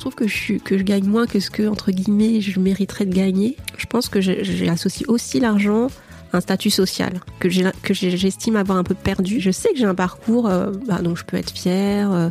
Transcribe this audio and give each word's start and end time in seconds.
Je 0.00 0.04
trouve 0.08 0.14
que 0.14 0.26
je, 0.26 0.82
gagne 0.82 1.04
moins 1.04 1.26
que 1.26 1.40
ce 1.40 1.50
que, 1.50 1.68
entre 1.68 1.90
guillemets, 1.90 2.40
je 2.40 2.58
mériterais 2.58 3.04
de 3.04 3.14
gagner. 3.14 3.58
Je 3.76 3.84
pense 3.84 4.08
que 4.08 4.22
j'associe 4.22 5.06
aussi 5.10 5.40
l'argent 5.40 5.88
à 6.32 6.38
un 6.38 6.40
statut 6.40 6.70
social 6.70 7.20
que 7.38 7.50
j'estime 7.50 8.56
avoir 8.56 8.78
un 8.78 8.82
peu 8.82 8.94
perdu. 8.94 9.40
Je 9.40 9.50
sais 9.50 9.68
que 9.68 9.76
j'ai 9.76 9.84
un 9.84 9.94
parcours 9.94 10.48
euh, 10.48 10.70
bah, 10.88 11.02
dont 11.02 11.14
je 11.14 11.26
peux 11.26 11.36
être 11.36 11.50
fière. 11.50 12.12
euh, 12.12 12.30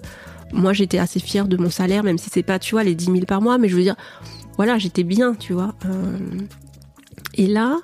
moi, 0.52 0.74
j'étais 0.74 0.98
assez 0.98 1.20
fière 1.20 1.48
de 1.48 1.58
mon 1.58 1.70
salaire, 1.70 2.04
même 2.04 2.18
si 2.18 2.32
c'est 2.32 2.42
pas, 2.42 2.58
tu 2.58 2.72
vois, 2.72 2.84
les 2.84 2.96
10 2.96 3.06
000 3.06 3.20
par 3.28 3.40
mois, 3.40 3.60
mais 3.60 3.70
je 3.70 3.76
veux 3.76 3.84
dire, 3.84 3.98
voilà, 4.58 4.80
j'étais 4.80 5.04
bien, 5.04 5.36
tu 5.36 5.54
vois. 5.54 5.76
Euh, 5.86 6.18
et 7.36 7.46
là, 7.46 7.78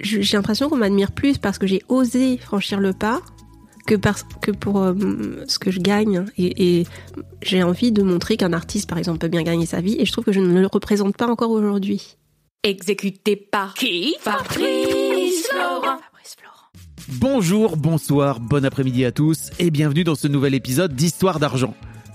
j'ai 0.00 0.38
l'impression 0.38 0.70
qu'on 0.70 0.78
m'admire 0.78 1.12
plus 1.12 1.36
parce 1.36 1.58
que 1.58 1.66
j'ai 1.66 1.82
osé 1.90 2.38
franchir 2.38 2.80
le 2.80 2.94
pas 2.94 3.20
que, 3.86 3.94
parce, 3.94 4.24
que 4.40 4.50
pour 4.50 4.80
euh, 4.80 4.94
ce 5.46 5.58
que 5.58 5.70
je 5.70 5.80
gagne. 5.80 6.24
Et, 6.36 6.80
et 6.80 6.86
j'ai 7.42 7.62
envie 7.62 7.92
de 7.92 8.02
montrer 8.02 8.36
qu'un 8.36 8.52
artiste, 8.52 8.88
par 8.88 8.98
exemple, 8.98 9.18
peut 9.18 9.28
bien 9.28 9.42
gagner 9.42 9.66
sa 9.66 9.80
vie. 9.80 9.96
Et 9.98 10.06
je 10.06 10.12
trouve 10.12 10.24
que 10.24 10.32
je 10.32 10.40
ne 10.40 10.60
le 10.60 10.66
représente 10.66 11.16
pas 11.16 11.26
encore 11.26 11.50
aujourd'hui. 11.50 12.16
Exécuté 12.62 13.36
par 13.36 13.74
qui 13.74 14.14
Fabrice 14.20 15.48
Florent. 15.48 16.00
Bonjour, 17.14 17.76
bonsoir, 17.76 18.38
bon 18.38 18.64
après-midi 18.64 19.04
à 19.04 19.10
tous 19.10 19.50
et 19.58 19.70
bienvenue 19.70 20.04
dans 20.04 20.14
ce 20.14 20.28
nouvel 20.28 20.54
épisode 20.54 20.94
d'Histoire 20.94 21.40
d'argent. 21.40 21.74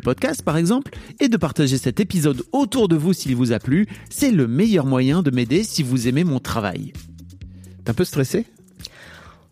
Podcasts 0.00 0.42
par 0.42 0.56
exemple, 0.56 0.92
et 1.20 1.28
de 1.28 1.36
partager 1.36 1.78
cet 1.78 2.00
épisode 2.00 2.42
autour 2.52 2.88
de 2.88 2.96
vous 2.96 3.12
s'il 3.12 3.36
vous 3.36 3.52
a 3.52 3.58
plu. 3.58 3.86
C'est 4.10 4.30
le 4.30 4.46
meilleur 4.46 4.86
moyen 4.86 5.22
de 5.22 5.30
m'aider 5.30 5.62
si 5.62 5.82
vous 5.82 6.08
aimez 6.08 6.24
mon 6.24 6.40
travail. 6.40 6.92
T'es 7.84 7.90
un 7.90 7.94
peu 7.94 8.04
stressé? 8.04 8.46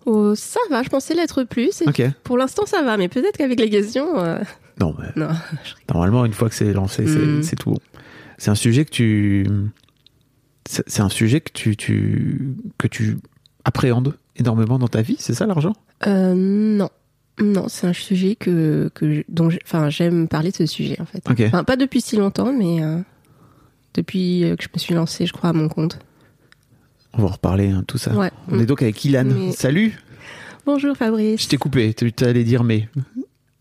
Oh, 0.05 0.35
ça 0.35 0.59
va, 0.71 0.83
je 0.83 0.89
pensais 0.89 1.15
l'être 1.15 1.45
plus. 1.45 1.83
Pour 2.25 2.37
l'instant, 2.37 2.67
ça 2.67 2.83
va. 2.83 2.97
Mais 2.97 3.09
peut-être 3.09 3.37
qu'avec 3.37 3.61
les 3.61 3.71
questions... 3.71 4.19
euh, 4.19 4.39
Non, 4.81 4.95
mais 4.99 5.07
Non. 5.17 5.29
normalement, 5.93 6.25
une 6.25 6.33
fois 6.33 6.49
que 6.49 6.55
c'est 6.55 6.73
lancé, 6.73 7.07
c'est 7.07 7.19
Mm. 7.19 7.43
c'est 7.43 7.57
tout 7.57 7.71
bon. 7.71 7.79
C'est 8.39 8.51
un 8.51 8.57
sujet 8.57 8.85
que 8.85 8.91
tu. 8.91 9.47
C'est 10.69 10.83
c'est 10.89 11.03
un 11.03 11.09
sujet 11.09 11.41
que 11.41 11.53
tu, 11.53 11.77
tu, 11.77 12.55
que 12.79 12.89
tu 12.89 13.19
appréhendes 13.65 14.17
énormément 14.37 14.79
dans 14.79 14.89
ta 14.89 15.03
vie, 15.03 15.17
c'est 15.21 15.35
ça 15.35 15.47
l'argent? 15.47 15.75
Euh, 16.07 16.35
non. 16.37 16.89
Non, 17.41 17.67
c'est 17.69 17.87
un 17.87 17.93
sujet 17.93 18.35
que, 18.37 18.91
que 18.95 19.25
dont 19.29 19.49
enfin, 19.65 19.89
j'aime 19.91 20.29
parler 20.29 20.51
de 20.51 20.57
ce 20.57 20.67
sujet, 20.67 21.01
en 21.01 21.07
fait. 21.07 21.23
Ok. 21.29 21.41
Enfin, 21.47 21.65
pas 21.65 21.77
depuis 21.77 22.01
si 22.01 22.17
longtemps, 22.17 22.53
mais 22.53 22.83
euh, 22.83 22.99
depuis 23.95 24.45
euh, 24.45 24.57
que 24.57 24.63
je 24.65 24.69
me 24.75 24.79
suis 24.79 24.95
lancée, 24.95 25.27
je 25.27 25.33
crois, 25.33 25.51
à 25.51 25.53
mon 25.53 25.69
compte. 25.69 25.99
On 27.15 27.23
va 27.23 27.29
en 27.29 27.33
reparler, 27.33 27.69
hein, 27.71 27.85
tout 27.87 27.99
ça. 27.99 28.15
Ouais. 28.15 28.31
On 28.49 28.59
est 28.59 28.67
donc 28.67 28.83
avec 28.83 29.03
Ilan. 29.05 29.25
Mais- 29.25 29.53
Salut 29.53 29.99
Bonjour 30.65 30.97
Fabrice. 30.97 31.43
Je 31.43 31.49
t'ai 31.49 31.57
coupé, 31.57 31.93
tu 31.93 32.13
allais 32.25 32.45
dire 32.45 32.63
mais. 32.65 32.89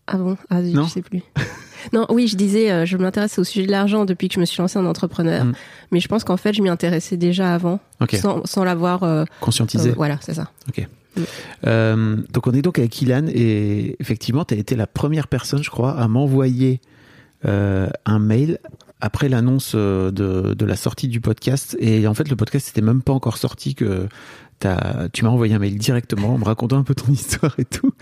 Ah 0.06 0.16
bon? 0.18 0.36
Ah, 0.50 0.60
Non. 0.62 0.84
je 0.84 0.90
sais 0.90 1.02
plus. 1.02 1.22
non, 1.92 2.06
oui, 2.10 2.28
je 2.28 2.36
disais, 2.36 2.70
euh, 2.70 2.86
je 2.86 2.96
m'intéresse 2.96 3.38
au 3.38 3.44
sujet 3.44 3.66
de 3.66 3.72
l'argent 3.72 4.04
depuis 4.04 4.28
que 4.28 4.34
je 4.34 4.40
me 4.40 4.44
suis 4.44 4.60
lancée 4.60 4.78
en 4.78 4.86
entrepreneur. 4.86 5.44
Mm. 5.44 5.52
Mais 5.90 5.98
je 6.00 6.06
pense 6.08 6.22
qu'en 6.24 6.36
fait, 6.36 6.52
je 6.52 6.62
m'y 6.62 6.68
intéressais 6.68 7.16
déjà 7.16 7.54
avant, 7.54 7.80
Ok, 8.00 8.14
sans, 8.16 8.44
sans 8.46 8.62
l'avoir. 8.64 9.02
euh, 9.02 9.24
conscientisé. 9.40 9.90
voilà, 9.90 10.18
c'est 10.20 10.34
ça. 10.34 10.50
Euh, 11.66 12.16
donc 12.32 12.46
on 12.46 12.52
est 12.52 12.62
donc 12.62 12.78
avec 12.78 13.00
Ilan 13.02 13.26
et 13.28 13.96
effectivement, 14.00 14.44
tu 14.44 14.54
as 14.54 14.56
été 14.56 14.76
la 14.76 14.86
première 14.86 15.28
personne, 15.28 15.62
je 15.62 15.70
crois, 15.70 15.92
à 15.92 16.08
m'envoyer 16.08 16.80
euh, 17.44 17.88
un 18.04 18.18
mail 18.18 18.58
après 19.00 19.28
l'annonce 19.28 19.72
euh, 19.74 20.10
de, 20.10 20.64
la 20.64 20.76
sortie 20.76 21.08
du 21.08 21.20
podcast. 21.20 21.76
Et 21.80 22.06
en 22.06 22.14
fait, 22.14 22.28
le 22.28 22.36
podcast 22.36 22.68
n'était 22.68 22.86
même 22.86 23.02
pas 23.02 23.12
encore 23.12 23.36
sorti 23.36 23.74
que 23.74 24.08
tu 25.12 25.24
m'as 25.24 25.30
envoyé 25.30 25.54
un 25.54 25.58
mail 25.58 25.76
directement 25.76 26.34
en 26.34 26.38
me 26.38 26.44
racontant 26.44 26.78
un 26.78 26.84
peu 26.84 26.94
ton 26.94 27.10
histoire 27.12 27.54
et 27.58 27.64
tout. 27.64 27.92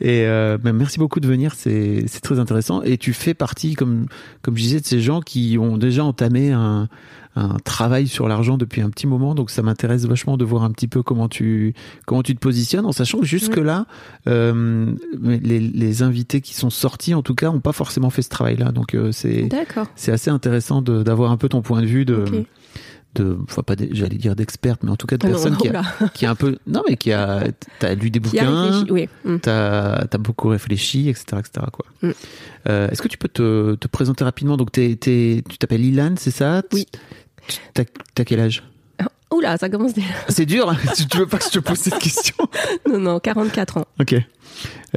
Et 0.00 0.24
ben, 0.24 0.72
merci 0.72 0.98
beaucoup 0.98 1.20
de 1.20 1.28
venir, 1.28 1.54
c'est 1.54 2.04
c'est 2.06 2.20
très 2.20 2.38
intéressant. 2.38 2.80
Et 2.82 2.96
tu 2.96 3.12
fais 3.12 3.34
partie, 3.34 3.74
comme, 3.74 4.06
comme 4.40 4.56
je 4.56 4.62
disais, 4.62 4.80
de 4.80 4.86
ces 4.86 5.00
gens 5.00 5.20
qui 5.20 5.58
ont 5.60 5.76
déjà 5.76 6.04
entamé 6.04 6.52
un, 6.52 6.88
un 7.36 7.56
travail 7.62 8.08
sur 8.08 8.26
l'argent 8.28 8.56
depuis 8.56 8.80
un 8.80 8.90
petit 8.90 9.06
moment. 9.06 9.34
Donc 9.34 9.50
ça 9.50 9.62
m'intéresse 9.62 10.04
vachement 10.06 10.36
de 10.36 10.44
voir 10.44 10.64
un 10.64 10.70
petit 10.70 10.88
peu 10.88 11.02
comment 11.02 11.28
tu, 11.28 11.74
comment 12.06 12.22
tu 12.22 12.34
te 12.34 12.40
positionnes, 12.40 12.86
en 12.86 12.92
sachant 12.92 13.18
que 13.20 13.26
jusque-là, 13.26 13.86
euh, 14.26 14.92
les, 15.22 15.60
les 15.60 16.02
invités 16.02 16.40
qui 16.40 16.54
sont 16.54 16.70
sortis, 16.70 17.14
en 17.14 17.22
tout 17.22 17.34
cas, 17.34 17.50
n'ont 17.50 17.60
pas 17.60 17.72
forcément 17.72 18.10
fait 18.10 18.22
ce 18.22 18.30
travail-là. 18.30 18.72
Donc 18.72 18.94
euh, 18.94 19.12
c'est 19.12 19.48
c'est 19.94 20.12
assez 20.12 20.30
intéressant 20.30 20.82
d'avoir 20.82 21.30
un 21.30 21.36
peu 21.36 21.48
ton 21.48 21.62
point 21.62 21.82
de 21.82 21.86
vue 21.86 22.04
de, 22.04 22.24
de 23.14 23.36
enfin 23.44 23.62
pas 23.62 23.74
j'allais 23.92 24.16
dire 24.16 24.34
d'experte, 24.36 24.82
mais 24.82 24.90
en 24.90 24.96
tout 24.96 25.06
cas 25.06 25.16
de 25.16 25.26
Ah 25.26 25.30
non, 25.30 25.34
personne 25.34 25.56
qui, 25.56 25.68
a, 25.68 25.82
qui 26.14 26.26
a 26.26 26.30
un 26.30 26.34
peu, 26.34 26.56
non 26.66 26.82
mais 26.88 26.96
qui 26.96 27.12
a, 27.12 27.44
t'as 27.78 27.94
lu 27.94 28.10
des 28.10 28.20
bouquins, 28.20 28.84
oui. 28.90 29.08
Mm. 29.24 29.36
t'as 29.38 30.06
as 30.10 30.18
beaucoup 30.18 30.48
réfléchi, 30.48 31.08
etc., 31.08 31.24
etc. 31.38 31.66
Quoi. 31.72 31.86
Mm. 32.02 32.10
Euh, 32.68 32.88
Est-ce 32.90 33.00
que 33.02 33.08
tu 33.08 33.16
peux 33.18 33.28
te, 33.28 33.74
te 33.76 33.88
présenter 33.88 34.24
rapidement? 34.24 34.56
Donc 34.56 34.72
t'es- 34.72 34.96
tu 35.00 35.42
t'appelles 35.58 35.84
Ilan, 35.84 36.14
c'est 36.16 36.30
ça? 36.30 36.62
Oui. 36.72 36.86
T'as 37.74 38.24
quel 38.24 38.40
âge? 38.40 38.62
Oula, 39.32 39.56
ça 39.58 39.68
commence 39.68 39.92
déjà. 39.92 40.06
C'est 40.28 40.46
dur. 40.46 40.72
tu 40.96 41.06
tu 41.06 41.18
veux 41.18 41.26
pas 41.26 41.38
que 41.38 41.44
je 41.44 41.50
te 41.50 41.58
pose 41.58 41.78
cette 41.78 41.98
question? 41.98 42.36
Non, 42.88 42.98
non, 42.98 43.18
44 43.18 43.78
ans. 43.78 43.84
Ok. 44.00 44.14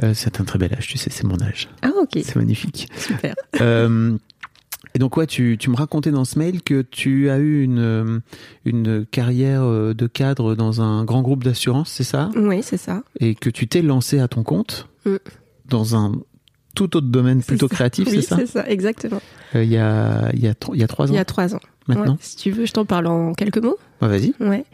Euh, 0.02 0.12
c'est 0.14 0.40
un 0.40 0.44
très 0.44 0.58
bel 0.58 0.72
âge, 0.72 0.86
tu 0.86 0.96
sais, 0.98 1.10
c'est 1.10 1.24
mon 1.24 1.40
âge. 1.42 1.68
Ah, 1.82 1.90
ok, 2.00 2.10
C'est 2.22 2.36
magnifique. 2.36 2.88
super. 2.96 3.34
Euh, 3.60 4.16
et 4.94 4.98
donc 4.98 5.16
ouais, 5.16 5.26
tu, 5.26 5.56
tu 5.58 5.68
me 5.70 5.76
racontais 5.76 6.10
dans 6.12 6.24
ce 6.24 6.38
mail 6.38 6.62
que 6.62 6.82
tu 6.82 7.28
as 7.30 7.38
eu 7.38 7.62
une, 7.62 7.78
euh, 7.80 8.18
une 8.64 9.04
carrière 9.06 9.62
de 9.94 10.06
cadre 10.06 10.54
dans 10.54 10.80
un 10.80 11.04
grand 11.04 11.22
groupe 11.22 11.44
d'assurance, 11.44 11.90
c'est 11.90 12.04
ça? 12.04 12.30
Oui, 12.36 12.60
c'est 12.62 12.76
ça. 12.78 13.02
Et 13.18 13.34
que 13.34 13.50
tu 13.50 13.66
t'es 13.68 13.82
lancé 13.82 14.20
à 14.20 14.28
ton 14.28 14.42
compte 14.44 14.86
Mm. 15.06 15.16
dans 15.66 15.96
un 15.96 16.12
tout 16.74 16.94
autre 16.96 17.06
domaine 17.08 17.42
plutôt 17.42 17.66
C'est 17.68 17.74
ça. 17.74 17.76
créatif, 17.76 18.08
Oui, 18.10 18.16
c'est 18.16 18.22
ça? 18.22 18.36
c'est 18.36 18.46
ça, 18.46 18.68
exactement. 18.68 19.20
Euh, 19.54 19.64
Il 19.64 19.70
y, 19.70 19.76
a, 19.78 20.30
y 20.34 20.46
a, 20.46 20.54
y 20.74 20.82
a 20.82 20.86
trois 20.88 21.06
ans 21.06 21.12
Il 21.12 21.16
y 21.16 21.18
a 21.18 21.24
trois 21.24 21.54
ans. 21.54 21.60
Maintenant 21.90 22.12
Ouais, 22.12 22.18
si 22.20 22.36
tu 22.36 22.50
veux, 22.50 22.64
je 22.66 22.72
t'en 22.72 22.84
parle 22.84 23.06
en 23.06 23.34
quelques 23.34 23.58
mots. 23.58 23.76
Ouais, 24.02 24.08
Vas-y. 24.08 24.32
Ouais. 24.40 24.64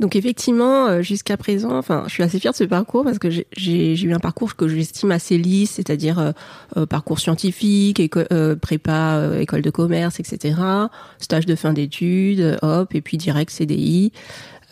Donc 0.00 0.16
effectivement, 0.16 0.86
euh, 0.86 1.00
jusqu'à 1.02 1.36
présent, 1.38 1.76
enfin, 1.78 2.04
je 2.06 2.12
suis 2.12 2.22
assez 2.22 2.38
fière 2.38 2.52
de 2.52 2.56
ce 2.58 2.64
parcours 2.64 3.04
parce 3.04 3.18
que 3.18 3.30
j'ai- 3.30 3.46
eu 4.02 4.12
un 4.12 4.18
parcours 4.18 4.54
que 4.54 4.68
j'estime 4.68 5.10
assez 5.12 5.38
lisse, 5.38 5.70
c'est-à-dire 5.72 6.18
euh, 6.18 6.32
euh, 6.76 6.84
parcours 6.86 7.18
scientifique, 7.18 7.98
éco- 8.00 8.20
euh, 8.32 8.54
prépa, 8.56 9.14
euh, 9.16 9.40
école 9.40 9.62
de 9.62 9.70
commerce, 9.70 10.20
etc. 10.20 10.54
Stage 11.18 11.46
de 11.46 11.54
fin 11.54 11.72
d'études, 11.72 12.58
hop, 12.62 12.94
et 12.94 13.00
puis 13.00 13.16
direct 13.16 13.50
CDI. 13.50 14.12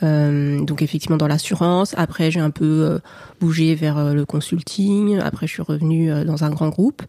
Euh, 0.02 0.60
donc 0.64 0.82
effectivement 0.82 1.16
dans 1.16 1.28
l'assurance. 1.28 1.94
Après, 1.96 2.30
j'ai 2.30 2.40
un 2.40 2.50
peu 2.50 2.64
euh, 2.64 2.98
bougé 3.40 3.74
vers 3.74 4.12
le 4.12 4.26
consulting. 4.26 5.18
Après, 5.20 5.46
je 5.46 5.52
suis 5.52 5.62
revenue 5.62 6.10
dans 6.26 6.44
un 6.44 6.50
grand 6.50 6.68
groupe 6.68 7.02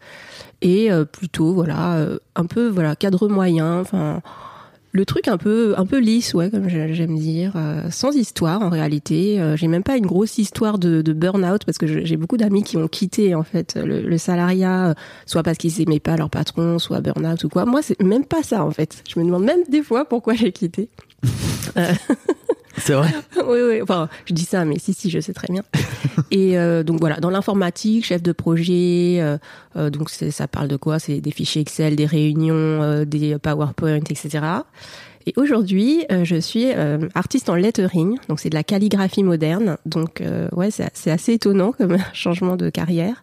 et 0.61 0.91
euh, 0.91 1.03
plutôt 1.03 1.53
voilà 1.53 1.95
euh, 1.95 2.19
un 2.35 2.45
peu 2.45 2.67
voilà 2.69 2.95
cadre 2.95 3.27
moyen. 3.27 3.79
Enfin 3.81 4.21
le 4.95 5.05
truc 5.05 5.27
un 5.27 5.37
peu 5.37 5.73
un 5.77 5.85
peu 5.85 5.99
lisse 5.99 6.33
ouais 6.33 6.49
comme 6.49 6.69
j'aime 6.69 7.17
dire 7.17 7.53
euh, 7.55 7.89
sans 7.91 8.15
histoire 8.15 8.61
en 8.61 8.69
réalité. 8.69 9.39
Euh, 9.41 9.57
j'ai 9.57 9.67
même 9.67 9.83
pas 9.83 9.97
une 9.97 10.05
grosse 10.05 10.37
histoire 10.37 10.79
de, 10.79 11.01
de 11.01 11.13
burn-out 11.13 11.65
parce 11.65 11.77
que 11.77 11.85
j'ai 11.85 12.15
beaucoup 12.15 12.37
d'amis 12.37 12.63
qui 12.63 12.77
ont 12.77 12.87
quitté 12.87 13.35
en 13.35 13.43
fait 13.43 13.75
le, 13.75 14.01
le 14.01 14.17
salariat 14.17 14.87
euh, 14.89 14.93
soit 15.25 15.43
parce 15.43 15.57
qu'ils 15.57 15.81
aimaient 15.81 15.99
pas 15.99 16.15
leur 16.15 16.29
patron 16.29 16.79
soit 16.79 17.01
burn-out 17.01 17.43
ou 17.43 17.49
quoi. 17.49 17.65
Moi 17.65 17.81
c'est 17.81 18.01
même 18.01 18.25
pas 18.25 18.41
ça 18.41 18.63
en 18.63 18.71
fait. 18.71 19.03
Je 19.09 19.19
me 19.19 19.25
demande 19.25 19.43
même 19.43 19.59
des 19.69 19.83
fois 19.83 20.05
pourquoi 20.05 20.33
j'ai 20.33 20.53
quitté 20.53 20.89
C'est 22.77 22.93
vrai 22.93 23.09
oui, 23.45 23.59
oui. 23.67 23.81
Enfin, 23.81 24.09
je 24.25 24.33
dis 24.33 24.45
ça, 24.45 24.65
mais 24.65 24.79
si, 24.79 24.93
si, 24.93 25.09
je 25.09 25.19
sais 25.19 25.33
très 25.33 25.51
bien. 25.51 25.63
et 26.31 26.57
euh, 26.57 26.83
donc 26.83 26.99
voilà, 26.99 27.17
dans 27.17 27.29
l'informatique, 27.29 28.05
chef 28.05 28.21
de 28.21 28.31
projet, 28.31 29.17
euh, 29.19 29.37
euh, 29.75 29.89
donc 29.89 30.09
ça 30.09 30.47
parle 30.47 30.67
de 30.67 30.77
quoi? 30.77 30.99
C'est 30.99 31.21
des 31.21 31.31
fichiers 31.31 31.61
Excel, 31.61 31.95
des 31.95 32.05
réunions, 32.05 33.03
des 33.05 33.37
PowerPoint, 33.39 33.95
etc. 34.09 34.63
Et 35.27 35.33
aujourd'hui, 35.37 36.05
euh, 36.11 36.23
je 36.23 36.35
suis 36.35 36.71
euh, 36.71 37.09
artiste 37.15 37.49
en 37.49 37.55
lettering, 37.55 38.17
donc 38.29 38.39
c'est 38.39 38.49
de 38.49 38.55
la 38.55 38.63
calligraphie 38.63 39.23
moderne. 39.23 39.77
Donc 39.85 40.21
euh, 40.21 40.47
ouais, 40.51 40.69
c'est 40.71 41.11
assez 41.11 41.33
étonnant 41.33 41.71
comme 41.71 41.97
changement 42.13 42.55
de 42.55 42.69
carrière. 42.69 43.21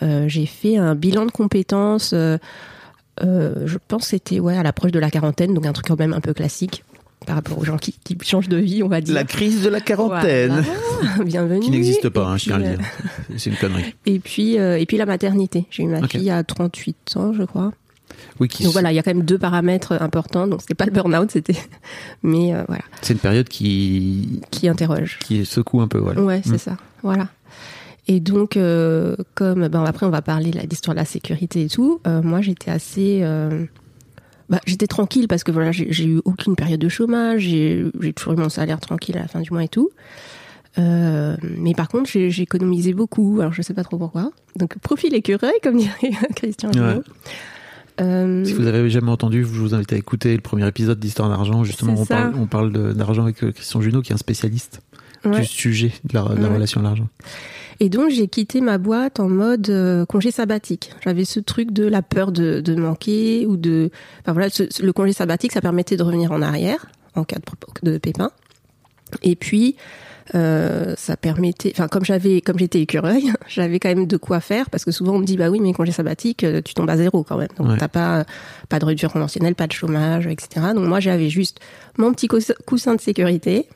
J'ai 0.00 0.46
fait 0.46 0.76
un 0.76 0.94
bilan 0.94 1.26
de 1.26 1.32
compétences. 1.32 2.14
je 2.14 3.76
pense 3.88 4.02
que 4.02 4.08
c'était 4.10 4.38
ouais 4.38 4.56
à 4.56 4.62
l'approche 4.62 4.92
de 4.92 5.00
la 5.00 5.10
quarantaine, 5.10 5.52
donc 5.52 5.66
un 5.66 5.72
truc 5.72 5.88
quand 5.88 5.98
même 5.98 6.12
un 6.12 6.20
peu 6.20 6.32
classique 6.32 6.84
par 7.26 7.36
rapport 7.36 7.58
aux 7.58 7.64
gens 7.64 7.76
qui, 7.76 7.94
qui 8.04 8.16
changent 8.22 8.48
de 8.48 8.56
vie, 8.56 8.82
on 8.82 8.88
va 8.88 9.00
dire. 9.00 9.14
La 9.14 9.24
crise 9.24 9.62
de 9.62 9.68
la 9.68 9.80
quarantaine. 9.80 10.64
Voilà. 11.00 11.24
Bienvenue. 11.24 11.60
Qui 11.60 11.70
n'existe 11.70 12.08
pas, 12.08 12.26
hein, 12.26 12.36
je 12.36 12.44
tiens 12.44 12.56
à 12.56 12.58
le 12.58 12.76
dire. 12.76 12.78
C'est 13.36 13.50
une 13.50 13.56
connerie. 13.56 13.82
euh, 13.84 13.90
Et 14.12 14.18
puis, 14.18 14.58
euh, 14.58 14.78
et 14.78 14.86
puis 14.86 14.96
la 14.96 15.06
maternité. 15.06 15.66
J'ai 15.70 15.82
eu 15.82 15.86
ma 15.88 16.06
fille 16.08 16.30
à 16.30 16.42
38 16.44 16.96
ans, 17.16 17.32
je 17.32 17.42
crois. 17.42 17.72
Oui, 18.40 18.48
qui- 18.48 18.64
Donc 18.64 18.72
voilà, 18.72 18.90
il 18.92 18.94
y 18.94 18.98
a 18.98 19.02
quand 19.02 19.12
même 19.14 19.24
deux 19.24 19.38
paramètres 19.38 19.92
importants. 20.00 20.46
Donc 20.46 20.60
c'était 20.62 20.74
pas 20.74 20.86
le 20.86 20.90
burn-out, 20.92 21.30
c'était, 21.30 21.56
mais 22.22 22.54
euh, 22.54 22.64
voilà, 22.66 22.82
c'est 23.02 23.12
une 23.12 23.18
période 23.20 23.48
qui, 23.48 24.40
qui 24.50 24.68
interroge. 24.68 25.18
qui 25.24 25.44
secoue 25.44 25.80
un 25.80 25.88
peu. 25.88 25.98
Voilà. 25.98 26.20
Ouais, 26.22 26.40
c'est 26.44 26.52
Mm. 26.54 26.58
ça. 26.58 26.76
Voilà. 27.02 27.28
Et 28.10 28.20
donc, 28.20 28.56
euh, 28.56 29.16
comme 29.34 29.68
ben 29.68 29.84
après 29.84 30.06
on 30.06 30.10
va 30.10 30.22
parler 30.22 30.50
de 30.50 30.58
d'histoire 30.66 30.94
de 30.94 31.00
la 31.00 31.04
sécurité 31.04 31.64
et 31.64 31.68
tout. 31.68 32.00
euh, 32.06 32.22
moi, 32.22 32.40
j'étais 32.40 32.70
assez, 32.70 33.20
euh, 33.22 33.66
bah, 34.48 34.60
j'étais 34.66 34.86
tranquille 34.86 35.28
parce 35.28 35.44
que 35.44 35.52
voilà, 35.52 35.72
j'ai 35.72 36.04
eu 36.06 36.20
aucune 36.24 36.56
période 36.56 36.80
de 36.80 36.88
chômage. 36.88 37.42
J'ai 37.42 37.84
toujours 38.14 38.32
eu 38.32 38.36
mon 38.36 38.48
salaire 38.48 38.80
tranquille 38.80 39.16
à 39.16 39.22
la 39.22 39.28
fin 39.28 39.40
du 39.40 39.50
mois 39.52 39.64
et 39.64 39.68
tout. 39.68 39.90
Euh, 40.78 41.36
mais 41.42 41.74
par 41.74 41.88
contre, 41.88 42.08
j'ai 42.10 42.42
économisé 42.42 42.92
beaucoup. 42.94 43.40
Alors, 43.40 43.52
je 43.52 43.62
sais 43.62 43.74
pas 43.74 43.84
trop 43.84 43.98
pourquoi. 43.98 44.30
Donc, 44.56 44.78
profil 44.78 45.14
écureuil, 45.14 45.54
comme 45.62 45.76
dirait 45.76 46.10
Christian. 46.36 46.70
Ouais. 46.70 47.00
Euh, 48.00 48.44
Si 48.44 48.52
vous 48.52 48.66
avez 48.66 48.88
jamais 48.90 49.10
entendu, 49.10 49.42
je 49.42 49.48
vous 49.48 49.74
invite 49.74 49.92
à 49.92 49.96
écouter 49.96 50.34
le 50.34 50.40
premier 50.40 50.66
épisode 50.68 51.00
d'Histoire 51.00 51.28
d'argent. 51.28 51.64
Justement, 51.64 51.94
on 51.98 52.06
parle, 52.06 52.34
on 52.38 52.46
parle 52.46 52.94
d'argent 52.94 53.24
avec 53.24 53.42
euh, 53.42 53.52
Christian 53.52 53.80
Junot, 53.80 54.02
qui 54.02 54.12
est 54.12 54.14
un 54.14 54.18
spécialiste 54.18 54.80
ouais. 55.24 55.40
du 55.40 55.46
sujet 55.46 55.92
de 56.04 56.14
la, 56.14 56.22
de 56.22 56.34
la 56.36 56.48
Ouais. 56.48 56.54
relation 56.54 56.80
à 56.80 56.84
l'argent. 56.84 57.08
Et 57.80 57.88
donc 57.90 58.10
j'ai 58.10 58.26
quitté 58.26 58.60
ma 58.60 58.76
boîte 58.78 59.20
en 59.20 59.28
mode 59.28 59.70
euh, 59.70 60.04
congé 60.06 60.30
sabbatique. 60.32 60.90
J'avais 61.04 61.24
ce 61.24 61.38
truc 61.40 61.70
de 61.70 61.84
la 61.86 62.02
peur 62.02 62.32
de, 62.32 62.60
de 62.60 62.74
manquer 62.74 63.46
ou 63.46 63.56
de, 63.56 63.90
enfin 64.22 64.32
voilà, 64.32 64.50
ce- 64.50 64.82
le 64.82 64.92
congé 64.92 65.12
sabbatique, 65.12 65.52
ça 65.52 65.60
permettait 65.60 65.96
de 65.96 66.02
revenir 66.02 66.32
en 66.32 66.42
arrière 66.42 66.86
en 67.14 67.22
cas 67.24 67.36
de, 67.84 67.90
de 67.92 67.98
pépin. 67.98 68.30
Et 69.22 69.36
puis 69.36 69.76
euh, 70.34 70.94
ça 70.98 71.16
permettait, 71.16 71.72
enfin 71.74 71.88
comme 71.88 72.04
j'avais, 72.04 72.40
comme 72.42 72.58
j'étais 72.58 72.80
écureuil, 72.82 73.32
j'avais 73.48 73.78
quand 73.78 73.88
même 73.88 74.06
de 74.06 74.16
quoi 74.18 74.40
faire 74.40 74.68
parce 74.70 74.84
que 74.84 74.90
souvent 74.90 75.14
on 75.14 75.18
me 75.20 75.24
dit 75.24 75.36
bah 75.38 75.48
oui 75.48 75.58
mais 75.60 75.72
congé 75.72 75.92
sabbatique, 75.92 76.44
euh, 76.44 76.60
tu 76.62 76.74
tombes 76.74 76.90
à 76.90 76.96
zéro 76.96 77.22
quand 77.22 77.38
même. 77.38 77.48
Donc 77.56 77.68
Ouais. 77.68 77.76
t'as 77.78 77.88
pas 77.88 78.24
pas 78.68 78.78
de 78.78 78.84
rupture 78.84 79.10
conventionnelle, 79.12 79.54
pas 79.54 79.66
de 79.66 79.72
chômage, 79.72 80.26
etc. 80.26 80.66
Donc 80.74 80.84
moi 80.86 81.00
j'avais 81.00 81.30
juste 81.30 81.60
mon 81.96 82.12
petit 82.12 82.26
cous- 82.26 82.52
coussin 82.66 82.94
de 82.96 83.00
sécurité 83.00 83.66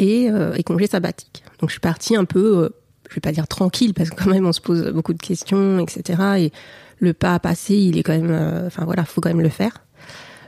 et, 0.00 0.28
euh, 0.30 0.54
et 0.56 0.64
congé 0.64 0.86
sabbatique. 0.88 1.44
Donc 1.60 1.68
je 1.70 1.74
suis 1.74 1.80
partie 1.80 2.16
un 2.16 2.24
peu, 2.24 2.58
euh, 2.58 2.68
je 3.08 3.14
vais 3.14 3.20
pas 3.20 3.32
dire 3.32 3.46
tranquille 3.46 3.94
parce 3.94 4.10
que 4.10 4.16
quand 4.24 4.30
même 4.30 4.46
on 4.46 4.52
se 4.52 4.60
pose 4.60 4.88
beaucoup 4.92 5.12
de 5.14 5.22
questions, 5.22 5.78
etc. 5.78 6.22
Et 6.38 6.52
le 6.98 7.12
pas 7.12 7.34
à 7.34 7.38
passer, 7.38 7.76
il 7.76 7.98
est 7.98 8.02
quand 8.02 8.12
même, 8.16 8.30
euh, 8.30 8.66
enfin 8.66 8.84
voilà, 8.84 9.04
faut 9.04 9.20
quand 9.20 9.30
même 9.30 9.40
le 9.42 9.48
faire. 9.50 9.72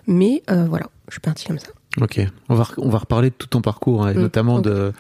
Mais 0.09 0.43
euh, 0.51 0.65
voilà, 0.69 0.87
je 1.09 1.13
suis 1.15 1.21
partie 1.21 1.47
comme 1.47 1.59
ça. 1.59 1.69
Ok, 2.01 2.21
on 2.49 2.55
va, 2.55 2.67
on 2.79 2.89
va 2.89 2.97
reparler 2.99 3.29
de 3.29 3.35
tout 3.35 3.49
ton 3.49 3.61
parcours, 3.61 4.07
hein, 4.07 4.13
et 4.13 4.17
Mm, 4.17 4.21
notamment 4.23 4.61
de 4.61 4.93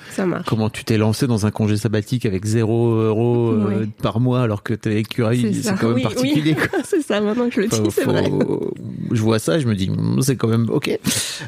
comment 0.46 0.68
tu 0.68 0.84
t'es 0.84 0.98
lancé 0.98 1.26
dans 1.26 1.46
un 1.46 1.50
congé 1.50 1.78
sabbatique 1.78 2.26
avec 2.26 2.44
0 2.44 2.88
euros 2.96 3.52
euh, 3.52 3.86
par 4.02 4.20
mois 4.20 4.42
alors 4.42 4.62
que 4.62 4.74
t'es 4.74 5.00
écureuil, 5.00 5.54
c'est 5.54 5.74
quand 5.78 5.86
même 5.88 5.94
Oui, 5.96 6.02
particulier. 6.02 6.54
oui. 6.54 6.80
c'est 6.84 7.00
ça, 7.00 7.22
maintenant 7.22 7.48
que 7.48 7.54
je 7.54 7.60
le 7.62 7.68
dis, 7.68 7.80
c'est 7.90 8.04
vrai. 8.04 8.30
Je 9.10 9.22
vois 9.22 9.38
ça, 9.38 9.58
je 9.58 9.66
me 9.66 9.74
dis, 9.74 9.88
hmm, 9.88 10.20
c'est 10.20 10.36
quand 10.36 10.48
même 10.48 10.68
ok. 10.70 10.98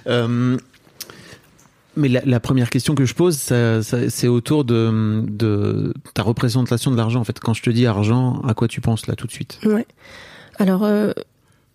Euh, 0.07 0.57
mais 1.97 2.09
la, 2.09 2.41
première 2.41 2.71
question 2.71 2.95
que 2.95 3.05
je 3.05 3.15
pose, 3.15 3.37
c'est 3.37 4.29
autour 4.29 4.65
de, 4.65 5.25
de 5.27 5.95
ta 6.15 6.23
représentation 6.23 6.91
de 6.91 6.97
l'argent. 6.97 7.21
En 7.21 7.25
fait, 7.25 7.39
quand 7.41 7.55
je 7.55 7.63
te 7.63 7.71
dis 7.71 7.87
argent, 7.87 8.41
à 8.47 8.55
quoi 8.55 8.69
tu 8.69 8.81
penses 8.81 9.07
là 9.07 9.15
tout 9.15 9.27
de 9.27 9.33
suite? 9.33 9.59
Ouais. 9.65 9.87
Alors 10.59 10.85
euh, 10.85 11.13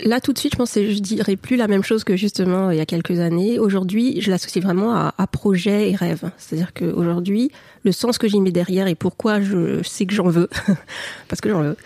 là, 0.04 0.22
tout 0.22 0.34
de 0.34 0.40
suite, 0.40 0.54
je 0.54 0.57
pense 0.57 0.74
je 0.75 1.00
dirais 1.00 1.36
plus 1.36 1.56
la 1.56 1.68
même 1.68 1.84
chose 1.84 2.04
que 2.04 2.16
justement 2.16 2.68
euh, 2.68 2.74
il 2.74 2.78
y 2.78 2.81
a 2.81 2.86
quelques 2.86 3.19
années. 3.19 3.60
Aujourd'hui, 3.60 4.22
je 4.22 4.31
l'associe 4.31 4.63
vraiment 4.63 4.96
à, 4.96 5.13
à 5.18 5.28
projet 5.28 5.92
et 5.92 5.96
rêve. 5.96 6.31
C'est-à-dire 6.38 6.74
qu'aujourd'hui, 6.74 7.51
le 7.84 7.92
sens 7.92 8.18
que 8.18 8.28
j'y 8.28 8.40
mets 8.42 8.51
derrière 8.51 8.88
et 8.88 8.96
pourquoi 8.96 9.42
je 9.42 9.84
sais 9.84 10.06
que 10.06 10.13
j'en 10.13 10.28
veux, 10.28 10.50
parce 11.28 11.42
que 11.42 11.50
j'en 11.50 11.62
veux, 11.62 11.78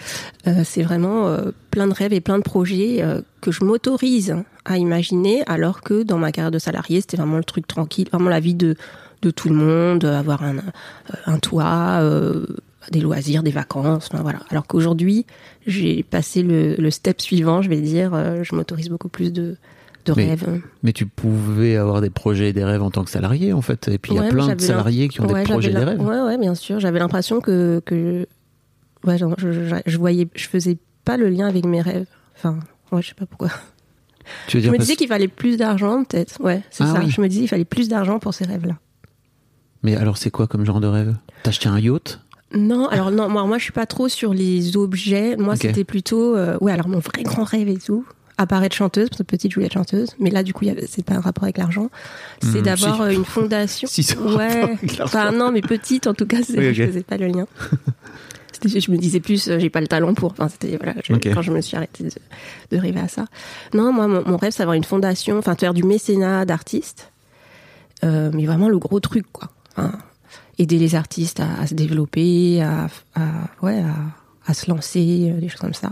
euh, 0.48 0.62
c'est 0.63 0.83
vraiment 0.83 1.27
euh, 1.27 1.51
plein 1.71 1.88
de 1.88 1.94
rêves 1.94 2.13
et 2.13 2.21
plein 2.21 2.38
de 2.38 2.44
projets 2.44 3.01
euh, 3.01 3.21
que 3.42 3.51
je 3.51 3.63
m'autorise 3.63 4.36
à 4.65 4.77
imaginer, 4.77 5.44
alors 5.48 5.81
que 5.81 6.04
dans 6.04 6.18
ma 6.18 6.31
carrière 6.31 6.51
de 6.51 6.60
salarié, 6.60 7.01
c'était 7.01 7.18
vraiment 7.18 7.38
le 7.38 7.44
truc 7.44 7.68
tranquille, 7.68 8.07
vraiment 8.12 8.30
la 8.30 8.39
vie 8.39 8.56
de 8.56 8.75
de 9.24 9.31
tout 9.31 9.50
le 9.50 9.56
monde, 9.56 10.06
avoir 10.06 10.44
un, 10.44 10.57
un 11.25 11.39
toit, 11.39 12.00
euh, 12.01 12.45
des 12.91 13.00
loisirs, 13.01 13.44
des 13.44 13.51
vacances, 13.51 14.09
enfin, 14.12 14.21
voilà. 14.24 14.39
Alors 14.50 14.65
qu'aujourd'hui, 14.68 15.25
j'ai 15.68 16.03
passé 16.03 16.44
le, 16.44 16.75
le 16.75 16.91
step 16.91 17.21
suivant, 17.21 17.62
je 17.62 17.69
vais 17.69 17.81
dire, 17.81 18.13
euh, 18.13 18.44
je 18.44 18.56
m'autorise 18.56 18.89
beaucoup 18.89 19.09
plus 19.09 19.31
de, 19.31 19.56
de 20.06 20.13
Mais- 20.15 20.25
rêves. 20.30 20.62
Mais 20.83 20.91
tu 20.94 21.06
pouvais 21.06 21.77
avoir 21.77 22.01
des 22.01 22.09
projets 22.09 22.50
et 22.50 22.53
des 22.53 22.63
rêves 22.63 22.83
en 22.83 22.91
tant 22.91 23.03
que 23.03 23.09
salarié, 23.12 23.53
en 23.53 23.62
fait. 23.62 23.88
Et 23.88 23.97
puis 23.97 24.13
il 24.13 24.15
y 24.15 24.19
a 24.19 24.30
plein 24.30 24.53
de 24.56 24.62
salariés 24.62 25.07
qui 25.07 25.21
ont 25.21 25.27
Ouais, 25.27 25.44
des 25.44 25.50
projets 25.50 25.71
et 25.71 25.74
des 25.74 25.83
rêves. 25.83 26.01
Ouais, 26.01 26.21
ouais, 26.21 26.38
bien 26.38 26.56
sûr. 26.56 26.80
J'avais 26.80 27.00
l'impression 27.00 27.39
que, 27.41 27.81
que 27.85 28.27
ouais, 29.06 29.18
genre, 29.18 29.33
je, 29.38 29.51
je, 29.51 29.75
je 29.86 29.97
voyais, 29.97 30.27
je 30.36 30.47
faisais 30.47 30.77
pas 31.06 31.18
le 31.18 31.29
lien 31.29 31.47
avec 31.47 31.65
mes 31.65 31.81
rêves. 31.81 32.07
Enfin, 32.36 32.59
ouais, 32.91 33.01
je 33.01 33.09
sais 33.09 33.15
pas 33.15 33.25
pourquoi. 33.25 33.50
Tu 34.47 34.56
veux 34.56 34.62
Je 34.62 34.63
dire 34.63 34.71
me 34.71 34.77
parce- 34.77 34.88
disais 34.88 34.95
qu'il 34.95 35.09
fallait 35.09 35.27
plus 35.27 35.57
d'argent, 35.57 36.06
peut-être. 36.06 36.41
Ouais, 36.41 36.62
c'est 36.71 36.86
Ah 36.86 36.94
ça. 36.94 37.00
oui. 37.03 37.09
Je 37.12 37.19
me 37.19 37.27
disais 37.27 37.41
qu'il 37.41 37.50
fallait 37.50 37.65
plus 37.65 37.89
d'argent 37.89 38.19
pour 38.19 38.33
ces 38.33 38.45
rêves-là. 38.45 38.77
Mais 39.83 39.97
alors, 39.97 40.15
c'est 40.18 40.31
quoi 40.31 40.47
comme 40.47 40.65
genre 40.65 40.79
de 40.79 40.88
rêve? 40.88 41.13
T'acheter 41.44 41.68
un 41.68 41.77
yacht? 41.77 42.21
Non, 42.53 42.88
alors 42.88 43.11
non, 43.11 43.29
moi, 43.29 43.45
moi 43.45 43.57
je 43.57 43.63
suis 43.63 43.71
pas 43.73 43.85
trop 43.85 44.07
sur 44.07 44.33
les 44.33 44.77
objets. 44.77 45.35
Moi, 45.38 45.55
c'était 45.69 45.83
plutôt, 45.83 46.35
euh, 46.35 46.57
ouais, 46.61 46.71
alors 46.71 46.88
mon 46.88 47.00
vrai 47.00 47.23
grand 47.23 47.44
rêve 47.44 47.67
et 47.67 47.77
tout, 47.77 48.05
apparaître 48.38 48.75
chanteuse, 48.75 49.09
parce 49.09 49.19
que 49.19 49.23
petite, 49.23 49.51
je 49.51 49.55
voulais 49.55 49.65
être 49.67 49.73
chanteuse. 49.73 50.09
Mais 50.19 50.29
là, 50.29 50.44
du 50.44 50.53
coup, 50.53 50.65
c'est 50.88 51.03
pas 51.05 51.15
un 51.15 51.19
rapport 51.21 51.44
avec 51.45 51.57
l'argent. 51.57 51.89
C'est 52.41 52.59
Hmm, 52.59 52.63
d'avoir 52.63 52.95
si. 52.97 53.01
euh, 53.01 53.09
une 53.11 53.25
fondation. 53.25 53.88
Si, 53.88 54.03
rapport 54.13 54.35
ouais. 54.35 54.77
Enfin, 55.01 55.31
non, 55.31 55.51
mais 55.51 55.61
petite, 55.61 56.05
en 56.07 56.13
tout 56.13 56.25
cas, 56.27 56.38
c'est- 56.44 56.57
Oui, 56.57 56.73
je 56.73 56.85
faisais 56.85 57.03
pas 57.03 57.17
le 57.17 57.27
lien. 57.27 57.45
Je 58.65 58.91
me 58.91 58.97
disais 58.97 59.19
plus, 59.19 59.50
euh, 59.50 59.59
j'ai 59.59 59.69
pas 59.69 59.81
le 59.81 59.88
talent 59.88 60.13
pour. 60.13 60.31
Enfin, 60.31 60.47
c'était 60.47 60.77
voilà, 60.77 60.94
je- 61.03 61.11
quand 61.33 61.41
je 61.41 61.51
me 61.51 61.59
suis 61.59 61.75
arrêtée 61.75 62.05
de, 62.05 62.09
de 62.72 62.77
rêver 62.81 63.01
à 63.01 63.10
ça. 63.10 63.25
Non, 63.74 63.91
moi, 63.91 64.07
mon, 64.07 64.24
mon 64.25 64.38
rêve, 64.38 64.51
c'est 64.53 64.60
d'avoir 64.60 64.75
une 64.75 64.86
fondation, 64.86 65.38
enfin, 65.38 65.55
de 65.55 65.60
faire 65.60 65.74
du 65.74 65.83
mécénat 65.83 66.45
d'artistes, 66.45 67.12
euh, 68.05 68.31
mais 68.33 68.45
vraiment 68.45 68.69
le 68.69 68.77
gros 68.79 69.01
truc, 69.01 69.25
quoi. 69.33 69.50
Enfin, 69.75 69.98
aider 70.57 70.77
les 70.77 70.95
artistes 70.95 71.39
à, 71.39 71.62
à 71.62 71.67
se 71.67 71.74
développer, 71.74 72.62
à, 72.62 72.88
à 73.15 73.22
ouais, 73.62 73.79
à, 73.79 73.95
à 74.45 74.53
se 74.53 74.69
lancer, 74.69 75.31
euh, 75.31 75.39
des 75.39 75.50
choses 75.50 75.62
comme 75.62 75.74
ça. 75.74 75.91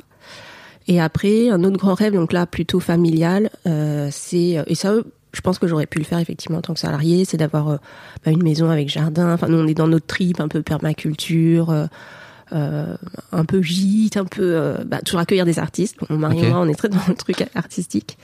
Et 0.87 0.99
après, 0.99 1.49
un 1.49 1.63
autre 1.63 1.77
grand 1.77 1.93
rêve, 1.93 2.13
donc 2.13 2.33
là 2.33 2.45
plutôt 2.45 2.79
familial, 2.79 3.49
euh, 3.67 4.09
c'est 4.11 4.63
et 4.65 4.75
ça, 4.75 4.95
je 5.33 5.41
pense 5.41 5.59
que 5.59 5.67
j'aurais 5.67 5.85
pu 5.85 5.99
le 5.99 6.05
faire 6.05 6.19
effectivement 6.19 6.57
en 6.57 6.61
tant 6.61 6.73
que 6.73 6.79
salarié, 6.79 7.23
c'est 7.23 7.37
d'avoir 7.37 7.69
euh, 7.69 7.77
bah, 8.25 8.31
une 8.31 8.43
maison 8.43 8.69
avec 8.69 8.89
jardin. 8.89 9.33
Enfin, 9.33 9.47
nous 9.47 9.57
on 9.59 9.67
est 9.67 9.75
dans 9.75 9.87
notre 9.87 10.07
trip, 10.07 10.39
un 10.39 10.47
peu 10.47 10.61
permaculture, 10.63 11.69
euh, 11.69 11.85
euh, 12.53 12.97
un 13.31 13.45
peu 13.45 13.61
gîte, 13.61 14.17
un 14.17 14.25
peu 14.25 14.41
euh, 14.41 14.83
bah, 14.85 15.01
toujours 15.01 15.21
accueillir 15.21 15.45
des 15.45 15.59
artistes. 15.59 15.95
Mon 16.09 16.17
mari 16.17 16.39
et 16.43 16.49
moi, 16.49 16.59
on 16.59 16.67
est 16.67 16.75
très 16.75 16.89
dans 16.89 16.97
le 17.07 17.15
truc 17.15 17.45
artistique. 17.55 18.17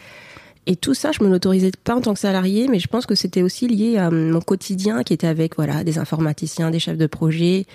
Et 0.69 0.75
tout 0.75 0.93
ça, 0.93 1.11
je 1.13 1.23
me 1.23 1.29
l'autorisais 1.29 1.71
pas 1.83 1.95
en 1.95 2.01
tant 2.01 2.13
que 2.13 2.19
salarié, 2.19 2.67
mais 2.67 2.77
je 2.79 2.87
pense 2.87 3.05
que 3.05 3.15
c'était 3.15 3.41
aussi 3.41 3.67
lié 3.67 3.97
à 3.97 4.11
mon 4.11 4.41
quotidien 4.41 5.01
qui 5.03 5.13
était 5.13 5.25
avec 5.27 5.55
voilà 5.55 5.83
des 5.85 5.97
informaticiens, 5.97 6.69
des 6.71 6.79
chefs 6.79 6.97
de 6.97 7.07
projet. 7.07 7.65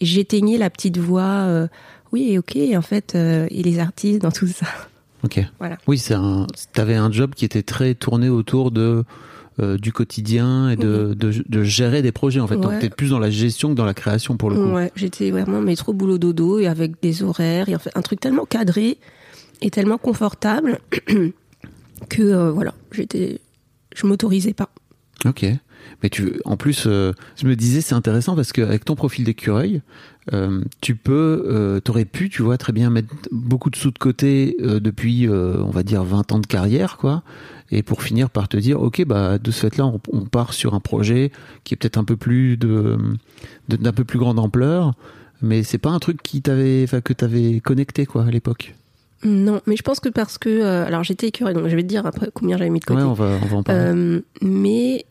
Et 0.00 0.04
j'éteignais 0.04 0.58
la 0.58 0.68
petite 0.68 0.98
voix. 0.98 1.22
euh, 1.46 1.68
oui, 2.12 2.36
ok, 2.38 2.58
en 2.76 2.82
fait, 2.82 3.14
euh, 3.14 3.46
et 3.50 3.62
les 3.62 3.78
artistes 3.78 4.20
dans 4.20 4.32
tout 4.32 4.48
ça. 4.48 4.66
Ok. 5.22 5.40
Voilà. 5.60 5.78
Oui, 5.86 5.96
c'est 5.98 6.14
un. 6.14 6.46
T'avais 6.72 6.96
un 6.96 7.12
job 7.12 7.34
qui 7.36 7.44
était 7.44 7.62
très 7.62 7.94
tourné 7.94 8.28
autour 8.28 8.70
de 8.72 9.04
euh, 9.60 9.76
du 9.78 9.92
quotidien 9.92 10.70
et 10.70 10.76
de, 10.76 11.14
de, 11.14 11.44
de 11.46 11.62
gérer 11.62 12.02
des 12.02 12.10
projets 12.12 12.40
en 12.40 12.46
fait. 12.48 12.56
Donc 12.56 12.72
Ouais. 12.72 12.78
t'es 12.80 12.88
plus 12.90 13.10
dans 13.10 13.18
la 13.20 13.30
gestion 13.30 13.68
que 13.70 13.74
dans 13.74 13.84
la 13.84 13.94
création 13.94 14.36
pour 14.36 14.50
le 14.50 14.56
coup. 14.56 14.72
Ouais, 14.72 14.90
j'étais 14.96 15.30
vraiment 15.30 15.60
métro 15.60 15.92
boulot 15.92 16.18
dodo 16.18 16.58
et 16.58 16.66
avec 16.66 17.00
des 17.02 17.22
horaires 17.22 17.68
et 17.68 17.76
en 17.76 17.78
fait 17.78 17.90
un 17.94 18.00
truc 18.02 18.18
tellement 18.18 18.44
cadré 18.46 18.96
et 19.60 19.70
tellement 19.70 19.98
confortable 19.98 20.80
que 22.08 22.22
euh, 22.22 22.50
voilà, 22.50 22.74
j'étais 22.92 23.40
je 23.94 24.06
m'autorisais 24.06 24.54
pas. 24.54 24.70
Ok. 25.24 25.46
Mais 26.02 26.08
tu, 26.08 26.40
en 26.44 26.56
plus, 26.56 26.84
euh, 26.86 27.12
je 27.36 27.46
me 27.46 27.56
disais 27.56 27.80
c'est 27.80 27.94
intéressant 27.94 28.34
parce 28.34 28.52
qu'avec 28.52 28.84
ton 28.84 28.94
profil 28.94 29.24
d'écureuil, 29.24 29.82
euh, 30.32 30.62
tu 30.80 30.94
peux, 30.94 31.44
euh, 31.46 31.80
t'aurais 31.80 32.04
pu, 32.04 32.28
tu 32.28 32.42
vois, 32.42 32.58
très 32.58 32.72
bien 32.72 32.90
mettre 32.90 33.08
beaucoup 33.30 33.70
de 33.70 33.76
sous 33.76 33.90
de 33.90 33.98
côté 33.98 34.56
depuis, 34.60 35.28
on 35.28 35.70
va 35.70 35.82
dire, 35.82 36.04
20 36.04 36.32
ans 36.32 36.38
de 36.38 36.46
carrière, 36.46 36.96
quoi. 36.96 37.22
Et 37.70 37.82
pour 37.82 38.02
finir 38.02 38.30
par 38.30 38.48
te 38.48 38.56
dire, 38.56 38.80
ok, 38.80 39.04
bah 39.04 39.38
de 39.38 39.50
ce 39.50 39.60
fait-là, 39.60 39.92
on, 40.12 40.24
part 40.24 40.54
sur 40.54 40.74
un 40.74 40.80
projet 40.80 41.30
qui 41.64 41.74
est 41.74 41.76
peut-être 41.76 41.98
un 41.98 42.04
peu 42.04 42.16
plus 42.16 42.56
de, 42.56 42.98
d'un 43.68 43.92
peu 43.92 44.04
plus 44.04 44.18
grande 44.18 44.38
ampleur, 44.38 44.94
mais 45.40 45.62
c'est 45.62 45.78
pas 45.78 45.90
un 45.90 46.00
truc 46.00 46.22
qui 46.22 46.42
t'avait, 46.42 46.86
que 47.04 47.12
t'avais 47.12 47.60
connecté, 47.60 48.06
quoi, 48.06 48.24
à 48.24 48.30
l'époque. 48.30 48.74
Non, 49.22 49.60
mais 49.66 49.76
je 49.76 49.82
pense 49.82 50.00
que 50.00 50.08
parce 50.08 50.38
que 50.38 50.48
euh, 50.48 50.86
alors 50.86 51.04
j'étais 51.04 51.28
écureuil, 51.28 51.54
donc 51.54 51.68
je 51.68 51.76
vais 51.76 51.82
te 51.82 51.88
dire 51.88 52.06
après 52.06 52.28
combien 52.32 52.56
j'avais 52.56 52.70
mis 52.70 52.80
de 52.80 52.84
côté. 52.84 53.00
Ouais, 53.00 53.06
on 53.06 53.12
va, 53.12 53.38
on 53.42 53.46
va 53.46 53.56
en 53.58 53.62
parler. 53.62 53.80
Euh, 53.82 54.20
mais 54.40 55.04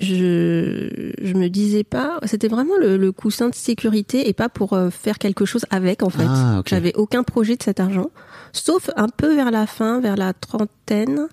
je 0.00 1.12
je 1.20 1.34
me 1.34 1.48
disais 1.48 1.84
pas, 1.84 2.18
c'était 2.24 2.48
vraiment 2.48 2.76
le, 2.80 2.96
le 2.96 3.12
coussin 3.12 3.50
de 3.50 3.54
sécurité 3.54 4.28
et 4.28 4.32
pas 4.32 4.48
pour 4.48 4.72
euh, 4.72 4.88
faire 4.88 5.18
quelque 5.18 5.44
chose 5.44 5.66
avec 5.70 6.02
en 6.02 6.08
fait. 6.08 6.24
Ah. 6.26 6.62
J'avais 6.64 6.94
aucun 6.96 7.22
projet 7.24 7.56
de 7.56 7.62
cet 7.62 7.78
argent, 7.78 8.10
sauf 8.52 8.88
un 8.96 9.08
peu 9.08 9.34
vers 9.34 9.50
la 9.50 9.66
fin, 9.66 10.00
vers 10.00 10.16
la 10.16 10.32
trentaine, 10.32 11.28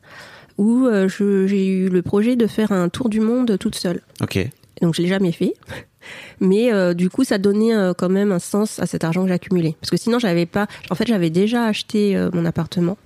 où 0.57 0.87
j'ai 1.07 1.67
eu 1.67 1.87
le 1.89 2.01
projet 2.01 2.35
de 2.35 2.47
faire 2.47 2.73
un 2.73 2.89
tour 2.89 3.07
du 3.07 3.21
monde 3.21 3.57
toute 3.57 3.75
seule. 3.75 4.01
ok. 4.21 4.49
Donc 4.81 4.95
je 4.95 5.01
l'ai 5.01 5.07
jamais 5.07 5.31
fait. 5.31 5.53
Mais 6.39 6.71
euh, 6.71 6.93
du 6.93 7.09
coup, 7.09 7.23
ça 7.23 7.37
donnait 7.37 7.75
euh, 7.75 7.93
quand 7.93 8.09
même 8.09 8.31
un 8.31 8.39
sens 8.39 8.79
à 8.79 8.85
cet 8.85 9.03
argent 9.03 9.23
que 9.23 9.29
j'accumulais. 9.29 9.75
Parce 9.79 9.89
que 9.89 9.97
sinon, 9.97 10.19
j'avais 10.19 10.45
pas. 10.45 10.67
En 10.89 10.95
fait, 10.95 11.07
j'avais 11.07 11.29
déjà 11.29 11.65
acheté 11.65 12.15
euh, 12.15 12.29
mon 12.33 12.45
appartement. 12.45 12.97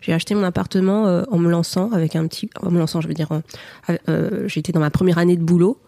J'ai 0.00 0.12
acheté 0.12 0.34
mon 0.34 0.44
appartement 0.44 1.24
en 1.30 1.38
me 1.38 1.50
lançant 1.50 1.90
avec 1.90 2.14
un 2.14 2.26
petit. 2.28 2.48
En 2.60 2.70
me 2.70 2.78
lançant, 2.78 3.00
je 3.00 3.08
veux 3.08 3.14
dire. 3.14 3.28
J'étais 4.46 4.70
dans 4.70 4.78
ma 4.78 4.90
première 4.90 5.18
année 5.18 5.36
de 5.36 5.42
boulot. 5.42 5.80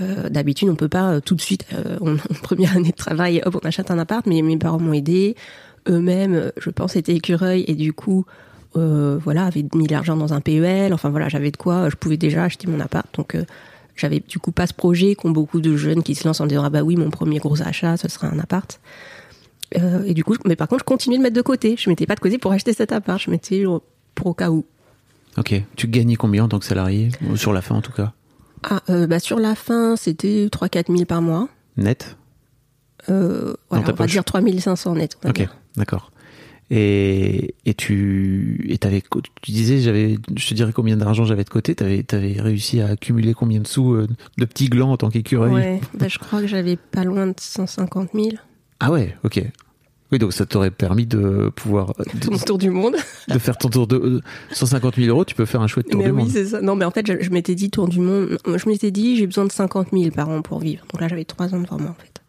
D'habitude, 0.00 0.70
on 0.70 0.76
peut 0.76 0.88
pas 0.88 1.20
tout 1.20 1.34
de 1.34 1.42
suite. 1.42 1.66
en 2.00 2.14
première 2.42 2.74
année 2.74 2.92
de 2.92 2.96
travail, 2.96 3.42
hop, 3.44 3.58
on 3.62 3.66
achète 3.66 3.90
un 3.90 3.98
appart. 3.98 4.24
Mais 4.26 4.40
mes 4.40 4.56
parents 4.56 4.78
m'ont 4.78 4.94
aidé. 4.94 5.34
Eux-mêmes, 5.88 6.52
je 6.58 6.70
pense, 6.70 6.96
étaient 6.96 7.14
écureuils 7.14 7.64
et 7.66 7.74
du 7.74 7.92
coup, 7.92 8.24
voilà, 8.74 9.46
avaient 9.46 9.66
mis 9.74 9.88
l'argent 9.88 10.16
dans 10.16 10.32
un 10.32 10.40
PEL. 10.40 10.94
Enfin 10.94 11.10
voilà, 11.10 11.28
j'avais 11.28 11.50
de 11.50 11.58
quoi. 11.58 11.90
Je 11.90 11.96
pouvais 11.96 12.16
déjà 12.16 12.44
acheter 12.44 12.66
mon 12.66 12.80
appart. 12.80 13.08
Donc 13.16 13.36
j'avais 13.96 14.20
du 14.20 14.38
coup 14.38 14.52
pas 14.52 14.66
ce 14.66 14.74
projet 14.74 15.14
qu'ont 15.14 15.30
beaucoup 15.30 15.60
de 15.60 15.76
jeunes 15.76 16.02
qui 16.02 16.14
se 16.14 16.26
lancent 16.26 16.40
en 16.40 16.46
disant 16.46 16.64
ah 16.64 16.70
bah 16.70 16.82
oui 16.82 16.96
mon 16.96 17.10
premier 17.10 17.38
gros 17.38 17.62
achat 17.62 17.96
ce 17.96 18.08
sera 18.08 18.28
un 18.28 18.38
appart. 18.38 18.80
Euh, 19.76 20.04
et 20.04 20.14
du 20.14 20.24
coup 20.24 20.36
mais 20.44 20.56
par 20.56 20.68
contre 20.68 20.80
je 20.80 20.84
continuais 20.84 21.18
de 21.18 21.22
mettre 21.22 21.36
de 21.36 21.42
côté. 21.42 21.76
Je 21.78 21.88
mettais 21.90 22.06
pas 22.06 22.14
de 22.14 22.20
côté 22.20 22.38
pour 22.38 22.52
acheter 22.52 22.72
cet 22.72 22.92
appart. 22.92 23.20
Je 23.20 23.30
mettais 23.30 23.64
pour 24.14 24.26
au 24.28 24.34
cas 24.34 24.50
où. 24.50 24.64
Ok. 25.36 25.54
Tu 25.76 25.88
gagnais 25.88 26.16
combien 26.16 26.44
en 26.44 26.48
tant 26.48 26.58
que 26.58 26.64
salarié? 26.64 27.08
Ou 27.28 27.36
Sur 27.36 27.52
la 27.52 27.60
fin, 27.60 27.74
en 27.74 27.80
tout 27.82 27.92
cas? 27.92 28.12
ah 28.64 28.80
euh, 28.88 29.06
bah 29.06 29.20
sur 29.20 29.38
la 29.38 29.54
fin 29.54 29.94
c'était 29.96 30.48
3 30.50 30.68
4 30.68 30.90
000 30.90 31.04
par 31.04 31.22
mois. 31.22 31.48
Net? 31.76 32.16
Euh, 33.10 33.54
voilà, 33.68 33.84
on 33.90 33.92
va 33.92 34.06
dire 34.06 34.24
3500 34.24 34.94
net 34.94 35.16
on 35.22 35.28
va 35.28 35.30
Ok, 35.30 35.46
d'accord. 35.76 36.10
Et, 36.76 37.54
et 37.66 37.74
tu 37.74 38.66
et 38.68 38.78
tu 38.78 39.52
disais, 39.52 39.78
j'avais, 39.78 40.18
je 40.34 40.48
te 40.48 40.54
dirais 40.54 40.72
combien 40.72 40.96
d'argent 40.96 41.24
j'avais 41.24 41.44
de 41.44 41.48
côté. 41.48 41.76
T'avais, 41.76 42.02
t'avais 42.02 42.34
réussi 42.40 42.80
à 42.80 42.88
accumuler 42.88 43.32
combien 43.32 43.60
de 43.60 43.66
sous 43.68 43.92
euh, 43.92 44.08
de 44.38 44.44
petits 44.44 44.68
glands 44.68 44.90
en 44.90 44.96
tant 44.96 45.08
qu'écureuil 45.08 45.52
ouais 45.52 45.80
bah, 45.94 46.08
je 46.08 46.18
crois 46.18 46.40
que 46.40 46.48
j'avais 46.48 46.74
pas 46.74 47.04
loin 47.04 47.28
de 47.28 47.34
150 47.38 48.08
000 48.12 48.30
Ah 48.80 48.90
ouais, 48.90 49.14
ok. 49.22 49.40
Oui, 50.10 50.18
donc 50.18 50.32
ça 50.32 50.46
t'aurait 50.46 50.72
permis 50.72 51.06
de 51.06 51.52
pouvoir 51.54 51.92
mon 52.30 52.38
tour 52.38 52.58
du 52.58 52.70
monde 52.70 52.96
de, 53.28 53.38
faire 53.38 53.56
ton 53.56 53.68
tour 53.68 53.86
de 53.86 53.96
euh, 53.96 54.20
150 54.50 54.96
000 54.96 55.08
euros. 55.08 55.24
Tu 55.24 55.36
peux 55.36 55.44
faire 55.46 55.60
un 55.60 55.68
chouette 55.68 55.88
tour 55.88 56.00
mais 56.00 56.06
du 56.06 56.10
oui 56.10 56.22
monde. 56.22 56.30
c'est 56.32 56.46
ça 56.46 56.60
non 56.60 56.74
mais 56.74 56.84
en 56.84 56.90
fait 56.90 57.06
je, 57.06 57.22
je 57.22 57.30
m'étais 57.30 57.54
dit 57.54 57.70
tour 57.70 57.86
du 57.86 58.00
monde 58.00 58.36
je 58.44 58.68
m'étais 58.68 58.90
dit 58.90 59.16
j'ai 59.16 59.26
besoin 59.26 59.44
de 59.44 59.52
50 59.52 59.88
000 59.92 60.10
par 60.10 60.28
an 60.28 60.42
pour 60.42 60.58
vivre 60.58 60.84
donc 60.92 61.00
là 61.00 61.06
j'avais 61.06 61.24
3 61.24 61.54
ans 61.54 61.60
devant 61.60 61.78
moi 61.78 61.90
en 61.90 62.02
fait 62.02 62.20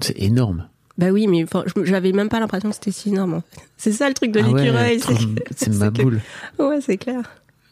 C'est 0.00 0.18
énorme. 0.22 0.68
Bah 1.00 1.10
oui, 1.10 1.26
mais 1.26 1.46
j'avais 1.84 2.12
même 2.12 2.28
pas 2.28 2.38
l'impression 2.40 2.68
que 2.68 2.74
c'était 2.74 2.90
si 2.92 3.08
énorme. 3.08 3.34
En 3.34 3.40
fait. 3.40 3.60
C'est 3.78 3.92
ça 3.92 4.06
le 4.08 4.14
truc 4.14 4.32
de 4.32 4.40
Ah 4.40 4.42
l'écureuil. 4.46 5.00
c'est 5.56 5.68
ma 5.78 5.90
que- 5.90 6.02
boule. 6.02 6.20
Ouais, 6.58 6.80
c'est 6.80 6.98
clair. 6.98 7.22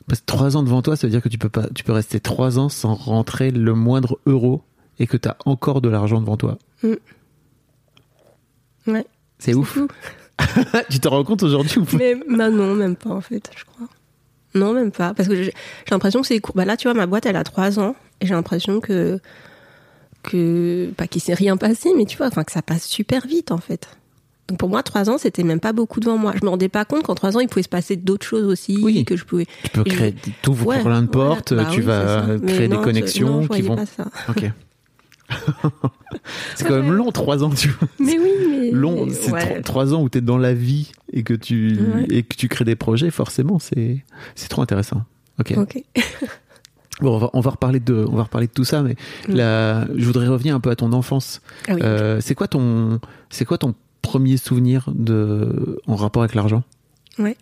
Parce 0.08 0.20
que 0.20 0.26
trois 0.26 0.56
ans 0.56 0.62
devant 0.62 0.80
toi, 0.80 0.96
ça 0.96 1.06
veut 1.06 1.10
dire 1.10 1.20
que 1.20 1.28
tu 1.28 1.36
peux 1.36 1.50
pas, 1.50 1.66
tu 1.74 1.84
peux 1.84 1.92
rester 1.92 2.18
trois 2.20 2.58
ans 2.58 2.68
sans 2.70 2.94
rentrer 2.94 3.50
le 3.50 3.74
moindre 3.74 4.18
euro 4.24 4.62
et 4.98 5.06
que 5.06 5.18
t'as 5.18 5.36
encore 5.44 5.80
de 5.82 5.88
l'argent 5.90 6.20
devant 6.20 6.36
toi. 6.38 6.56
Ouais. 8.86 9.06
C'est 9.38 9.54
ouf. 9.54 9.68
fou. 9.68 9.88
tu 10.88 11.00
te 11.00 11.08
rends 11.08 11.24
compte 11.24 11.42
aujourd'hui 11.42 11.78
ou 11.78 11.84
pas 11.84 11.96
Mais 11.98 12.14
bah 12.14 12.48
non, 12.48 12.74
même 12.74 12.96
pas 12.96 13.10
en 13.10 13.20
fait, 13.20 13.50
je 13.56 13.64
crois. 13.64 13.86
Non, 14.54 14.72
même 14.72 14.90
pas. 14.92 15.12
Parce 15.14 15.28
que 15.28 15.34
j'ai 15.34 15.44
j'ai 15.44 15.52
l'impression 15.90 16.20
que 16.22 16.26
c'est 16.26 16.40
court. 16.40 16.54
Bah 16.56 16.64
là, 16.64 16.76
tu 16.76 16.88
vois, 16.88 16.94
ma 16.94 17.06
boîte, 17.06 17.26
elle 17.26 17.36
a 17.36 17.44
trois 17.44 17.78
ans. 17.78 17.94
Et 18.20 18.26
j'ai 18.26 18.34
l'impression 18.34 18.80
que. 18.80 19.20
Que 20.30 20.90
pas 20.96 21.06
qu'il 21.06 21.20
s'est 21.22 21.34
rien 21.34 21.56
passé, 21.56 21.90
mais 21.96 22.04
tu 22.04 22.16
vois, 22.16 22.26
enfin, 22.28 22.44
que 22.44 22.52
ça 22.52 22.62
passe 22.62 22.84
super 22.86 23.26
vite 23.26 23.50
en 23.52 23.58
fait. 23.58 23.88
Donc 24.48 24.58
pour 24.58 24.68
moi, 24.70 24.82
trois 24.82 25.10
ans, 25.10 25.18
c'était 25.18 25.42
même 25.42 25.60
pas 25.60 25.72
beaucoup 25.74 26.00
devant 26.00 26.16
moi. 26.16 26.32
Je 26.38 26.44
me 26.44 26.48
rendais 26.50 26.68
pas 26.70 26.84
compte 26.86 27.02
qu'en 27.02 27.14
trois 27.14 27.36
ans, 27.36 27.40
il 27.40 27.48
pouvait 27.48 27.62
se 27.62 27.68
passer 27.68 27.96
d'autres 27.96 28.26
choses 28.26 28.44
aussi. 28.44 28.78
Oui. 28.82 29.04
Que 29.04 29.14
je 29.16 29.24
pouvais. 29.24 29.46
Tu 29.64 29.70
peux 29.70 29.84
créer, 29.84 30.14
t'ouvres 30.40 30.66
Ouais, 30.68 30.80
plein 30.82 31.02
de 31.02 31.08
voilà. 31.12 31.30
portes, 31.34 31.52
Bah 31.54 31.66
tu 31.70 31.80
oui, 31.80 31.84
vas 31.86 32.26
créer 32.46 32.66
non, 32.68 32.76
des 32.76 32.80
je- 32.80 32.84
connexions 32.84 33.28
non, 33.28 33.42
je 33.42 33.48
qui 33.48 33.62
vont. 33.62 33.76
pas 33.76 33.84
ça. 33.86 34.06
Ok. 34.30 34.50
c'est 36.54 36.66
quand 36.66 36.80
même 36.80 36.92
long, 36.92 37.10
trois 37.12 37.42
ans, 37.44 37.50
tu 37.50 37.68
vois. 37.68 37.88
Mais 37.98 38.18
oui, 38.18 38.30
mais. 38.48 38.70
Long, 38.72 39.06
c'est 39.10 39.30
ouais. 39.30 39.60
trois 39.62 39.92
ans 39.92 40.02
où 40.02 40.08
t'es 40.08 40.20
dans 40.22 40.38
la 40.38 40.54
vie 40.54 40.92
et 41.12 41.22
que 41.22 41.34
tu 41.34 41.78
Ouais. 41.94 42.06
et 42.10 42.22
que 42.22 42.34
tu 42.36 42.48
crées 42.48 42.64
des 42.64 42.76
projets, 42.76 43.10
forcément, 43.10 43.58
c'est 43.58 44.04
c'est 44.34 44.48
trop 44.48 44.62
intéressant. 44.62 45.02
Ok. 45.38 45.52
Ok. 45.58 45.82
Bon, 47.00 47.14
on 47.14 47.18
va, 47.18 47.30
on 47.32 47.40
va 47.40 47.50
reparler 47.50 47.80
de 47.80 48.04
on 48.10 48.16
va 48.16 48.24
reparler 48.24 48.46
de 48.48 48.52
tout 48.52 48.64
ça, 48.64 48.82
mais 48.82 48.96
Mm. 49.28 49.34
la, 49.34 49.86
je 49.96 50.04
voudrais 50.04 50.26
revenir 50.28 50.54
un 50.54 50.60
peu 50.60 50.70
à 50.70 50.76
ton 50.76 50.92
enfance. 50.92 51.40
Ah 51.68 51.72
oui. 51.74 51.80
Euh, 51.82 52.20
c'est 52.20 52.34
quoi 52.34 52.48
ton 52.48 53.00
c'est 53.30 53.44
quoi 53.44 53.58
ton 53.58 53.74
premier 54.02 54.36
souvenir 54.36 54.88
de 54.94 55.80
en 55.86 55.96
rapport 55.96 56.22
avec 56.22 56.34
l'argent? 56.34 56.62
Ouais. 57.18 57.36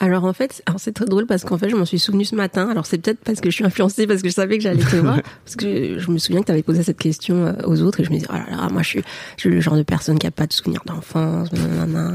Alors 0.00 0.24
en 0.24 0.32
fait, 0.32 0.60
alors 0.66 0.80
c'est 0.80 0.92
très 0.92 1.04
drôle 1.04 1.24
parce 1.26 1.44
qu'en 1.44 1.56
fait, 1.56 1.68
je 1.70 1.76
m'en 1.76 1.84
suis 1.84 2.00
souvenu 2.00 2.24
ce 2.24 2.34
matin. 2.34 2.68
Alors 2.68 2.84
c'est 2.84 2.98
peut-être 2.98 3.20
parce 3.20 3.40
que 3.40 3.48
je 3.48 3.54
suis 3.54 3.64
influencée 3.64 4.06
parce 4.08 4.22
que 4.22 4.28
je 4.28 4.34
savais 4.34 4.58
que 4.58 4.62
j'allais 4.64 4.82
te 4.82 4.96
voir 4.96 5.20
parce 5.44 5.54
que 5.56 5.98
je 6.00 6.10
me 6.10 6.18
souviens 6.18 6.40
que 6.40 6.46
tu 6.46 6.52
avais 6.52 6.64
posé 6.64 6.82
cette 6.82 6.98
question 6.98 7.46
euh, 7.46 7.52
aux 7.64 7.80
autres 7.80 8.00
et 8.00 8.04
je 8.04 8.10
me 8.10 8.16
disais 8.16 8.26
oh 8.30 8.34
là 8.34 8.44
là, 8.50 8.68
moi 8.70 8.82
je 8.82 8.88
suis, 8.88 9.02
je 9.36 9.40
suis 9.42 9.50
le 9.50 9.60
genre 9.60 9.76
de 9.76 9.82
personne 9.84 10.18
qui 10.18 10.26
a 10.26 10.30
pas 10.32 10.46
de 10.48 10.52
souvenir 10.52 10.82
d'enfance, 10.84 11.48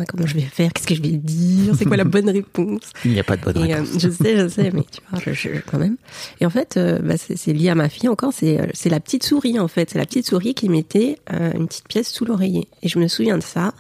comment 0.10 0.25
je 0.28 0.34
vais 0.36 0.42
faire, 0.42 0.74
qu'est-ce 0.74 0.88
que 0.88 0.96
je 0.96 1.01
vais 1.01 1.10
dire, 1.18 1.74
c'est 1.78 1.86
quoi 1.86 1.96
la 1.98 2.04
bonne 2.04 2.30
réponse? 2.30 2.82
Il 3.06 3.12
n'y 3.12 3.20
a 3.20 3.24
pas 3.24 3.38
de 3.38 3.44
bonne 3.44 3.58
et, 3.66 3.74
euh, 3.74 3.78
réponse. 3.82 4.01
je 4.01 4.10
sais, 4.10 4.38
je 4.38 4.48
sais, 4.50 4.72
mais 4.74 4.84
tu 4.92 5.00
vois, 5.10 5.20
je, 5.25 5.32
je- 5.34 5.50
quand 5.66 5.80
même. 5.80 5.96
Et 6.42 6.46
en 6.46 6.50
fait, 6.50 6.75
euh, 6.78 7.00
bah, 7.00 7.16
c'est 7.18 7.38
c'est 7.38 7.54
lié 7.54 7.70
à 7.70 7.75
ma 7.75 7.88
fille 7.89 8.10
encore. 8.10 8.34
C'est 8.34 8.60
euh, 8.60 8.66
c'est 8.74 8.89
la 8.89 9.00
petite 9.00 9.24
souris 9.24 9.58
en 9.58 9.68
fait. 9.70 9.89
C'est 9.89 9.98
la 10.00 10.06
petite 10.06 10.28
souris 10.28 10.54
qui 10.54 10.68
mettait 10.70 11.18
euh, 11.32 11.51
une 11.56 11.68
petite 11.68 11.88
pièce 11.88 12.10
sous 12.10 12.25
l'oreiller. 12.25 12.68
Et 12.84 12.89
je 12.89 13.00
me 13.00 13.08
souviens 13.08 13.38
de 13.38 13.44
ça. 13.44 13.74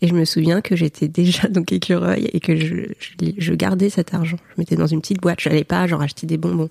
Et 0.00 0.08
je 0.08 0.14
me 0.14 0.24
souviens 0.24 0.60
que 0.60 0.76
j'étais 0.76 1.08
déjà 1.08 1.48
donc 1.48 1.72
écureuil 1.72 2.28
et 2.32 2.40
que 2.40 2.56
je, 2.56 2.74
je, 2.98 3.30
je 3.36 3.54
gardais 3.54 3.90
cet 3.90 4.14
argent. 4.14 4.36
Je 4.50 4.54
mettais 4.60 4.76
dans 4.76 4.86
une 4.86 5.00
petite 5.00 5.20
boîte. 5.20 5.40
Je 5.40 5.48
n'allais 5.48 5.64
pas 5.64 5.86
genre 5.86 6.02
acheter 6.02 6.26
des 6.26 6.36
bonbons. 6.36 6.70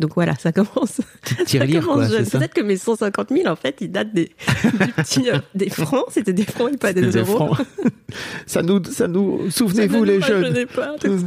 Donc 0.00 0.14
voilà, 0.16 0.34
ça 0.36 0.50
commence. 0.52 1.00
Ça 1.46 1.66
commence 1.66 2.08
quoi, 2.08 2.38
Peut-être 2.40 2.54
que 2.54 2.62
mes 2.62 2.76
150 2.76 3.28
000, 3.30 3.46
en 3.46 3.54
fait, 3.54 3.76
ils 3.80 3.90
datent 3.90 4.12
des, 4.12 4.24
du 4.64 4.92
petit, 4.92 5.30
euh, 5.30 5.38
des 5.54 5.70
francs. 5.70 6.06
C'était 6.10 6.32
des 6.32 6.44
francs 6.44 6.72
et 6.72 6.76
pas 6.76 6.92
des, 6.92 7.02
Des 7.02 7.18
euros. 7.18 7.54
francs. 7.54 7.66
ça 8.46 8.62
nous 8.62 8.82
ça 8.84 9.06
nous 9.06 9.44
Ça 9.50 9.58
souvenez-vous 9.58 10.00
ne 10.00 10.10
les 10.10 10.18
nous 10.18 10.24
jeunes 10.24 10.66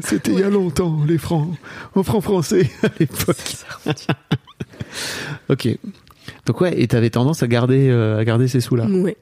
C'était 0.03 0.34
il 0.34 0.39
y 0.39 0.44
a 0.44 0.50
longtemps, 0.50 1.00
les 1.08 1.17
francs. 1.17 1.50
En 1.96 2.03
francs 2.03 2.24
français, 2.24 2.70
à 2.84 2.89
l'époque. 3.00 3.38
ok. 5.50 5.70
Donc 6.46 6.60
ouais, 6.60 6.79
et 6.82 6.88
t'avais 6.88 7.10
tendance 7.10 7.44
à 7.44 7.48
garder, 7.48 7.88
euh, 7.89 8.20
à 8.20 8.25
garder 8.25 8.50
ces 8.50 8.60
sous-là. 8.60 8.86
Ouais. 8.86 9.15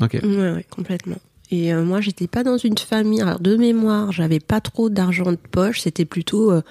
Ok. 0.00 0.18
Ouais, 0.22 0.52
ouais, 0.52 0.66
complètement. 0.70 1.16
Et 1.50 1.74
euh, 1.74 1.82
moi, 1.84 2.00
j'étais 2.00 2.28
pas 2.28 2.44
dans 2.44 2.56
une 2.58 2.78
famille. 2.78 3.20
Alors, 3.20 3.40
de 3.40 3.56
mémoire, 3.56 4.12
j'avais 4.12 4.38
pas 4.40 4.60
trop 4.60 4.88
d'argent 4.88 5.32
de 5.32 5.36
poche. 5.36 5.80
C'était 5.80 6.04
plutôt 6.04 6.52
euh, 6.52 6.62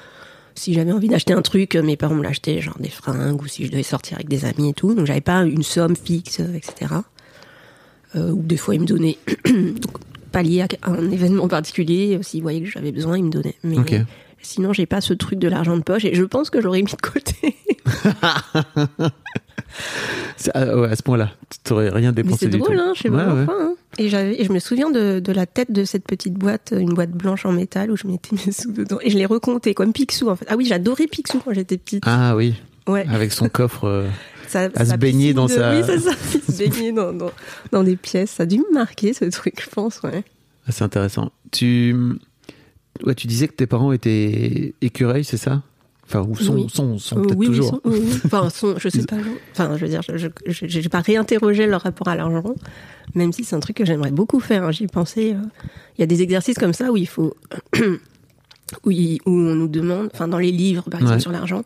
si 0.56 0.74
j'avais 0.74 0.92
envie 0.92 1.10
d'acheter 1.10 1.34
un 1.34 1.42
truc, 1.42 1.76
euh, 1.76 1.82
mes 1.84 1.98
parents 1.98 2.16
me 2.16 2.24
l'achetaient, 2.24 2.62
genre 2.62 2.78
des 2.80 2.90
fringues, 2.90 3.42
ou 3.42 3.48
si 3.48 3.66
je 3.66 3.72
devais 3.72 3.84
sortir 3.84 4.16
avec 4.16 4.30
des 4.30 4.46
amis 4.46 4.70
et 4.70 4.74
tout. 4.74 4.94
Donc, 4.94 5.06
j'avais 5.06 5.22
pas 5.22 5.44
une 5.44 5.64
somme 5.64 5.96
fixe, 5.96 6.40
euh, 6.40 6.54
etc. 6.54 6.94
Euh, 8.16 8.32
ou 8.32 8.42
des 8.42 8.58
fois, 8.58 8.76
ils 8.76 8.82
me 8.82 8.86
donnaient, 8.86 9.18
donc, 9.46 9.98
pas 10.32 10.44
lié 10.44 10.62
à 10.62 10.68
un 10.92 11.12
événement 11.12 11.48
particulier. 11.48 12.18
S'ils 12.22 12.42
voyaient 12.42 12.62
que 12.62 12.70
j'avais 12.70 12.92
besoin, 12.92 13.18
ils 13.18 13.26
me 13.26 13.32
donnaient. 13.32 13.56
Mais 13.64 13.80
Ok. 13.80 13.94
sinon, 14.42 14.72
j'ai 14.74 14.86
pas 14.86 15.02
ce 15.02 15.14
truc 15.14 15.40
de 15.40 15.48
l'argent 15.48 15.76
de 15.76 15.84
poche. 15.84 16.06
Et 16.06 16.16
je 16.16 16.24
pense 16.24 16.50
que 16.50 16.62
j'aurais 16.62 16.82
mis 16.82 16.92
de 16.92 17.02
côté. 17.02 17.56
C'est- 20.38 20.52
ah 20.54 20.78
ouais, 20.78 20.90
à 20.90 20.96
ce 20.96 21.04
point-là, 21.04 21.32
t'aurais 21.64 21.90
rien 21.90 22.10
Mais 22.10 22.24
dépensé 22.24 22.46
c'est 22.46 22.50
du 22.50 22.58
drôle, 22.60 22.80
hein, 22.80 22.94
Ouais, 23.04 23.10
pourquoi, 23.46 23.64
hein. 23.64 23.74
Et, 23.98 24.08
je 24.10 24.52
me 24.52 24.60
souviens 24.60 24.90
de, 24.92 25.20
de 25.20 25.32
la 25.32 25.46
tête 25.46 25.72
de 25.72 25.84
cette 25.84 26.06
petite 26.06 26.36
boîte, 26.36 26.74
une 26.78 26.94
boîte 26.94 27.12
blanche 27.12 27.46
en 27.46 27.52
métal 27.52 27.92
où 27.92 27.98
je 27.98 28.08
mettais 28.08 28.36
mes 28.46 28.52
sous 28.52 28.72
dedans. 28.72 29.00
Et 29.02 29.10
je 29.10 29.18
l'ai 29.18 29.26
recompté 29.26 29.74
comme 29.74 29.92
Picsou, 29.94 30.30
en 30.30 30.36
fait. 30.36 30.46
Ah 30.50 30.56
oui, 30.56 30.66
j'adorais 30.66 31.08
Picsou 31.08 31.40
quand 31.44 31.54
j'étais 31.54 31.78
petite. 31.78 32.04
Ah 32.06 32.36
oui, 32.36 32.54
ouais. 32.88 33.06
avec 33.10 33.32
son 33.32 33.50
coffre. 33.50 33.86
euh, 33.86 34.08
Ça- 34.48 34.70
à 34.76 34.86
se 34.86 34.96
baigner 34.96 35.34
dans 35.34 35.46
de- 35.46 35.52
sa- 35.52 35.76
Oui, 35.76 35.84
c'est 35.86 36.00
ça. 36.00 36.12
Il 36.48 36.54
se 36.54 36.58
baignait 36.58 36.92
dans, 36.92 37.14
dans, 37.14 37.32
dans 37.72 37.84
des 37.84 37.96
pièces. 37.96 38.32
Ça 38.32 38.44
a 38.44 38.46
dû 38.48 38.58
me 38.60 38.74
marquer, 38.74 39.14
ce 39.14 39.26
truc, 39.26 39.62
je 39.64 39.70
pense, 39.70 40.02
ouais. 40.04 40.24
ah, 40.68 40.72
c'est 40.72 40.84
intéressant. 40.84 41.32
Tu, 41.52 41.96
ouais, 43.06 43.14
tu 43.16 43.28
disais 43.28 43.48
que 43.48 43.54
tes 43.54 43.68
parents 43.68 43.92
étaient 43.92 44.74
écureuils, 44.82 45.24
c'est 45.24 45.38
ça? 45.38 45.62
Enfin, 46.12 46.22
ou 46.28 46.36
sont, 46.36 46.56
Oui. 46.56 46.68
sont, 46.74 46.98
sont 46.98 47.18
Euh, 47.20 47.22
peut-être 47.22 47.38
oui, 47.38 47.46
toujours. 47.46 47.80
oui. 47.86 48.02
Enfin, 48.26 48.50
sont- 48.50 48.80
je 48.80 48.90
sais 48.90 49.04
pas. 49.04 49.18
Enfin, 49.52 49.78
je 49.78 49.86
veux 49.86 49.90
dire, 49.90 50.02
je 50.04 50.28
j'ai 50.46 50.90
pas 50.90 51.02
réinterrogé 51.02 51.68
leur 51.68 51.82
rapport 51.82 52.08
à 52.08 52.16
l'argent, 52.16 52.56
même 53.14 53.32
si 53.32 53.44
c'est 53.44 53.56
un 53.56 53.60
truc 53.60 53.78
que 53.78 53.86
j'aimerais 53.86 54.10
beaucoup 54.12 54.40
faire. 54.40 54.64
hein. 54.64 54.72
J'y 54.72 54.88
pensais. 54.88 55.34
euh, 55.34 55.38
Il 55.98 56.02
y 56.02 56.04
a 56.04 56.08
des 56.08 56.22
exercices 56.24 56.58
comme 56.58 56.74
ça 56.74 56.92
où 56.92 56.98
il 56.98 57.08
faut, 57.08 57.36
où, 58.86 58.92
il- 58.92 59.20
où 59.26 59.32
on 59.32 59.56
nous 59.56 59.68
demande, 59.68 60.10
enfin, 60.14 60.28
dans 60.28 60.38
les 60.40 60.52
livres, 60.52 60.90
par 60.90 61.00
exemple, 61.00 61.16
Ouais. 61.18 61.22
sur 61.22 61.32
l'argent, 61.32 61.62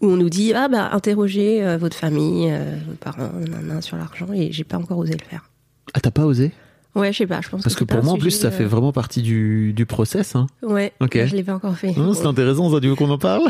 où 0.00 0.06
on 0.08 0.16
nous 0.16 0.30
dit 0.30 0.52
ah 0.52 0.68
bah 0.68 0.90
interrogez 0.92 1.64
euh, 1.64 1.76
votre 1.76 1.96
famille, 1.96 2.50
euh, 2.50 2.76
vos 2.88 2.94
parents, 2.94 3.30
nanana, 3.38 3.80
sur 3.82 3.96
l'argent, 3.96 4.26
et 4.34 4.50
j'ai 4.52 4.64
pas 4.64 4.78
encore 4.78 4.98
osé 4.98 5.12
le 5.12 5.24
faire. 5.24 5.48
Ah, 5.94 6.00
t'as 6.00 6.10
pas 6.10 6.24
osé? 6.26 6.52
Ouais, 6.96 7.12
je 7.12 7.18
sais 7.18 7.26
pas. 7.26 7.40
Je 7.42 7.48
pense 7.50 7.62
Parce 7.62 7.74
que 7.74 7.80
c'est 7.80 7.86
pas 7.86 7.96
pour 7.96 8.04
moi, 8.04 8.14
en 8.14 8.18
plus, 8.18 8.30
ça 8.32 8.50
fait 8.50 8.64
euh, 8.64 8.68
vraiment 8.68 8.90
partie 8.92 9.22
du, 9.22 9.72
du 9.72 9.86
process. 9.86 10.34
Hein. 10.34 10.46
Ouais. 10.62 10.92
Ok. 11.00 11.18
Je 11.26 11.36
l'ai 11.36 11.44
pas 11.44 11.54
encore 11.54 11.76
fait. 11.76 11.94
Non, 11.96 12.14
c'est 12.14 12.26
intéressant, 12.26 12.72
ça, 12.72 12.80
tu 12.80 12.88
veux 12.88 12.94
qu'on 12.94 13.10
en 13.10 13.18
parle 13.18 13.42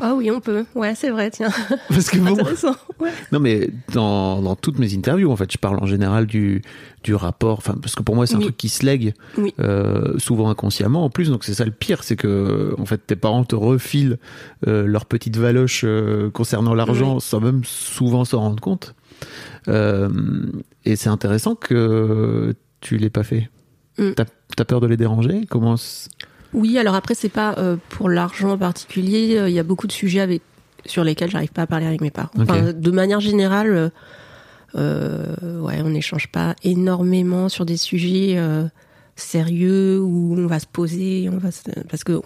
Ah 0.00 0.14
oui, 0.14 0.30
on 0.30 0.40
peut. 0.40 0.64
Ouais, 0.76 0.94
c'est 0.94 1.10
vrai. 1.10 1.28
Tiens, 1.30 1.50
Parce 1.88 2.08
que 2.08 2.18
bon, 2.18 2.32
intéressant. 2.34 2.74
Ouais. 3.00 3.10
non 3.32 3.40
mais 3.40 3.68
dans, 3.92 4.40
dans 4.40 4.54
toutes 4.54 4.78
mes 4.78 4.94
interviews, 4.94 5.30
en 5.30 5.34
fait, 5.36 5.50
je 5.52 5.58
parle 5.58 5.78
en 5.82 5.86
général 5.86 6.26
du, 6.26 6.62
du 7.02 7.14
rapport, 7.16 7.58
enfin, 7.58 7.74
parce 7.82 7.96
que 7.96 8.02
pour 8.04 8.14
moi, 8.14 8.24
c'est 8.26 8.34
un 8.36 8.38
Oui. 8.38 8.44
truc 8.44 8.56
qui 8.56 8.68
se 8.68 8.86
lègue, 8.86 9.12
Oui. 9.36 9.52
euh, 9.58 10.16
souvent 10.18 10.50
inconsciemment 10.50 11.04
en 11.04 11.10
plus, 11.10 11.30
donc 11.30 11.42
c'est 11.42 11.54
ça 11.54 11.64
le 11.64 11.72
pire, 11.72 12.04
c'est 12.04 12.14
que, 12.16 12.76
en 12.78 12.86
fait, 12.86 12.98
tes 13.08 13.16
parents 13.16 13.42
te 13.44 13.56
refilent 13.56 14.18
euh, 14.68 14.86
leur 14.86 15.04
petite 15.04 15.36
valoche 15.36 15.82
euh, 15.84 16.30
concernant 16.30 16.74
l'argent 16.74 17.14
Oui. 17.16 17.20
sans 17.20 17.40
même 17.40 17.62
souvent 17.64 18.24
s'en 18.24 18.38
rendre 18.38 18.60
compte. 18.60 18.94
Euh, 19.68 20.08
et 20.84 20.96
c'est 20.96 21.08
intéressant 21.08 21.54
que 21.54 22.54
tu 22.80 22.96
l'aies 22.96 23.10
pas 23.10 23.24
fait. 23.24 23.48
Mm. 23.98 24.12
T'as 24.16 24.24
as 24.58 24.64
peur 24.64 24.80
de 24.80 24.86
les 24.86 24.96
déranger? 24.96 25.46
Comment 25.50 25.76
Oui, 26.54 26.78
alors 26.78 26.94
après, 26.94 27.14
c'est 27.14 27.28
pas 27.28 27.54
euh, 27.58 27.76
pour 27.88 28.08
l'argent 28.08 28.50
en 28.50 28.58
particulier. 28.58 29.36
euh, 29.38 29.48
Il 29.48 29.54
y 29.54 29.58
a 29.58 29.62
beaucoup 29.64 29.86
de 29.86 29.92
sujets 29.92 30.20
avec, 30.20 30.42
sur 30.86 31.04
lesquels 31.04 31.30
j'arrive 31.30 31.52
pas 31.52 31.62
à 31.62 31.66
parler 31.66 31.86
avec 31.86 32.00
mes 32.00 32.10
parents. 32.10 32.30
Enfin, 32.38 32.72
de 32.72 32.90
manière 32.90 33.20
générale, 33.20 33.90
euh, 34.76 35.60
ouais, 35.60 35.80
on 35.82 35.90
n'échange 35.90 36.28
pas 36.28 36.54
énormément 36.62 37.48
sur 37.48 37.64
des 37.66 37.76
sujets 37.76 38.34
euh, 38.36 38.64
sérieux 39.16 40.00
où 40.00 40.34
on 40.38 40.46
va 40.46 40.58
se 40.60 40.66
poser, 40.66 41.28
on 41.32 41.38
va 41.38 41.50
se- 41.50 41.62
parce 41.90 42.04
que 42.04 42.20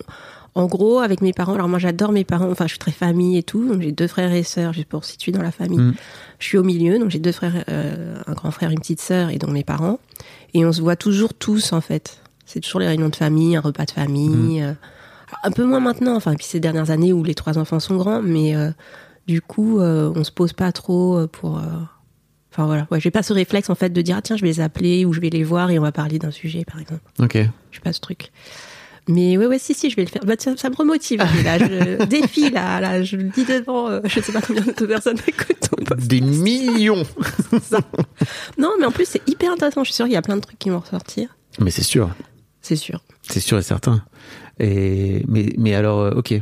en 0.54 0.66
gros, 0.66 0.98
avec 0.98 1.22
mes 1.22 1.32
parents, 1.32 1.54
alors 1.54 1.68
moi 1.68 1.78
j'adore 1.78 2.12
mes 2.12 2.24
parents, 2.24 2.50
enfin 2.50 2.66
je 2.66 2.70
suis 2.72 2.78
très 2.78 2.92
famille 2.92 3.38
et 3.38 3.42
tout, 3.42 3.66
donc 3.66 3.80
j'ai 3.80 3.92
deux 3.92 4.06
frères 4.06 4.32
et 4.32 4.42
sœurs, 4.42 4.72
juste 4.72 4.88
pour 4.88 5.04
situer 5.04 5.32
dans 5.32 5.40
la 5.42 5.50
famille. 5.52 5.78
Mm. 5.78 5.94
Je 6.38 6.46
suis 6.46 6.58
au 6.58 6.62
milieu, 6.62 6.98
donc 6.98 7.10
j'ai 7.10 7.18
deux 7.20 7.32
frères, 7.32 7.64
euh, 7.70 8.16
un 8.26 8.32
grand 8.34 8.50
frère, 8.50 8.70
une 8.70 8.78
petite 8.80 9.00
sœur 9.00 9.30
et 9.30 9.38
donc 9.38 9.50
mes 9.50 9.64
parents. 9.64 9.98
Et 10.54 10.64
on 10.66 10.72
se 10.72 10.80
voit 10.82 10.96
toujours 10.96 11.32
tous 11.34 11.72
en 11.72 11.80
fait. 11.80 12.20
C'est 12.44 12.60
toujours 12.60 12.80
les 12.80 12.86
réunions 12.88 13.08
de 13.08 13.16
famille, 13.16 13.56
un 13.56 13.60
repas 13.60 13.86
de 13.86 13.92
famille. 13.92 14.60
euh, 14.62 14.66
alors, 15.28 15.40
un 15.44 15.50
peu 15.52 15.64
moins 15.64 15.80
maintenant, 15.80 16.14
enfin, 16.16 16.34
puis 16.34 16.44
ces 16.44 16.60
dernières 16.60 16.90
années 16.90 17.12
où 17.14 17.24
les 17.24 17.34
trois 17.34 17.56
enfants 17.56 17.80
sont 17.80 17.96
grands, 17.96 18.20
mais 18.20 18.54
euh, 18.54 18.70
du 19.26 19.40
coup, 19.40 19.80
euh, 19.80 20.12
on 20.14 20.24
se 20.24 20.30
pose 20.32 20.52
pas 20.52 20.70
trop 20.72 21.16
euh, 21.18 21.26
pour. 21.26 21.58
euh, 21.58 21.62
Enfin 22.54 22.66
voilà, 22.66 22.86
ouais, 22.90 23.00
j'ai 23.00 23.10
pas 23.10 23.22
ce 23.22 23.32
réflexe 23.32 23.70
en 23.70 23.74
fait 23.74 23.88
de 23.88 24.02
dire 24.02 24.16
ah 24.18 24.20
tiens 24.20 24.36
je 24.36 24.42
vais 24.42 24.48
les 24.48 24.60
appeler 24.60 25.06
ou 25.06 25.14
je 25.14 25.20
vais 25.20 25.30
les 25.30 25.42
voir 25.42 25.70
et 25.70 25.78
on 25.78 25.82
va 25.82 25.90
parler 25.90 26.18
d'un 26.18 26.30
sujet 26.30 26.66
par 26.70 26.78
exemple. 26.78 27.00
Ok. 27.18 27.38
Je 27.70 27.80
pas 27.80 27.94
ce 27.94 28.00
truc. 28.00 28.30
Mais 29.08 29.36
ouais 29.36 29.46
ouais 29.46 29.58
si 29.58 29.74
si 29.74 29.90
je 29.90 29.96
vais 29.96 30.04
le 30.04 30.08
faire. 30.08 30.24
Bah, 30.24 30.34
ça, 30.38 30.56
ça 30.56 30.70
me 30.70 30.76
remotive. 30.76 31.18
là, 31.44 31.58
je 31.58 32.04
défie 32.04 32.50
là, 32.50 32.80
là 32.80 33.02
je 33.02 33.16
le 33.16 33.24
dis 33.24 33.44
devant. 33.44 33.88
euh, 33.90 34.00
je 34.04 34.20
sais 34.20 34.32
pas 34.32 34.40
combien 34.40 34.62
de 34.62 34.86
personnes 34.86 35.18
écoutent. 35.26 35.70
Des 35.98 36.20
millions 36.20 37.02
Non 38.58 38.70
mais 38.78 38.86
en 38.86 38.92
plus 38.92 39.06
c'est 39.06 39.28
hyper 39.28 39.52
intéressant. 39.52 39.82
Je 39.82 39.88
suis 39.90 39.94
sûre 39.96 40.06
qu'il 40.06 40.14
y 40.14 40.16
a 40.16 40.22
plein 40.22 40.36
de 40.36 40.40
trucs 40.40 40.58
qui 40.58 40.70
vont 40.70 40.78
ressortir. 40.78 41.36
Mais 41.60 41.70
c'est 41.70 41.82
sûr. 41.82 42.10
C'est 42.60 42.76
sûr. 42.76 43.02
C'est 43.22 43.40
sûr 43.40 43.58
et 43.58 43.62
certain. 43.62 44.04
Et 44.60 45.24
mais 45.28 45.52
mais 45.58 45.74
alors 45.74 46.00
euh, 46.00 46.10
ok. 46.12 46.34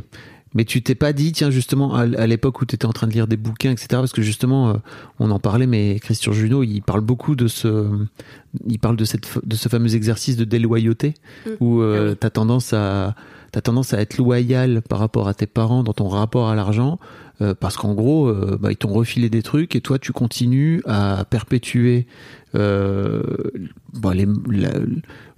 Mais 0.53 0.65
tu 0.65 0.81
t'es 0.81 0.95
pas 0.95 1.13
dit 1.13 1.31
tiens 1.31 1.49
justement 1.49 1.95
à, 1.95 2.05
l'époque 2.27 2.61
où 2.61 2.65
tu 2.65 2.75
étais 2.75 2.85
en 2.85 2.91
train 2.91 3.07
de 3.07 3.13
lire 3.13 3.25
des 3.27 3.37
bouquins 3.37 3.71
etc 3.71 3.87
parce 3.91 4.11
que 4.11 4.21
justement 4.21 4.69
euh, 4.69 4.73
on 5.19 5.31
en 5.31 5.39
parlait 5.39 5.65
mais 5.67 5.97
Christian 6.01 6.33
Junot 6.33 6.63
il 6.63 6.81
parle 6.81 6.99
beaucoup 7.01 7.35
de 7.35 7.47
ce 7.47 7.87
il 8.67 8.77
parle 8.77 8.97
de 8.97 9.05
cette 9.05 9.29
de 9.45 9.55
ce 9.55 9.69
fameux 9.69 9.95
exercice 9.95 10.35
de 10.35 10.43
déloyauté 10.43 11.13
Mm. 11.45 11.49
où 11.61 11.81
euh, 11.81 12.15
Ah 12.21 12.25
oui. 12.25 12.29
tendance 12.31 12.73
à 12.73 13.15
t'as 13.53 13.61
tendance 13.61 13.93
à 13.93 14.01
être 14.01 14.17
loyal 14.17 14.81
par 14.81 14.99
rapport 14.99 15.27
à 15.29 15.33
tes 15.33 15.47
parents 15.47 15.83
dans 15.83 15.93
ton 15.93 16.07
rapport 16.09 16.49
à 16.49 16.55
l'argent 16.55 16.99
euh, 17.41 17.53
parce 17.57 17.77
qu'en 17.77 17.93
gros 17.93 18.27
euh, 18.27 18.57
bah, 18.61 18.71
ils 18.71 18.77
t'ont 18.77 18.91
refilé 18.93 19.29
des 19.29 19.43
trucs 19.43 19.75
et 19.77 19.81
toi 19.81 19.99
tu 19.99 20.11
continues 20.11 20.81
à 20.85 21.23
perpétuer 21.29 22.07
euh, 22.55 23.23
bah, 23.93 24.13
les, 24.13 24.25
la- 24.49 24.69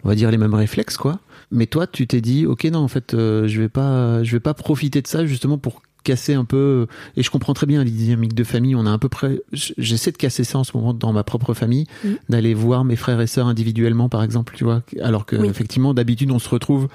on 0.03 0.09
va 0.09 0.15
dire 0.15 0.31
les 0.31 0.37
mêmes 0.37 0.53
réflexes 0.53 0.97
quoi 0.97 1.19
mais 1.53 1.65
toi 1.67 1.87
tu 1.87 2.05
t'es 2.07 2.19
dit 2.19 2.45
ok 2.45 2.65
non 2.65 2.79
en 2.79 2.87
fait 2.89 3.13
euh, 3.13 3.47
je 3.47 3.61
vais 3.61 3.69
pas 3.69 4.23
je 4.23 4.31
vais 4.33 4.39
pas 4.41 4.53
profiter 4.53 5.01
de 5.01 5.07
ça 5.07 5.25
justement 5.25 5.57
pour 5.57 5.81
casser 6.03 6.33
un 6.33 6.43
peu 6.43 6.87
et 7.15 7.23
je 7.23 7.31
comprends 7.31 7.53
très 7.53 7.65
bien 7.65 7.81
les 7.81 7.89
dynamiques 7.91 8.33
de 8.33 8.43
famille 8.43 8.75
on 8.75 8.85
a 8.85 8.91
à 8.91 8.97
peu 8.97 9.07
près 9.07 9.39
j'essaie 9.53 10.11
de 10.11 10.17
casser 10.17 10.43
ça 10.43 10.59
en 10.59 10.65
ce 10.65 10.75
moment 10.75 10.93
dans 10.93 11.13
ma 11.13 11.23
propre 11.23 11.53
famille 11.53 11.85
Mhm. 12.03 12.17
d'aller 12.27 12.53
voir 12.53 12.83
mes 12.83 12.97
frères 12.97 13.21
et 13.21 13.27
sœurs 13.27 13.47
individuellement 13.47 14.09
par 14.09 14.21
exemple 14.23 14.53
tu 14.57 14.65
vois 14.65 14.81
alors 15.01 15.25
que 15.25 15.37
Oui. 15.37 15.47
effectivement 15.47 15.93
d'habitude 15.93 16.29
on 16.31 16.39
se 16.39 16.49
retrouve 16.49 16.89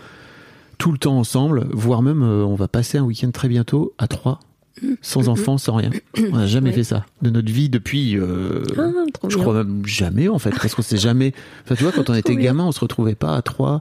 tout 0.77 0.93
le 0.93 0.99
temps 0.99 1.19
ensemble 1.19 1.67
voire 1.73 2.03
même 2.03 2.23
euh, 2.23 2.45
on 2.45 2.55
va 2.55 2.69
passer 2.69 2.99
un 2.99 3.05
week-end 3.05 3.31
très 3.31 3.49
bientôt 3.49 3.95
à 3.97 4.09
trois 4.09 4.41
sans 5.01 5.23
Mhm. 5.23 5.29
enfants 5.31 5.59
sans 5.59 5.75
rien 5.77 5.91
on 6.31 6.37
n'a 6.37 6.47
jamais 6.47 6.73
fait 6.73 6.85
ça 6.85 7.07
de 7.23 7.31
notre 7.31 7.51
vie 7.51 7.69
depuis 7.71 8.17
euh, 8.17 8.63
Ah, 8.77 8.83
je 9.25 9.29
bien. 9.37 9.39
crois 9.39 9.55
même 9.65 9.87
jamais 9.87 10.29
en 10.29 10.39
fait 10.39 10.51
parce 10.51 10.75
qu'on 10.75 10.83
s'est 10.83 10.97
jamais 11.09 11.33
enfin 11.65 11.75
tu 11.77 11.83
vois 11.83 11.93
quand 11.93 12.11
on 12.11 12.15
était 12.15 12.37
gamin 12.37 12.65
on 12.67 12.73
se 12.73 12.81
retrouvait 12.81 13.15
pas 13.17 13.35
à 13.37 13.41
trois 13.43 13.81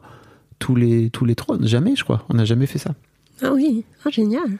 tous 0.59 0.75
les 0.75 1.09
tous 1.09 1.25
les 1.25 1.35
trois 1.35 1.57
jamais 1.61 1.95
je 1.95 2.03
crois. 2.03 2.25
On 2.29 2.35
n'a 2.35 2.45
jamais 2.45 2.65
fait 2.65 2.79
ça. 2.79 2.95
Ah 3.41 3.53
oui, 3.53 3.85
ah, 4.05 4.09
génial. 4.09 4.57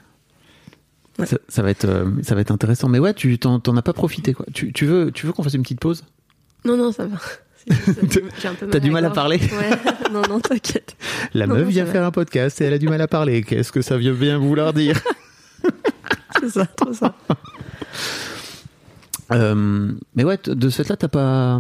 Ouais. 1.18 1.26
ça, 1.26 1.38
ça 1.48 1.64
va 1.64 1.72
être 1.72 1.86
euh, 1.86 2.06
ça 2.22 2.36
va 2.36 2.42
être 2.42 2.52
intéressant. 2.52 2.90
Mais 2.90 3.00
ouais 3.00 3.14
tu 3.14 3.38
t'en 3.40 3.60
t'en 3.60 3.76
as 3.76 3.82
pas 3.82 3.94
profité 3.94 4.34
quoi. 4.34 4.46
Tu, 4.54 4.72
tu 4.74 4.86
veux 4.86 5.12
tu 5.12 5.26
veux 5.26 5.34
qu'on 5.34 5.44
fasse 5.44 5.56
une 5.56 5.64
petite 5.64 5.80
pause? 5.80 6.04
Non, 6.66 6.78
non, 6.78 6.92
ça 6.92 7.06
va. 7.06 7.18
Euh, 7.70 8.70
T'as 8.72 8.80
du 8.80 8.92
mal 8.92 9.04
à 9.04 9.10
parler? 9.10 9.40
Ouais, 9.40 9.78
non, 10.14 10.22
non, 10.30 10.40
t'inquiète. 10.40 10.96
la 11.34 11.48
Non, 11.48 11.56
meuf 11.56 11.66
non, 11.66 11.70
vient 11.70 11.86
faire 11.86 12.06
un 12.06 12.12
podcast 12.12 12.62
et 12.62 12.64
elle 12.64 12.72
a 12.72 12.78
du 12.78 12.88
mal 12.88 13.02
à 13.02 13.10
parler. 13.10 13.44
Qu'est-ce 13.44 13.74
que 13.74 13.82
ça 13.82 13.98
veut 13.98 14.14
bien 14.14 14.38
vouloir 14.38 14.72
dire? 14.72 14.98
C'est 16.40 16.50
ça, 16.50 16.66
trop 16.66 16.94
ça. 16.94 17.14
Euh, 19.34 19.92
mais 20.16 20.24
ouais 20.24 20.40
de 20.46 20.70
ce 20.70 20.84
fait 20.84 20.88
là 20.90 20.96
t'as 20.96 21.10
pas 21.10 21.60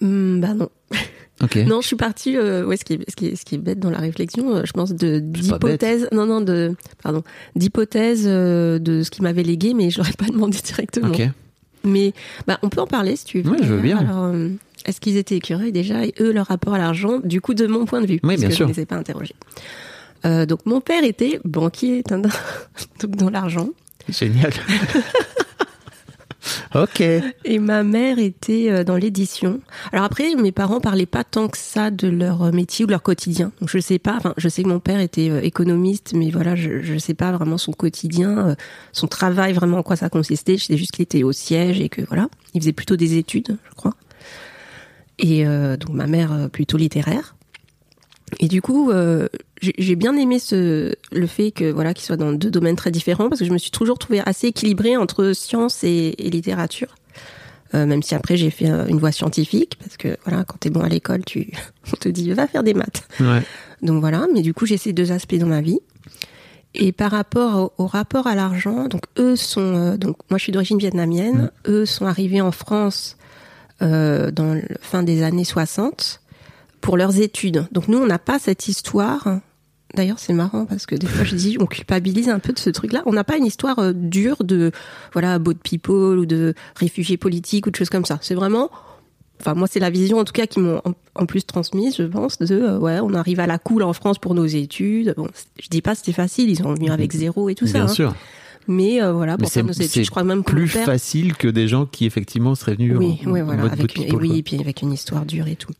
Hmm, 0.00 0.40
bah 0.40 0.52
non. 0.52 0.68
Non, 1.40 1.80
je 1.80 1.86
suis 1.86 1.96
partie. 1.96 2.36
Euh, 2.36 2.64
ouais, 2.64 2.76
ce 2.76 2.84
qui, 2.84 2.94
est, 2.94 3.10
ce, 3.10 3.16
qui 3.16 3.26
est, 3.26 3.36
ce 3.36 3.44
qui 3.44 3.56
est 3.56 3.58
bête 3.58 3.80
dans 3.80 3.90
la 3.90 3.98
réflexion, 3.98 4.56
euh, 4.56 4.62
je 4.64 4.72
pense 4.72 4.92
de 4.92 5.18
d'hypothèse. 5.18 6.08
Non, 6.12 6.26
non, 6.26 6.40
de 6.40 6.74
pardon, 7.02 7.22
d'hypothèse 7.56 8.24
euh, 8.26 8.78
de 8.78 9.02
ce 9.02 9.10
qui 9.10 9.22
m'avait 9.22 9.42
légué, 9.42 9.74
mais 9.74 9.90
je 9.90 9.98
l'aurais 9.98 10.12
pas 10.12 10.26
demandé 10.32 10.58
directement. 10.64 11.12
Mais 11.82 12.12
bah, 12.46 12.58
on 12.62 12.68
peut 12.70 12.80
en 12.80 12.86
parler 12.86 13.16
si 13.16 13.24
tu 13.24 13.40
veux. 13.40 13.50
Ouais, 13.50 13.58
je 13.62 13.74
veux 13.74 13.80
bien. 13.80 13.98
Alors, 13.98 14.24
euh, 14.24 14.48
est-ce 14.86 15.00
qu'ils 15.00 15.16
étaient 15.16 15.36
écureuils 15.36 15.72
déjà 15.72 16.04
et 16.06 16.14
eux 16.20 16.32
leur 16.32 16.46
rapport 16.46 16.74
à 16.74 16.78
l'argent 16.78 17.20
Du 17.22 17.40
coup, 17.40 17.52
de 17.52 17.66
mon 17.66 17.84
point 17.84 18.00
de 18.00 18.06
vue, 18.06 18.20
Oui, 18.22 18.36
parce 18.36 18.40
bien 18.40 18.48
que 18.48 18.54
sûr. 18.54 18.66
je 18.66 18.70
ne 18.72 18.76
les 18.76 18.82
ai 18.82 18.86
pas 18.86 18.96
interrogés. 18.96 19.34
Donc 20.24 20.64
mon 20.64 20.80
père 20.80 21.04
était 21.04 21.38
banquier, 21.44 22.02
donc 22.10 23.16
dans 23.16 23.28
l'argent, 23.28 23.68
génial 24.08 24.52
ok 26.74 27.02
et 27.44 27.58
ma 27.58 27.82
mère 27.82 28.18
était 28.18 28.70
euh, 28.70 28.84
dans 28.84 28.96
l'édition. 28.96 29.60
Alors 29.92 30.04
après, 30.04 30.34
mes 30.34 30.52
parents 30.52 30.80
parlaient 30.80 31.06
pas 31.06 31.24
tant 31.24 31.48
que 31.48 31.58
ça 31.58 31.90
de 31.90 32.08
leur 32.08 32.42
euh, 32.42 32.52
métier 32.52 32.84
ou 32.84 32.86
de 32.86 32.92
leur 32.92 33.02
quotidien. 33.02 33.52
Donc 33.60 33.68
je 33.68 33.78
sais 33.78 33.98
pas. 33.98 34.14
Enfin, 34.16 34.34
je 34.36 34.48
sais 34.48 34.62
que 34.62 34.68
mon 34.68 34.80
père 34.80 35.00
était 35.00 35.30
euh, 35.30 35.40
économiste, 35.42 36.12
mais 36.14 36.30
voilà, 36.30 36.54
je 36.54 36.82
je 36.82 36.98
sais 36.98 37.14
pas 37.14 37.32
vraiment 37.32 37.58
son 37.58 37.72
quotidien, 37.72 38.56
son 38.92 39.06
travail 39.06 39.52
vraiment 39.52 39.78
en 39.78 39.82
quoi 39.82 39.96
ça 39.96 40.08
consistait. 40.08 40.56
Je 40.56 40.64
sais 40.64 40.76
juste 40.76 40.92
qu'il 40.92 41.02
était 41.02 41.22
au 41.22 41.32
siège 41.32 41.80
et 41.80 41.88
que 41.88 42.02
voilà, 42.02 42.28
il 42.52 42.60
faisait 42.60 42.72
plutôt 42.72 42.96
des 42.96 43.16
études, 43.16 43.56
je 43.68 43.74
crois. 43.74 43.94
Et 45.18 45.46
euh, 45.46 45.76
donc 45.76 45.90
ma 45.90 46.06
mère 46.06 46.48
plutôt 46.50 46.76
littéraire. 46.76 47.34
Et 48.40 48.48
du 48.48 48.62
coup, 48.62 48.90
euh, 48.90 49.28
j'ai 49.60 49.96
bien 49.96 50.16
aimé 50.16 50.38
ce, 50.38 50.94
le 51.12 51.26
fait 51.26 51.50
que 51.50 51.70
voilà 51.70 51.94
qu'il 51.94 52.04
soit 52.04 52.16
dans 52.16 52.32
deux 52.32 52.50
domaines 52.50 52.76
très 52.76 52.90
différents 52.90 53.28
parce 53.28 53.40
que 53.40 53.46
je 53.46 53.52
me 53.52 53.58
suis 53.58 53.70
toujours 53.70 53.98
trouvée 53.98 54.20
assez 54.24 54.48
équilibrée 54.48 54.96
entre 54.96 55.32
science 55.32 55.84
et, 55.84 56.14
et 56.18 56.30
littérature. 56.30 56.94
Euh, 57.74 57.86
même 57.86 58.02
si 58.02 58.14
après 58.14 58.36
j'ai 58.36 58.50
fait 58.50 58.70
euh, 58.70 58.86
une 58.86 58.98
voie 58.98 59.10
scientifique 59.10 59.76
parce 59.80 59.96
que 59.96 60.16
voilà 60.24 60.44
quand 60.44 60.58
t'es 60.60 60.70
bon 60.70 60.82
à 60.82 60.88
l'école 60.88 61.24
tu 61.24 61.50
on 61.92 61.96
te 61.96 62.08
dit 62.08 62.30
va 62.32 62.46
faire 62.46 62.62
des 62.62 62.74
maths. 62.74 63.06
ouais 63.20 63.42
Donc 63.82 64.00
voilà, 64.00 64.26
mais 64.32 64.42
du 64.42 64.54
coup 64.54 64.66
j'ai 64.66 64.76
ces 64.76 64.92
deux 64.92 65.12
aspects 65.12 65.36
dans 65.36 65.46
ma 65.46 65.60
vie. 65.60 65.80
Et 66.76 66.90
par 66.90 67.12
rapport 67.12 67.72
au, 67.78 67.84
au 67.84 67.86
rapport 67.86 68.26
à 68.26 68.34
l'argent, 68.34 68.88
donc 68.88 69.02
eux 69.18 69.36
sont 69.36 69.60
euh, 69.76 69.96
donc 69.96 70.16
moi 70.30 70.38
je 70.38 70.44
suis 70.44 70.52
d'origine 70.52 70.78
vietnamienne, 70.78 71.50
eux 71.66 71.86
sont 71.86 72.06
arrivés 72.06 72.40
en 72.40 72.52
France 72.52 73.16
euh, 73.82 74.30
dans 74.30 74.54
le 74.54 74.62
fin 74.80 75.02
des 75.02 75.22
années 75.22 75.44
60 75.44 76.20
pour 76.84 76.98
leurs 76.98 77.18
études. 77.18 77.66
Donc 77.72 77.88
nous 77.88 77.96
on 77.96 78.06
n'a 78.06 78.18
pas 78.18 78.38
cette 78.38 78.68
histoire. 78.68 79.40
D'ailleurs 79.94 80.18
c'est 80.18 80.34
marrant 80.34 80.66
parce 80.66 80.84
que 80.84 80.94
des 80.94 81.06
fois 81.06 81.24
je 81.24 81.34
dis 81.34 81.56
on 81.58 81.64
culpabilise 81.64 82.28
un 82.28 82.38
peu 82.38 82.52
de 82.52 82.58
ce 82.58 82.68
truc-là. 82.68 83.02
On 83.06 83.12
n'a 83.14 83.24
pas 83.24 83.38
une 83.38 83.46
histoire 83.46 83.78
euh, 83.78 83.92
dure 83.94 84.44
de 84.44 84.70
voilà 85.14 85.38
boat 85.38 85.54
people 85.64 86.18
ou 86.18 86.26
de 86.26 86.52
réfugiés 86.76 87.16
politiques 87.16 87.66
ou 87.66 87.70
de 87.70 87.76
choses 87.76 87.88
comme 87.88 88.04
ça. 88.04 88.18
C'est 88.20 88.34
vraiment 88.34 88.70
enfin 89.40 89.54
moi 89.54 89.66
c'est 89.66 89.80
la 89.80 89.88
vision 89.88 90.18
en 90.18 90.24
tout 90.24 90.34
cas 90.34 90.46
qui 90.46 90.60
m'ont 90.60 90.82
en, 90.84 90.92
en 91.14 91.24
plus 91.24 91.46
transmise, 91.46 91.96
je 91.96 92.02
pense, 92.02 92.36
de 92.38 92.54
euh, 92.54 92.78
ouais, 92.78 92.98
on 93.00 93.14
arrive 93.14 93.40
à 93.40 93.46
la 93.46 93.58
cool 93.58 93.82
en 93.82 93.94
France 93.94 94.18
pour 94.18 94.34
nos 94.34 94.44
études. 94.44 95.14
Bon, 95.16 95.28
je 95.62 95.68
dis 95.70 95.80
pas 95.80 95.92
que 95.92 95.98
c'était 96.00 96.12
facile, 96.12 96.50
ils 96.50 96.58
sont 96.58 96.74
venus 96.74 96.90
avec 96.90 97.12
zéro 97.12 97.48
et 97.48 97.54
tout 97.54 97.66
ça. 97.66 97.78
Bien 97.78 97.84
hein. 97.84 97.88
sûr. 97.88 98.14
Mais 98.68 99.02
euh, 99.02 99.12
voilà, 99.12 99.36
Mais 99.38 99.44
pour 99.44 99.52
faire 99.52 99.64
nos 99.64 99.72
études, 99.72 100.04
je 100.04 100.10
crois 100.10 100.24
même 100.24 100.44
plus 100.44 100.70
père- 100.70 100.84
facile 100.84 101.34
que 101.34 101.48
des 101.48 101.66
gens 101.66 101.86
qui 101.86 102.04
effectivement 102.04 102.54
seraient 102.54 102.74
venus 102.74 102.94
Oui, 102.98 103.20
en, 103.26 103.30
oui, 103.30 103.40
en 103.40 103.44
voilà, 103.46 103.62
avec 103.64 103.96
une, 103.96 104.02
et 104.02 104.12
oui, 104.12 104.38
et 104.38 104.42
puis 104.42 104.58
avec 104.60 104.82
une 104.82 104.92
histoire 104.92 105.24
dure 105.24 105.46
et 105.48 105.56
tout. 105.56 105.72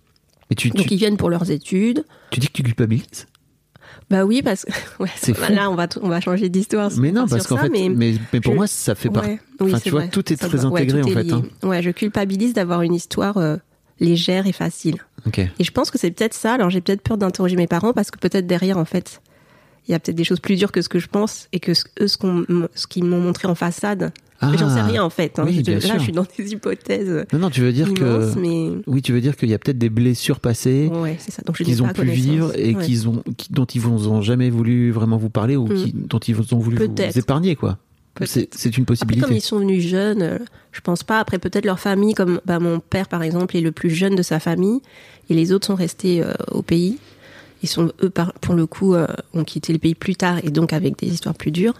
Et 0.55 0.57
tu, 0.57 0.71
Donc 0.71 0.87
tu, 0.87 0.95
ils 0.95 0.99
viennent 0.99 1.17
pour 1.17 1.31
leurs 1.31 1.51
études. 1.51 2.05
tu 2.31 2.38
dis 2.38 2.47
que 2.47 2.53
tu 2.53 2.62
culpabilises? 2.62 3.27
Bah 4.09 4.25
oui, 4.25 4.40
parce 4.40 4.64
que 4.64 4.71
ouais, 5.03 5.11
bah 5.40 5.49
là 5.51 5.69
on 5.69 5.75
va 5.75 5.88
on 6.01 6.09
va 6.09 6.21
changer 6.21 6.49
d'histoire. 6.49 6.93
Mais 6.97 7.11
non, 7.11 7.27
parce 7.27 7.49
qu'en 7.49 7.57
fait, 7.57 7.71
mais, 7.71 7.88
mais, 7.88 8.14
mais 8.33 8.40
pour 8.40 8.53
je- 8.53 8.57
moi, 8.59 8.67
ça 8.69 8.95
fait 8.95 9.09
partie. 9.11 9.31
Ouais, 9.31 9.40
oui, 9.61 9.73
Enfin, 9.73 9.81
tu 9.81 9.90
vois, 9.90 10.01
vrai. 10.03 10.11
tout 10.11 10.33
est 10.33 10.37
très 10.37 10.64
ouais, 10.64 10.83
intégré, 10.83 11.03
en 11.03 11.09
fait, 11.09 11.33
hein. 11.33 11.43
Ouais, 11.64 11.83
je 11.83 11.90
culpabilise 11.90 12.53
d'avoir 12.55 12.83
une 12.83 12.95
histoire 12.95 13.37
euh, 13.38 13.57
légère 13.99 14.47
et 14.47 14.53
facile. 14.53 14.99
Ok. 15.27 15.38
Et 15.40 15.64
je 15.64 15.71
pense 15.73 15.90
que 15.90 15.99
c'est 15.99 16.12
peut-être 16.12 16.35
ça. 16.35 16.53
Alors 16.53 16.71
j'ai 16.71 16.81
peut-être 16.81 17.01
peur 17.03 17.17
d'interroger 17.19 17.57
mes 17.57 17.67
parents 17.67 17.93
parce 17.93 18.12
que 18.12 18.19
peut-être 18.21 18.47
derrière, 18.47 18.79
en 18.79 18.85
fait, 18.85 19.21
il 19.88 19.93
y 19.93 19.95
a 19.97 19.99
peut-être 19.99 20.17
des 20.17 20.23
choses 20.25 20.38
plus 20.40 20.55
dures 20.57 20.71
que 20.71 20.83
ce 20.83 20.88
que 20.88 21.01
je 21.01 21.09
pense 21.09 21.49
et 21.53 21.59
que 21.59 21.75
ce, 21.75 21.85
eux, 22.01 22.07
ce 22.07 22.17
qu'on, 22.17 22.45
ce 22.77 22.87
qu'ils 22.87 23.05
m'ont 23.05 23.21
montré 23.21 23.49
en 23.49 23.57
façade. 23.57 24.12
Ah. 24.53 24.57
J'en 24.59 24.69
sais 24.69 24.83
rien 24.83 25.03
en 25.03 25.11
fait. 25.11 25.39
hein. 25.39 25.45
Oui, 25.47 25.63
Je- 25.67 25.71
là, 25.73 25.81
sûr. 25.81 25.95
je 25.99 26.03
suis 26.03 26.13
dans 26.13 26.27
des 26.39 26.53
hypothèses 26.53 27.25
Non, 27.33 27.39
non, 27.39 27.51
tu 27.51 27.61
veux 27.61 27.73
dire 27.73 27.89
immenses, 27.89 28.35
que. 28.35 28.39
mais 28.41 28.71
Oui, 28.87 29.03
tu 29.03 29.13
veux 29.13 29.21
dire 29.21 29.37
qu'il 29.37 29.49
y 29.51 29.55
a 29.55 29.59
peut-être 29.59 29.79
des 29.79 29.91
blessures 29.91 30.41
passées 30.41 30.91
ouais, 30.93 31.17
ça. 31.19 31.43
Donc 31.47 31.57
qu'ils 31.57 31.83
ont 31.83 31.89
pu 31.89 32.05
vivre 32.05 32.53
et 32.59 32.75
Ouais. 32.75 32.85
qu'ils 32.85 33.09
ont, 33.09 33.23
qui- 33.37 33.53
dont 33.53 33.65
ils 33.65 33.81
vous 33.81 34.09
ont 34.09 34.21
jamais 34.23 34.51
voulu 34.51 34.91
vraiment 34.91 35.17
vous 35.17 35.31
parler 35.31 35.57
ou 35.57 35.67
Mm. 35.67 35.75
qui- 35.75 35.93
dont 35.95 36.19
ils 36.19 36.35
vous 36.35 36.55
ont 36.55 36.59
voulu 36.59 36.77
vous 36.77 37.19
épargner, 37.19 37.57
quoi. 37.57 37.79
C'est 38.27 38.43
une 38.65 38.71
Après, 38.71 38.83
possibilité. 38.85 39.27
comme 39.27 39.35
ils 39.37 39.41
sont 39.41 39.59
venus 39.59 39.85
jeunes, 39.85 40.39
je 40.71 40.81
pense 40.81 41.03
pas. 41.03 41.19
Après, 41.19 41.39
peut-être 41.41 41.65
leur 41.65 41.81
famille, 41.81 42.15
comme 42.15 42.41
bah, 42.47 42.61
mon 42.61 42.79
père, 42.79 43.09
par 43.09 43.25
exemple, 43.25 43.57
est 43.57 43.61
le 43.61 43.73
plus 43.73 43.91
jeune 43.91 44.15
de 44.15 44.23
sa 44.23 44.39
famille, 44.39 44.81
et 45.29 45.35
les 45.35 45.53
autres 45.53 45.67
sont 45.67 45.75
restés 45.75 46.23
euh, 46.23 46.33
au 46.53 46.63
pays. 46.63 46.99
Ils 47.65 47.69
sont, 47.69 47.91
eux, 48.05 48.11
par- 48.11 48.33
pour 48.35 48.55
le 48.55 48.67
coup, 48.67 48.95
euh, 48.95 49.07
ont 49.33 49.43
quitté 49.43 49.73
le 49.73 49.81
pays 49.81 49.97
plus 49.97 50.15
tard, 50.15 50.39
et 50.45 50.51
donc 50.51 50.73
avec 50.73 50.97
des 50.99 51.09
histoires 51.09 51.35
plus 51.35 51.51
dures. 51.51 51.75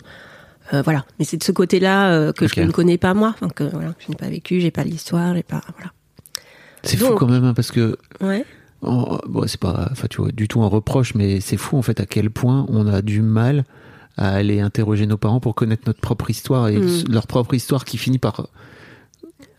Euh, 0.73 0.83
voilà. 0.83 1.05
Mais 1.19 1.25
c'est 1.25 1.37
de 1.37 1.45
ce 1.45 1.53
côté-là 1.53 2.11
euh, 2.13 2.33
que 2.33 2.47
je 2.49 2.61
ne 2.61 2.71
connais 2.71 2.97
pas 2.99 3.13
moi, 3.15 3.35
enfin, 3.35 3.49
que 3.49 3.65
voilà, 3.65 3.95
je 3.99 4.09
n'ai 4.09 4.17
pas 4.17 4.29
vécu, 4.29 4.61
j'ai 4.61 4.71
pas 4.71 4.85
l'histoire, 4.85 5.35
j'ai 5.35 5.43
pas, 5.43 5.61
voilà. 5.77 5.93
C'est 6.83 6.97
fou 6.97 7.15
quand 7.15 7.29
même, 7.29 7.45
hein, 7.45 7.55
parce 7.55 7.71
que 7.71 7.99
Ouais. 8.21 8.45
bon, 8.83 9.19
c'est 9.47 9.61
pas, 9.61 9.89
enfin, 9.93 10.07
tu 10.09 10.21
vois, 10.23 10.31
du 10.33 10.49
tout 10.49 10.63
un 10.63 10.67
reproche, 10.69 11.15
mais 11.15 11.41
c'est 11.41 11.57
fou 11.57 11.77
en 11.77 11.83
fait 11.83 12.01
à 12.01 12.07
quel 12.07 12.31
point 12.31 12.67
on 12.69 12.87
a 12.87 13.03
du 13.03 13.21
mal 13.23 13.65
à 14.17 14.29
aller 14.31 14.61
interroger 14.61 15.07
nos 15.07 15.17
parents 15.17 15.41
pour 15.41 15.55
connaître 15.55 15.83
notre 15.87 16.01
propre 16.01 16.31
histoire 16.31 16.69
et 16.69 16.79
Mm. 16.79 17.05
leur 17.11 17.27
propre 17.27 17.55
histoire 17.55 17.85
qui 17.85 17.99
finit 17.99 18.19
par, 18.19 18.49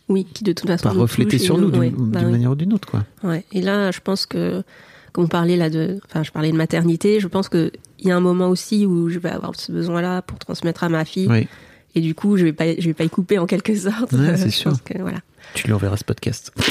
Oui, 0.08 0.26
qui 0.34 0.44
de 0.44 0.54
toute 0.54 0.68
façon 0.68 0.84
par 0.84 0.96
refléter 0.96 1.38
sur 1.40 1.58
nous 1.58 1.72
d'une 1.72 1.80
ouais, 1.82 1.90
d'une 1.90 2.10
bah 2.12 2.22
oui. 2.24 2.32
manière 2.32 2.52
ou 2.52 2.56
d'une 2.56 2.74
autre, 2.74 2.88
quoi. 2.88 3.04
Ouais. 3.24 3.44
Et 3.52 3.62
là, 3.62 3.92
je 3.92 4.00
pense 4.00 4.26
que, 4.26 4.64
on 5.18 5.28
parlait 5.28 5.56
là 5.58 5.70
de, 5.70 6.00
enfin, 6.06 6.24
je 6.24 6.32
parlais 6.32 6.52
de 6.52 6.58
maternité, 6.58 7.20
je 7.20 7.28
pense 7.28 7.50
que 7.50 7.72
il 8.00 8.08
y 8.08 8.12
a 8.12 8.16
un 8.16 8.20
moment 8.22 8.50
aussi 8.50 8.86
où 8.86 9.10
je 9.10 9.20
vais 9.20 9.30
avoir 9.30 9.56
ce 9.56 9.72
besoin-là 9.72 10.22
pour 10.22 10.38
transmettre 10.40 10.84
à 10.84 10.90
ma 10.90 11.06
fille. 11.06 11.28
Oui, 11.30 11.48
Et 11.96 12.02
du 12.02 12.14
coup, 12.14 12.38
je 12.38 12.44
vais 12.46 12.54
pas, 12.54 12.66
je 12.78 12.86
vais 12.86 12.94
pas 12.94 13.04
y 13.06 13.10
couper 13.10 13.40
en 13.40 13.46
quelque 13.46 13.76
sorte. 13.76 14.12
Ouais, 14.12 14.36
c'est 14.38 14.46
Je 14.46 14.56
sûr. 14.56 14.72
pense 14.72 14.82
que, 14.82 14.98
voilà. 15.00 15.20
tu 15.54 15.68
lui 15.68 15.74
enverras 15.74 15.98
ce 15.98 16.04
podcast. 16.04 16.52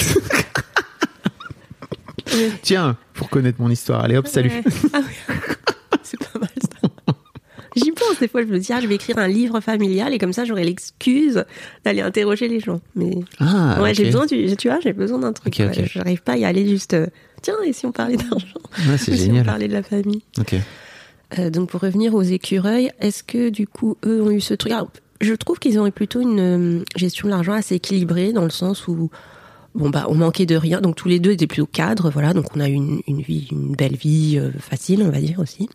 Tiens, 2.62 2.96
pour 3.14 3.28
connaître 3.28 3.60
mon 3.60 3.70
histoire, 3.70 4.02
allez 4.04 4.16
hop, 4.16 4.26
salut. 4.26 4.50
Ah 4.92 5.00
oui. 5.06 5.34
c'est 6.02 6.18
pas 6.18 6.38
mal 6.38 6.48
ça. 6.60 6.88
J'y 7.76 7.90
pense 7.90 8.18
des 8.20 8.28
fois, 8.28 8.42
je 8.42 8.46
me 8.46 8.58
dis, 8.58 8.72
ah, 8.72 8.80
je 8.80 8.86
vais 8.86 8.94
écrire 8.94 9.18
un 9.18 9.26
livre 9.28 9.60
familial 9.60 10.12
et 10.14 10.18
comme 10.18 10.32
ça, 10.32 10.44
j'aurai 10.44 10.62
l'excuse 10.64 11.44
d'aller 11.84 12.02
interroger 12.02 12.46
les 12.48 12.60
gens. 12.60 12.80
Mais 12.94 13.10
Ah, 13.40 13.80
ouais, 13.82 13.94
j'ai 13.94 14.04
besoin, 14.04 14.26
du, 14.26 14.56
tu 14.56 14.68
vois, 14.68 14.78
j'ai 14.80 14.92
besoin 14.92 15.18
d'un 15.18 15.32
truc. 15.32 15.54
Ok, 15.60 15.66
ok. 15.68 15.76
ouais. 15.78 15.86
J'arrive 15.86 16.22
pas 16.22 16.32
à 16.32 16.36
y 16.36 16.44
aller 16.44 16.68
juste, 16.68 16.94
euh, 16.94 17.06
tiens, 17.44 17.62
et 17.64 17.72
si 17.72 17.86
on 17.86 17.92
parlait 17.92 18.16
d'argent 18.16 18.46
Ouais, 18.88 18.98
c'est 18.98 19.12
Ou 19.12 19.14
si 19.16 19.22
on 19.22 19.26
génial. 19.26 19.44
parlait 19.46 19.68
de 19.68 19.72
la 19.74 19.82
famille 19.82 20.22
Ok. 20.38 20.54
Euh, 21.38 21.50
donc 21.50 21.68
pour 21.70 21.80
revenir 21.80 22.14
aux 22.14 22.22
écureuils, 22.22 22.90
est-ce 23.00 23.22
que 23.22 23.48
du 23.50 23.66
coup 23.66 23.96
eux 24.04 24.22
ont 24.22 24.30
eu 24.30 24.40
ce 24.40 24.54
truc? 24.54 24.72
Alors, 24.72 24.88
Je 25.20 25.34
trouve 25.34 25.58
qu'ils 25.58 25.78
ont 25.78 25.86
eu 25.86 25.92
plutôt 25.92 26.20
une 26.20 26.40
euh, 26.80 26.84
gestion 26.96 27.28
de 27.28 27.32
l'argent 27.32 27.52
assez 27.52 27.76
équilibrée 27.76 28.32
dans 28.32 28.44
le 28.44 28.50
sens 28.50 28.88
où 28.88 29.10
bon 29.74 29.90
bah 29.90 30.06
on 30.08 30.14
manquait 30.14 30.46
de 30.46 30.54
rien, 30.56 30.80
donc 30.80 30.94
tous 30.96 31.08
les 31.08 31.18
deux 31.18 31.32
étaient 31.32 31.46
plutôt 31.48 31.66
cadres, 31.66 32.10
voilà, 32.10 32.32
donc 32.34 32.54
on 32.56 32.60
a 32.60 32.68
eu 32.68 32.72
une, 32.74 33.00
une 33.08 33.20
vie, 33.22 33.48
une 33.50 33.74
belle 33.74 33.96
vie 33.96 34.38
euh, 34.38 34.50
facile, 34.58 35.02
on 35.02 35.10
va 35.10 35.18
dire 35.20 35.40
aussi. 35.40 35.68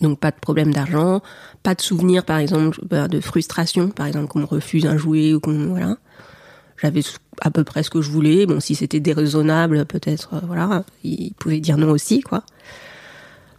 Donc 0.00 0.18
pas 0.18 0.30
de 0.32 0.36
problème 0.40 0.72
d'argent, 0.74 1.22
pas 1.62 1.74
de 1.74 1.80
souvenirs 1.80 2.24
par 2.24 2.38
exemple 2.38 2.80
bah, 2.90 3.06
de 3.08 3.20
frustration, 3.20 3.88
par 3.90 4.06
exemple 4.06 4.26
qu'on 4.28 4.44
refuse 4.44 4.84
un 4.86 4.96
jouet 4.96 5.32
ou 5.34 5.40
qu'on 5.40 5.66
voilà. 5.68 5.96
J'avais 6.80 7.00
à 7.40 7.50
peu 7.50 7.64
près 7.64 7.82
ce 7.82 7.90
que 7.90 8.02
je 8.02 8.10
voulais. 8.10 8.46
Bon, 8.46 8.60
si 8.60 8.74
c'était 8.74 9.00
déraisonnable, 9.00 9.84
peut-être, 9.86 10.34
euh, 10.34 10.40
voilà, 10.46 10.84
ils 11.04 11.32
pouvaient 11.34 11.60
dire 11.60 11.78
non 11.78 11.90
aussi, 11.90 12.20
quoi. 12.20 12.42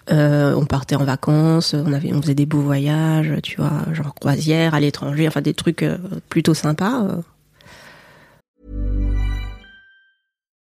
Euh, 0.09 0.53
on 0.55 0.65
partait 0.65 0.95
en 0.95 1.03
vacances, 1.03 1.73
on 1.73 1.91
avait, 1.91 2.13
on 2.13 2.21
faisait 2.21 2.35
des 2.35 2.45
beaux 2.45 2.61
voyages, 2.61 3.33
tu 3.43 3.57
vois, 3.57 3.83
genre 3.91 4.15
croisière 4.15 4.73
à 4.73 4.79
l'étranger, 4.79 5.27
enfin 5.27 5.41
des 5.41 5.53
trucs 5.53 5.83
euh, 5.83 5.97
plutôt 6.29 6.53
sympas. 6.53 7.21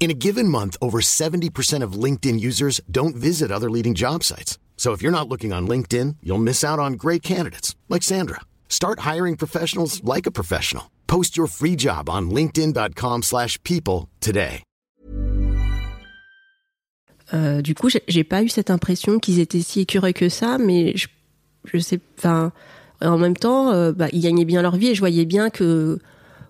In 0.00 0.10
a 0.10 0.14
given 0.14 0.48
month, 0.48 0.78
over 0.80 1.00
70% 1.02 1.82
of 1.84 1.92
LinkedIn 1.92 2.40
users 2.40 2.80
don't 2.90 3.14
visit 3.14 3.50
other 3.52 3.68
leading 3.70 3.94
job 3.94 4.24
sites. 4.24 4.58
So 4.78 4.92
if 4.94 5.02
you're 5.02 5.12
not 5.12 5.28
looking 5.28 5.52
on 5.52 5.68
LinkedIn, 5.68 6.16
you'll 6.22 6.38
miss 6.42 6.64
out 6.64 6.78
on 6.78 6.94
great 6.94 7.22
candidates 7.22 7.76
like 7.90 8.02
Sandra. 8.02 8.40
Start 8.70 9.00
hiring 9.00 9.36
professionals 9.36 10.02
like 10.02 10.26
a 10.26 10.30
professional. 10.30 10.84
Post 11.06 11.36
your 11.36 11.46
free 11.48 11.76
job 11.76 12.08
on 12.08 12.30
linkedin.com/people 12.30 13.20
slash 13.22 13.58
people 13.62 14.08
today. 14.20 14.62
Euh, 17.34 17.60
du 17.62 17.74
coup, 17.74 17.88
j'ai- 18.08 18.24
pas 18.24 18.42
eu 18.42 18.48
cette 18.48 18.70
impression 18.70 19.18
qu'ils 19.20 19.38
étaient 19.38 19.60
si 19.62 19.80
écureuils 19.80 20.14
que 20.14 20.28
ça, 20.28 20.56
mais 20.58 20.96
je, 20.96 21.06
je 21.72 21.78
sais, 21.78 22.00
enfin, 22.18 22.52
en 23.02 23.18
même 23.18 23.36
temps, 23.36 23.70
euh, 23.70 23.92
bah, 23.92 24.08
ils 24.12 24.20
gagnaient 24.22 24.44
bien 24.46 24.62
leur 24.62 24.76
vie 24.76 24.88
et 24.88 24.94
je 24.94 25.00
voyais 25.00 25.26
bien 25.26 25.48
que 25.50 25.98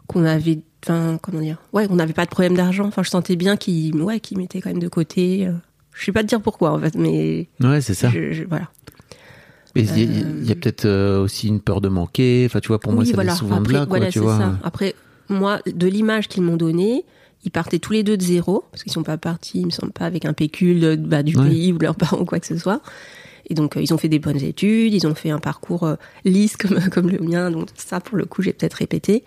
qu'on 0.06 0.24
avait, 0.24 0.60
enfin, 0.84 1.18
comment 1.22 1.40
dire, 1.40 1.58
ouais, 1.72 1.86
on 1.90 1.96
n'avait 1.96 2.12
pas 2.12 2.24
de 2.24 2.30
problème 2.30 2.54
d'argent. 2.56 2.86
Enfin, 2.86 3.02
je 3.02 3.10
sentais 3.10 3.36
bien 3.36 3.56
qu'ils, 3.56 3.94
ouais, 4.02 4.20
qu'ils 4.20 4.38
mettaient 4.38 4.60
quand 4.60 4.70
même 4.70 4.78
de 4.82 4.88
côté. 4.88 5.46
euh. 5.46 5.52
Je 5.92 6.04
sais 6.04 6.12
pas 6.12 6.22
te 6.22 6.28
dire 6.28 6.40
pourquoi 6.40 6.72
en 6.72 6.78
fait, 6.80 6.94
mais 6.94 7.48
Ouais, 7.60 7.80
c'est 7.80 7.94
ça. 7.94 8.08
je- 8.10 8.32
je- 8.32 8.44
voilà. 8.44 8.68
Mais 9.76 9.82
il 9.82 9.98
y 9.98 10.02
a, 10.02 10.20
il 10.20 10.44
y 10.48 10.50
a 10.50 10.54
peut-être 10.56 10.84
euh, 10.84 11.22
aussi 11.22 11.46
une 11.48 11.60
peur 11.60 11.80
de 11.80 11.88
manquer. 11.88 12.44
Enfin, 12.46 12.58
tu 12.60 12.68
vois, 12.68 12.80
pour 12.80 12.92
moi, 12.92 13.04
ça 13.04 13.20
vient 13.22 13.34
souvent 13.34 13.56
Après, 13.58 13.68
de 13.74 13.78
là, 13.78 13.86
quoi, 13.86 13.98
voilà, 13.98 14.06
tu 14.06 14.18
c'est 14.18 14.24
vois. 14.24 14.38
ça. 14.38 14.58
Après, 14.64 14.94
moi, 15.28 15.60
de 15.66 15.86
l'image 15.86 16.26
qu'ils 16.28 16.42
m'ont 16.42 16.56
donnée, 16.56 17.04
ils 17.44 17.50
partaient 17.52 17.78
tous 17.78 17.92
les 17.92 18.02
deux 18.02 18.16
de 18.16 18.22
zéro, 18.22 18.64
parce 18.72 18.82
qu'ils 18.82 18.92
sont 18.92 19.04
pas 19.04 19.16
partis, 19.16 19.60
il 19.60 19.66
me 19.66 19.70
semble 19.70 19.92
pas, 19.92 20.06
avec 20.06 20.24
un 20.24 20.32
pécule 20.32 20.96
bah, 20.96 21.22
du 21.22 21.36
Ouais. 21.36 21.48
pays 21.48 21.72
ou 21.72 21.78
de 21.78 21.84
leurs 21.84 21.94
parents 21.94 22.18
ou 22.18 22.24
quoi 22.24 22.40
que 22.40 22.46
ce 22.48 22.56
soit. 22.58 22.82
Et 23.48 23.54
donc, 23.54 23.76
euh, 23.76 23.82
ils 23.82 23.94
ont 23.94 23.98
fait 23.98 24.08
des 24.08 24.18
bonnes 24.18 24.42
études, 24.42 24.92
ils 24.92 25.06
ont 25.06 25.14
fait 25.14 25.30
un 25.30 25.38
parcours 25.38 25.84
euh, 25.84 25.94
lisse 26.24 26.56
comme, 26.56 26.80
comme 26.90 27.08
le 27.08 27.18
mien, 27.18 27.50
donc 27.52 27.68
ça, 27.76 28.00
pour 28.00 28.16
le 28.16 28.24
coup, 28.24 28.42
j'ai 28.42 28.52
peut-être 28.52 28.74
répété. 28.74 29.22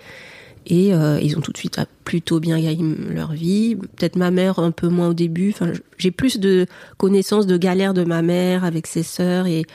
Et 0.65 0.93
euh, 0.93 1.19
ils 1.21 1.37
ont 1.37 1.41
tout 1.41 1.51
de 1.51 1.57
suite 1.57 1.75
ah, 1.77 1.85
plutôt 2.05 2.39
bien 2.39 2.59
gagné 2.59 2.95
leur 3.09 3.33
vie. 3.33 3.75
Peut-être 3.75 4.15
ma 4.15 4.31
mère 4.31 4.59
un 4.59 4.71
peu 4.71 4.87
moins 4.87 5.09
au 5.09 5.13
début. 5.13 5.49
Enfin, 5.49 5.71
j'ai 5.97 6.11
plus 6.11 6.39
de 6.39 6.67
connaissances 6.97 7.47
de 7.47 7.57
galères 7.57 7.93
de 7.93 8.03
ma 8.03 8.21
mère 8.21 8.63
avec 8.63 8.87
ses 8.87 9.03
sœurs 9.03 9.47
et 9.47 9.65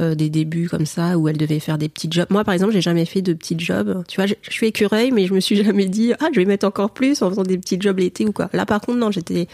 euh, 0.00 0.14
des 0.14 0.30
débuts 0.30 0.68
comme 0.68 0.86
ça 0.86 1.18
où 1.18 1.28
elle 1.28 1.36
devait 1.36 1.58
faire 1.60 1.76
des 1.76 1.88
petits 1.88 2.08
jobs. 2.10 2.28
Moi, 2.30 2.44
par 2.44 2.54
exemple, 2.54 2.72
j'ai 2.72 2.80
jamais 2.80 3.04
fait 3.04 3.22
de 3.22 3.32
petits 3.34 3.58
jobs. 3.58 4.02
Tu 4.08 4.16
vois, 4.16 4.26
je, 4.26 4.34
suis 4.48 4.68
écureuil, 4.68 5.10
mais 5.10 5.26
je 5.26 5.34
me 5.34 5.40
suis 5.40 5.56
jamais 5.64 5.86
dit 5.86 6.12
ah 6.20 6.28
je 6.32 6.40
vais 6.40 6.46
mettre 6.46 6.66
encore 6.66 6.90
plus 6.92 7.20
en 7.22 7.28
faisant 7.30 7.42
des 7.42 7.58
petits 7.58 7.78
jobs 7.80 7.98
l'été 7.98 8.24
ou 8.24 8.32
quoi. 8.32 8.48
Là, 8.52 8.64
par 8.64 8.80
contre, 8.80 8.98
non, 8.98 9.10
j'étais 9.10 9.46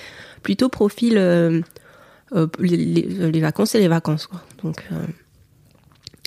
plutôt 0.42 0.68
profil 0.68 1.14
euh, 1.16 1.61
euh, 2.35 2.46
les, 2.61 2.77
les- 2.77 3.33
les 3.33 3.40
vacances 3.40 3.75
et 3.75 3.81
les 3.81 3.88
vacances 3.88 4.27
quoi. 4.27 4.42
Donc 4.62 4.85
euh, 4.92 5.05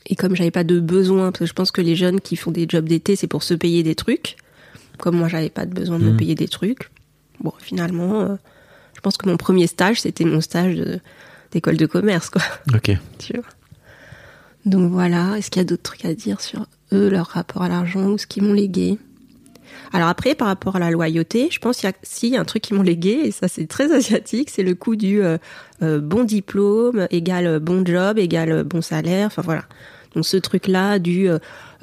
et 0.07 0.15
comme 0.15 0.35
j'avais 0.35 0.51
pas 0.51 0.63
de 0.63 0.79
besoin, 0.79 1.31
parce 1.31 1.39
que 1.39 1.45
je 1.45 1.53
pense 1.53 1.71
que 1.71 1.81
les 1.81 1.95
jeunes 1.95 2.19
qui 2.19 2.35
font 2.35 2.51
des 2.51 2.65
jobs 2.67 2.87
d'été, 2.89 3.15
c'est 3.15 3.27
pour 3.27 3.43
se 3.43 3.53
payer 3.53 3.83
des 3.83 3.95
trucs. 3.95 4.37
Comme 5.01 5.17
moi, 5.17 5.27
j'avais 5.27 5.49
pas 5.49 5.65
de 5.65 5.73
besoin 5.73 5.99
de 5.99 6.03
me 6.05 6.11
Mhm. 6.11 6.17
payer 6.17 6.35
des 6.35 6.47
trucs. 6.47 6.89
Bon, 7.41 7.53
finalement, 7.59 8.21
euh, 8.21 8.35
je 8.95 8.99
pense 9.01 9.17
que 9.17 9.27
mon 9.29 9.37
premier 9.37 9.67
stage, 9.67 10.01
c'était 10.01 10.25
mon 10.25 10.41
stage 10.41 10.75
de- 10.75 10.99
d'école 11.51 11.77
de 11.77 11.85
commerce, 11.85 12.29
quoi. 12.29 12.41
Ok. 12.75 12.91
tu 13.17 13.33
vois. 13.33 13.43
Donc 14.65 14.91
voilà, 14.91 15.37
est-ce 15.37 15.49
qu'il 15.49 15.61
y 15.61 15.63
a 15.63 15.65
d'autres 15.65 15.83
trucs 15.83 16.05
à 16.05 16.13
dire 16.13 16.41
sur 16.41 16.65
eux, 16.93 17.09
leur 17.09 17.27
rapport 17.27 17.61
à 17.63 17.69
l'argent 17.69 18.07
ou 18.09 18.17
ce 18.17 18.27
qu'ils 18.27 18.43
m'ont 18.43 18.53
légué? 18.53 18.97
Alors 19.93 20.09
après, 20.09 20.35
par 20.35 20.47
rapport 20.47 20.75
à 20.75 20.79
la 20.79 20.91
loyauté, 20.91 21.47
je 21.51 21.59
pense 21.59 21.77
qu'il 21.77 21.89
y 21.89 21.91
a 21.91 21.95
si 22.03 22.35
un 22.37 22.43
truc 22.43 22.63
qu'ils 22.63 22.75
m'ont 22.75 22.83
légué, 22.83 23.21
et 23.25 23.31
ça 23.31 23.47
c'est 23.47 23.67
très 23.67 23.91
asiatique, 23.95 24.49
c'est 24.49 24.63
le 24.63 24.75
coup 24.75 24.95
du 24.95 25.21
euh, 25.23 25.37
euh, 25.81 25.99
bon 26.01 26.23
diplôme 26.25 27.07
égale 27.09 27.59
bon 27.59 27.85
job 27.85 28.17
égale 28.19 28.63
bon 28.63 28.81
salaire, 28.81 29.27
enfin 29.27 29.41
voilà. 29.41 29.63
Donc 30.15 30.25
ce 30.25 30.37
truc-là 30.37 30.99
du, 30.99 31.29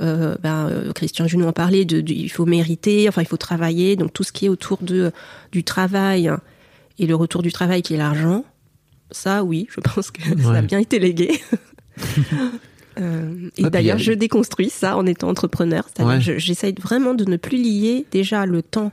euh, 0.01 0.37
ben, 0.43 0.69
euh, 0.69 0.93
Christian 0.93 1.27
Junot 1.27 1.47
en 1.49 1.53
parlait, 1.53 1.85
de, 1.85 2.03
il 2.07 2.29
faut 2.29 2.45
mériter, 2.47 3.09
enfin 3.09 3.23
il 3.23 3.29
faut 3.29 3.37
travailler, 3.37 3.97
donc 3.97 4.13
tout 4.13 4.23
ce 4.25 4.33
qui 4.33 4.47
est 4.47 4.49
autour 4.49 4.79
de 4.83 5.11
du 5.53 5.65
travail 5.65 6.31
et 6.99 7.07
le 7.07 7.15
retour 7.15 7.43
du 7.43 7.53
travail 7.53 7.83
qui 7.83 7.95
est 7.95 7.99
l'argent, 7.99 8.45
ça 9.11 9.43
oui, 9.45 9.67
je 9.71 9.81
pense 9.81 10.11
que 10.11 10.21
ça 10.43 10.51
a 10.53 10.63
bien 10.63 10.79
été 10.79 10.99
légué. 10.99 11.31
Euh, 12.99 13.49
et 13.59 13.63
puis 13.63 13.71
d'ailleurs, 13.71 13.97
a- 13.97 13.99
je 13.99 14.13
déconstruis 14.13 14.71
ça 14.71 14.97
en 14.97 15.05
étant 15.05 15.29
entrepreneur. 15.29 15.85
C'est-à-dire 15.87 16.29
Ouais. 16.35 16.39
j'essaye 16.39 16.75
vraiment 16.81 17.13
de 17.13 17.27
ne 17.27 17.37
plus 17.37 17.59
lier 17.59 18.07
déjà 18.11 18.47
le 18.47 18.63
temps 18.63 18.91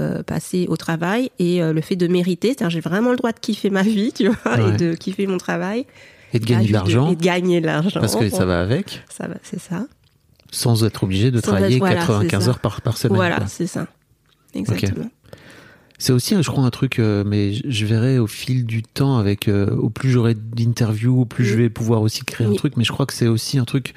euh, 0.00 0.24
passé 0.24 0.66
au 0.68 0.76
travail 0.76 1.30
et 1.38 1.62
euh, 1.62 1.72
le 1.72 1.80
fait 1.80 1.94
de 1.94 2.08
mériter. 2.08 2.48
C'est-à-dire 2.48 2.70
j'ai 2.70 2.80
vraiment 2.80 3.10
le 3.12 3.16
droit 3.16 3.30
de 3.30 3.38
kiffer 3.38 3.70
ma 3.70 3.82
vie, 3.82 4.12
tu 4.12 4.26
vois, 4.28 4.56
Ouais. 4.58 4.74
et 4.74 4.76
de 4.76 4.94
kiffer 4.94 5.28
mon 5.28 5.38
travail. 5.38 5.86
Et 6.32 6.40
de 6.40 6.44
gagner 6.46 6.56
de 6.72 6.76
Ah, 6.76 6.84
juste 6.84 6.94
l'argent, 6.94 7.12
Et 7.12 7.16
de 7.16 7.22
gagner 7.22 7.60
de 7.60 7.66
l'argent. 7.66 8.00
parce 8.00 8.16
que 8.16 8.28
ça 8.28 8.44
va 8.44 8.60
avec, 8.60 9.04
Ça 9.08 9.28
va, 9.28 9.34
c'est 9.44 9.60
ça. 9.60 9.86
Sans 10.50 10.84
être 10.84 11.04
obligé 11.04 11.30
de 11.30 11.36
Sans 11.40 11.48
travailler 11.48 11.76
être- 11.76 11.80
voilà, 11.80 11.96
95 11.96 12.38
c'est 12.40 12.44
ça. 12.44 12.50
heures 12.50 12.58
par, 12.60 12.80
par 12.80 12.96
semaine. 12.96 13.16
voilà, 13.16 13.46
c'est 13.46 13.66
ça. 13.66 13.86
Exactement. 14.54 15.10
C'est 16.00 16.12
aussi, 16.12 16.36
je 16.40 16.48
crois, 16.48 16.62
un 16.64 16.70
truc, 16.70 17.00
euh, 17.00 17.24
mais 17.26 17.52
je- 17.54 17.62
je 17.68 17.84
verrai 17.84 18.20
au 18.20 18.28
fil 18.28 18.64
du 18.64 18.84
temps, 18.84 19.18
avec 19.18 19.48
euh, 19.48 19.68
au 19.74 19.90
plus 19.90 20.10
j'aurai 20.10 20.34
d'interviews, 20.34 21.22
au 21.22 21.24
plus 21.24 21.44
je 21.44 21.56
Oui. 21.56 21.62
vais 21.62 21.70
pouvoir 21.70 22.02
aussi 22.02 22.24
créer 22.24 22.46
un 22.46 22.54
truc. 22.54 22.76
Mais 22.76 22.84
je 22.84 22.92
crois 22.92 23.04
que 23.04 23.12
c'est 23.14 23.26
aussi 23.26 23.58
un 23.58 23.64
truc, 23.64 23.94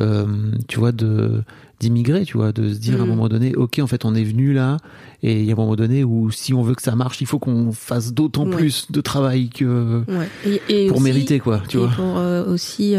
euh, 0.00 0.26
tu 0.66 0.78
vois, 0.78 0.92
de 0.92 1.42
d'immigrer, 1.78 2.24
tu 2.24 2.36
vois, 2.38 2.52
de 2.52 2.72
se 2.72 2.78
dire 2.78 2.98
à 3.00 3.02
un 3.02 3.06
Mm. 3.06 3.08
moment 3.08 3.28
donné, 3.28 3.54
ok, 3.54 3.80
en 3.82 3.86
fait, 3.86 4.04
on 4.06 4.14
est 4.14 4.22
venu 4.24 4.52
là, 4.54 4.78
et 5.22 5.40
il 5.40 5.44
y 5.44 5.50
a 5.50 5.52
un 5.52 5.56
moment 5.56 5.74
donné 5.76 6.04
où 6.04 6.30
si 6.30 6.54
on 6.54 6.62
veut 6.62 6.74
que 6.76 6.82
ça 6.82 6.94
marche, 6.96 7.20
il 7.20 7.26
faut 7.26 7.38
qu'on 7.40 7.72
fasse 7.72 8.14
d'autant 8.14 8.46
Ouais. 8.46 8.56
plus 8.56 8.90
de 8.90 9.00
travail 9.02 9.50
que 9.50 10.04
Ouais. 10.08 10.28
Et, 10.46 10.84
et 10.84 10.86
pour 10.86 10.98
aussi- 10.98 11.04
mériter, 11.04 11.38
quoi, 11.40 11.60
tu 11.68 11.76
et 11.76 11.80
vois. 11.80 11.90
pour 11.90 12.16
aussi 12.48 12.94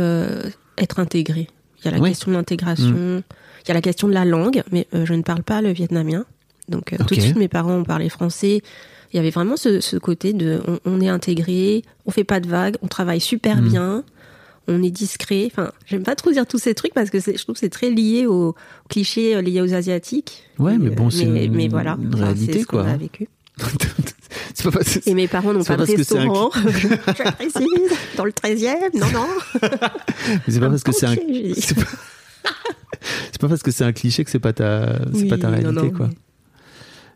être 0.78 1.00
intégré. 1.00 1.48
Il 1.84 1.92
y 1.92 1.94
a 1.94 1.98
la 1.98 2.02
Oui. 2.02 2.10
question 2.10 2.32
de 2.32 2.38
l'intégration, 2.38 3.24
il 3.64 3.68
y 3.68 3.72
a 3.72 3.74
la 3.74 3.82
question 3.82 4.08
de 4.08 4.14
la 4.14 4.26
langue, 4.26 4.64
mais 4.72 4.88
euh, 4.94 5.06
je 5.06 5.14
ne 5.14 5.22
parle 5.22 5.44
pas 5.44 5.62
le 5.62 5.72
vietnamien. 5.72 6.26
Donc 6.70 6.94
euh, 6.94 6.98
tout 7.08 7.16
de 7.16 7.20
suite, 7.22 7.36
mes 7.36 7.48
parents 7.50 7.76
ont 7.76 7.84
parlé 7.84 8.10
français. 8.10 8.62
Il 9.12 9.18
y 9.18 9.20
avait 9.20 9.30
vraiment 9.32 9.58
ce, 9.58 9.80
ce 9.82 9.98
côté 9.98 10.34
de 10.34 10.62
on, 10.68 10.80
on 10.86 11.02
est 11.02 11.10
intégré, 11.10 11.84
on 12.06 12.12
fait 12.12 12.24
pas 12.24 12.40
de 12.40 12.48
vagues, 12.48 12.78
on 12.82 12.88
travaille 12.88 13.20
super 13.20 13.62
Mm. 13.62 13.68
bien, 13.70 14.04
on 14.68 14.82
est 14.82 14.90
discret. 14.90 15.44
Enfin, 15.52 15.72
j'aime 15.86 16.04
pas 16.04 16.16
trop 16.16 16.32
dire 16.32 16.48
tous 16.48 16.58
ces 16.58 16.74
trucs 16.74 16.94
parce 16.94 17.10
que 17.10 17.20
je 17.20 17.32
trouve 17.44 17.54
que 17.56 17.60
c'est 17.60 17.70
très 17.70 17.90
lié 17.92 18.26
aux, 18.26 18.50
aux 18.52 18.56
clichés 18.90 19.36
euh, 19.36 19.42
liés 19.42 19.62
aux 19.62 19.74
asiatiques. 19.74 20.44
Ouais, 20.58 20.78
mais 20.78 20.90
bon, 20.90 21.10
c'est 21.10 21.26
mais, 21.26 21.46
une- 21.46 21.54
mais 21.56 21.68
voilà, 21.68 21.98
une 22.02 22.16
réalité, 22.16 22.62
ce 22.62 22.66
quoi. 22.66 22.88
a 22.88 22.96
vécu. 22.98 23.28
c'est 24.54 24.64
pas 24.64 24.72
parce 24.72 25.00
que 25.00 25.10
Et 25.10 25.14
mes 25.14 25.28
parents 25.28 25.54
n'ont 25.54 25.64
c'est 25.64 25.76
pas 25.76 25.86
de 25.86 25.86
c'est 25.86 25.94
un 25.94 25.98
restaurant. 26.22 26.52
je, 26.56 27.32
précise, 27.32 27.98
dans 28.18 28.26
le 28.26 28.32
13e, 28.32 28.98
non, 28.98 29.08
non. 29.12 29.28
c'est 30.48 30.60
pas 30.60 30.70
parce 30.70 30.84
que 30.84 30.92
c'est 30.92 31.06
un 31.06 31.16
c'est 31.58 31.76
pas... 31.76 31.84
pas 33.40 33.48
parce 33.50 33.64
que 33.64 33.72
c'est 33.72 33.84
un 33.84 33.92
cliché 33.94 34.24
que 34.24 34.30
c'est 34.32 34.40
pas 34.40 34.54
ta 34.54 35.00
Oui, 35.14 35.26
pas 35.26 35.38
ta 35.38 35.48
non, 35.48 35.54
réalité 35.58 35.82
non, 35.92 35.92
quoi. 35.92 36.08
mais- 36.08 36.16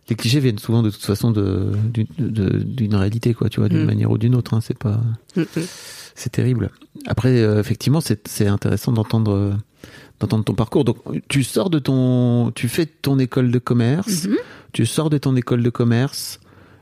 Les 0.10 0.15
clichés 0.15 0.39
viennent 0.39 0.60
souvent 0.60 0.84
de 0.84 0.89
toute 0.89 1.03
façon 1.06 1.32
d'une 1.32 2.95
réalité 2.95 3.34
quoi, 3.34 3.49
tu 3.49 3.60
vois, 3.60 3.69
d'une 3.69 3.84
Mm. 3.84 3.86
manière 3.86 4.12
ou 4.12 4.17
d'une 4.17 4.36
autre 4.36 4.53
hein, 4.53 4.60
c'est 4.62 4.77
pas 4.77 4.99
Mm, 5.36 5.41
mm. 5.41 5.62
c'est 6.15 6.32
terrible. 6.32 6.69
Après 7.08 7.30
euh, 7.41 7.60
effectivement, 7.60 8.01
c'est 8.01 8.47
intéressant 8.47 8.91
d'entendre 8.91 9.58
d'entendre 10.19 10.43
ton 10.45 10.53
parcours. 10.56 10.84
Donc 10.84 10.97
tu 11.27 11.43
sors 11.43 11.69
de 11.69 11.80
ton 11.80 12.51
tu 12.56 12.67
fais 12.67 12.86
ton 12.86 13.19
école 13.19 13.51
de 13.51 13.60
commerce, 13.60 14.25
Mhm. 14.25 14.38
tu 14.73 14.86
sors 14.86 15.10
de 15.10 15.17
ton 15.17 15.36
école 15.36 15.62
de 15.63 15.69
commerce 15.69 16.39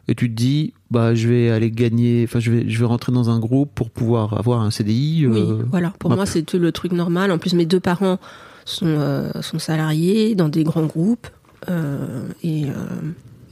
et 0.07 0.15
tu 0.15 0.29
te 0.29 0.35
dis 0.35 0.73
bah 0.91 1.15
je 1.15 1.27
vais 1.27 1.49
aller 1.49 1.71
gagner 1.71 2.23
enfin 2.27 2.39
je 2.39 2.51
vais 2.51 2.69
je 2.69 2.79
vais 2.79 2.85
rentrer 2.85 3.11
dans 3.11 3.29
un 3.29 3.39
groupe 3.39 3.71
pour 3.73 3.89
pouvoir 3.89 4.37
avoir 4.37 4.61
un 4.61 4.71
CDI 4.71 5.25
Oui, 5.27 5.39
euh, 5.39 5.63
voilà. 5.69 5.91
Pour 5.99 6.09
bah, 6.11 6.15
moi, 6.15 6.25
c'est 6.25 6.53
le 6.53 6.71
truc 6.71 6.91
normal. 6.91 7.31
En 7.31 7.37
plus, 7.37 7.53
mes 7.53 7.65
deux 7.65 7.79
parents 7.79 8.19
sont, 8.65 8.85
euh, 8.87 9.31
sont 9.41 9.59
salariés 9.59 10.35
dans 10.35 10.49
des 10.49 10.63
grands 10.63 10.85
groupes. 10.85 11.27
euh, 11.69 12.27
et 12.43 12.65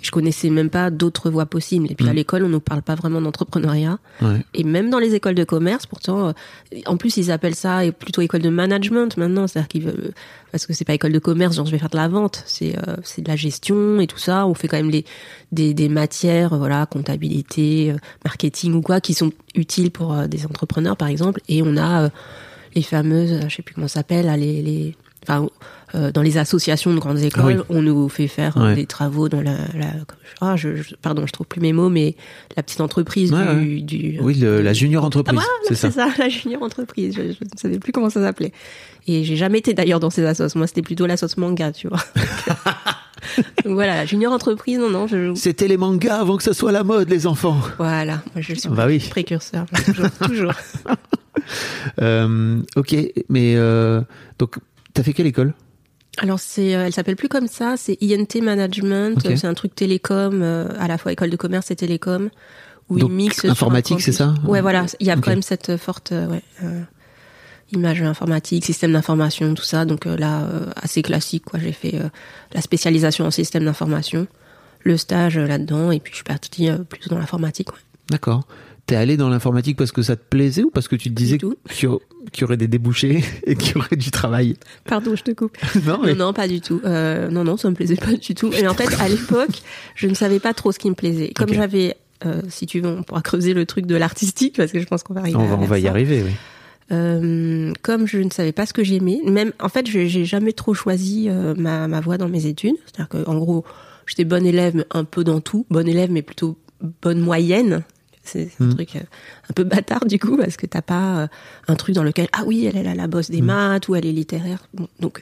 je 0.03 0.11
connaissais 0.11 0.49
même 0.51 0.69
pas 0.69 0.91
d'autres 0.91 1.31
voies 1.31 1.45
possibles. 1.47 1.87
Et 1.91 1.95
puis 1.95 2.07
à 2.07 2.11
Mm. 2.11 2.15
l'école, 2.15 2.43
on 2.43 2.49
ne 2.49 2.57
parle 2.59 2.81
pas 2.83 2.93
vraiment 2.93 3.21
d'entrepreneuriat. 3.21 3.97
ouais. 4.21 4.45
Et 4.53 4.63
même 4.63 4.89
dans 4.91 4.99
les 4.99 5.15
écoles 5.15 5.33
de 5.35 5.43
commerce, 5.45 5.85
pourtant, 5.87 6.27
euh, 6.27 6.31
en 6.85 6.97
plus, 6.97 7.17
ils 7.17 7.31
appellent 7.31 7.55
ça 7.55 7.79
plutôt 7.97 8.21
école 8.21 8.41
de 8.41 8.49
management 8.49 9.17
maintenant. 9.17 9.47
C'est-à-dire 9.47 9.67
qu'ils 9.69 9.83
veulent, 9.83 10.11
parce 10.51 10.65
que 10.67 10.73
c'est 10.73 10.85
pas 10.85 10.93
école 10.93 11.13
de 11.13 11.19
commerce, 11.19 11.55
genre 11.55 11.65
je 11.65 11.71
vais 11.71 11.79
faire 11.79 11.89
de 11.89 11.97
la 11.97 12.07
vente. 12.09 12.43
C'est, 12.45 12.77
euh, 12.87 12.97
c'est 13.03 13.21
de 13.23 13.27
la 13.29 13.35
gestion 13.37 13.99
et 14.01 14.07
tout 14.07 14.19
ça. 14.19 14.45
On 14.45 14.53
fait 14.53 14.67
quand 14.67 14.77
même 14.77 14.91
les, 14.91 15.05
des, 15.51 15.73
des 15.73 15.89
matières, 15.89 16.55
voilà, 16.57 16.85
comptabilité, 16.85 17.91
euh, 17.91 17.97
marketing 18.25 18.73
ou 18.73 18.81
quoi, 18.81 18.99
qui 19.01 19.13
sont 19.13 19.31
utiles 19.55 19.89
pour 19.89 20.13
euh, 20.13 20.27
des 20.27 20.45
entrepreneurs, 20.45 20.97
par 20.97 21.07
exemple. 21.07 21.39
Et 21.47 21.61
on 21.63 21.77
a 21.77 22.03
euh, 22.03 22.09
les 22.75 22.81
fameuses, 22.81 23.39
je 23.47 23.55
sais 23.55 23.61
plus 23.61 23.73
comment 23.75 23.87
ça 23.87 23.99
s'appelle, 24.01 24.25
les, 24.39 24.61
les, 24.61 24.95
enfin, 25.23 25.47
euh, 25.95 26.11
dans 26.11 26.21
les 26.21 26.37
associations 26.37 26.93
de 26.93 26.99
grandes 26.99 27.19
écoles, 27.19 27.63
Oui. 27.69 27.77
on 27.77 27.81
nous 27.81 28.09
fait 28.09 28.27
faire 28.27 28.57
euh, 28.57 28.69
Ouais. 28.69 28.75
des 28.75 28.85
travaux 28.85 29.29
dans 29.29 29.41
la, 29.41 29.53
la 29.75 29.87
ah, 30.41 30.55
je, 30.55 30.75
je- 30.77 30.95
pardon, 31.01 31.25
je 31.27 31.31
trouve 31.31 31.45
plus 31.47 31.61
mes 31.61 31.73
mots, 31.73 31.89
mais 31.89 32.15
la 32.57 32.63
petite 32.63 32.81
entreprise 32.81 33.31
Ouais, 33.31 33.55
du, 33.55 33.81
du, 33.81 34.19
Oui, 34.21 34.33
le- 34.35 34.61
la 34.61 34.73
junior 34.73 35.03
entreprise, 35.05 35.39
Ah, 35.41 35.73
c'est 35.73 35.91
ça. 35.91 36.07
la 36.17 36.29
junior 36.29 36.61
entreprise. 36.63 37.15
Je, 37.15 37.21
je 37.21 37.27
ne 37.43 37.57
savais 37.57 37.79
plus 37.79 37.91
comment 37.91 38.09
ça 38.09 38.21
s'appelait. 38.21 38.51
Et 39.07 39.23
j'ai 39.23 39.35
jamais 39.35 39.59
été 39.59 39.73
d'ailleurs 39.73 39.99
dans 39.99 40.09
ces 40.09 40.25
assos. 40.25 40.55
Moi, 40.55 40.65
c'était 40.67 40.81
plutôt 40.81 41.05
l'assos 41.05 41.27
manga, 41.37 41.71
tu 41.71 41.87
vois. 41.87 41.99
Donc 43.63 43.73
voilà, 43.75 44.05
junior 44.05 44.33
entreprise, 44.33 44.79
non, 44.79 44.89
non, 44.89 45.07
je, 45.07 45.33
C'était 45.35 45.67
les 45.69 45.77
mangas 45.77 46.17
avant 46.19 46.35
que 46.37 46.43
ça 46.43 46.53
soit 46.53 46.71
la 46.73 46.83
mode, 46.83 47.09
les 47.09 47.25
enfants. 47.25 47.57
voilà, 47.77 48.21
moi, 48.33 48.41
je 48.41 48.53
suis 48.53 48.67
Bah 48.69 48.85
oui. 48.87 48.99
précurseur, 49.09 49.65
toujours, 49.85 50.09
toujours. 50.27 50.53
Euh, 52.01 52.61
ok, 52.75 52.95
mais 53.29 53.55
euh, 53.55 54.01
donc 54.39 54.57
t'as 54.93 55.03
fait 55.03 55.13
quelle 55.13 55.27
école? 55.27 55.53
Alors 56.19 56.39
c'est, 56.39 56.75
euh, 56.75 56.85
elle 56.85 56.93
s'appelle 56.93 57.15
plus 57.15 57.29
comme 57.29 57.47
ça, 57.47 57.75
c'est 57.77 57.97
INT 58.01 58.41
Management. 58.41 59.19
C'est 59.35 59.47
un 59.47 59.53
truc 59.53 59.73
télécom, 59.75 60.41
euh, 60.41 60.67
à 60.79 60.87
la 60.87 60.97
fois 60.97 61.11
école 61.11 61.29
de 61.29 61.35
commerce 61.35 61.71
et 61.71 61.75
télécom, 61.75 62.29
où 62.89 62.97
Donc, 62.99 63.09
ils 63.09 63.15
mixent. 63.15 63.45
informatique, 63.45 64.01
c'est 64.01 64.11
ça? 64.11 64.33
Ouais, 64.45 64.61
voilà, 64.61 64.85
il 64.99 65.07
y 65.07 65.11
a 65.11 65.15
quand 65.15 65.31
même 65.31 65.41
cette 65.41 65.69
euh, 65.69 65.77
forte 65.77 66.11
ouais, 66.11 66.41
euh, 66.63 66.81
image 67.71 68.01
informatique, 68.03 68.63
système 68.65 68.93
d'information, 68.93 69.53
tout 69.55 69.63
ça. 69.63 69.85
Donc 69.85 70.05
euh, 70.05 70.15
là, 70.15 70.41
euh, 70.43 70.67
assez 70.75 71.01
classique, 71.01 71.45
quoi. 71.45 71.59
J'ai 71.59 71.71
fait 71.71 71.95
euh, 71.95 72.09
la 72.53 72.61
spécialisation 72.61 73.25
en 73.25 73.31
système 73.31 73.65
d'information, 73.65 74.27
le 74.83 74.97
stage 74.97 75.37
là-dedans, 75.39 75.91
et 75.91 75.99
puis 75.99 76.11
je 76.11 76.17
suis 76.17 76.23
partie 76.23 76.69
euh, 76.69 76.77
plutôt 76.77 77.09
dans 77.09 77.17
l'informatique. 77.17 77.71
Ouais. 77.71 77.79
D'accord. 78.09 78.43
T'es 78.85 78.95
allé 78.97 79.15
dans 79.15 79.29
l'informatique 79.29 79.77
parce 79.77 79.93
que 79.93 80.01
ça 80.01 80.17
te 80.17 80.21
plaisait 80.29 80.63
ou 80.63 80.69
parce 80.69 80.89
que 80.89 80.97
tu 80.97 81.09
te 81.09 81.13
disais 81.15 81.37
qu'il 81.37 81.89
y 82.41 82.43
aurait 82.43 82.57
des 82.57 82.67
débouchés 82.67 83.23
et 83.47 83.55
qu'il 83.55 83.75
y 83.75 83.79
aurait 83.79 83.95
du 83.95 84.11
travail? 84.11 84.57
Pardon, 84.85 85.15
je 85.15 85.23
te 85.23 85.31
coupe. 85.31 85.57
Non, 85.85 85.99
mais 86.03 86.13
Non, 86.15 86.25
non, 86.27 86.33
pas 86.33 86.47
du 86.49 86.59
tout. 86.59 86.81
Euh, 86.83 87.29
non, 87.29 87.45
non, 87.45 87.55
ça 87.55 87.69
me 87.69 87.75
plaisait 87.75 87.95
pas 87.95 88.11
du 88.13 88.35
tout. 88.35 88.51
Et 88.51 88.67
en 88.67 88.73
fait, 88.73 88.93
à 88.99 89.07
l'époque, 89.07 89.61
je 89.95 90.07
ne 90.07 90.13
savais 90.13 90.39
pas 90.39 90.53
trop 90.53 90.71
ce 90.73 90.79
qui 90.79 90.89
me 90.89 90.95
plaisait. 90.95 91.29
Comme 91.33 91.53
j'avais, 91.53 91.95
euh, 92.25 92.41
si 92.49 92.65
tu 92.65 92.81
veux, 92.81 92.89
on 92.89 93.03
pourra 93.03 93.21
creuser 93.21 93.53
le 93.53 93.65
truc 93.65 93.85
de 93.85 93.95
l'artistique 93.95 94.57
parce 94.57 94.71
que 94.73 94.79
je 94.81 94.85
pense 94.85 95.01
qu'on 95.03 95.13
va 95.13 95.21
arriver. 95.21 95.37
on 95.37 95.43
à 95.43 95.47
va, 95.47 95.55
on 95.55 95.59
faire 95.59 95.67
va 95.69 95.79
y 95.79 95.83
ça. 95.83 95.89
arriver, 95.89 96.23
oui. 96.25 96.31
Euh, 96.91 97.71
comme 97.81 98.05
je 98.05 98.17
ne 98.19 98.29
savais 98.29 98.51
pas 98.51 98.65
ce 98.65 98.73
que 98.73 98.83
j'aimais, 98.83 99.19
même 99.25 99.53
en 99.61 99.69
fait, 99.69 99.87
je- 99.89 100.05
j'ai 100.07 100.25
jamais 100.25 100.51
trop 100.51 100.73
choisi 100.73 101.29
ma, 101.57 101.87
ma 101.87 102.01
voie 102.01 102.17
dans 102.17 102.27
mes 102.27 102.45
études. 102.47 102.75
C'est-à-dire 102.85 103.07
que, 103.09 103.29
en 103.29 103.37
gros, 103.37 103.63
j'étais 104.05 104.25
bonne 104.25 104.45
élève, 104.45 104.75
mais 104.75 104.85
un 104.91 105.05
peu 105.05 105.23
dans 105.23 105.39
tout. 105.39 105.65
Bonne 105.69 105.87
élève, 105.87 106.11
mais 106.11 106.21
plutôt 106.21 106.57
bonne 107.01 107.19
moyenne. 107.21 107.83
C'est 108.23 108.49
un 108.59 108.65
Mm. 108.65 108.75
truc 108.75 108.95
euh, 108.95 108.99
un 109.49 109.53
peu 109.53 109.63
bâtard 109.63 110.05
du 110.05 110.17
coup 110.19 110.37
parce 110.37 110.55
que 110.57 110.65
t'as 110.65 110.81
pas 110.81 111.19
euh, 111.23 111.27
un 111.67 111.75
truc 111.75 111.93
dans 111.95 112.03
lequel 112.03 112.27
ah 112.31 112.43
oui 112.45 112.65
elle 112.65 112.77
est 112.77 112.83
la, 112.83 112.95
la 112.95 113.07
bosse 113.07 113.29
des 113.29 113.41
Mm. 113.41 113.45
maths 113.45 113.87
ou 113.89 113.95
elle 113.95 114.05
est 114.05 114.11
littéraire. 114.13 114.59
Bon, 114.73 114.87
donc 114.99 115.21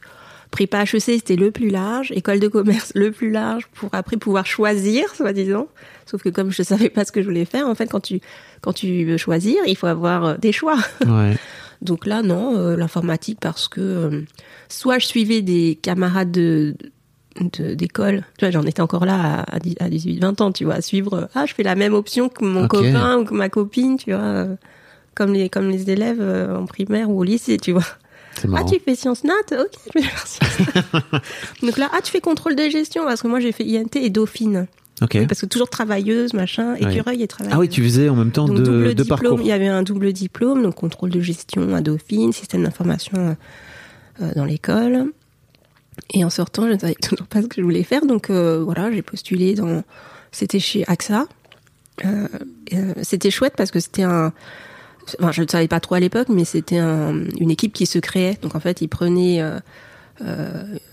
prépa 0.51 0.83
HEC 0.83 0.99
c'était 0.99 1.35
le 1.37 1.49
plus 1.49 1.69
large, 1.69 2.11
école 2.11 2.39
de 2.39 2.47
commerce 2.47 2.91
le 2.93 3.11
plus 3.11 3.31
large 3.31 3.67
pour 3.73 3.89
après 3.93 4.17
pouvoir 4.17 4.45
choisir 4.45 5.13
soi-disant. 5.15 5.67
Sauf 6.05 6.21
que 6.21 6.29
comme 6.29 6.51
je 6.51 6.61
savais 6.61 6.89
pas 6.89 7.05
ce 7.05 7.11
que 7.11 7.21
je 7.21 7.27
voulais 7.27 7.45
faire, 7.45 7.67
en 7.67 7.75
fait 7.75 7.87
quand 7.87 8.01
tu 8.01 8.19
quand 8.61 8.73
tu 8.73 9.03
veux 9.05 9.17
choisir, 9.17 9.57
il 9.65 9.75
faut 9.77 9.87
avoir 9.87 10.25
euh, 10.25 10.37
des 10.37 10.51
choix. 10.51 10.77
Ouais. 11.07 11.35
Donc 11.81 12.05
là, 12.05 12.21
non, 12.21 12.55
euh, 12.57 12.75
l'informatique 12.77 13.39
parce 13.41 13.67
que 13.67 13.81
euh, 13.81 14.21
soit 14.69 14.99
je 14.99 15.07
suivais 15.07 15.41
des 15.41 15.79
camarades 15.81 16.31
de 16.31 16.75
de- 16.79 16.91
d'école, 17.39 18.23
tu 18.37 18.45
vois, 18.45 18.51
j'en 18.51 18.63
étais 18.63 18.81
encore 18.81 19.05
là 19.05 19.43
à, 19.47 19.55
à 19.55 19.59
18-20 19.89 20.41
ans, 20.43 20.51
tu 20.51 20.65
vois, 20.65 20.75
à 20.75 20.81
suivre, 20.81 21.13
euh, 21.13 21.25
ah, 21.35 21.45
je 21.45 21.53
fais 21.53 21.63
la 21.63 21.75
même 21.75 21.93
option 21.93 22.29
que 22.29 22.43
mon 22.43 22.67
copain 22.67 23.17
ou 23.19 23.25
que 23.25 23.33
ma 23.33 23.49
copine, 23.49 23.97
tu 23.97 24.11
vois, 24.11 24.21
euh, 24.21 24.55
comme 25.15 25.33
les 25.33 25.49
comme 25.49 25.69
les 25.69 25.89
élèves 25.89 26.19
euh, 26.21 26.57
en 26.57 26.65
primaire 26.65 27.09
ou 27.09 27.19
au 27.19 27.23
lycée, 27.23 27.57
tu 27.57 27.71
vois. 27.71 27.85
Ah, 28.55 28.63
tu 28.63 28.79
fais 28.79 28.95
sciences 28.95 29.23
nat? 29.23 29.33
Ok, 29.51 29.71
je 29.93 29.99
vais 29.99 30.05
faire 30.05 30.27
sciences. 30.27 31.21
Donc 31.63 31.77
là, 31.77 31.89
ah, 31.93 31.99
tu 32.03 32.11
fais 32.11 32.21
contrôle 32.21 32.55
de 32.55 32.69
gestion 32.69 33.03
parce 33.05 33.21
que 33.21 33.27
moi 33.27 33.39
j'ai 33.39 33.51
fait 33.51 33.65
INT 33.65 33.95
et 33.95 34.09
Dauphine. 34.09 34.67
Ok. 35.01 35.17
Parce 35.27 35.41
que 35.41 35.45
toujours 35.47 35.69
travailleuse, 35.69 36.33
machin, 36.33 36.73
Ouais. 36.73 36.91
écureuil 36.93 37.23
et 37.23 37.27
travailleuse. 37.27 37.55
Ah 37.57 37.59
oui, 37.59 37.69
tu 37.69 37.81
faisais 37.83 38.07
en 38.07 38.15
même 38.15 38.31
temps 38.31 38.45
donc, 38.45 38.57
deux, 38.57 38.63
double 38.63 38.93
diplôme, 38.93 39.07
parcours. 39.19 39.41
Il 39.41 39.47
y 39.47 39.51
avait 39.51 39.67
un 39.67 39.83
double 39.83 40.13
diplôme, 40.13 40.61
donc 40.63 40.75
contrôle 40.75 41.09
de 41.09 41.19
gestion 41.19 41.73
à 41.73 41.81
Dauphine, 41.81 42.31
système 42.33 42.63
d'information 42.63 43.35
euh, 44.21 44.31
dans 44.35 44.45
l'école. 44.45 45.07
Et 46.13 46.23
en 46.25 46.29
sortant, 46.29 46.67
je 46.67 46.73
ne 46.73 46.77
savais 46.79 46.95
toujours 46.95 47.27
pas 47.27 47.41
ce 47.41 47.47
que 47.47 47.55
je 47.57 47.63
voulais 47.63 47.83
faire, 47.83 48.05
donc 48.05 48.29
euh, 48.29 48.61
voilà, 48.63 48.91
j'ai 48.91 49.01
postulé 49.01 49.53
dans. 49.55 49.83
C'était 50.31 50.59
chez 50.59 50.83
AXA. 50.87 51.27
Euh, 52.05 52.27
euh, 52.73 52.93
c'était 53.03 53.29
chouette 53.31 53.53
parce 53.57 53.71
que 53.71 53.79
c'était 53.79 54.03
un. 54.03 54.33
Enfin, 55.19 55.31
je 55.31 55.41
ne 55.43 55.47
savais 55.47 55.67
pas 55.67 55.79
trop 55.79 55.95
à 55.95 55.99
l'époque, 55.99 56.29
mais 56.29 56.45
c'était 56.45 56.77
un- 56.77 57.23
une 57.39 57.51
équipe 57.51 57.73
qui 57.73 57.85
se 57.85 57.99
créait. 57.99 58.37
Donc 58.41 58.55
en 58.55 58.59
fait, 58.59 58.81
ils 58.81 58.87
prenaient 58.87 59.41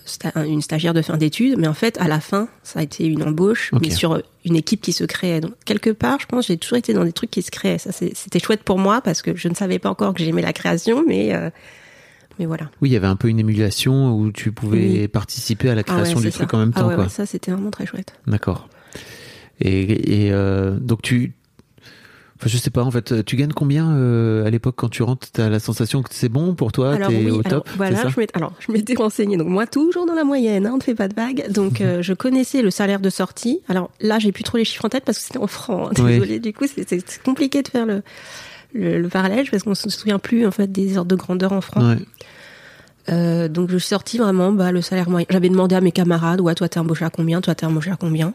sta- 0.06 0.46
une 0.48 0.62
stagiaire 0.62 0.94
de 0.94 1.02
fin 1.02 1.16
d'études, 1.16 1.56
mais 1.58 1.68
en 1.68 1.74
fait, 1.74 1.98
à 2.00 2.08
la 2.08 2.20
fin, 2.20 2.48
ça 2.62 2.80
a 2.80 2.82
été 2.82 3.06
une 3.06 3.22
embauche, 3.22 3.70
mais 3.80 3.90
sur 3.90 4.20
une 4.44 4.56
équipe 4.56 4.80
qui 4.80 4.92
se 4.92 5.04
créait. 5.04 5.40
Donc 5.40 5.52
quelque 5.64 5.90
part, 5.90 6.18
je 6.20 6.26
pense, 6.26 6.46
j'ai 6.46 6.56
toujours 6.56 6.78
été 6.78 6.94
dans 6.94 7.04
des 7.04 7.12
trucs 7.12 7.30
qui 7.30 7.42
se 7.42 7.50
créaient. 7.50 7.78
Ça, 7.78 7.92
c'était 7.92 8.38
chouette 8.40 8.62
pour 8.62 8.78
moi 8.78 9.00
parce 9.02 9.22
que 9.22 9.36
je 9.36 9.48
ne 9.48 9.54
savais 9.54 9.78
pas 9.78 9.90
encore 9.90 10.14
que 10.14 10.22
j'aimais 10.24 10.42
la 10.42 10.52
création, 10.54 11.04
mais 11.06 11.34
mais 12.38 12.46
voilà. 12.46 12.70
Oui, 12.80 12.88
il 12.90 12.92
y 12.92 12.96
avait 12.96 13.06
un 13.06 13.16
peu 13.16 13.28
une 13.28 13.38
émulation 13.38 14.14
où 14.16 14.30
tu 14.32 14.52
pouvais 14.52 14.78
Oui. 15.02 15.08
participer 15.08 15.70
à 15.70 15.74
la 15.74 15.82
Ah 15.86 15.90
ouais, 15.90 15.96
création 16.02 16.20
du 16.20 16.30
truc 16.30 16.52
en 16.54 16.58
même 16.58 16.72
Ah 16.74 16.80
temps, 16.80 16.88
ouais, 16.88 16.94
quoi. 16.94 17.04
ouais, 17.04 17.10
ça, 17.10 17.26
c'était 17.26 17.50
vraiment 17.50 17.70
très 17.70 17.86
chouette. 17.86 18.14
D'accord. 18.26 18.68
Et, 19.60 20.26
et 20.26 20.32
euh, 20.32 20.78
donc 20.78 21.02
tu, 21.02 21.32
enfin 22.36 22.46
je 22.46 22.56
sais 22.56 22.70
pas 22.70 22.84
en 22.84 22.90
fait, 22.92 23.24
tu 23.24 23.34
gagnes 23.34 23.50
combien 23.52 23.90
euh, 23.90 24.46
à 24.46 24.50
l'époque 24.50 24.76
quand 24.76 24.88
tu 24.88 25.02
rentres 25.02 25.28
T'as 25.32 25.48
la 25.48 25.58
sensation 25.58 26.00
que 26.02 26.10
c'est 26.12 26.28
bon 26.28 26.54
pour 26.54 26.70
toi, 26.70 26.96
t'es 26.96 27.06
oui, 27.08 27.30
au 27.30 27.40
alors, 27.40 27.64
top, 27.64 27.68
voilà, 27.76 27.96
ça 28.02 28.08
je 28.08 28.20
alors 28.34 28.52
je 28.60 28.70
m'étais 28.70 28.94
renseignée. 28.94 29.36
Donc 29.36 29.48
moi 29.48 29.66
toujours 29.66 30.06
dans 30.06 30.14
la 30.14 30.22
moyenne, 30.22 30.64
hein, 30.66 30.70
on 30.74 30.76
ne 30.76 30.82
fait 30.82 30.94
pas 30.94 31.08
de 31.08 31.14
vagues. 31.14 31.50
Donc 31.50 31.80
euh, 31.80 32.02
je 32.02 32.14
connaissais 32.14 32.62
le 32.62 32.70
salaire 32.70 33.00
de 33.00 33.10
sortie. 33.10 33.60
Alors 33.68 33.90
là, 34.00 34.20
j'ai 34.20 34.30
plus 34.30 34.44
trop 34.44 34.58
les 34.58 34.64
chiffres 34.64 34.84
en 34.84 34.88
tête 34.88 35.04
parce 35.04 35.18
que 35.18 35.24
c'était 35.24 35.38
en 35.40 35.48
francs. 35.48 35.88
hein, 35.98 36.02
Oui. 36.04 36.12
Désolée. 36.12 36.38
Du 36.38 36.52
coup, 36.52 36.66
c'est 36.68 37.22
compliqué 37.24 37.62
de 37.64 37.68
faire 37.68 37.84
le, 37.86 38.02
le, 38.72 39.00
le 39.00 39.08
parallèle 39.08 39.48
parce 39.50 39.62
qu'on 39.62 39.74
se 39.74 39.90
souvient 39.90 40.18
plus 40.18 40.46
en 40.46 40.50
fait 40.50 40.70
des 40.70 40.96
ordres 40.98 41.10
de 41.10 41.16
grandeur 41.16 41.52
en 41.52 41.60
francs. 41.60 41.98
Ouais. 41.98 42.04
Euh, 43.10 43.48
donc 43.48 43.70
je 43.70 43.78
suis 43.78 43.88
sortie 43.88 44.18
vraiment 44.18 44.52
bah, 44.52 44.72
le 44.72 44.82
salaire 44.82 45.08
moyen. 45.08 45.26
J'avais 45.30 45.48
demandé 45.48 45.74
à 45.74 45.80
mes 45.80 45.92
camarades, 45.92 46.40
ouais, 46.40 46.54
toi 46.54 46.68
t'es 46.68 46.78
embauché 46.78 47.04
à 47.04 47.10
combien, 47.10 47.40
toi 47.40 47.54
t'es 47.54 47.66
embauché 47.66 47.90
à 47.90 47.96
combien? 47.96 48.34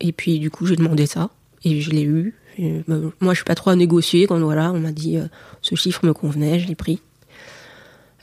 Et 0.00 0.12
puis 0.12 0.38
du 0.38 0.50
coup 0.50 0.66
j'ai 0.66 0.76
demandé 0.76 1.06
ça 1.06 1.30
et 1.64 1.80
je 1.80 1.90
l'ai 1.90 2.02
eu. 2.02 2.34
Et, 2.58 2.82
bah, 2.86 2.96
moi 3.20 3.32
je 3.32 3.38
suis 3.38 3.44
pas 3.44 3.56
trop 3.56 3.70
à 3.70 3.76
négocier 3.76 4.26
quand 4.26 4.38
voilà 4.38 4.70
on 4.70 4.80
m'a 4.80 4.92
dit 4.92 5.16
euh, 5.16 5.26
ce 5.62 5.74
chiffre 5.74 6.06
me 6.06 6.12
convenait, 6.12 6.60
je 6.60 6.68
l'ai 6.68 6.76
pris. 6.76 7.00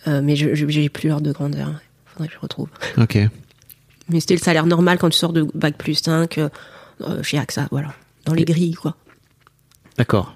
Euh, 0.08 0.22
mais 0.24 0.36
j'ai 0.36 0.90
plus 0.90 1.10
l'ordre 1.10 1.26
de 1.26 1.32
grandeur. 1.32 1.74
Faudrait 2.06 2.28
que 2.28 2.34
je 2.34 2.40
retrouve. 2.40 2.70
Ok. 2.98 3.18
Mais 4.10 4.20
c'était 4.20 4.36
le 4.36 4.42
salaire 4.42 4.66
normal 4.66 4.98
quand 4.98 5.10
tu 5.10 5.18
sors 5.18 5.32
de 5.32 5.48
bac 5.54 5.78
plus 5.78 5.96
5 5.96 6.38
euh, 6.38 6.50
euh, 7.02 7.24
chez 7.24 7.38
AXA, 7.38 7.68
voilà, 7.72 7.94
dans 8.26 8.34
les 8.34 8.44
grilles 8.44 8.74
quoi. 8.74 8.96
D'accord. 9.98 10.36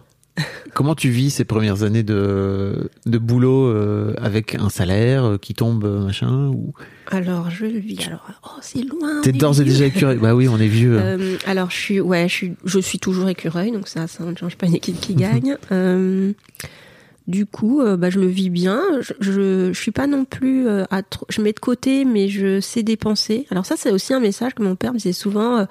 Comment 0.74 0.96
tu 0.96 1.10
vis 1.10 1.30
ces 1.30 1.46
premières 1.46 1.84
années 1.84 2.04
de, 2.04 2.90
de 3.06 3.18
boulot 3.18 3.68
euh, 3.68 4.14
avec 4.18 4.56
un 4.56 4.70
salaire 4.70 5.24
euh, 5.24 5.38
qui 5.38 5.54
tombe, 5.54 5.86
euh, 5.86 6.04
machin 6.04 6.48
ou... 6.50 6.74
Alors 7.10 7.50
je 7.50 7.66
le 7.66 7.80
vis. 7.80 8.06
Alors 8.06 8.30
oh 8.44 8.60
c'est 8.62 8.82
loin. 8.82 9.22
T'es 9.22 9.32
d'ores 9.32 9.62
et 9.62 9.64
déjà 9.64 9.86
écureuil 9.86 10.18
Bah 10.18 10.36
oui, 10.36 10.50
on 10.50 10.58
est 10.58 10.68
vieux. 10.68 10.98
Euh, 11.00 11.38
alors 11.46 11.72
je 11.72 11.78
suis 11.78 12.02
ouais 12.02 12.28
je 12.28 12.34
suis 12.34 12.54
je 12.66 12.80
suis 12.80 13.00
toujours 13.00 13.30
écureuil 13.30 13.72
donc 13.72 13.88
ça 13.88 14.08
ça 14.08 14.26
ne 14.26 14.36
change 14.36 14.58
pas 14.58 14.66
une 14.68 14.76
équipe 14.76 15.00
qui 15.00 15.16
gagne. 15.16 15.56
Euh, 15.72 16.34
du 17.28 17.48
coup 17.48 17.82
bah 17.98 18.12
je 18.12 18.20
le 18.20 18.28
vis 18.28 18.52
bien. 18.52 18.82
Je, 19.02 19.14
je 19.20 19.74
je 19.74 19.80
suis 19.80 19.92
pas 19.92 20.06
non 20.06 20.26
plus 20.26 20.68
à 20.70 21.02
trop, 21.02 21.26
je 21.30 21.42
mets 21.42 21.54
de 21.54 21.60
côté 21.60 22.06
mais 22.06 22.28
je 22.28 22.60
sais 22.60 22.84
dépenser. 22.84 23.48
Alors 23.50 23.66
ça 23.66 23.76
c'est 23.78 23.92
aussi 23.92 24.14
un 24.14 24.20
message 24.20 24.54
que 24.54 24.62
mon 24.62 24.76
père 24.76 24.94
me 24.94 24.98
disait 24.98 25.14
souvent. 25.14 25.66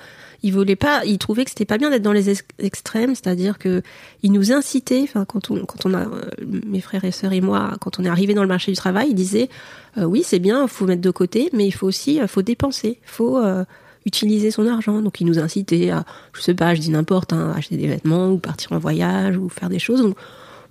Il 0.44 0.52
voulait 0.52 0.76
pas, 0.76 1.04
il 1.04 1.18
trouvait 1.18 1.44
que 1.44 1.50
c'était 1.50 1.64
pas 1.64 1.78
bien 1.78 1.90
d'être 1.90 2.02
dans 2.02 2.12
les 2.20 2.28
ex- 2.30 2.44
extrêmes, 2.58 3.14
c'est-à-dire 3.16 3.58
que 3.58 3.82
il 4.22 4.30
nous 4.30 4.52
incitait. 4.52 5.02
Enfin 5.02 5.24
quand 5.24 5.50
on 5.50 5.64
quand 5.70 5.86
on 5.86 5.94
a 5.94 6.02
euh, 6.06 6.30
mes 6.74 6.80
frères 6.80 7.04
et 7.04 7.12
sœurs 7.12 7.32
et 7.32 7.40
moi 7.40 7.62
quand 7.80 7.98
on 7.98 8.04
est 8.04 8.12
arrivé 8.16 8.32
dans 8.34 8.42
le 8.42 8.52
marché 8.56 8.70
du 8.70 8.76
travail, 8.76 9.08
il 9.10 9.14
disait 9.14 9.48
euh, 9.98 10.04
oui 10.04 10.22
c'est 10.24 10.38
bien, 10.38 10.68
faut 10.68 10.86
mettre 10.86 11.02
de 11.02 11.10
côté, 11.10 11.50
mais 11.52 11.66
il 11.66 11.72
faut 11.72 11.88
aussi 11.88 12.20
euh, 12.20 12.26
faut 12.28 12.42
dépenser, 12.42 12.98
faut 13.04 13.38
euh, 13.38 13.64
utiliser 14.06 14.50
son 14.50 14.66
argent. 14.68 15.00
Donc 15.00 15.20
il 15.20 15.26
nous 15.26 15.38
incitait 15.38 15.90
à, 15.90 16.04
je 16.34 16.40
sais 16.42 16.54
pas, 16.54 16.74
je 16.74 16.80
dis 16.80 16.90
n'importe, 16.90 17.32
hein, 17.32 17.54
acheter 17.56 17.76
des 17.78 17.88
vêtements 17.88 18.30
ou 18.30 18.38
partir 18.38 18.72
en 18.72 18.78
voyage 18.78 19.36
ou 19.38 19.48
faire 19.48 19.70
des 19.70 19.78
choses. 19.78 20.02
Donc 20.02 20.16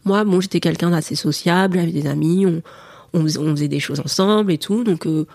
moi, 0.05 0.23
bon, 0.23 0.39
j'étais 0.41 0.59
quelqu'un 0.59 0.91
d'assez 0.91 1.15
sociable, 1.15 1.79
j'avais 1.79 1.91
des 1.91 2.07
amis, 2.07 2.45
on, 2.45 2.61
on, 3.13 3.21
on 3.23 3.55
faisait 3.55 3.67
des 3.67 3.79
choses 3.79 4.01
ensemble 4.01 4.51
et 4.51 4.59
tout. 4.59 4.83
Donc 4.83 5.07
euh, 5.07 5.25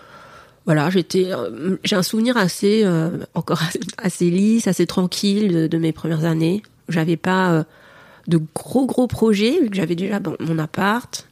voilà, 0.69 0.91
j'étais, 0.91 1.31
euh, 1.33 1.77
j'ai 1.83 1.95
un 1.95 2.03
souvenir 2.03 2.37
assez, 2.37 2.83
euh, 2.83 3.09
encore 3.33 3.59
assez, 3.97 4.29
lisse, 4.29 4.67
assez 4.67 4.85
tranquille 4.85 5.51
de, 5.51 5.65
de 5.65 5.77
mes 5.79 5.91
premières 5.91 6.25
années. 6.25 6.61
J'avais 6.89 7.17
pas 7.17 7.51
euh, 7.53 7.63
de 8.27 8.39
gros 8.53 8.85
gros 8.85 9.07
projets 9.07 9.59
vu 9.63 9.71
que 9.71 9.75
j'avais 9.75 9.95
déjà 9.95 10.19
bon, 10.19 10.35
mon 10.39 10.59
appart. 10.59 11.27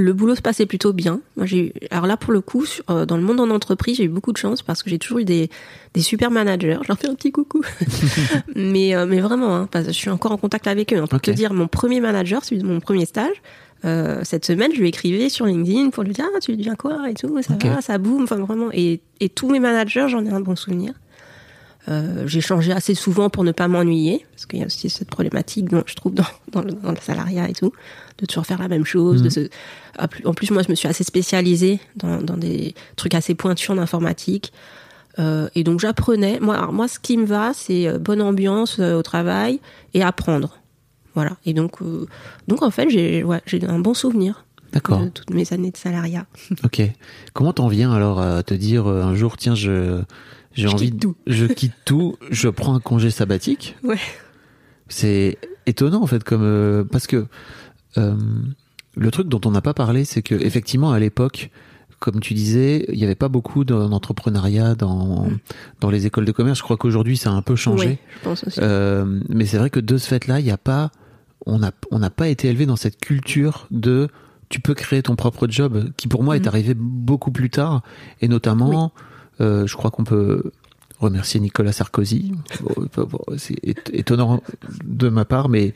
Le 0.00 0.12
boulot 0.12 0.36
se 0.36 0.42
passait 0.42 0.64
plutôt 0.66 0.92
bien. 0.92 1.20
Moi, 1.36 1.44
j'ai 1.46 1.72
alors 1.90 2.06
là 2.06 2.16
pour 2.16 2.32
le 2.32 2.40
coup, 2.40 2.64
sur- 2.66 2.84
dans 3.06 3.16
le 3.16 3.22
monde 3.22 3.40
en 3.40 3.50
entreprise, 3.50 3.96
j'ai 3.96 4.04
eu 4.04 4.08
beaucoup 4.08 4.32
de 4.32 4.36
chance 4.36 4.62
parce 4.62 4.82
que 4.84 4.90
j'ai 4.90 4.98
toujours 4.98 5.18
eu 5.18 5.24
des, 5.24 5.50
des 5.94 6.02
super 6.02 6.30
managers. 6.30 6.78
Je 6.82 6.88
leur 6.88 6.98
fais 6.98 7.08
un 7.08 7.14
petit 7.16 7.32
coucou. 7.32 7.62
mais 8.54 8.92
mais 9.06 9.20
vraiment, 9.20 9.56
hein, 9.56 9.68
parce 9.72 9.86
que 9.86 9.92
je 9.92 9.96
suis 9.96 10.10
encore 10.10 10.30
en 10.32 10.36
contact 10.36 10.68
avec 10.68 10.92
eux. 10.92 10.98
hein. 10.98 11.06
Pour 11.08 11.20
te 11.20 11.32
dire, 11.32 11.52
mon 11.52 11.66
premier 11.66 12.00
manager, 12.00 12.44
celui 12.44 12.62
de 12.62 12.66
mon 12.68 12.78
premier 12.78 13.06
stage, 13.06 13.42
euh, 13.84 14.20
cette 14.24 14.44
semaine, 14.44 14.72
je 14.74 14.80
lui 14.80 14.88
écrivais 14.88 15.28
sur 15.28 15.46
LinkedIn 15.46 15.90
pour 15.90 16.02
lui 16.02 16.12
dire 16.12 16.26
ah 16.34 16.40
tu 16.40 16.56
deviens 16.56 16.74
quoi 16.74 17.08
et 17.10 17.14
tout, 17.14 17.40
ça 17.42 17.54
va, 17.62 17.80
ça 17.80 17.98
boum, 17.98 18.24
enfin 18.24 18.36
vraiment. 18.36 18.68
Et, 18.72 19.00
et 19.20 19.28
tous 19.28 19.48
mes 19.48 19.60
managers, 19.60 20.06
j'en 20.08 20.24
ai 20.24 20.30
un 20.30 20.40
bon 20.40 20.56
souvenir. 20.56 20.94
Euh, 21.88 22.26
j'ai 22.26 22.42
changé 22.42 22.72
assez 22.72 22.94
souvent 22.94 23.30
pour 23.30 23.44
ne 23.44 23.52
pas 23.52 23.66
m'ennuyer, 23.66 24.26
parce 24.32 24.44
qu'il 24.44 24.58
y 24.58 24.62
a 24.62 24.66
aussi 24.66 24.90
cette 24.90 25.08
problématique, 25.08 25.70
dont 25.70 25.82
je 25.86 25.94
trouve, 25.94 26.12
dans, 26.12 26.24
dans, 26.52 26.60
le, 26.60 26.72
dans 26.72 26.90
le 26.90 26.98
salariat 27.00 27.48
et 27.48 27.54
tout, 27.54 27.72
de 28.18 28.26
toujours 28.26 28.44
faire 28.44 28.58
la 28.58 28.68
même 28.68 28.84
chose. 28.84 29.22
De 29.22 29.30
se... 29.30 29.48
ah, 29.96 30.06
En 30.26 30.34
plus, 30.34 30.50
moi, 30.50 30.62
je 30.62 30.70
me 30.70 30.74
suis 30.74 30.88
assez 30.88 31.04
spécialisée 31.04 31.80
dans, 31.96 32.20
dans 32.20 32.36
des 32.36 32.74
trucs 32.96 33.14
assez 33.14 33.34
pointus 33.34 33.70
en 33.70 33.78
informatique. 33.78 34.52
Euh, 35.18 35.48
et 35.54 35.64
donc, 35.64 35.80
j'apprenais. 35.80 36.38
Moi, 36.40 36.56
alors, 36.56 36.72
moi, 36.72 36.88
ce 36.88 36.98
qui 36.98 37.16
me 37.16 37.26
va, 37.26 37.52
c'est 37.54 37.88
euh, 37.88 37.98
bonne 37.98 38.20
ambiance 38.20 38.78
euh, 38.80 38.98
au 38.98 39.02
travail 39.02 39.60
et 39.94 40.02
apprendre. 40.02 40.58
Voilà. 41.18 41.36
Et 41.46 41.52
donc, 41.54 41.82
euh, 41.82 42.06
donc 42.46 42.62
en 42.62 42.70
fait, 42.70 42.88
j'ai 42.90 43.24
ouais, 43.24 43.40
un 43.66 43.78
bon 43.80 43.92
souvenir 43.94 44.44
D'accord. 44.72 45.00
de 45.00 45.08
toutes 45.08 45.30
mes 45.30 45.52
années 45.52 45.70
de 45.72 45.76
salariat. 45.76 46.26
Ok. 46.64 46.80
Comment 47.32 47.52
t'en 47.52 47.66
viens 47.68 47.92
alors 47.92 48.20
à 48.20 48.42
te 48.44 48.54
dire 48.54 48.86
euh, 48.86 49.02
un 49.02 49.14
jour, 49.16 49.36
tiens, 49.36 49.54
je 49.56 50.00
j'ai 50.52 50.68
envie, 50.68 50.86
quitte 50.90 50.94
de- 50.96 51.00
tout. 51.00 51.16
je 51.26 51.46
quitte 51.46 51.74
tout, 51.84 52.16
je 52.30 52.48
prends 52.48 52.74
un 52.74 52.80
congé 52.80 53.10
sabbatique? 53.10 53.76
Ouais. 53.82 53.98
C'est 54.88 55.38
étonnant 55.66 56.02
en 56.02 56.06
fait, 56.06 56.22
comme 56.24 56.42
euh, 56.42 56.84
parce 56.84 57.06
que 57.06 57.26
euh, 57.96 58.16
le 58.96 59.10
truc 59.10 59.28
dont 59.28 59.40
on 59.44 59.50
n'a 59.50 59.60
pas 59.60 59.74
parlé, 59.74 60.04
c'est 60.04 60.22
que 60.22 60.34
effectivement 60.34 60.92
à 60.92 60.98
l'époque, 60.98 61.50
comme 62.00 62.20
tu 62.20 62.32
disais, 62.34 62.84
il 62.88 62.96
n'y 62.98 63.04
avait 63.04 63.14
pas 63.16 63.28
beaucoup 63.28 63.64
d'en- 63.64 63.88
d'entrepreneuriat 63.88 64.74
dans 64.76 65.28
dans 65.80 65.90
les 65.90 66.06
écoles 66.06 66.24
de 66.24 66.32
commerce. 66.32 66.58
Je 66.58 66.62
crois 66.64 66.76
qu'aujourd'hui 66.76 67.16
ça 67.16 67.30
a 67.30 67.32
un 67.34 67.42
peu 67.42 67.56
changé. 67.56 67.86
Mm. 67.86 67.90
Oui, 67.90 67.98
je 68.18 68.24
pense 68.24 68.44
aussi. 68.44 68.60
Euh, 68.62 69.20
mais 69.28 69.46
c'est 69.46 69.58
vrai 69.58 69.68
que 69.70 69.80
de 69.80 69.96
ce 69.98 70.06
fait-là, 70.08 70.40
il 70.40 70.44
n'y 70.44 70.50
a 70.52 70.58
pas, 70.58 70.90
on 71.46 71.58
n'a 71.60 71.72
on 71.90 71.98
n'a 71.98 72.10
pas 72.10 72.28
été 72.28 72.48
élevé 72.48 72.66
dans 72.66 72.76
cette 72.76 72.98
culture 73.00 73.66
de 73.70 74.08
tu 74.48 74.60
peux 74.60 74.74
créer 74.74 75.02
ton 75.02 75.14
propre 75.16 75.46
job, 75.48 75.90
qui 75.96 76.08
pour 76.08 76.22
moi 76.22 76.36
est 76.36 76.40
Mhm. 76.40 76.48
arrivé 76.48 76.74
beaucoup 76.74 77.30
plus 77.30 77.50
tard, 77.50 77.82
et 78.22 78.28
notamment, 78.28 78.92
euh, 79.40 79.66
je 79.66 79.74
crois 79.76 79.90
qu'on 79.90 80.04
peut 80.04 80.52
remercier 81.00 81.38
Nicolas 81.38 81.72
Sarkozy. 81.72 82.32
C'est 83.36 83.56
étonnant 83.92 84.42
de 84.84 85.08
ma 85.10 85.24
part, 85.24 85.48
mais 85.48 85.74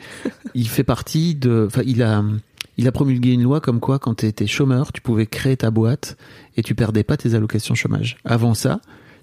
il 0.54 0.68
fait 0.68 0.84
partie 0.84 1.34
de, 1.34 1.64
enfin, 1.68 1.82
il 1.86 2.02
a, 2.02 2.24
il 2.78 2.88
a 2.88 2.92
promulgué 2.92 3.32
une 3.32 3.42
loi 3.42 3.60
comme 3.60 3.78
quoi, 3.78 3.98
quand 3.98 4.14
tu 4.14 4.26
étais 4.26 4.46
chômeur, 4.46 4.90
tu 4.92 5.00
pouvais 5.02 5.26
créer 5.26 5.56
ta 5.58 5.70
boîte 5.70 6.16
et 6.56 6.62
tu 6.62 6.74
perdais 6.74 7.04
pas 7.04 7.16
tes 7.18 7.34
allocations 7.34 7.74
chômage. 7.74 8.16
Avant 8.24 8.54
ça, 8.54 8.80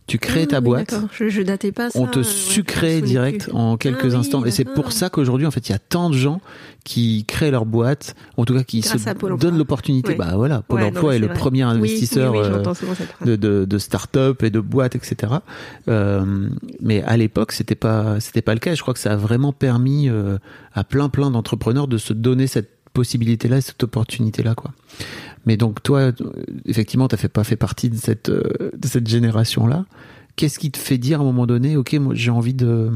tu 0.10 0.18
créais 0.18 0.44
Ah, 0.44 0.48
ta 0.48 0.58
oui, 0.58 0.64
boîte. 0.66 0.96
Je, 1.14 1.30
je 1.30 1.42
datais 1.42 1.72
pas 1.72 1.90
ça. 1.90 2.00
on 2.00 2.08
te 2.08 2.20
ouais, 2.20 2.26
sucrait 2.26 3.02
direct 3.02 3.44
plus. 3.44 3.54
en 3.54 3.78
quelques 3.78 4.06
Ah 4.06 4.08
oui, 4.08 4.16
instants. 4.16 4.44
Et 4.46 4.52
c'est 4.52 4.66
pour 4.66 4.92
ça 4.92 5.10
qu'aujourd'hui, 5.10 5.46
en 5.48 5.52
fait, 5.52 5.70
il 5.70 5.72
y 5.72 5.76
a 5.76 5.80
tant 5.80 6.10
de 6.10 6.16
gens 6.16 6.42
qui 6.84 7.26
créent 7.26 7.52
leur 7.52 7.66
boîte, 7.66 8.16
en 8.38 8.46
tout 8.46 8.56
cas 8.56 8.64
qui 8.64 8.80
Grâce 8.80 8.98
se 9.04 9.36
donnent 9.38 9.58
l'opportunité. 9.58 10.10
Ouais. 10.10 10.16
Bah 10.18 10.32
voilà, 10.36 10.62
Pôle 10.64 10.82
Ouais, 10.82 10.88
emploi 10.88 11.04
non, 11.04 11.12
est 11.12 11.20
le 11.20 11.28
premier 11.28 11.62
investisseur 11.62 12.34
oui, 12.34 12.40
oui, 12.42 12.48
euh, 12.48 13.26
de, 13.26 13.36
de, 13.36 13.66
de 13.66 13.78
start-up 13.78 14.42
et 14.44 14.50
de 14.50 14.60
boîtes, 14.60 14.96
etc. 14.96 15.34
Euh, 15.88 16.50
mais 16.82 17.04
à 17.04 17.16
l'époque, 17.16 17.52
c'était 17.52 17.76
pas, 17.76 18.20
c'était 18.20 18.42
pas 18.42 18.54
le 18.54 18.60
cas. 18.60 18.72
Et 18.72 18.76
Je 18.76 18.82
crois 18.82 18.94
que 18.96 19.00
ça 19.00 19.14
a 19.14 19.16
vraiment 19.18 19.54
permis 19.54 20.10
euh, 20.10 20.38
à 20.74 20.84
plein, 20.84 21.10
plein 21.10 21.30
d'entrepreneurs 21.32 21.88
de 21.88 21.98
se 21.98 22.14
donner 22.14 22.48
cette 22.48 22.70
possibilité-là, 22.94 23.62
cette 23.62 23.84
opportunité-là, 23.84 24.56
quoi. 24.56 24.72
Mais 25.46 25.58
donc 25.58 25.82
toi, 25.82 26.12
effectivement, 26.66 27.08
t'as 27.08 27.18
fait 27.18 27.30
pas 27.30 27.44
fait 27.44 27.56
partie 27.56 27.90
de 27.90 27.96
cette, 27.96 28.30
euh, 28.30 28.72
de 28.78 28.88
cette 28.88 29.08
génération-là. 29.08 29.86
Qu'est-ce 30.36 30.60
qui 30.60 30.72
te 30.72 30.78
fait 30.78 30.98
dire 30.98 31.20
à 31.20 31.24
un 31.24 31.26
moment 31.26 31.48
donné, 31.48 31.76
ok, 31.78 31.98
j'ai 32.14 32.32
envie 32.32 32.54
de, 32.54 32.92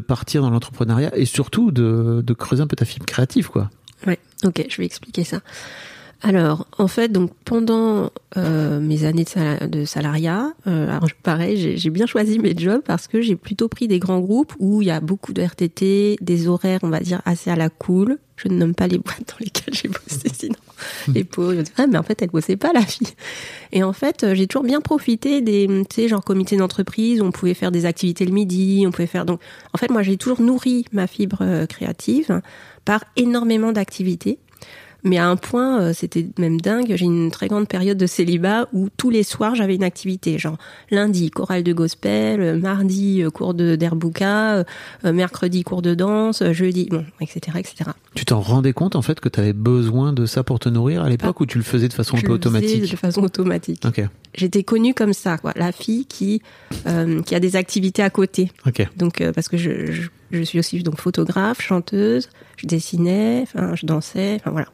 partir 0.00 0.42
dans 0.42 0.50
l'entrepreneuriat 0.50 1.16
et 1.16 1.24
surtout 1.24 1.70
de, 1.70 2.34
creuser 2.34 2.62
un 2.62 2.66
peu 2.66 2.76
ta 2.76 2.84
fibre 2.84 3.06
créative, 3.06 3.48
quoi? 3.48 3.70
Ouais, 4.06 4.18
ok, 4.44 4.66
je 4.68 4.76
vais 4.76 4.86
expliquer 4.86 5.24
ça. 5.24 5.40
Alors, 6.22 6.66
en 6.78 6.88
fait, 6.88 7.10
donc 7.12 7.30
pendant 7.44 8.10
euh, 8.36 8.80
mes 8.80 9.04
années 9.04 9.22
de, 9.22 9.28
sal- 9.28 9.70
de 9.70 9.84
salariat, 9.84 10.52
euh, 10.66 10.98
pareil, 11.22 11.76
j'ai 11.76 11.90
bien 11.90 12.06
choisi 12.06 12.40
mes 12.40 12.56
jobs 12.56 12.82
parce 12.84 13.06
que 13.06 13.20
j'ai 13.20 13.36
plutôt 13.36 13.68
pris 13.68 13.86
des 13.86 14.00
grands 14.00 14.18
groupes 14.18 14.52
où 14.58 14.82
il 14.82 14.88
y 14.88 14.90
a 14.90 15.00
beaucoup 15.00 15.32
de 15.32 15.42
RTT, 15.42 16.16
des 16.20 16.48
horaires, 16.48 16.80
on 16.82 16.88
va 16.88 17.00
dire, 17.00 17.22
assez 17.24 17.50
à 17.50 17.56
la 17.56 17.68
cool. 17.68 18.18
Je 18.38 18.48
ne 18.48 18.54
nomme 18.54 18.74
pas 18.74 18.86
les 18.86 18.98
boîtes 18.98 19.28
dans 19.28 19.44
lesquelles 19.44 19.74
j'ai 19.74 19.88
bossé, 19.88 20.30
sinon 20.32 20.56
les 21.12 21.24
pauvres, 21.24 21.54
ils 21.54 21.64
ah, 21.76 21.86
mais 21.86 21.98
en 21.98 22.02
fait, 22.02 22.22
elle 22.22 22.30
bossait 22.30 22.56
pas, 22.56 22.72
la 22.72 22.82
fille. 22.82 23.08
Et 23.72 23.82
en 23.82 23.92
fait, 23.92 24.24
euh, 24.24 24.34
j'ai 24.34 24.46
toujours 24.46 24.64
bien 24.64 24.80
profité 24.80 25.40
des, 25.40 25.66
tu 25.88 25.94
sais, 25.94 26.08
genre 26.08 26.24
comité 26.24 26.56
d'entreprise 26.56 27.20
où 27.20 27.24
on 27.24 27.32
pouvait 27.32 27.54
faire 27.54 27.70
des 27.70 27.84
activités 27.84 28.24
le 28.24 28.32
midi, 28.32 28.84
on 28.86 28.90
pouvait 28.90 29.06
faire, 29.06 29.24
donc, 29.24 29.40
en 29.72 29.78
fait, 29.78 29.90
moi, 29.90 30.02
j'ai 30.02 30.16
toujours 30.16 30.40
nourri 30.40 30.84
ma 30.92 31.06
fibre 31.06 31.38
euh, 31.40 31.66
créative 31.66 32.40
par 32.84 33.04
énormément 33.16 33.72
d'activités. 33.72 34.38
Mais 35.04 35.18
à 35.18 35.28
un 35.28 35.36
point, 35.36 35.80
euh, 35.80 35.92
c'était 35.92 36.26
même 36.38 36.60
dingue. 36.60 36.92
J'ai 36.96 37.04
une 37.04 37.30
très 37.30 37.48
grande 37.48 37.68
période 37.68 37.96
de 37.96 38.06
célibat 38.06 38.68
où 38.72 38.88
tous 38.96 39.10
les 39.10 39.22
soirs 39.22 39.54
j'avais 39.54 39.76
une 39.76 39.84
activité, 39.84 40.38
genre 40.38 40.58
lundi 40.90 41.30
chorale 41.30 41.62
de 41.62 41.72
gospel, 41.72 42.40
euh, 42.40 42.58
mardi 42.58 43.22
euh, 43.22 43.30
cours 43.30 43.54
de 43.54 43.76
euh, 43.80 44.64
mercredi 45.12 45.62
cours 45.62 45.82
de 45.82 45.94
danse, 45.94 46.42
jeudi, 46.52 46.88
bon, 46.90 47.04
etc., 47.20 47.58
etc. 47.58 47.90
Tu 48.14 48.24
t'en 48.24 48.40
rendais 48.40 48.72
compte 48.72 48.96
en 48.96 49.02
fait 49.02 49.20
que 49.20 49.28
tu 49.28 49.40
avais 49.40 49.52
besoin 49.52 50.12
de 50.12 50.26
ça 50.26 50.42
pour 50.42 50.58
te 50.58 50.68
nourrir 50.68 51.02
à 51.02 51.08
l'époque 51.08 51.40
ou 51.40 51.46
tu 51.46 51.58
le 51.58 51.64
faisais 51.64 51.88
de 51.88 51.92
façon 51.92 52.16
un 52.16 52.20
peu 52.20 52.28
le 52.28 52.32
automatique 52.34 52.90
de 52.90 52.96
façon 52.96 53.22
automatique. 53.22 53.82
J'étais 54.34 54.62
connue 54.62 54.94
comme 54.94 55.12
ça, 55.12 55.38
quoi, 55.38 55.52
la 55.56 55.72
fille 55.72 56.06
qui 56.06 56.42
euh, 56.86 57.22
qui 57.22 57.34
a 57.34 57.40
des 57.40 57.56
activités 57.56 58.02
à 58.02 58.10
côté. 58.10 58.50
Donc 58.96 59.20
euh, 59.20 59.32
parce 59.32 59.48
que 59.48 59.56
je, 59.56 59.90
je, 59.90 60.08
je 60.30 60.42
suis 60.42 60.58
aussi 60.58 60.82
donc 60.82 61.00
photographe, 61.00 61.60
chanteuse, 61.60 62.28
je 62.56 62.66
dessinais, 62.66 63.40
enfin 63.42 63.74
je 63.74 63.86
dansais, 63.86 64.36
enfin 64.40 64.50
voilà. 64.50 64.68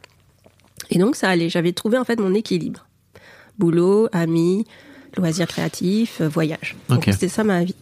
Et 0.89 0.97
donc 0.97 1.15
ça 1.15 1.29
allait, 1.29 1.49
j'avais 1.49 1.73
trouvé 1.73 1.97
en 1.97 2.03
fait 2.03 2.19
mon 2.19 2.33
équilibre. 2.33 2.85
Boulot, 3.57 4.07
amis, 4.11 4.65
loisirs 5.17 5.47
créatifs, 5.47 6.21
euh, 6.21 6.27
voyage. 6.27 6.75
Donc 6.89 7.05
c'était 7.05 7.29
ça 7.29 7.43
ma 7.43 7.63
vie. 7.63 7.75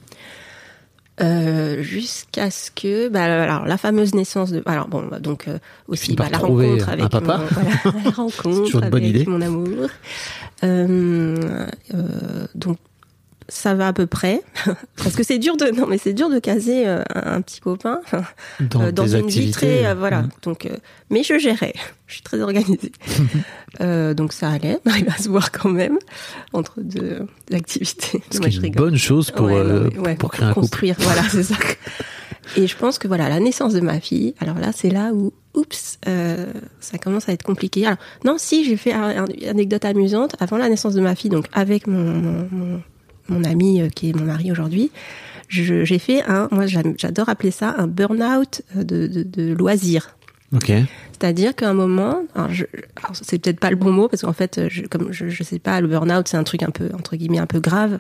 Euh, 1.22 1.84
jusqu'à 1.84 2.50
ce 2.50 2.72
que 2.72 3.08
bah 3.08 3.44
alors 3.44 3.68
la 3.68 3.78
fameuse 3.78 4.16
naissance 4.16 4.50
de 4.50 4.64
alors 4.66 4.88
bon 4.88 5.06
bah, 5.06 5.20
donc 5.20 5.48
euh, 5.48 5.60
aussi 5.88 6.16
bah, 6.16 6.28
la 6.32 6.40
rencontre 6.40 6.90
avec 6.90 7.08
papa. 7.08 7.38
mon, 7.38 7.46
voilà, 7.46 7.70
la 8.04 8.10
rencontre 8.10 8.84
avec 8.84 9.04
idée. 9.04 9.26
mon 9.28 9.40
amour 9.42 9.90
euh, 10.64 11.68
donc 12.56 12.80
ça 13.50 13.74
va 13.76 13.88
à 13.90 13.94
peu 13.94 14.06
près. 14.08 14.42
Parce 14.98 15.16
que 15.16 15.24
c'est 15.24 15.38
dur 15.40 15.58
de 15.58 15.66
non 15.68 15.88
mais 15.88 15.98
c'est 15.98 16.14
dur 16.14 16.30
de 16.30 16.40
caser 16.40 16.88
euh, 16.88 17.04
un, 17.14 17.42
petit 17.42 17.60
copain 17.60 18.02
Dans, 18.60 18.82
euh, 18.84 18.92
dans 18.92 19.08
une 19.08 19.28
vie 19.28 19.52
très 19.52 19.86
euh, 19.86 19.94
voilà. 19.96 20.24
Mm. 20.24 20.30
donc 20.44 20.66
euh, 20.66 20.76
mais 21.10 21.24
je 21.24 21.38
gérais. 21.38 21.74
Je 22.06 22.16
suis 22.18 22.24
très 22.24 22.42
organisée. 22.42 22.92
Euh, 23.82 24.14
donc 24.14 24.34
ça 24.34 24.50
allait. 24.52 24.78
On 24.86 24.90
arrive 24.92 25.10
à 25.10 25.18
se 25.18 25.30
voir 25.30 25.52
quand 25.52 25.70
même 25.70 25.98
entre 26.52 26.82
deux, 26.82 27.26
deux 27.50 27.56
activités. 27.56 28.22
Ce 28.30 28.38
Moi, 28.38 28.50
qui 28.50 28.52
je 28.52 28.58
est 28.62 28.68
une 28.68 28.74
rigole. 28.74 28.90
bonne 28.92 28.98
chose 29.00 29.32
pour, 29.32 29.48
Ouais, 29.48 29.54
non, 29.54 29.60
euh, 29.60 29.90
mais- 29.94 30.00
ouais, 30.00 30.16
pour 30.16 30.30
créer 30.32 30.46
un 30.46 30.50
couple. 30.54 30.62
construire 30.68 30.96
voilà 31.00 31.24
c'est 31.24 31.42
ça. 31.44 31.56
Et 32.58 32.68
je 32.68 32.76
pense 32.78 33.00
que 33.00 33.08
voilà 33.08 33.30
la 33.30 33.40
naissance 33.40 33.74
de 33.74 33.80
ma 33.80 34.00
fille 34.00 34.36
alors 34.42 34.60
là 34.60 34.72
c'est 34.76 34.90
là 34.92 35.12
où 35.14 35.34
oups 35.56 35.98
euh, 36.08 36.52
ça 36.82 36.98
commence 37.00 37.30
à 37.30 37.32
être 37.34 37.42
compliqué. 37.44 37.86
Alors 37.86 37.98
non 38.26 38.36
si 38.38 38.64
j'ai 38.66 38.78
fait 38.78 38.94
un- 38.94 39.24
un- 39.24 39.28
une 39.42 39.48
anecdote 39.48 39.86
amusante. 39.86 40.36
Avant 40.40 40.58
la 40.58 40.70
naissance 40.70 40.94
de 40.94 41.02
ma 41.02 41.16
fille 41.16 41.32
donc 41.32 41.46
avec 41.54 41.88
mon 41.88 41.98
mon, 42.14 42.48
mon, 42.52 42.82
mon 43.30 43.44
ami 43.44 43.82
euh, 43.82 43.90
qui 43.90 44.10
est 44.10 44.14
mon 44.16 44.26
mari 44.26 44.52
aujourd'hui 44.52 44.92
j'ai 45.50 46.00
fait 46.00 46.24
un 46.24 46.48
moi 46.52 46.66
j'adore 46.66 47.30
appeler 47.30 47.52
ça 47.52 47.76
un 47.78 47.86
burn-out 47.88 48.62
euh, 48.76 48.84
de, 48.84 49.08
de, 49.08 49.24
de 49.24 49.54
loisirs 49.54 50.16
Ok. 50.56 50.72
c'est-à-dire 51.14 51.56
qu'à 51.56 51.68
un 51.70 51.74
moment, 51.74 52.22
c'est 53.14 53.40
peut-être 53.42 53.60
pas 53.60 53.72
le 53.72 53.76
bon 53.76 53.92
mot 53.92 54.08
parce 54.08 54.22
qu'en 54.22 54.34
fait, 54.34 54.62
je, 54.70 54.84
comme 54.84 55.12
je, 55.12 55.28
je 55.28 55.42
sais 55.44 55.58
pas, 55.58 55.82
le 55.82 55.88
burn-out 55.88 56.28
c'est 56.28 56.38
un 56.38 56.44
truc 56.44 56.62
un 56.62 56.70
peu 56.70 56.90
entre 56.94 57.16
guillemets 57.16 57.40
un 57.40 57.48
peu 57.48 57.60
grave. 57.60 57.98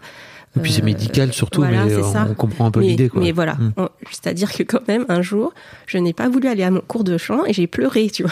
Et 0.55 0.59
puis 0.59 0.71
c'est 0.71 0.83
Euh, 0.83 0.85
médical 0.85 1.33
surtout, 1.33 1.61
voilà, 1.61 1.85
mais 1.85 1.89
c'est 1.95 2.03
ça. 2.03 2.27
on 2.29 2.35
comprend 2.35 2.67
un 2.67 2.71
peu 2.71 2.81
l'idée. 2.81 3.09
mais 3.15 3.31
voilà, 3.31 3.55
Mm. 3.55 3.71
On- 3.77 3.89
c'est-à-dire 4.11 4.51
que 4.53 4.61
quand 4.61 4.87
même 4.87 5.03
un 5.09 5.23
jour, 5.23 5.51
je 5.87 5.97
n'ai 5.97 6.13
pas 6.13 6.29
voulu 6.29 6.47
aller 6.47 6.61
à 6.61 6.69
mon 6.69 6.81
cours 6.81 7.03
de 7.03 7.17
chant 7.17 7.43
et 7.45 7.53
j'ai 7.53 7.65
pleuré, 7.65 8.11
tu 8.11 8.21
vois, 8.21 8.31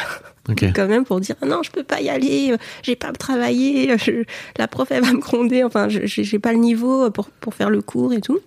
Ok. 0.51 0.65
quand 0.75 0.87
même 0.87 1.05
pour 1.05 1.19
dire 1.19 1.35
Ah 1.41 1.45
non, 1.45 1.63
je 1.63 1.71
peux 1.71 1.83
pas 1.83 2.01
y 2.01 2.09
aller, 2.09 2.55
j'ai 2.83 2.95
pas 2.95 3.11
travaillé, 3.13 3.95
je- 3.97 4.23
la 4.57 4.67
prof 4.67 4.87
elle 4.91 5.03
va 5.03 5.11
me 5.13 5.19
gronder, 5.19 5.63
enfin, 5.63 5.89
je- 5.89 6.05
j'ai 6.05 6.39
pas 6.39 6.51
le 6.53 6.59
niveau 6.59 7.09
pour 7.11 7.29
pour 7.29 7.53
faire 7.53 7.69
le 7.69 7.81
cours 7.81 8.13
et 8.13 8.21
tout. 8.21 8.39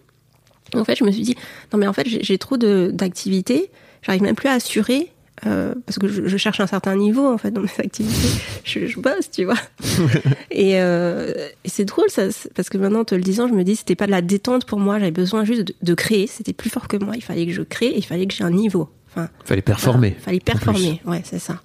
En 0.75 0.85
fait, 0.85 0.97
je 0.97 1.05
me 1.05 1.11
suis 1.13 1.23
dit 1.23 1.37
non 1.73 1.79
mais 1.79 1.87
en 1.87 1.93
fait 1.93 2.07
j'ai 2.09 2.39
trop 2.39 2.57
de 2.57 2.91
d'activités, 2.93 3.71
j'arrive 4.03 4.23
même 4.23 4.35
plus 4.37 4.49
à 4.49 4.53
assurer. 4.55 5.11
euh, 5.47 5.75
parce 5.85 5.99
que 5.99 6.07
je, 6.09 6.27
je 6.27 6.37
cherche 6.37 6.61
un 6.61 6.67
certain 6.69 6.95
niveau 6.97 7.27
en 7.27 7.37
fait 7.39 7.51
dans 7.51 7.61
mes 7.61 7.69
activités, 7.79 8.29
je, 8.65 8.87
je 8.87 8.99
bosse, 9.01 9.31
tu 9.33 9.45
vois. 9.45 9.59
et 10.51 10.81
euh, 10.81 11.33
et 11.65 11.69
c'est 11.69 11.85
drôle 11.85 12.09
ça, 12.09 12.23
parce 12.55 12.69
que 12.71 12.79
maintenant, 12.79 13.01
en 13.01 13.05
te 13.05 13.15
le 13.17 13.21
disant, 13.21 13.49
je 13.49 13.53
me 13.55 13.65
dis 13.65 13.77
c'était 13.77 13.97
pas 13.97 14.07
de 14.07 14.13
la 14.13 14.23
détente 14.23 14.65
pour 14.65 14.79
moi, 14.79 14.99
j'avais 14.99 15.11
besoin 15.11 15.45
juste 15.45 15.63
de, 15.63 15.75
de 15.83 15.95
créer. 15.95 16.27
C'était 16.29 16.53
plus 16.53 16.71
fort 16.71 16.87
que 16.89 16.97
moi. 16.97 17.15
Il 17.17 17.23
fallait 17.23 17.47
que 17.47 17.53
je 17.53 17.63
crée, 17.63 17.87
et 17.89 17.99
il 17.99 18.05
fallait 18.05 18.27
que 18.27 18.33
j'ai 18.35 18.45
un 18.45 18.51
niveau. 18.51 18.89
Enfin, 19.11 19.29
Fallait 19.45 19.61
performer. 19.63 20.11
voilà, 20.11 20.23
fallait 20.25 20.41
performer, 20.41 21.01
ouais, 21.07 21.23
c'est 21.25 21.39
ça. 21.41 21.61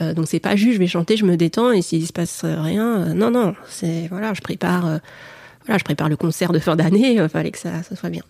Euh, 0.00 0.14
donc 0.14 0.26
c'est 0.28 0.40
pas 0.40 0.56
juste 0.56 0.74
je 0.74 0.78
vais 0.78 0.86
chanter, 0.86 1.16
je 1.16 1.24
me 1.24 1.36
détends 1.36 1.72
et 1.72 1.82
s'il 1.82 2.06
se 2.06 2.12
passe 2.12 2.44
rien, 2.44 3.02
euh, 3.02 3.14
non 3.14 3.30
non, 3.30 3.54
c'est 3.68 4.08
voilà, 4.08 4.32
je 4.34 4.40
prépare, 4.40 4.86
euh, 4.86 4.98
voilà, 5.66 5.78
je 5.78 5.84
prépare 5.84 6.08
le 6.08 6.16
concert 6.16 6.52
de 6.52 6.58
fin 6.58 6.76
d'année, 6.76 7.14
il 7.14 7.28
fallait 7.28 7.50
que 7.50 7.58
ça, 7.58 7.82
ça 7.82 7.94
soit 7.96 8.10
bien. 8.10 8.22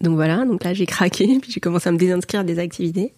Donc 0.00 0.14
voilà, 0.14 0.44
donc 0.44 0.64
là 0.64 0.74
j'ai 0.74 0.86
craqué, 0.86 1.38
puis 1.42 1.50
j'ai 1.50 1.60
commencé 1.60 1.88
à 1.88 1.92
me 1.92 1.98
désinscrire 1.98 2.44
des 2.44 2.58
activités. 2.58 3.12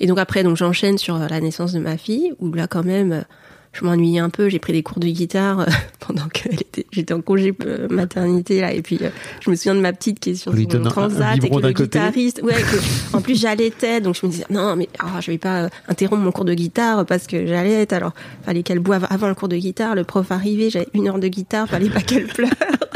Et 0.00 0.06
donc 0.06 0.18
après, 0.18 0.42
donc 0.44 0.56
j'enchaîne 0.56 0.96
sur 0.96 1.18
la 1.18 1.40
naissance 1.40 1.72
de 1.72 1.80
ma 1.80 1.96
fille, 1.96 2.32
où 2.38 2.52
là 2.52 2.68
quand 2.68 2.84
même, 2.84 3.24
je 3.72 3.84
m'ennuyais 3.84 4.20
un 4.20 4.30
peu. 4.30 4.48
J'ai 4.48 4.58
pris 4.58 4.72
des 4.72 4.82
cours 4.82 4.98
de 4.98 5.06
guitare 5.08 5.60
euh, 5.60 5.66
pendant 6.06 6.26
que 6.28 6.48
j'étais 6.92 7.12
en 7.14 7.20
congé 7.20 7.54
euh, 7.64 7.86
maternité 7.88 8.60
là, 8.60 8.72
et 8.72 8.82
puis 8.82 8.98
euh, 9.02 9.10
je 9.40 9.50
me 9.50 9.56
souviens 9.56 9.74
de 9.74 9.80
ma 9.80 9.92
petite 9.92 10.20
qui 10.20 10.30
est 10.30 10.34
sur 10.34 10.52
son 10.52 10.82
transat 10.90 11.36
et 11.44 11.48
que 11.50 11.54
le 11.54 11.72
guitariste, 11.72 12.40
ouais, 12.42 12.54
que- 12.54 13.16
en 13.16 13.20
plus 13.20 13.40
j'allaitais, 13.40 14.00
donc 14.00 14.16
je 14.20 14.26
me 14.26 14.30
disais 14.32 14.46
non 14.50 14.74
mais 14.76 14.88
ah, 14.98 15.20
je 15.20 15.30
vais 15.30 15.38
pas 15.38 15.68
interrompre 15.88 16.22
mon 16.22 16.32
cours 16.32 16.44
de 16.44 16.54
guitare 16.54 17.04
parce 17.06 17.26
que 17.26 17.46
j'allaite. 17.46 17.92
Alors 17.92 18.12
fallait 18.44 18.62
qu'elle 18.62 18.80
boive 18.80 19.06
avant 19.10 19.28
le 19.28 19.34
cours 19.34 19.48
de 19.48 19.56
guitare. 19.56 19.94
Le 19.94 20.04
prof 20.04 20.30
arrivait, 20.32 20.70
j'avais 20.70 20.88
une 20.94 21.08
heure 21.08 21.18
de 21.18 21.28
guitare, 21.28 21.68
fallait 21.68 21.90
pas 21.90 22.00
qu'elle 22.00 22.26
pleure. 22.26 22.50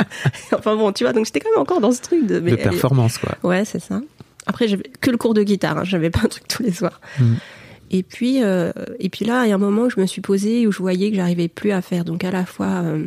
enfin 0.53 0.77
bon, 0.77 0.93
tu 0.93 1.05
vois, 1.05 1.13
donc 1.13 1.27
j'étais 1.27 1.41
quand 1.41 1.51
même 1.51 1.61
encore 1.61 1.81
dans 1.81 1.93
ce 1.93 2.01
truc 2.01 2.27
de, 2.27 2.41
mais 2.41 2.53
de 2.53 2.57
performance, 2.57 3.19
quoi. 3.19 3.37
Ouais, 3.43 3.65
c'est 3.65 3.81
ça. 3.81 4.01
Après, 4.47 4.67
j'avais 4.69 4.85
que 5.01 5.11
le 5.11 5.17
cours 5.17 5.35
de 5.35 5.43
guitare, 5.43 5.79
hein, 5.79 5.85
j'avais 5.85 6.11
pas 6.11 6.21
un 6.25 6.29
truc 6.29 6.49
tous 6.49 6.63
les 6.63 6.73
soirs. 6.73 7.01
Mm. 7.19 7.35
Et 7.93 8.03
puis, 8.03 8.43
euh, 8.43 8.73
et 8.99 9.09
puis 9.11 9.25
là, 9.25 9.45
il 9.45 9.51
y 9.51 9.53
a 9.53 9.55
un 9.55 9.59
moment 9.59 9.83
où 9.83 9.91
je 9.91 10.01
me 10.01 10.07
suis 10.07 10.23
posée, 10.23 10.67
où 10.67 10.73
je 10.73 10.79
voyais 10.79 11.11
que 11.11 11.17
j'arrivais 11.17 11.49
plus 11.49 11.73
à 11.73 11.83
faire 11.83 12.05
donc 12.05 12.25
à 12.25 12.31
la 12.31 12.47
fois 12.47 12.67
euh, 12.83 13.05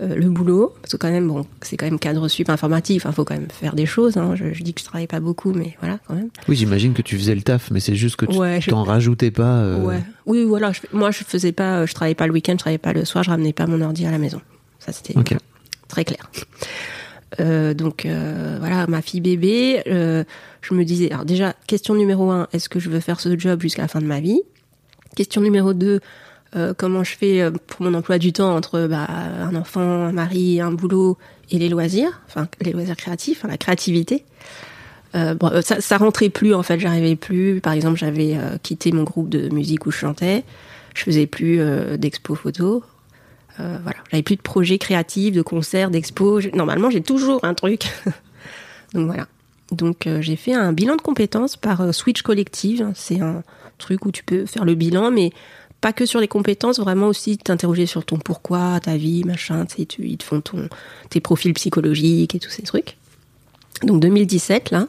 euh, 0.00 0.14
le 0.16 0.28
boulot, 0.28 0.74
parce 0.82 0.92
que 0.92 0.96
quand 0.98 1.10
même, 1.10 1.28
bon, 1.28 1.46
c'est 1.62 1.76
quand 1.76 1.86
même 1.86 1.98
cadre 2.00 2.26
sup 2.28 2.50
informatif, 2.50 3.04
il 3.08 3.12
faut 3.12 3.24
quand 3.24 3.34
même 3.36 3.46
faire 3.50 3.74
des 3.76 3.86
choses. 3.86 4.16
Hein. 4.16 4.34
Je, 4.34 4.52
je 4.52 4.62
dis 4.64 4.74
que 4.74 4.80
je 4.80 4.84
travaille 4.84 5.06
pas 5.06 5.20
beaucoup, 5.20 5.52
mais 5.52 5.76
voilà, 5.80 5.98
quand 6.08 6.14
même. 6.14 6.28
Oui, 6.48 6.56
j'imagine 6.56 6.92
que 6.92 7.02
tu 7.02 7.16
faisais 7.16 7.34
le 7.36 7.42
taf, 7.42 7.70
mais 7.70 7.78
c'est 7.80 7.94
juste 7.94 8.16
que 8.16 8.26
tu 8.26 8.36
Ouais, 8.36 8.60
je- 8.60 8.68
t'en 8.70 8.82
rajoutais 8.82 9.30
pas. 9.30 9.76
Ouais. 9.76 10.00
Oui, 10.26 10.44
voilà. 10.44 10.72
Je, 10.72 10.80
moi, 10.92 11.12
je 11.12 11.22
faisais 11.24 11.52
pas, 11.52 11.86
je 11.86 11.94
travaillais 11.94 12.14
pas 12.16 12.26
le 12.26 12.32
week-end, 12.32 12.52
je 12.54 12.58
travaillais 12.58 12.78
pas 12.78 12.92
le 12.92 13.04
soir, 13.04 13.22
je 13.22 13.30
ramenais 13.30 13.52
pas 13.52 13.66
mon 13.66 13.80
ordi 13.80 14.04
à 14.06 14.10
la 14.10 14.18
maison. 14.18 14.40
Ça, 14.80 14.92
c'était 14.92 15.14
très 15.88 16.04
clair. 16.04 16.28
Euh, 17.40 17.74
donc 17.74 18.06
euh, 18.06 18.56
voilà, 18.60 18.86
ma 18.86 19.02
fille 19.02 19.20
bébé, 19.20 19.82
euh, 19.88 20.24
je 20.62 20.74
me 20.74 20.84
disais, 20.84 21.10
alors 21.10 21.24
déjà, 21.24 21.54
question 21.66 21.94
numéro 21.94 22.30
un, 22.30 22.46
est-ce 22.52 22.68
que 22.68 22.78
je 22.78 22.88
veux 22.88 23.00
faire 23.00 23.20
ce 23.20 23.38
job 23.38 23.60
jusqu'à 23.60 23.82
la 23.82 23.88
fin 23.88 24.00
de 24.00 24.06
ma 24.06 24.20
vie? 24.20 24.42
Question 25.16 25.40
numéro 25.40 25.72
deux, 25.72 26.00
comment 26.76 27.04
je 27.04 27.16
fais 27.16 27.50
pour 27.66 27.82
mon 27.82 27.94
emploi 27.94 28.18
du 28.18 28.32
temps 28.32 28.54
entre 28.54 28.86
bah, 28.86 29.06
un 29.08 29.54
enfant, 29.54 29.80
un 29.80 30.12
mari, 30.12 30.60
un 30.60 30.72
boulot 30.72 31.16
et 31.50 31.58
les 31.58 31.68
loisirs, 31.68 32.20
enfin 32.28 32.48
les 32.60 32.72
loisirs 32.72 32.96
créatifs, 32.96 33.42
la 33.48 33.56
créativité. 33.56 34.24
Bon, 35.14 35.62
ça, 35.62 35.80
ça 35.80 35.96
rentrait 35.96 36.28
plus 36.28 36.52
en 36.52 36.62
fait, 36.62 36.78
j'arrivais 36.78 37.16
plus. 37.16 37.62
Par 37.62 37.72
exemple, 37.72 37.98
j'avais 37.98 38.36
quitté 38.62 38.92
mon 38.92 39.04
groupe 39.04 39.30
de 39.30 39.48
musique 39.48 39.86
où 39.86 39.90
je 39.90 39.96
chantais, 39.96 40.44
je 40.94 41.02
faisais 41.02 41.26
plus 41.26 41.60
d'expo 41.96 42.34
photo. 42.34 42.84
Euh, 43.60 43.78
voilà, 43.82 43.98
j'avais 44.10 44.22
plus 44.22 44.36
de 44.36 44.42
projets 44.42 44.78
créatifs, 44.78 45.34
de 45.34 45.42
concerts, 45.42 45.90
d'expos. 45.90 46.46
Normalement, 46.54 46.90
j'ai 46.90 47.02
toujours 47.02 47.44
un 47.44 47.54
truc. 47.54 47.86
Donc 48.94 49.06
voilà. 49.06 49.26
Donc 49.72 50.06
euh, 50.06 50.22
j'ai 50.22 50.36
fait 50.36 50.54
un 50.54 50.72
bilan 50.72 50.96
de 50.96 51.02
compétences 51.02 51.56
par 51.56 51.80
euh, 51.80 51.92
Switch 51.92 52.22
Collective. 52.22 52.92
C'est 52.94 53.20
un 53.20 53.42
truc 53.78 54.06
où 54.06 54.12
tu 54.12 54.22
peux 54.22 54.46
faire 54.46 54.64
le 54.64 54.74
bilan, 54.74 55.10
mais 55.10 55.32
pas 55.80 55.92
que 55.92 56.06
sur 56.06 56.20
les 56.20 56.28
compétences, 56.28 56.78
vraiment 56.78 57.08
aussi 57.08 57.36
t'interroger 57.36 57.86
sur 57.86 58.04
ton 58.04 58.16
pourquoi, 58.18 58.78
ta 58.80 58.96
vie, 58.96 59.24
machin. 59.24 59.66
Tu 59.66 59.86
ils 60.06 60.18
te 60.18 60.24
font 60.24 60.40
ton, 60.40 60.68
tes 61.10 61.20
profils 61.20 61.52
psychologiques 61.54 62.34
et 62.34 62.38
tous 62.38 62.50
ces 62.50 62.62
trucs. 62.62 62.96
Donc 63.82 64.00
2017 64.00 64.70
là, 64.70 64.86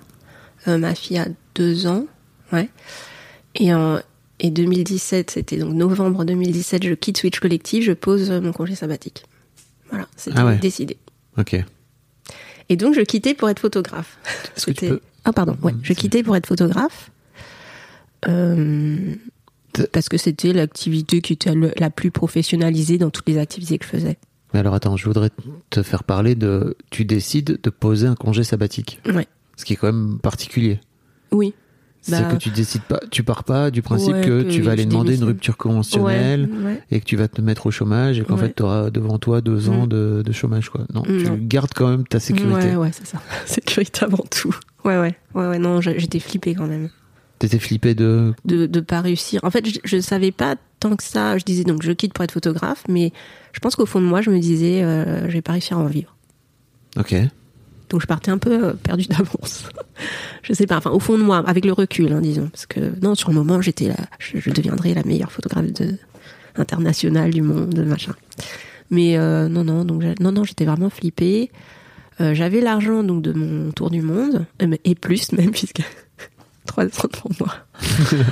ma 0.65 0.95
fille 0.95 1.17
a 1.17 1.25
deux 1.55 1.87
ans, 1.87 2.05
ouais. 2.53 2.69
Et 3.55 3.71
et 4.39 4.49
2017, 4.51 5.31
c'était 5.31 5.57
donc 5.57 5.73
novembre 5.73 6.23
2017, 6.25 6.83
je 6.85 6.93
quitte 6.93 7.17
Switch 7.17 7.39
Collective, 7.39 7.83
je 7.83 7.91
pose 7.93 8.29
euh, 8.31 8.41
mon 8.41 8.51
congé 8.53 8.75
sabbatique. 8.75 9.23
Voilà, 9.89 10.07
c'était 10.15 10.37
Ah 10.39 10.45
ouais. 10.45 10.57
décidé. 10.57 10.97
Ok. 11.37 11.55
Et 12.69 12.75
donc 12.75 12.93
je 12.95 13.01
quittais 13.01 13.33
pour 13.33 13.49
être 13.49 13.59
photographe. 13.59 14.17
C'était- 14.55 14.89
peux- 14.89 15.01
Ah 15.23 15.33
pardon, 15.33 15.57
ouais, 15.63 15.71
Mhm, 15.73 15.79
je 15.83 15.93
quittais 15.93 16.23
pour 16.23 16.35
être 16.35 16.47
photographe. 16.47 17.09
Euh, 18.27 19.15
parce 19.91 20.09
que 20.09 20.17
c'était 20.17 20.53
l'activité 20.53 21.21
qui 21.21 21.33
était 21.33 21.53
la 21.77 21.89
plus 21.89 22.11
professionnalisée 22.11 22.97
dans 22.97 23.09
toutes 23.11 23.27
les 23.29 23.37
activités 23.37 23.77
que 23.77 23.85
je 23.85 23.89
faisais. 23.89 24.17
Mais 24.53 24.59
alors 24.59 24.73
attends, 24.73 24.97
je 24.97 25.05
voudrais 25.05 25.29
te 25.69 25.83
faire 25.83 26.03
parler 26.03 26.33
de. 26.35 26.75
Tu 26.89 27.05
décides 27.05 27.59
de 27.61 27.69
poser 27.69 28.07
un 28.07 28.15
congé 28.15 28.43
sabbatique. 28.43 28.99
Ouais. 29.05 29.27
Ce 29.55 29.65
qui 29.65 29.73
est 29.73 29.75
quand 29.75 29.91
même 29.91 30.19
particulier. 30.19 30.79
Oui. 31.31 31.53
C'est 32.07 32.21
Bah, 32.21 32.23
que 32.31 32.37
tu 32.37 32.49
décides 32.49 32.83
pas, 32.83 32.99
tu 33.11 33.21
pars 33.23 33.43
pas 33.43 33.69
du 33.69 33.81
principe 33.81 34.13
Ouais, 34.13 34.21
que, 34.21 34.43
que 34.43 34.49
tu 34.49 34.61
vas 34.61 34.71
aller 34.71 34.85
demander 34.85 35.17
une 35.17 35.25
rupture 35.25 35.57
conventionnelle 35.57 36.49
Ouais, 36.49 36.65
ouais. 36.71 36.83
et 36.89 36.99
que 37.01 37.05
tu 37.05 37.17
vas 37.17 37.27
te 37.27 37.41
mettre 37.41 37.65
au 37.65 37.71
chômage 37.71 38.17
et 38.19 38.23
qu'en 38.23 38.37
fait 38.37 38.55
tu 38.55 38.63
auras 38.63 38.89
devant 38.89 39.19
toi 39.19 39.41
deux 39.41 39.69
ans 39.69 39.85
Mm. 39.85 39.89
de, 39.89 40.23
de 40.25 40.31
chômage 40.31 40.69
quoi. 40.69 40.81
Non, 40.93 41.03
Non. 41.07 41.35
tu 41.35 41.41
gardes 41.41 41.71
quand 41.75 41.89
même 41.89 42.07
ta 42.07 42.19
sécurité. 42.19 42.69
Ouais, 42.69 42.75
ouais, 42.77 42.89
c'est 42.93 43.05
ça. 43.05 43.21
Sécurité 43.45 44.05
avant 44.05 44.23
tout. 44.31 44.55
Ouais, 44.85 44.97
ouais, 44.99 45.15
ouais, 45.35 45.47
ouais. 45.49 45.59
Non, 45.59 45.81
j'étais 45.81 46.19
flippée 46.19 46.55
quand 46.55 46.67
même 46.67 46.89
T'étais 47.39 47.59
flippé 47.59 47.93
de. 47.93 48.33
de 48.45 48.65
de 48.65 48.79
pas 48.79 49.01
réussir. 49.01 49.41
En 49.43 49.51
fait, 49.51 49.67
je, 49.69 49.79
je 49.83 49.99
savais 49.99 50.31
pas 50.31 50.55
tant 50.79 50.95
que 50.95 51.03
ça. 51.03 51.37
Je 51.37 51.43
disais 51.43 51.63
donc 51.65 51.83
je 51.83 51.91
quitte 51.91 52.13
pour 52.13 52.23
être 52.23 52.31
photographe, 52.31 52.83
mais 52.89 53.11
je 53.51 53.59
pense 53.59 53.75
qu'au 53.75 53.85
fond 53.85 53.99
de 54.01 54.05
moi, 54.07 54.21
je 54.21 54.31
me 54.31 54.39
disais 54.39 54.81
euh, 54.83 55.27
je 55.27 55.33
vais 55.33 55.41
pas 55.43 55.51
réussir 55.51 55.77
à 55.77 55.81
en 55.81 55.85
vivre. 55.85 56.15
Ok. 56.97 57.13
Donc 57.89 58.01
je 58.01 58.07
partais 58.07 58.31
un 58.31 58.37
peu 58.37 58.65
euh, 58.65 58.73
perdue 58.73 59.05
d'avance. 59.05 59.69
je 60.43 60.53
sais 60.53 60.67
pas, 60.67 60.77
enfin 60.77 60.91
au 60.91 60.99
fond 60.99 61.17
de 61.17 61.23
moi, 61.23 61.43
avec 61.47 61.65
le 61.65 61.73
recul, 61.73 62.11
hein, 62.11 62.21
disons, 62.21 62.49
parce 62.49 62.65
que 62.65 62.79
non, 63.01 63.15
sur 63.15 63.29
le 63.29 63.35
moment, 63.35 63.61
j'étais 63.61 63.87
là, 63.87 63.95
je, 64.19 64.39
je 64.39 64.49
deviendrais 64.49 64.93
la 64.93 65.03
meilleure 65.03 65.31
photographe 65.31 65.71
de, 65.73 65.97
internationale 66.55 67.31
du 67.31 67.41
monde, 67.41 67.79
machin. 67.85 68.13
Mais 68.89 69.17
euh, 69.17 69.47
non, 69.49 69.63
non, 69.63 69.85
donc 69.85 70.03
non, 70.19 70.31
non, 70.31 70.43
j'étais 70.43 70.65
vraiment 70.65 70.89
flippée. 70.89 71.51
Euh, 72.19 72.33
J'avais 72.33 72.61
l'argent 72.61 73.03
donc 73.03 73.21
de 73.21 73.31
mon 73.31 73.71
tour 73.71 73.89
du 73.89 74.01
monde 74.01 74.45
et 74.83 74.95
plus 74.95 75.31
même 75.33 75.51
puisque 75.51 75.81
trois 76.65 76.85
ans 76.85 77.09
pour 77.11 77.31
moi. 77.39 77.53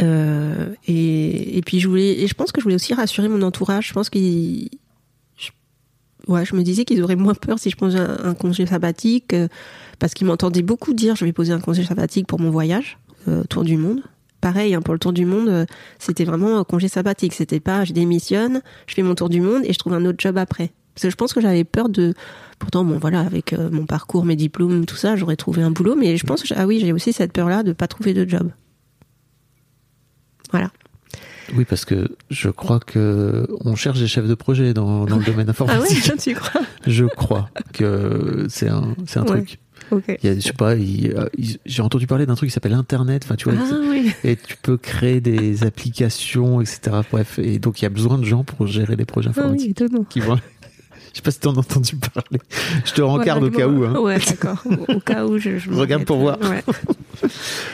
Euh, 0.00 0.68
et, 0.86 1.58
et 1.58 1.60
puis 1.60 1.80
je 1.80 1.88
voulais, 1.88 2.20
et 2.20 2.28
je 2.28 2.34
pense 2.34 2.52
que 2.52 2.60
je 2.60 2.62
voulais 2.62 2.76
aussi 2.76 2.94
rassurer 2.94 3.28
mon 3.28 3.42
entourage. 3.42 3.88
Je 3.88 3.92
pense 3.92 4.10
qu'ils, 4.10 4.70
ouais, 6.28 6.44
je 6.44 6.54
me 6.54 6.62
disais 6.62 6.84
qu'ils 6.84 7.02
auraient 7.02 7.16
moins 7.16 7.34
peur 7.34 7.58
si 7.58 7.70
je 7.70 7.76
posais 7.76 7.98
un, 7.98 8.34
congé 8.34 8.66
sabbatique, 8.66 9.34
euh, 9.34 9.48
parce 9.98 10.14
qu'ils 10.14 10.26
m'entendaient 10.26 10.62
beaucoup 10.62 10.94
dire 10.94 11.16
je 11.16 11.24
vais 11.24 11.32
poser 11.32 11.52
un 11.52 11.60
congé 11.60 11.84
sabbatique 11.84 12.26
pour 12.26 12.40
mon 12.40 12.50
voyage 12.50 12.98
euh, 13.28 13.44
tour 13.44 13.64
du 13.64 13.76
monde. 13.76 14.02
Pareil, 14.40 14.74
hein, 14.74 14.82
pour 14.82 14.94
le 14.94 14.98
tour 14.98 15.12
du 15.12 15.24
monde, 15.24 15.48
euh, 15.48 15.66
c'était 15.98 16.24
vraiment 16.24 16.64
congé 16.64 16.88
sabbatique. 16.88 17.32
C'était 17.32 17.60
pas 17.60 17.84
je 17.84 17.92
démissionne, 17.92 18.60
je 18.86 18.94
fais 18.94 19.02
mon 19.02 19.14
tour 19.14 19.28
du 19.28 19.40
monde 19.40 19.62
et 19.64 19.72
je 19.72 19.78
trouve 19.78 19.94
un 19.94 20.04
autre 20.04 20.18
job 20.18 20.36
après. 20.36 20.72
Parce 20.94 21.04
que 21.04 21.10
je 21.10 21.16
pense 21.16 21.32
que 21.32 21.40
j'avais 21.40 21.64
peur 21.64 21.88
de. 21.88 22.12
Pourtant, 22.58 22.84
bon, 22.84 22.98
voilà, 22.98 23.20
avec 23.20 23.54
mon 23.72 23.86
parcours, 23.86 24.24
mes 24.24 24.36
diplômes, 24.36 24.84
tout 24.84 24.94
ça, 24.94 25.16
j'aurais 25.16 25.36
trouvé 25.36 25.62
un 25.62 25.70
boulot. 25.70 25.94
Mais 25.96 26.16
je 26.16 26.26
pense 26.26 26.42
que, 26.42 26.52
ah 26.54 26.66
oui, 26.66 26.80
j'ai 26.80 26.92
aussi 26.92 27.12
cette 27.12 27.32
peur-là 27.32 27.62
de 27.62 27.72
pas 27.72 27.88
trouver 27.88 28.12
de 28.12 28.28
job. 28.28 28.50
Voilà. 30.50 30.70
Oui, 31.54 31.64
parce 31.64 31.84
que 31.84 32.08
je 32.30 32.48
crois 32.48 32.80
que 32.80 33.46
on 33.64 33.74
cherche 33.76 33.98
des 34.00 34.06
chefs 34.06 34.26
de 34.26 34.34
projet 34.34 34.72
dans, 34.74 35.04
dans 35.04 35.16
le 35.18 35.24
domaine 35.24 35.46
Ah 35.48 35.50
informatique. 35.50 36.12
tu 36.18 36.34
crois 36.34 36.60
Je 36.86 37.04
crois 37.04 37.50
que 37.72 38.46
c'est 38.48 38.68
un, 38.68 38.94
c'est 39.06 39.18
un 39.18 39.22
Ouais. 39.22 39.28
truc. 39.28 39.58
Ok. 39.90 40.04
Il 40.22 40.26
y 40.26 40.32
a, 40.32 40.34
je 40.36 40.40
sais 40.40 40.52
pas, 40.54 40.72
euh, 40.74 41.28
j'ai 41.66 41.82
entendu 41.82 42.06
parler 42.06 42.24
d'un 42.24 42.34
truc 42.34 42.48
qui 42.48 42.54
s'appelle 42.54 42.72
Internet. 42.72 43.22
Enfin, 43.24 43.34
tu 43.36 43.50
vois, 43.50 43.58
Ah 43.60 43.74
oui. 43.90 44.10
et 44.24 44.36
tu 44.36 44.56
peux 44.62 44.78
créer 44.78 45.20
des 45.20 45.64
applications, 45.64 46.60
etc. 46.62 46.80
Bref, 47.10 47.38
et 47.38 47.58
donc 47.58 47.80
il 47.80 47.84
y 47.84 47.86
a 47.86 47.90
besoin 47.90 48.16
de 48.16 48.24
gens 48.24 48.42
pour 48.44 48.66
gérer 48.66 48.96
les 48.96 49.04
projets 49.04 49.28
Ah 49.30 49.32
oui, 49.36 49.42
informatiques. 49.42 49.70
étonnant. 49.82 50.04
Qui 50.04 50.20
vont... 50.20 50.36
Je 50.36 51.16
sais 51.18 51.22
pas 51.22 51.30
si 51.30 51.40
t'en 51.40 51.54
as 51.54 51.58
entendu 51.58 51.96
parler. 51.96 52.40
Je 52.86 52.92
te 52.92 53.02
rencarde 53.02 53.44
au 53.44 53.50
cas 53.50 53.68
où. 53.68 53.84
Hein. 53.84 53.98
Ouais, 54.00 54.18
d'accord. 54.18 54.62
Au, 54.64 54.94
au 54.94 55.00
cas 55.00 55.26
où 55.26 55.36
je. 55.36 55.58
je 55.58 55.70
regarde 55.70 56.04
pour 56.06 56.16
voir. 56.16 56.38
Ouais. 56.40 56.64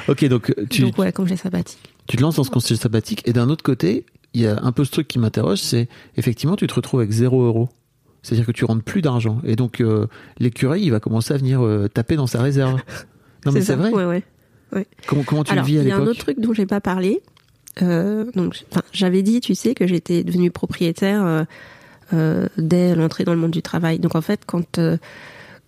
Ok, 0.08 0.24
donc 0.24 0.52
tu, 0.70 0.82
Donc 0.82 0.98
ouais, 0.98 1.12
congé 1.12 1.36
sabbatique. 1.36 1.78
Tu 2.08 2.16
te 2.16 2.22
lances 2.22 2.36
dans 2.36 2.44
ce 2.44 2.50
conseil 2.50 2.76
sabbatique. 2.76 3.22
Et 3.26 3.32
d'un 3.32 3.48
autre 3.50 3.62
côté, 3.62 4.04
il 4.34 4.40
y 4.40 4.46
a 4.46 4.58
un 4.62 4.72
peu 4.72 4.84
ce 4.84 4.90
truc 4.90 5.06
qui 5.06 5.18
m'interroge, 5.18 5.60
c'est 5.60 5.88
effectivement 6.16 6.56
tu 6.56 6.66
te 6.66 6.74
retrouves 6.74 7.00
avec 7.00 7.12
zéro 7.12 7.42
euro. 7.42 7.68
C'est-à-dire 8.22 8.46
que 8.46 8.52
tu 8.52 8.64
rentres 8.64 8.82
plus 8.82 9.00
d'argent. 9.00 9.40
Et 9.44 9.54
donc 9.54 9.80
euh, 9.80 10.06
l'écureuil, 10.38 10.82
il 10.82 10.90
va 10.90 11.00
commencer 11.00 11.32
à 11.32 11.36
venir 11.36 11.64
euh, 11.64 11.88
taper 11.88 12.16
dans 12.16 12.26
sa 12.26 12.42
réserve. 12.42 12.80
Non 13.46 13.52
mais 13.52 13.60
c'est 13.60 13.76
vrai. 13.76 13.92
Ouais, 13.92 14.24
ouais. 14.72 14.86
Comment, 15.06 15.22
comment 15.22 15.44
tu 15.44 15.52
Alors, 15.52 15.64
le 15.64 15.70
vis 15.70 15.78
à 15.78 15.82
il 15.82 15.88
y 15.88 15.92
a 15.92 15.94
un 15.94 15.98
l'époque 16.00 16.10
autre 16.10 16.20
truc 16.20 16.40
dont 16.40 16.52
j'ai 16.52 16.66
pas 16.66 16.80
parlé. 16.80 17.22
Euh, 17.80 18.24
donc, 18.34 18.64
j'avais 18.92 19.22
dit, 19.22 19.40
tu 19.40 19.54
sais, 19.54 19.74
que 19.74 19.86
j'étais 19.86 20.24
devenue 20.24 20.50
propriétaire 20.50 21.46
euh, 22.12 22.48
dès 22.58 22.96
l'entrée 22.96 23.22
dans 23.22 23.32
le 23.32 23.38
monde 23.38 23.52
du 23.52 23.62
travail. 23.62 24.00
Donc, 24.00 24.16
en 24.16 24.20
fait, 24.20 24.40
quand 24.44 24.80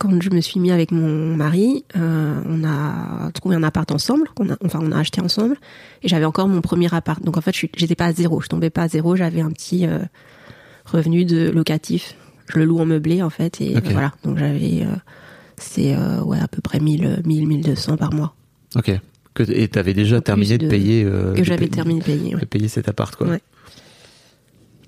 quand 0.00 0.20
je 0.22 0.30
me 0.30 0.40
suis 0.40 0.58
mis 0.58 0.72
avec 0.72 0.90
mon 0.92 1.36
mari, 1.36 1.84
euh, 1.94 2.40
on 2.46 2.64
a 2.64 3.30
trouvé 3.32 3.54
un 3.54 3.62
appart 3.62 3.90
ensemble. 3.92 4.26
a, 4.40 4.56
enfin, 4.64 4.80
on 4.82 4.90
a 4.92 4.98
acheté 4.98 5.20
ensemble. 5.20 5.56
Et 6.02 6.08
j'avais 6.08 6.24
encore 6.24 6.48
mon 6.48 6.62
premier 6.62 6.92
appart. 6.92 7.22
Donc, 7.22 7.36
en 7.36 7.40
fait, 7.42 7.54
j'étais 7.76 7.94
pas 7.94 8.06
à 8.06 8.12
zéro. 8.12 8.40
Je 8.40 8.48
tombais 8.48 8.70
pas 8.70 8.82
à 8.84 8.88
zéro. 8.88 9.14
J'avais 9.14 9.42
un 9.42 9.50
petit 9.50 9.86
euh, 9.86 9.98
revenu 10.86 11.26
de 11.26 11.50
locatif. 11.50 12.16
Je 12.52 12.58
le 12.58 12.64
loue 12.64 12.78
en 12.80 12.86
meublé, 12.86 13.22
en 13.22 13.28
fait. 13.30 13.60
Et 13.60 13.78
voilà. 13.92 14.12
Donc, 14.24 14.38
j'avais, 14.38 14.82
euh, 14.82 14.96
c'est 15.58 15.94
ouais, 16.22 16.40
à 16.40 16.48
peu 16.48 16.62
près 16.62 16.80
1000, 16.80 17.20
1000, 17.26 17.46
1200 17.46 17.96
par 17.98 18.12
mois. 18.14 18.34
Ok. 18.76 18.90
Que, 19.34 19.42
et 19.52 19.68
t'avais 19.68 19.92
déjà 19.94 20.16
En 20.16 20.20
terminé 20.22 20.56
de, 20.58 20.64
de- 20.64 20.70
payer. 20.70 21.04
que 21.04 21.44
j'avais 21.44 21.68
terminé 21.68 22.00
de 22.00 22.04
payer. 22.06 22.34
ouais. 22.34 22.40
De 22.40 22.46
payer 22.46 22.68
cet 22.68 22.88
appart, 22.88 23.14
quoi. 23.14 23.28
Ouais. 23.28 23.40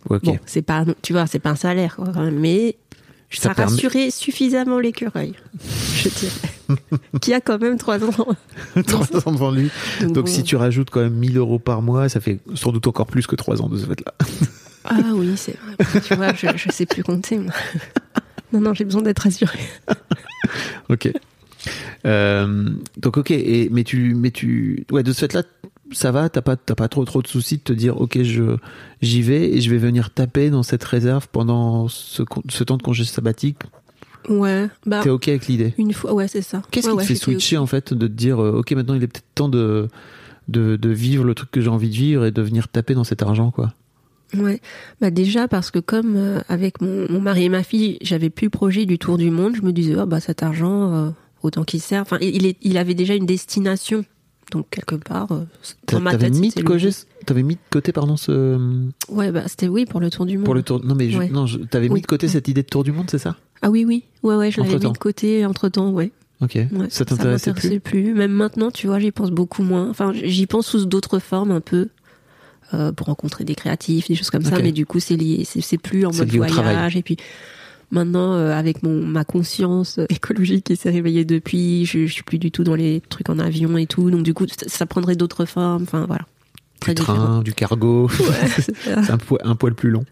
Ok. 0.09 0.25
Bon, 0.25 0.39
c'est 0.47 0.63
pas, 0.63 0.85
tu 1.03 1.13
vois, 1.13 1.27
c'est 1.27 1.39
pas 1.39 1.51
un 1.51 1.55
salaire, 1.57 1.97
quoi, 1.97 2.11
mais 2.33 2.77
Ça 3.39 3.49
ça, 3.51 3.55
permet- 3.55 3.73
rassurait 3.73 4.11
suffisamment 4.11 4.79
l'écureuil, 4.79 5.35
je 5.97 6.09
dirais. 6.09 6.79
qui 7.21 7.33
a 7.35 7.41
quand 7.41 7.61
même 7.61 7.79
trois 7.79 8.03
ans. 8.03 8.27
Trois 8.87 9.27
ans 9.27 9.33
devant 9.33 9.51
lui. 9.51 9.71
Donc, 10.01 10.25
bon. 10.25 10.27
si 10.27 10.43
tu 10.43 10.57
rajoutes 10.57 10.91
quand 10.91 11.01
même 11.01 11.15
1000 11.15 11.37
euros 11.39 11.59
par 11.59 11.83
mois, 11.83 12.09
ça 12.09 12.21
fait 12.21 12.39
sans 12.55 12.73
doute 12.73 12.87
encore 12.87 13.07
plus 13.07 13.27
que 13.27 13.37
trois 13.37 13.61
ans 13.63 13.69
de 13.69 13.77
ce 13.79 13.87
fait-là. 13.87 14.15
Ah 14.85 14.97
oui, 15.15 15.35
c'est 15.37 15.57
vrai. 15.79 16.01
Tu 16.01 16.15
vois, 16.17 16.35
je, 16.35 16.49
je 16.57 16.73
sais 16.73 16.87
plus 16.87 17.05
compter, 17.05 17.39
moi. 17.39 17.53
Non, 18.53 18.61
non, 18.61 18.75
j'ai 18.75 18.85
besoin 18.85 19.01
d'être 19.03 19.21
rassurée. 19.21 19.61
ok. 20.89 21.13
Euh, 22.05 22.69
donc 22.97 23.17
ok, 23.17 23.31
et, 23.31 23.69
mais 23.71 23.85
tu, 23.85 24.15
mais 24.17 24.33
tu, 24.33 24.85
ouais, 24.91 25.05
de 25.05 25.13
ce 25.13 25.21
fait-là, 25.21 25.45
ça 25.93 26.11
va, 26.13 26.29
t'as 26.29 26.43
pas, 26.43 26.57
t'as 26.57 26.75
pas 26.75 26.89
trop 26.89 27.05
trop 27.05 27.23
de 27.23 27.27
soucis 27.27 27.57
de 27.59 27.63
te 27.63 27.73
dire, 27.73 28.01
ok, 28.01 28.23
je, 28.23 28.57
j'y 29.01 29.23
vais 29.23 29.51
et 29.53 29.61
je 29.61 29.71
vais 29.71 29.79
venir 29.79 30.11
taper 30.11 30.51
dans 30.51 30.63
cette 30.63 30.85
réserve 30.85 31.29
pendant 31.31 31.89
ce, 31.89 32.23
temps 32.65 32.77
de 32.77 32.83
congé 32.83 33.05
sabbatique. 33.05 33.59
Ouais, 34.29 34.69
bah, 34.87 35.01
T'es 35.03 35.11
ok 35.11 35.29
avec 35.29 35.47
l'idée? 35.49 35.75
une 35.79 35.93
fois, 35.93 36.15
ouais, 36.15 36.29
c'est 36.29 36.43
ça. 36.43 36.63
Qu'est-ce 36.71 36.87
Ouais, 36.87 36.93
qui 36.93 36.97
ouais, 36.99 37.03
te 37.05 37.09
fait 37.09 37.15
switcher 37.17 37.57
en 37.59 37.67
fait, 37.67 37.93
de 37.93 38.07
te 38.07 38.13
dire, 38.13 38.41
euh, 38.43 38.59
ok, 38.59 38.71
maintenant 38.73 38.95
il 38.95 39.03
est 39.03 39.09
peut-être 39.09 39.27
temps 39.35 39.49
de, 39.49 39.89
de, 40.49 40.77
de 40.77 40.89
vivre 40.91 41.25
le 41.25 41.35
truc 41.35 41.51
que 41.51 41.61
j'ai 41.61 41.69
envie 41.69 41.89
de 41.89 41.95
vivre 41.95 42.25
et 42.25 42.31
de 42.31 42.41
venir 42.43 42.69
taper 42.69 42.95
dans 42.95 43.05
cet 43.05 43.23
argent, 43.23 43.51
quoi? 43.51 43.75
Ouais, 44.35 44.61
bah 45.01 45.11
déjà 45.11 45.47
parce 45.47 45.71
que 45.71 45.79
comme 45.79 46.17
euh, 46.17 46.41
avec 46.49 46.81
mon, 46.81 47.07
mon 47.11 47.21
mari 47.21 47.45
et 47.45 47.49
ma 47.51 47.63
fille, 47.63 47.99
j'avais 48.01 48.31
plus 48.31 48.47
le 48.47 48.51
projet 48.51 48.87
du 48.87 48.99
tour 48.99 49.19
du 49.19 49.31
monde, 49.31 49.55
je 49.57 49.61
me 49.63 49.73
disais 49.73 49.95
ah 49.99 50.07
bah 50.07 50.21
cet 50.21 50.43
argent 50.43 50.93
euh, 50.95 51.11
autant 51.43 51.65
qu'il 51.65 51.81
sert. 51.83 52.01
Enfin, 52.01 52.17
il, 52.23 52.47
est, 52.47 52.57
il 52.63 52.79
avait 52.79 52.95
déjà 52.95 53.15
une 53.15 53.27
destination, 53.27 54.05
donc 54.53 54.67
quelque 54.71 54.95
part 54.95 55.33
euh, 55.33 55.45
dans 55.89 56.01
ma 56.01 56.13
T'avais 56.13 56.31
tête. 56.31 56.39
mis 56.41 56.51
de 56.51 56.63
côté, 56.63 56.89
t'avais 57.27 57.43
mis 57.43 57.55
de 57.55 57.61
côté, 57.71 57.91
pardon, 57.93 58.17
ce, 58.17 58.79
Ouais, 59.09 59.33
bah 59.33 59.43
c'était 59.47 59.69
oui 59.69 59.87
pour 59.87 59.99
le 60.01 60.11
tour 60.11 60.27
du 60.27 60.37
monde. 60.39 60.45
pour 60.45 60.55
le 60.55 60.63
tour, 60.63 60.85
non 60.85 60.95
mais, 60.95 61.11
je- 61.11 61.19
Ouais. 61.19 61.29
non, 61.31 61.47
je- 61.47 61.59
t'avais 61.59 61.89
mis 61.89 62.01
de 62.01 62.07
côté 62.07 62.29
cette 62.29 62.47
idée 62.49 62.63
de 62.63 62.69
tour 62.69 62.85
du 62.85 62.93
monde, 62.93 63.07
c'est 63.11 63.19
ça? 63.19 63.37
Ah 63.63 63.71
oui, 63.71 63.85
oui, 63.85 64.05
ouais, 64.23 64.37
ouais, 64.37 64.51
je 64.51 64.61
l'avais 64.61 64.79
mis 64.79 64.93
de 64.93 64.99
côté 64.99 65.45
entre 65.47 65.69
temps, 65.69 65.91
ouais. 65.91 66.13
Ok. 66.41 66.55
ouais 66.57 66.69
ça 66.91 67.05
t'intéressait 67.05 67.53
plus? 67.53 67.79
plus 67.81 68.15
Même 68.15 68.33
maintenant, 68.33 68.71
tu 68.73 68.89
vois, 68.89 68.99
j'y 68.99 69.13
pense 69.13 69.31
beaucoup 69.31 69.63
moins. 69.63 69.89
Enfin, 69.89 70.13
j'y 70.13 70.47
pense 70.47 70.67
sous 70.67 70.85
d'autres 70.87 71.19
formes 71.19 71.51
un 71.53 71.61
peu. 71.61 71.89
euh, 72.75 72.91
pour 72.91 73.09
rencontrer 73.09 73.45
des 73.45 73.55
créatifs, 73.55 74.09
des 74.09 74.15
choses 74.15 74.31
comme 74.31 74.43
ça, 74.45 74.59
mais 74.63 74.73
du 74.73 74.87
coup 74.87 74.99
c'est 74.99 75.15
lié, 75.17 75.45
c'est 75.45 75.77
plus 75.77 76.07
en 76.07 76.13
mode 76.15 76.31
voyage 76.35 76.97
et 76.97 77.03
puis 77.03 77.19
maintenant 77.93 78.33
euh, 78.35 78.51
avec 78.53 78.83
mon 78.83 79.07
ma 79.07 79.25
conscience 79.25 79.99
euh, 79.99 80.07
écologique 80.09 80.65
qui 80.65 80.75
s'est 80.77 80.91
réveillée 80.91 81.25
depuis, 81.25 81.87
je, 81.87 82.07
je 82.07 82.13
suis 82.13 82.23
plus 82.25 82.39
du 82.39 82.51
tout 82.51 82.65
dans 82.65 82.75
les 82.75 83.01
trucs 83.09 83.29
en 83.29 83.39
avion 83.39 83.77
et 83.79 83.87
tout, 83.87 84.11
donc 84.11 84.23
du 84.25 84.35
coup 84.35 84.47
ça, 84.49 84.67
ça 84.69 84.87
prendrait 84.87 85.15
d'autres 85.15 85.45
formes, 85.45 85.85
enfin 85.85 86.07
voilà. 86.07 86.27
Du 86.85 86.95
différent. 86.95 87.15
train, 87.15 87.43
du 87.43 87.55
cargo. 87.55 88.09
Ouais, 88.09 88.49
c'est 88.59 89.11
un, 89.11 89.17
poil- 89.19 89.41
un 89.45 89.55
poil 89.55 89.75
plus 89.75 89.91
long. 89.91 90.05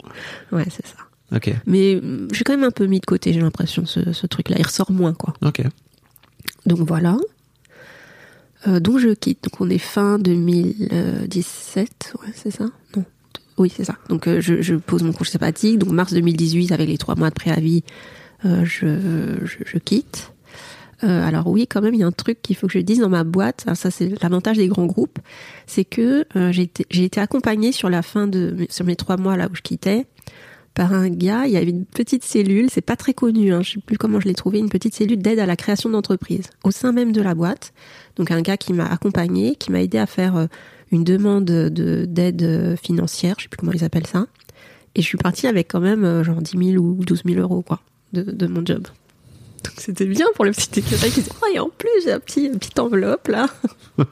Ouais, 0.52 0.64
c'est 0.70 0.86
ça. 0.86 0.94
Ok. 1.34 1.52
Mais 1.66 1.96
hum, 1.96 2.28
j'ai 2.32 2.44
quand 2.44 2.52
même 2.52 2.62
un 2.64 2.70
peu 2.70 2.86
mis 2.86 3.00
de 3.00 3.06
côté, 3.06 3.32
j'ai 3.32 3.40
l'impression 3.40 3.86
ce, 3.86 4.12
ce 4.12 4.26
truc-là, 4.28 4.56
il 4.58 4.64
ressort 4.64 4.92
moins 4.92 5.12
quoi. 5.12 5.34
Ok. 5.42 5.62
Donc 6.66 6.78
voilà. 6.86 7.16
Euh, 8.68 8.78
donc 8.78 8.98
je 8.98 9.08
quitte. 9.14 9.42
Donc 9.44 9.60
on 9.60 9.68
est 9.70 9.78
fin 9.78 10.18
2017, 10.18 12.14
ouais, 12.22 12.28
c'est 12.34 12.50
ça? 12.50 12.66
Non. 12.96 13.04
Oui, 13.60 13.70
c'est 13.76 13.84
ça. 13.84 13.96
Donc 14.08 14.26
euh, 14.26 14.40
je, 14.40 14.74
pose 14.74 15.02
mon 15.02 15.12
congé 15.12 15.32
sabbatique. 15.32 15.78
Donc 15.78 15.90
mars 15.90 16.14
2018, 16.14 16.72
avec 16.72 16.88
les 16.88 16.96
trois 16.96 17.14
mois 17.14 17.28
de 17.28 17.34
préavis, 17.34 17.84
euh, 18.46 18.64
je, 18.64 19.78
quitte. 19.84 20.32
Euh, 21.04 21.28
alors 21.28 21.46
oui, 21.46 21.66
quand 21.66 21.82
même, 21.82 21.92
il 21.92 22.00
y 22.00 22.02
a 22.02 22.06
un 22.06 22.10
truc 22.10 22.40
qu'il 22.40 22.56
faut 22.56 22.68
que 22.68 22.72
je 22.72 22.78
dise 22.78 23.00
dans 23.00 23.10
ma 23.10 23.22
boîte. 23.22 23.66
Ça, 23.74 23.90
c'est 23.90 24.22
l'avantage 24.22 24.56
des 24.56 24.66
grands 24.66 24.86
groupes, 24.86 25.18
c'est 25.66 25.84
que 25.84 26.24
j'ai 26.52 26.62
été, 26.62 26.86
j'ai 26.88 27.10
accompagnée 27.16 27.70
sur 27.70 27.90
la 27.90 28.00
fin 28.00 28.26
de 28.26 28.66
sur 28.70 28.86
mes 28.86 28.96
trois 28.96 29.18
mois 29.18 29.36
là 29.36 29.48
où 29.52 29.54
je 29.54 29.60
quittais 29.60 30.06
par 30.72 30.94
un 30.94 31.10
gars. 31.10 31.44
Il 31.44 31.52
y 31.52 31.58
avait 31.58 31.68
une 31.68 31.84
petite 31.84 32.24
cellule, 32.24 32.70
c'est 32.70 32.80
pas 32.80 32.96
très 32.96 33.12
connu, 33.12 33.52
hein, 33.52 33.60
je 33.60 33.72
sais 33.72 33.80
plus 33.80 33.98
comment 33.98 34.20
je 34.20 34.26
l'ai 34.26 34.34
trouvé, 34.34 34.58
une 34.58 34.70
petite 34.70 34.94
cellule 34.94 35.18
d'aide 35.20 35.38
à 35.38 35.44
la 35.44 35.56
création 35.56 35.90
d'entreprise 35.90 36.48
au 36.64 36.70
sein 36.70 36.92
même 36.92 37.12
de 37.12 37.20
la 37.20 37.34
boîte. 37.34 37.74
Donc 38.16 38.30
un 38.30 38.40
gars 38.40 38.56
qui 38.56 38.72
m'a 38.72 38.86
accompagné, 38.86 39.54
qui 39.56 39.70
m'a 39.70 39.82
aidé 39.82 39.98
à 39.98 40.06
faire 40.06 40.48
une 40.92 41.04
demande 41.04 41.44
de 41.44 42.04
d'aide 42.06 42.76
financière, 42.82 43.34
je 43.38 43.44
sais 43.44 43.48
plus 43.48 43.58
comment 43.58 43.72
ils 43.72 43.84
appellent 43.84 44.06
ça. 44.06 44.26
Et 44.94 45.02
je 45.02 45.06
suis 45.06 45.18
partie 45.18 45.46
avec 45.46 45.68
quand 45.68 45.80
même 45.80 46.04
euh, 46.04 46.24
genre 46.24 46.40
10 46.42 46.72
000 46.72 46.84
ou 46.84 47.04
12 47.04 47.22
000 47.24 47.40
euros 47.40 47.62
quoi 47.62 47.80
de, 48.12 48.22
de 48.22 48.46
mon 48.48 48.64
job. 48.66 48.82
Donc 49.64 49.74
c'était 49.76 50.06
bien 50.06 50.26
pour 50.34 50.44
le 50.44 50.50
petit 50.52 50.80
écureuil 50.80 51.10
qui 51.10 51.20
disait 51.20 51.32
oh 51.42 51.46
et 51.54 51.58
en 51.60 51.68
plus 51.68 51.88
j'ai 52.04 52.12
un 52.12 52.18
petit 52.20 52.46
une 52.46 52.58
petite 52.58 52.78
enveloppe 52.78 53.28
là. 53.28 53.46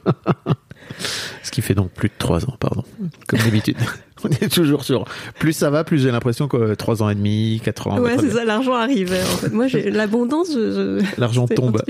Ce 1.43 1.51
qui 1.51 1.63
fait 1.63 1.75
donc 1.75 1.91
plus 1.91 2.09
de 2.09 2.15
3 2.19 2.45
ans, 2.47 2.57
pardon. 2.59 2.83
Comme 3.27 3.39
d'habitude. 3.41 3.77
On 4.25 4.29
est 4.31 4.53
toujours 4.53 4.85
sur. 4.85 5.05
Plus 5.39 5.53
ça 5.53 5.71
va, 5.71 5.85
plus 5.85 5.99
j'ai 6.03 6.11
l'impression 6.11 6.49
que 6.49 6.75
3 6.75 7.03
ans 7.03 7.09
et 7.11 7.15
demi, 7.15 7.61
4 7.65 7.87
ans. 7.89 8.01
ouais 8.01 8.17
c'est 8.19 8.31
ça 8.31 8.45
l'argent 8.45 8.75
en 8.83 8.89
fait. 8.89 9.51
Moi 9.53 9.67
j'ai 9.69 9.91
l'abondance 9.91 10.49
je, 10.53 11.01
je- 11.01 11.21
L'argent 11.21 11.47
tombe. 11.47 11.81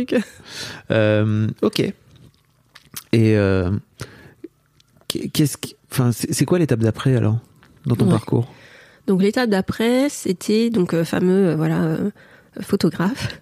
Euh, 0.91 1.47
ok. 1.62 1.80
Et 1.80 1.95
euh, 3.36 3.70
qu'est-ce 5.09 5.56
qui, 5.56 5.74
enfin, 5.90 6.11
c'est 6.12 6.44
quoi 6.44 6.59
l'étape 6.59 6.80
d'après 6.80 7.16
alors 7.16 7.38
dans 7.86 7.96
ton 7.96 8.04
Ouais. 8.06 8.12
parcours? 8.12 8.52
Donc 9.06 9.22
l'étape 9.22 9.48
d'après, 9.48 10.09
c'était 10.11 10.68
donc 10.70 10.92
euh, 10.94 11.02
fameux 11.04 11.48
euh, 11.48 11.56
voilà 11.56 11.82
euh, 11.82 12.11
photographe. 12.61 13.40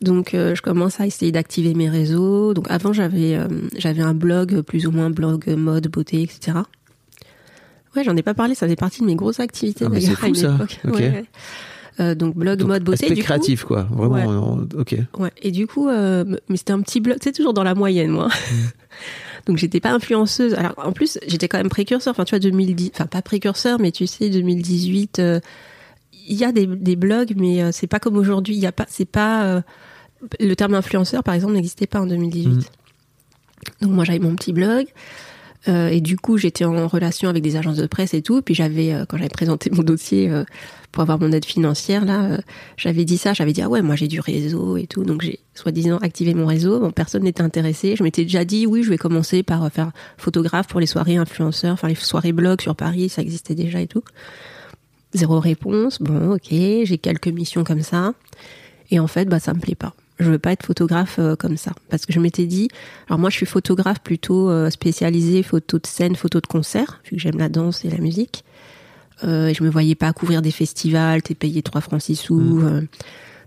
Donc 0.00 0.30
je 0.34 0.60
commence 0.62 1.00
à 1.00 1.06
essayer 1.06 1.32
d'activer 1.32 1.74
mes 1.74 1.88
réseaux. 1.88 2.54
Donc 2.54 2.66
avant 2.70 2.92
j'avais 2.92 3.38
j'avais 3.76 4.02
un 4.02 4.14
blog 4.14 4.60
plus 4.62 4.86
ou 4.86 4.92
moins 4.92 5.10
blog 5.10 5.48
mode 5.48 5.88
beauté 5.88 6.22
etc. 6.22 6.58
Ouais 7.96 8.04
j'en 8.04 8.16
ai 8.16 8.22
pas 8.22 8.34
parlé, 8.34 8.54
ça 8.54 8.66
faisait 8.66 8.76
partie 8.76 9.00
de 9.00 9.06
mes 9.06 9.16
grosses 9.16 9.40
activités 9.40 9.84
Ah, 9.86 9.90
d'ailleurs 9.90 10.16
c'est 10.20 10.24
à 10.24 10.28
une 10.28 10.34
ça. 10.36 10.54
époque. 10.54 10.78
Ok. 10.86 10.94
Ouais, 10.94 11.24
ouais. 11.98 12.14
Donc 12.14 12.36
blog 12.36 12.58
Donc, 12.60 12.68
mode 12.68 12.84
beauté. 12.84 13.06
aspect 13.06 13.14
du 13.16 13.22
coup- 13.22 13.26
créatif 13.26 13.64
quoi, 13.64 13.88
vraiment. 13.90 14.60
Ok. 14.76 14.94
Ouais. 15.18 15.32
Et 15.42 15.50
du 15.50 15.66
coup, 15.66 15.88
mais 15.88 16.56
c'était 16.56 16.72
un 16.72 16.80
petit 16.80 17.00
blog, 17.00 17.16
c'est 17.20 17.32
toujours 17.32 17.52
dans 17.54 17.64
la 17.64 17.74
moyenne, 17.74 18.10
moi. 18.12 18.28
Donc 19.48 19.56
j'étais 19.56 19.80
pas 19.80 19.90
influenceuse. 19.90 20.54
Alors 20.54 20.74
en 20.76 20.92
plus, 20.92 21.18
j'étais 21.26 21.48
quand 21.48 21.56
même 21.56 21.70
précurseur. 21.70 22.10
Enfin, 22.10 22.24
tu 22.24 22.30
vois, 22.30 22.38
2010, 22.38 22.90
enfin 22.94 23.06
pas 23.06 23.22
précurseur, 23.22 23.80
mais 23.80 23.90
tu 23.90 24.06
sais, 24.06 24.28
2018, 24.28 25.18
euh, 25.18 25.40
il 26.12 26.36
y 26.36 26.44
a 26.44 26.52
des, 26.52 26.66
des 26.66 26.96
blogs, 26.96 27.32
mais 27.34 27.62
euh, 27.62 27.70
c'est 27.72 27.86
pas 27.86 27.98
comme 27.98 28.16
aujourd'hui. 28.16 28.54
Il 28.54 28.60
y 28.60 28.66
a 28.66 28.72
pas, 28.72 28.84
c'est 28.88 29.06
pas 29.06 29.44
euh, 29.44 29.62
le 30.38 30.54
terme 30.54 30.74
influenceur, 30.74 31.24
par 31.24 31.34
exemple, 31.34 31.54
n'existait 31.54 31.86
pas 31.86 32.00
en 32.00 32.06
2018. 32.06 32.50
Mm. 32.50 32.60
Donc 33.80 33.90
moi, 33.90 34.04
j'avais 34.04 34.18
mon 34.18 34.36
petit 34.36 34.52
blog. 34.52 34.86
Euh, 35.66 35.88
et 35.88 36.00
du 36.00 36.16
coup, 36.16 36.38
j'étais 36.38 36.64
en 36.64 36.86
relation 36.86 37.28
avec 37.28 37.42
des 37.42 37.56
agences 37.56 37.76
de 37.76 37.86
presse 37.86 38.14
et 38.14 38.22
tout. 38.22 38.42
Puis 38.42 38.54
j'avais, 38.54 38.92
euh, 38.92 39.04
quand 39.08 39.16
j'avais 39.16 39.28
présenté 39.28 39.70
mon 39.70 39.82
dossier 39.82 40.30
euh, 40.30 40.44
pour 40.92 41.02
avoir 41.02 41.18
mon 41.18 41.32
aide 41.32 41.44
financière, 41.44 42.04
là, 42.04 42.24
euh, 42.24 42.38
j'avais 42.76 43.04
dit 43.04 43.18
ça. 43.18 43.32
J'avais 43.32 43.52
dit 43.52 43.62
ah 43.62 43.68
ouais, 43.68 43.82
moi 43.82 43.96
j'ai 43.96 44.08
du 44.08 44.20
réseau 44.20 44.76
et 44.76 44.86
tout. 44.86 45.04
Donc 45.04 45.22
j'ai 45.22 45.40
soi-disant 45.54 45.98
activé 45.98 46.34
mon 46.34 46.46
réseau. 46.46 46.78
Bon, 46.78 46.92
personne 46.92 47.24
n'était 47.24 47.42
intéressé. 47.42 47.96
Je 47.96 48.02
m'étais 48.02 48.22
déjà 48.22 48.44
dit 48.44 48.66
oui, 48.66 48.82
je 48.82 48.90
vais 48.90 48.98
commencer 48.98 49.42
par 49.42 49.64
euh, 49.64 49.68
faire 49.68 49.90
photographe 50.16 50.68
pour 50.68 50.80
les 50.80 50.86
soirées 50.86 51.16
influenceurs, 51.16 51.72
enfin 51.72 51.88
les 51.88 51.94
soirées 51.96 52.32
blog 52.32 52.60
sur 52.60 52.76
Paris, 52.76 53.08
ça 53.08 53.22
existait 53.22 53.54
déjà 53.54 53.80
et 53.80 53.88
tout. 53.88 54.04
Zéro 55.14 55.40
réponse. 55.40 56.00
Bon, 56.00 56.34
ok, 56.34 56.48
j'ai 56.50 56.98
quelques 56.98 57.28
missions 57.28 57.64
comme 57.64 57.82
ça. 57.82 58.12
Et 58.90 59.00
en 59.00 59.06
fait, 59.06 59.24
bah 59.26 59.40
ça 59.40 59.54
me 59.54 59.60
plaît 59.60 59.74
pas. 59.74 59.94
Je 60.20 60.30
veux 60.30 60.38
pas 60.38 60.52
être 60.52 60.64
photographe 60.66 61.16
euh, 61.20 61.36
comme 61.36 61.56
ça 61.56 61.72
parce 61.90 62.04
que 62.06 62.12
je 62.12 62.18
m'étais 62.20 62.46
dit 62.46 62.68
alors 63.08 63.18
moi 63.20 63.30
je 63.30 63.36
suis 63.36 63.46
photographe 63.46 64.00
plutôt 64.00 64.50
euh, 64.50 64.68
spécialisée 64.70 65.42
photo 65.42 65.78
de 65.78 65.86
scène, 65.86 66.16
photo 66.16 66.40
de 66.40 66.46
concert 66.46 67.00
vu 67.04 67.16
que 67.16 67.22
j'aime 67.22 67.38
la 67.38 67.48
danse 67.48 67.84
et 67.84 67.90
la 67.90 67.98
musique. 67.98 68.42
Euh, 69.24 69.48
et 69.48 69.54
je 69.54 69.62
me 69.64 69.68
voyais 69.70 69.94
pas 69.96 70.12
couvrir 70.12 70.42
des 70.42 70.50
festivals, 70.52 71.22
t'es 71.22 71.34
payé 71.34 71.62
3 71.62 71.80
francs 71.80 72.02
6 72.02 72.16
sous. 72.16 72.60
euh, 72.62 72.82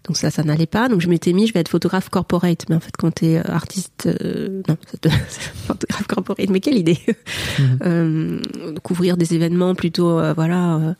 donc 0.05 0.17
ça, 0.17 0.31
ça 0.31 0.43
n'allait 0.43 0.65
pas. 0.65 0.89
Donc 0.89 0.99
je 0.99 1.07
m'étais 1.09 1.31
mis, 1.31 1.45
je 1.47 1.53
vais 1.53 1.59
être 1.59 1.69
photographe 1.69 2.09
corporate. 2.09 2.65
Mais 2.69 2.75
en 2.75 2.79
fait, 2.79 2.95
quand 2.97 3.11
t'es 3.11 3.37
artiste, 3.37 4.07
non, 4.67 4.75
c'est 5.29 5.41
photographe 5.67 6.07
corporate. 6.07 6.49
Mais 6.49 6.59
quelle 6.59 6.77
idée 6.77 6.97
Euh, 7.85 8.39
Couvrir 8.83 9.15
des 9.17 9.33
événements 9.35 9.75
plutôt, 9.75 10.19
voilà. 10.33 10.95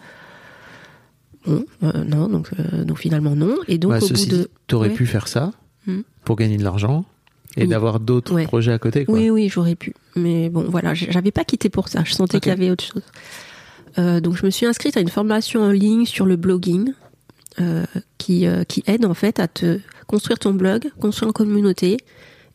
bon, 1.47 1.65
euh, 1.83 2.03
non, 2.05 2.27
donc, 2.27 2.49
euh, 2.59 2.83
donc 2.83 2.99
finalement 2.99 3.35
non. 3.35 3.55
Et 3.67 3.77
donc 3.77 3.91
Bah, 3.91 3.99
au 4.01 4.07
bout 4.07 4.25
de, 4.27 4.49
t'aurais 4.67 4.89
Ouais. 4.89 4.95
pu 4.95 5.05
faire 5.05 5.27
ça 5.27 5.51
Hmm. 5.87 6.01
pour 6.25 6.35
gagner 6.35 6.57
de 6.57 6.63
l'argent 6.63 7.05
et 7.57 7.61
Oui. 7.63 7.67
d'avoir 7.67 7.99
d'autres 7.99 8.33
Ouais. 8.33 8.45
projets 8.45 8.71
à 8.71 8.77
côté. 8.79 9.05
Quoi. 9.05 9.15
Oui, 9.15 9.29
oui, 9.29 9.49
j'aurais 9.49 9.75
pu. 9.75 9.93
Mais 10.15 10.49
bon, 10.49 10.63
voilà, 10.69 10.93
j'avais 10.93 11.31
pas 11.31 11.43
quitté 11.43 11.69
pour 11.69 11.87
ça. 11.89 12.03
Je 12.05 12.13
sentais 12.13 12.39
qu'il 12.39 12.49
y 12.49 12.53
avait 12.53 12.69
autre 12.69 12.83
chose. 12.83 13.03
Euh, 13.97 14.19
donc, 14.21 14.37
je 14.37 14.45
me 14.45 14.51
suis 14.51 14.65
inscrite 14.65 14.95
à 14.95 15.01
une 15.01 15.09
formation 15.09 15.61
en 15.63 15.71
ligne 15.71 16.05
sur 16.05 16.25
le 16.25 16.35
blogging 16.37 16.93
euh, 17.59 17.85
qui, 18.17 18.45
euh, 18.47 18.63
qui 18.63 18.83
aide 18.87 19.05
en 19.05 19.13
fait 19.13 19.39
à 19.39 19.47
te 19.47 19.79
construire 20.07 20.39
ton 20.39 20.53
blog, 20.53 20.89
construire 20.99 21.27
une 21.29 21.33
communauté 21.33 21.97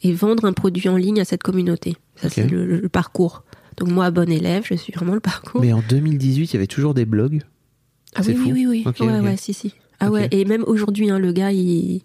et 0.03 0.13
vendre 0.13 0.45
un 0.47 0.53
produit 0.53 0.89
en 0.89 0.97
ligne 0.97 1.21
à 1.21 1.25
cette 1.25 1.43
communauté. 1.43 1.97
Ça, 2.17 2.31
c'est 2.31 2.47
le, 2.47 2.65
le 2.81 2.89
parcours. 2.89 3.43
Donc, 3.77 3.91
moi, 3.91 4.11
bon 4.11 4.31
élève, 4.31 4.65
je 4.67 4.75
suis 4.75 4.93
vraiment 4.95 5.13
le 5.15 5.21
parcours. 5.21 5.61
Mais 5.61 5.73
en 5.75 5.83
2018, 5.87 6.53
il 6.53 6.55
y 6.55 6.57
avait 6.57 6.67
toujours 6.67 6.95
des 6.95 7.05
blogs? 7.05 7.43
ah 8.15 8.23
oui, 8.27 8.35
fou. 8.35 8.51
oui, 8.51 8.67
oui, 8.67 8.85
oui. 8.87 9.07
Ouais, 9.07 9.21
ouais, 9.21 9.37
si, 9.37 9.53
si. 9.53 9.75
Ah 10.01 10.11
ouais, 10.11 10.29
et 10.31 10.45
même 10.47 10.65
aujourd'hui, 10.67 11.11
hein, 11.11 11.19
le 11.19 11.33
gars, 11.33 11.53
il, 11.53 12.01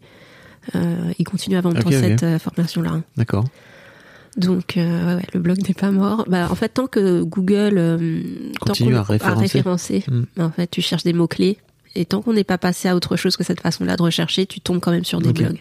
il 0.74 1.24
continue 1.26 1.55
à 1.57 1.62
vendre 1.62 1.80
Ok, 1.80 1.88
ok. 1.88 1.93
cette 1.93 2.24
euh, 2.24 2.39
formation-là. 2.39 3.01
D'accord. 3.18 3.45
Donc, 4.38 4.78
euh, 4.78 5.07
ouais, 5.07 5.16
ouais, 5.16 5.28
le 5.34 5.39
blog 5.41 5.57
n'est 5.68 5.74
pas 5.74 5.91
mort. 5.91 6.24
Bah, 6.30 6.47
en 6.49 6.55
fait, 6.55 6.70
tant 6.70 6.88
que 6.88 7.22
Google 7.22 7.74
euh, 7.78 8.22
tant 8.59 8.68
Continue 8.68 8.91
qu'on- 8.93 8.97
à 8.99 9.03
référencer. 9.03 9.41
référencer, 9.41 10.03
Mm. 10.09 10.41
en 10.41 10.51
fait, 10.51 10.68
tu 10.72 10.82
cherches 10.82 11.03
des 11.03 11.14
mots 11.14 11.28
clés. 11.28 11.57
Et 11.95 12.05
tant 12.05 12.22
qu'on 12.22 12.32
n'est 12.32 12.45
pas 12.45 12.57
passé 12.57 12.88
à 12.88 12.95
autre 12.95 13.18
chose 13.18 13.36
que 13.36 13.43
cette 13.43 13.59
façon-là 13.59 13.97
de 13.97 14.01
rechercher, 14.03 14.45
tu 14.45 14.62
tombes 14.62 14.80
quand 14.80 14.91
même 14.91 15.03
sur 15.03 15.20
des 15.20 15.34
blogs. 15.34 15.59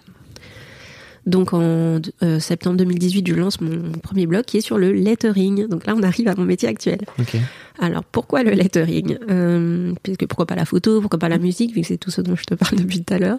Donc, 1.26 1.53
en 1.53 2.01
euh, 2.22 2.38
septembre 2.40 2.76
2018, 2.76 3.26
je 3.26 3.34
lance 3.34 3.61
mon 3.61 3.90
premier 3.92 4.26
blog 4.26 4.44
qui 4.44 4.57
est 4.59 4.61
sur 4.62 4.78
le 4.78 4.92
lettering. 4.92 5.66
Donc 5.66 5.86
là, 5.86 5.94
on 5.96 6.03
arrive 6.03 6.28
à 6.28 6.34
mon 6.36 6.44
métier 6.44 6.68
actuel. 6.68 7.01
Alors, 7.80 8.05
pourquoi 8.05 8.42
le 8.42 8.53
lettering? 8.53 9.18
Euh, 9.28 9.92
Puisque 10.03 10.26
pourquoi 10.26 10.46
pas 10.46 10.55
la 10.55 10.64
photo, 10.64 11.01
pourquoi 11.01 11.18
pas 11.18 11.28
la 11.28 11.38
musique, 11.38 11.74
vu 11.74 11.80
que 11.82 11.86
c'est 11.88 11.98
tout 11.98 12.11
ce 12.11 12.20
dont 12.20 12.36
je 12.36 12.44
te 12.44 12.55
parle 12.55 12.76
depuis 12.78 13.03
tout 13.03 13.12
à 13.12 13.18
l'heure. 13.18 13.38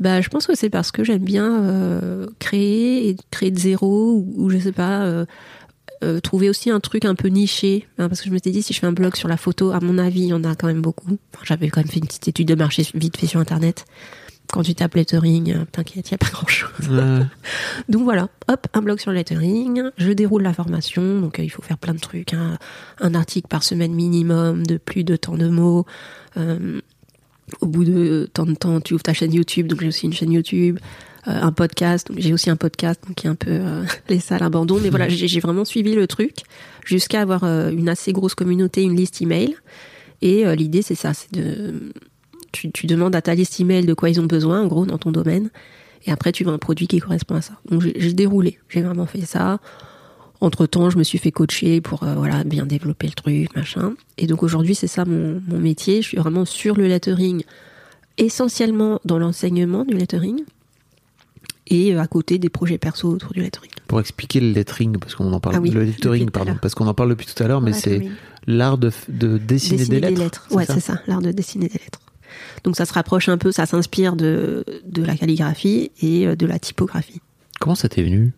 Bah, 0.00 0.20
je 0.20 0.28
pense 0.28 0.46
que 0.46 0.54
c'est 0.54 0.70
parce 0.70 0.92
que 0.92 1.02
j'aime 1.04 1.24
bien 1.24 1.64
euh, 1.64 2.26
créer 2.38 3.08
et 3.08 3.16
créer 3.30 3.50
de 3.50 3.58
zéro 3.58 4.12
ou, 4.12 4.32
ou 4.36 4.50
je 4.50 4.58
sais 4.58 4.72
pas 4.72 5.02
euh, 5.02 5.24
euh, 6.04 6.20
trouver 6.20 6.48
aussi 6.48 6.70
un 6.70 6.78
truc 6.80 7.04
un 7.04 7.16
peu 7.16 7.28
niché. 7.28 7.88
hein, 7.98 8.08
parce 8.08 8.20
que 8.20 8.28
je 8.28 8.32
me 8.32 8.38
suis 8.38 8.52
dit 8.52 8.62
si 8.62 8.72
je 8.72 8.78
fais 8.78 8.86
un 8.86 8.92
blog 8.92 9.16
sur 9.16 9.28
la 9.28 9.36
photo, 9.36 9.72
à 9.72 9.80
mon 9.80 9.98
avis, 9.98 10.20
il 10.20 10.28
y 10.28 10.32
en 10.32 10.44
a 10.44 10.54
quand 10.54 10.68
même 10.68 10.80
beaucoup. 10.82 11.18
Enfin, 11.34 11.44
J'avais 11.44 11.68
quand 11.68 11.80
même 11.80 11.88
fait 11.88 11.98
une 11.98 12.06
petite 12.06 12.28
étude 12.28 12.46
de 12.48 12.54
marché 12.54 12.86
vite 12.94 13.16
fait 13.16 13.26
sur 13.26 13.40
internet. 13.40 13.84
Quand 14.52 14.62
tu 14.62 14.74
tapes 14.74 14.94
lettering, 14.94 15.52
euh, 15.52 15.64
t'inquiète, 15.70 16.08
il 16.08 16.12
y 16.12 16.14
a 16.14 16.18
pas 16.18 16.30
grand 16.30 16.46
chose. 16.46 16.70
Donc 17.88 18.02
voilà, 18.04 18.28
hop, 18.48 18.66
un 18.72 18.80
blog 18.80 18.98
sur 19.00 19.10
le 19.10 19.18
lettering, 19.18 19.82
je 19.98 20.10
déroule 20.12 20.42
la 20.42 20.54
formation, 20.54 21.20
donc 21.20 21.38
euh, 21.38 21.44
il 21.44 21.50
faut 21.50 21.60
faire 21.60 21.76
plein 21.76 21.92
de 21.92 21.98
trucs, 21.98 22.32
hein. 22.32 22.56
un 23.00 23.14
article 23.14 23.48
par 23.48 23.62
semaine 23.62 23.92
minimum 23.92 24.66
de 24.66 24.78
plus 24.78 25.04
de 25.04 25.16
tant 25.16 25.36
de 25.36 25.48
mots. 25.48 25.84
Euh, 26.38 26.80
au 27.60 27.66
bout 27.66 27.84
de 27.84 28.28
tant 28.32 28.46
de 28.46 28.54
temps, 28.54 28.80
tu 28.80 28.94
ouvres 28.94 29.02
ta 29.02 29.12
chaîne 29.12 29.32
YouTube, 29.32 29.66
donc 29.66 29.80
j'ai 29.80 29.88
aussi 29.88 30.06
une 30.06 30.12
chaîne 30.12 30.32
YouTube, 30.32 30.78
euh, 31.26 31.32
un 31.32 31.52
podcast, 31.52 32.08
donc 32.08 32.18
j'ai 32.18 32.32
aussi 32.32 32.50
un 32.50 32.56
podcast, 32.56 33.00
donc 33.06 33.16
qui 33.16 33.26
est 33.26 33.30
un 33.30 33.34
peu 33.34 33.50
euh, 33.50 33.84
laissé 34.08 34.34
à 34.34 34.38
l'abandon. 34.38 34.78
Mais 34.82 34.90
voilà, 34.90 35.08
j'ai 35.08 35.28
j'ai 35.28 35.40
vraiment 35.40 35.64
suivi 35.64 35.94
le 35.94 36.06
truc 36.06 36.36
jusqu'à 36.84 37.20
avoir 37.20 37.44
euh, 37.44 37.70
une 37.70 37.88
assez 37.88 38.12
grosse 38.12 38.34
communauté, 38.34 38.82
une 38.82 38.96
liste 38.96 39.20
email. 39.22 39.56
Et 40.22 40.46
euh, 40.46 40.54
l'idée, 40.54 40.82
c'est 40.82 40.94
ça, 40.94 41.14
c'est 41.14 41.32
de 41.32 41.92
tu, 42.52 42.70
tu 42.72 42.86
demandes 42.86 43.14
à 43.14 43.22
ta 43.22 43.34
liste 43.34 43.60
email 43.60 43.84
de 43.84 43.94
quoi 43.94 44.10
ils 44.10 44.20
ont 44.20 44.26
besoin, 44.26 44.62
en 44.62 44.66
gros, 44.66 44.86
dans 44.86 44.98
ton 44.98 45.12
domaine. 45.12 45.50
Et 46.06 46.10
après, 46.10 46.32
tu 46.32 46.44
veux 46.44 46.52
un 46.52 46.58
produit 46.58 46.86
qui 46.86 46.98
correspond 46.98 47.34
à 47.34 47.42
ça. 47.42 47.54
Donc, 47.70 47.82
j'ai 47.82 48.12
déroulé. 48.12 48.58
J'ai 48.68 48.82
vraiment 48.82 49.06
fait 49.06 49.20
ça. 49.26 49.58
Entre 50.40 50.66
temps, 50.66 50.88
je 50.90 50.98
me 50.98 51.02
suis 51.02 51.18
fait 51.18 51.32
coacher 51.32 51.80
pour 51.80 52.04
euh, 52.04 52.14
voilà 52.14 52.44
bien 52.44 52.64
développer 52.64 53.08
le 53.08 53.12
truc, 53.14 53.56
machin. 53.56 53.94
Et 54.18 54.26
donc 54.28 54.42
aujourd'hui, 54.44 54.74
c'est 54.76 54.86
ça 54.86 55.04
mon, 55.04 55.42
mon 55.48 55.58
métier. 55.58 56.00
Je 56.02 56.08
suis 56.08 56.16
vraiment 56.16 56.44
sur 56.44 56.76
le 56.76 56.86
lettering, 56.86 57.42
essentiellement 58.18 59.00
dans 59.04 59.18
l'enseignement 59.18 59.84
du 59.84 59.94
lettering 59.94 60.42
et 61.66 61.94
euh, 61.94 62.00
à 62.00 62.06
côté 62.06 62.38
des 62.38 62.48
projets 62.48 62.78
perso 62.78 63.08
autour 63.10 63.32
du 63.32 63.40
lettering. 63.40 63.70
Pour 63.88 64.00
expliquer 64.00 64.40
le 64.40 64.52
lettering, 64.52 64.96
parce 64.98 65.14
qu'on 65.14 65.32
en 65.32 65.40
parle, 65.40 65.56
Ah 65.56 65.60
oui, 65.60 65.70
le 65.70 65.80
depuis 65.80 65.92
lettering, 65.96 66.24
tout 66.26 66.28
à 66.28 66.32
pardon, 66.32 66.50
l'heure. 66.52 66.60
parce 66.60 66.74
qu'on 66.74 66.86
en 66.86 66.94
parle 66.94 67.10
depuis 67.10 67.26
tout 67.26 67.42
à 67.42 67.48
l'heure, 67.48 67.60
mais 67.60 67.72
c'est 67.72 68.08
l'art 68.46 68.78
de, 68.78 68.90
de 69.08 69.38
dessiner, 69.38 69.78
Dessiner 69.78 70.00
des 70.00 70.14
lettres. 70.14 70.46
Ouais, 70.50 70.64
c'est 70.66 70.80
ça, 70.80 71.00
l'art 71.06 71.20
de 71.20 71.30
dessiner 71.32 71.66
des 71.68 71.78
lettres. 71.78 72.00
Donc 72.64 72.76
ça 72.76 72.84
se 72.84 72.92
rapproche 72.92 73.28
un 73.28 73.38
peu, 73.38 73.52
ça 73.52 73.66
s'inspire 73.66 74.14
de, 74.16 74.64
de 74.86 75.02
la 75.02 75.16
calligraphie 75.16 75.90
et 76.00 76.26
euh, 76.26 76.36
de 76.36 76.46
la 76.46 76.58
typographie. 76.58 77.20
Comment 77.60 77.74
ça 77.74 77.88
t'est 77.88 78.02
venu? 78.02 78.32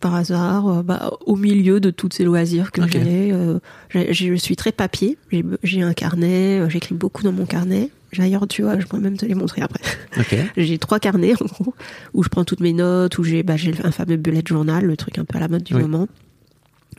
Par 0.00 0.14
hasard, 0.14 0.68
euh, 0.68 0.82
bah, 0.82 1.10
au 1.26 1.34
milieu 1.36 1.80
de 1.80 1.90
tous 1.90 2.08
ces 2.12 2.24
loisirs 2.24 2.70
que 2.72 2.86
j'ai. 2.88 3.32
euh, 3.32 3.58
j'ai- 3.90 4.12
je 4.14 4.34
suis 4.34 4.54
très 4.56 4.72
papier. 4.72 5.18
J'ai- 5.62 5.82
un 5.82 5.92
carnet, 5.94 6.60
euh, 6.60 6.68
j'écris 6.68 6.94
beaucoup 6.94 7.22
dans 7.22 7.32
mon 7.32 7.46
carnet. 7.46 7.90
D'ailleurs, 8.16 8.46
tu 8.48 8.62
vois, 8.62 8.78
je 8.80 8.86
pourrais 8.86 9.02
même 9.02 9.16
te 9.18 9.26
les 9.26 9.34
montrer 9.34 9.60
après. 9.60 9.80
J'ai 10.56 10.78
trois 10.78 10.98
carnets, 10.98 11.34
en 11.42 11.44
gros, 11.44 11.74
où 12.14 12.22
je 12.22 12.28
prends 12.30 12.44
toutes 12.44 12.60
mes 12.60 12.72
notes, 12.72 13.18
où 13.18 13.24
j'ai 13.24 13.42
bah, 13.42 13.56
un 13.84 13.90
fameux 13.92 14.16
bullet 14.16 14.42
journal, 14.46 14.84
le 14.86 14.96
truc 14.96 15.18
un 15.18 15.24
peu 15.26 15.36
à 15.36 15.40
la 15.40 15.48
mode 15.48 15.62
du 15.62 15.74
Oui. 15.74 15.82
moment. 15.82 16.08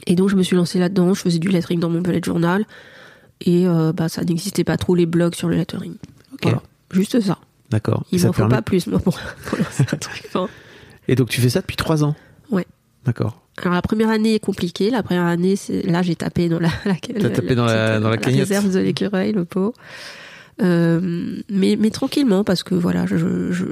Et 0.06 0.16
donc, 0.16 0.30
je 0.30 0.36
me 0.36 0.43
suis 0.43 0.56
lancée 0.56 0.78
là-dedans. 0.78 1.14
Je 1.16 1.22
faisais 1.22 1.39
du 1.39 1.47
lettering 1.50 1.80
dans 1.80 1.89
mon 1.89 2.02
bullet 2.02 2.22
journal. 2.24 2.64
Et 3.41 3.68
euh, 3.68 3.91
bah, 3.91 4.08
ça 4.10 4.24
n'existait 4.24 4.64
pas 4.64 4.78
trop 4.78 4.93
les 4.93 5.06
blogs 5.08 5.34
sur 5.34 5.47
le 5.50 5.56
lettering. 5.56 5.95
Voilà. 6.43 6.62
Juste 6.91 7.20
ça. 7.22 7.39
D'accord. 7.72 8.04
Il 8.12 8.22
m'en 8.22 8.28
faut 8.34 8.41
permet- 8.43 8.56
pas 8.58 8.62
plus, 8.62 8.86
moi, 8.88 9.00
pour, 9.00 9.20
pour 9.45 9.58
lancer 9.58 9.86
un 9.91 9.97
truc. 9.97 10.24
Enfin, 10.28 10.47
Et 11.08 11.16
donc 11.16 11.30
tu 11.30 11.41
fais 11.41 11.50
ça 11.50 11.62
depuis 11.62 11.76
trois 11.78 12.04
ans. 12.04 12.16
D'accord. 13.10 13.41
Alors 13.62 13.74
la 13.74 13.82
première 13.82 14.10
année 14.10 14.36
est 14.36 14.39
compliquée. 14.39 14.89
La 14.91 15.01
première 15.03 15.26
année, 15.26 15.55
là 15.84 16.01
j'ai 16.03 16.16
tapé 16.16 16.47
dans 16.47 16.60
la, 16.60 16.70
la, 16.86 16.93
T'as 16.95 17.30
tapé 17.30 17.55
dans 17.55 17.66
la- 17.66 17.99
dans 17.99 18.10
la 18.10 18.18
cagnotte. 18.18 18.39
réserve 18.47 18.72
de 18.74 18.80
l'écureuil, 18.80 19.32
le 19.32 19.45
pot. 19.45 19.74
Euh, 20.62 21.38
mais 21.49 21.76
mais 21.80 21.89
tranquillement 21.89 22.43
parce 22.43 22.64
que 22.64 22.76
voilà, 22.76 23.05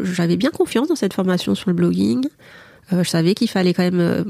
j'avais 0.03 0.37
bien 0.37 0.49
confiance 0.49 0.87
dans 0.87 0.95
cette 0.95 1.13
formation 1.13 1.53
sur 1.53 1.69
le 1.69 1.75
blogging. 1.75 2.25
Euh, 2.93 3.03
je 3.03 3.09
savais 3.09 3.33
qu'il 3.35 3.49
fallait 3.49 3.73
quand 3.73 3.83
même. 3.83 3.99
euh, 3.99 4.23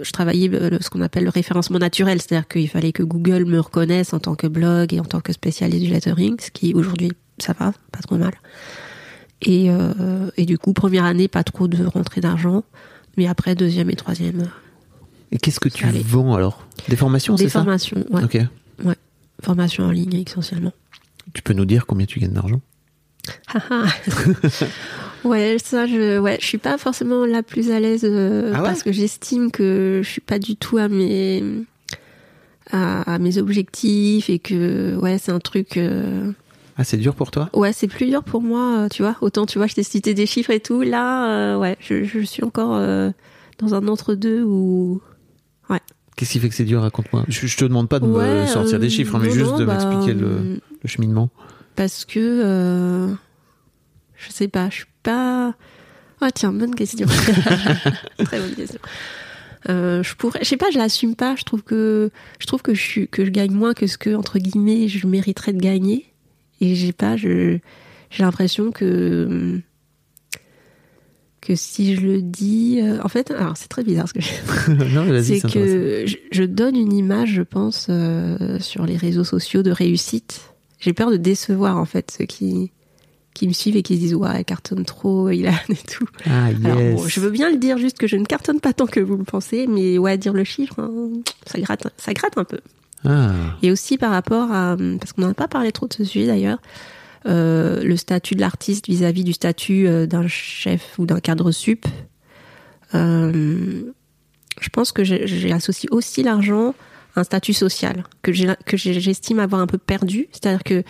je 0.00 0.10
travaillais 0.10 0.50
ce 0.80 0.90
qu'on 0.90 1.02
appelle 1.02 1.24
le 1.24 1.30
référencement 1.30 1.78
naturel, 1.78 2.20
c'est-à-dire 2.20 2.48
qu'il 2.48 2.68
fallait 2.68 2.92
que 2.92 3.02
Google 3.02 3.44
me 3.44 3.60
reconnaisse 3.60 4.12
en 4.14 4.18
tant 4.18 4.34
que 4.34 4.46
blog 4.48 4.92
et 4.94 5.00
en 5.00 5.04
tant 5.04 5.20
que 5.20 5.32
spécialiste 5.32 5.84
du 5.84 5.90
lettering, 5.92 6.36
ce 6.40 6.50
qui 6.50 6.74
aujourd'hui 6.74 7.12
ça 7.38 7.54
va, 7.58 7.72
pas 7.92 8.00
trop 8.00 8.16
mal. 8.16 8.32
Et, 9.42 9.68
et 10.36 10.44
du 10.46 10.58
coup, 10.58 10.72
première 10.74 11.04
année, 11.04 11.28
pas 11.28 11.42
trop 11.44 11.66
de 11.68 11.84
rentrée 11.84 12.20
d'argent, 12.20 12.62
mais 13.16 13.26
après 13.26 13.54
deuxième 13.54 13.90
et 13.90 13.96
troisième, 13.96 14.48
Et 15.32 15.38
qu'est-ce 15.38 15.60
que 15.60 15.68
tu 15.68 15.86
vends 15.86 16.34
alors? 16.34 16.66
Des 16.88 16.96
formations, 16.96 17.34
des 17.34 17.44
c'est 17.44 17.48
ça? 17.50 17.60
formations, 17.60 18.04
ouais, 18.10 18.24
Ok. 18.24 18.38
formations 19.42 19.84
en 19.84 19.90
ligne 19.90 20.22
essentiellement. 20.26 20.72
Tu 21.32 21.42
peux 21.42 21.52
nous 21.54 21.64
dire 21.64 21.86
combien 21.86 22.06
tu 22.06 22.18
gagnes 22.20 22.32
d'argent? 22.32 22.60
Haha. 23.54 23.84
ouais, 25.24 25.56
ça, 25.62 25.86
je, 25.86 26.18
ouais, 26.18 26.38
je 26.40 26.46
suis 26.46 26.58
pas 26.58 26.78
forcément 26.78 27.24
la 27.26 27.42
plus 27.42 27.70
à 27.70 27.78
l'aise 27.80 28.04
euh, 28.04 28.52
Ah 28.54 28.58
ouais? 28.58 28.64
parce 28.64 28.82
que 28.82 28.92
j'estime 28.92 29.50
que 29.50 30.00
je 30.02 30.08
suis 30.10 30.20
pas 30.20 30.38
du 30.38 30.56
tout 30.56 30.78
à 30.78 30.88
mes 30.88 31.42
à, 32.72 33.14
à 33.14 33.18
mes 33.18 33.38
objectifs 33.38 34.30
et 34.30 34.38
que 34.38 34.96
ouais, 34.96 35.18
c'est 35.18 35.32
un 35.32 35.40
truc. 35.40 35.76
euh, 35.76 36.32
Ah, 36.80 36.84
c'est 36.84 36.96
dur 36.96 37.14
pour 37.14 37.30
toi? 37.30 37.50
Ouais, 37.52 37.74
c'est 37.74 37.88
plus 37.88 38.06
dur 38.06 38.22
pour 38.24 38.40
moi, 38.40 38.78
euh, 38.78 38.88
tu 38.88 39.02
vois. 39.02 39.14
Autant, 39.20 39.44
tu 39.44 39.58
vois, 39.58 39.66
je 39.66 39.74
t'ai 39.74 39.82
cité 39.82 40.14
des 40.14 40.24
chiffres 40.24 40.48
et 40.50 40.60
tout. 40.60 40.80
Là, 40.80 41.28
euh, 41.28 41.58
ouais, 41.58 41.76
je, 41.78 42.04
je 42.04 42.20
suis 42.20 42.42
encore 42.42 42.74
euh, 42.74 43.10
dans 43.58 43.74
un 43.74 43.86
entre-deux 43.86 44.42
où. 44.42 45.02
Qu'est-ce 46.16 46.32
qui 46.32 46.40
fait 46.40 46.48
que 46.48 46.54
c'est 46.54 46.64
dur? 46.64 46.80
Raconte-moi. 46.80 47.24
Je, 47.28 47.46
je 47.46 47.56
te 47.56 47.64
demande 47.66 47.88
pas 47.90 47.98
de 47.98 48.06
Ouais, 48.06 48.42
me 48.42 48.46
sortir 48.46 48.78
des 48.78 48.88
chiffres, 48.88 49.14
hein, 49.14 49.20
mais 49.20 49.28
non, 49.28 49.34
juste 49.34 49.50
non, 49.52 49.58
de 49.58 49.64
bah, 49.66 49.72
m'expliquer 49.74 50.12
le, 50.18 50.60
le 50.82 50.88
cheminement. 50.88 51.28
Parce 51.76 52.06
que. 52.06 52.18
euh, 52.18 53.08
je 54.16 54.30
sais 54.32 54.48
pas, 54.48 54.70
je 54.70 54.76
suis 54.76 54.86
pas. 55.02 55.54
Ah, 56.22 56.30
tiens, 56.30 56.52
bonne 56.52 56.74
question. 56.74 57.06
Très 58.24 58.38
bonne 58.40 58.54
question. 58.54 58.80
Euh, 59.68 60.02
je 60.02 60.14
pourrais, 60.14 60.40
je 60.42 60.48
sais 60.48 60.56
pas, 60.56 60.70
je 60.70 60.78
l'assume 60.78 61.14
pas. 61.14 61.36
Je 61.36 61.44
trouve 61.44 61.62
que, 61.62 62.10
je 62.38 62.46
trouve 62.46 62.62
que 62.62 62.72
je 62.74 62.80
suis, 62.82 63.08
que 63.08 63.24
je 63.26 63.30
gagne 63.30 63.52
moins 63.52 63.74
que 63.74 63.86
ce 63.86 63.98
que 63.98 64.14
entre 64.14 64.38
guillemets 64.38 64.88
je 64.88 65.06
mériterais 65.06 65.52
de 65.52 65.60
gagner. 65.60 66.06
Et 66.60 66.74
j'ai 66.74 66.92
pas, 66.92 67.16
je, 67.16 67.58
j'ai 68.10 68.22
l'impression 68.22 68.70
que 68.70 69.60
que 71.40 71.54
si 71.56 71.96
je 71.96 72.02
le 72.02 72.20
dis, 72.20 72.80
euh, 72.82 72.98
en 73.02 73.08
fait, 73.08 73.30
alors 73.30 73.56
c'est 73.56 73.68
très 73.68 73.82
bizarre 73.82 74.06
ce 74.08 74.12
que 74.12 74.20
je 74.20 74.28
c'est 75.22 75.40
que 75.40 76.04
je, 76.06 76.16
je 76.30 76.42
donne 76.44 76.76
une 76.76 76.92
image, 76.92 77.30
je 77.30 77.42
pense, 77.42 77.86
euh, 77.88 78.58
sur 78.58 78.84
les 78.84 78.96
réseaux 78.96 79.24
sociaux 79.24 79.62
de 79.62 79.70
réussite. 79.70 80.52
J'ai 80.78 80.92
peur 80.92 81.10
de 81.10 81.16
décevoir 81.16 81.78
en 81.78 81.86
fait 81.86 82.14
ceux 82.16 82.26
qui 82.26 82.72
qui 83.32 83.46
me 83.46 83.52
suivent 83.52 83.76
et 83.76 83.82
qui 83.82 83.94
se 83.94 84.00
disent 84.00 84.14
ouais, 84.14 84.28
elle 84.34 84.44
cartonne 84.44 84.84
trop, 84.84 85.30
il 85.30 85.46
a 85.46 85.54
et 85.68 85.76
tout. 85.76 86.06
Ah, 86.26 86.50
yes. 86.50 86.64
Alors 86.64 86.78
bon, 86.78 87.06
je 87.06 87.20
veux 87.20 87.30
bien 87.30 87.50
le 87.50 87.56
dire 87.56 87.78
juste 87.78 87.96
que 87.96 88.06
je 88.06 88.16
ne 88.16 88.24
cartonne 88.24 88.60
pas 88.60 88.72
tant 88.72 88.86
que 88.86 89.00
vous 89.00 89.16
le 89.16 89.24
pensez, 89.24 89.66
mais 89.66 89.98
ouais, 89.98 90.18
dire 90.18 90.32
le 90.32 90.44
chiffre, 90.44 90.78
hein, 90.80 91.10
ça 91.46 91.58
gratte, 91.60 91.86
ça 91.96 92.12
gratte 92.12 92.36
un 92.36 92.44
peu. 92.44 92.58
Ah, 93.04 93.56
Et 93.62 93.70
aussi 93.70 93.96
par 93.98 94.10
rapport 94.10 94.52
à, 94.52 94.76
parce 94.98 95.12
qu'on 95.12 95.22
n'en 95.22 95.30
a 95.30 95.34
pas 95.34 95.48
parlé 95.48 95.72
trop 95.72 95.86
de 95.88 95.94
ce 95.94 96.04
sujet 96.04 96.26
d'ailleurs, 96.26 96.58
euh, 97.26 97.82
le 97.82 97.96
statut 97.96 98.34
de 98.34 98.40
l'artiste 98.40 98.88
vis-à-vis 98.88 99.24
du 99.24 99.32
statut 99.32 99.86
euh, 99.88 100.06
d'un 100.06 100.26
chef 100.28 100.98
ou 100.98 101.06
d'un 101.06 101.20
cadre 101.20 101.50
sup. 101.50 101.86
Euh, 102.94 103.82
je 104.60 104.68
pense 104.68 104.92
que 104.92 105.02
associé 105.52 105.88
aussi 105.92 106.22
l'argent 106.22 106.74
à 107.16 107.20
un 107.20 107.24
statut 107.24 107.52
social 107.54 108.04
que 108.22 108.32
j'estime 108.32 109.38
avoir 109.38 109.60
un 109.60 109.66
peu 109.66 109.78
perdu. 109.78 110.28
C'est-à-dire 110.32 110.62
que 110.64 110.82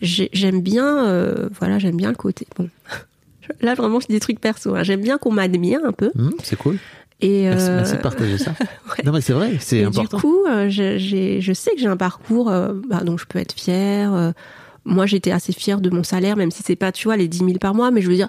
j'ai- 0.00 0.30
j'aime 0.32 0.60
bien, 0.60 1.06
euh, 1.06 1.48
voilà, 1.58 1.78
j'aime 1.78 1.96
bien 1.96 2.10
le 2.10 2.16
côté. 2.16 2.46
Bon, 2.56 2.68
là 3.60 3.74
vraiment 3.74 4.00
je 4.00 4.06
dis 4.06 4.14
des 4.14 4.20
trucs 4.20 4.40
perso. 4.40 4.74
hein. 4.74 4.82
J'aime 4.82 5.02
bien 5.02 5.18
qu'on 5.18 5.32
m'admire 5.32 5.80
un 5.84 5.92
peu. 5.92 6.10
hum, 6.18 6.34
c'est 6.42 6.56
cool. 6.56 6.78
Et 7.20 7.48
euh, 7.48 7.76
merci 7.76 7.96
de 7.96 8.02
partager 8.02 8.38
ça. 8.38 8.50
ouais. 8.98 9.04
Non, 9.04 9.12
mais 9.12 9.20
c'est 9.20 9.32
vrai, 9.32 9.56
c'est 9.60 9.78
et 9.78 9.84
important. 9.84 10.16
du 10.18 10.22
coup, 10.22 10.44
euh, 10.46 10.68
je, 10.68 10.98
j'ai- 10.98 11.40
je 11.40 11.52
sais 11.52 11.70
que 11.74 11.78
j'ai 11.80 11.86
un 11.86 11.96
parcours 11.96 12.50
euh, 12.50 12.74
bah, 12.88 13.00
dont 13.02 13.16
je 13.16 13.24
peux 13.26 13.38
être 13.38 13.52
fière. 13.54 14.12
euh, 14.14 14.32
moi, 14.84 15.06
j'étais 15.06 15.30
assez 15.30 15.52
fière 15.52 15.80
de 15.80 15.88
mon 15.90 16.02
salaire, 16.02 16.36
même 16.36 16.50
si 16.50 16.62
c'est 16.62 16.76
pas, 16.76 16.92
tu 16.92 17.08
vois, 17.08 17.16
les 17.16 17.28
10 17.28 17.38
000 17.38 17.52
par 17.58 17.74
mois, 17.74 17.90
mais 17.90 18.02
je 18.02 18.08
veux 18.10 18.16
dire, 18.16 18.28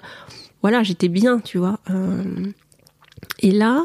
voilà, 0.62 0.82
j'étais 0.82 1.08
bien, 1.08 1.38
tu 1.40 1.58
vois. 1.58 1.78
et 3.40 3.50
là, 3.50 3.84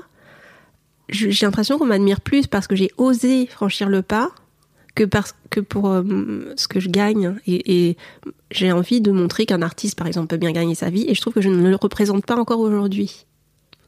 j'ai 1.09 1.45
l'impression 1.45 1.77
qu'on 1.77 1.85
m'admire 1.87 2.21
plus 2.21 2.47
parce 2.47 2.67
que 2.67 2.75
j'ai 2.75 2.89
osé 2.97 3.45
franchir 3.47 3.89
le 3.89 4.01
pas 4.01 4.31
que 4.95 5.03
parce 5.03 5.35
que 5.49 5.59
pour 5.59 5.85
ce 6.55 6.67
que 6.69 6.79
je 6.79 6.89
gagne. 6.89 7.35
Et, 7.47 7.89
et 7.89 7.97
j'ai 8.51 8.71
envie 8.71 9.01
de 9.01 9.11
montrer 9.11 9.45
qu'un 9.45 9.61
artiste, 9.61 9.97
par 9.97 10.07
exemple, 10.07 10.27
peut 10.27 10.37
bien 10.37 10.51
gagner 10.53 10.75
sa 10.75 10.89
vie. 10.89 11.05
Et 11.09 11.15
je 11.15 11.19
trouve 11.21 11.33
que 11.33 11.41
je 11.41 11.49
ne 11.49 11.67
le 11.69 11.75
représente 11.75 12.25
pas 12.25 12.37
encore 12.37 12.59
aujourd'hui. 12.59 13.25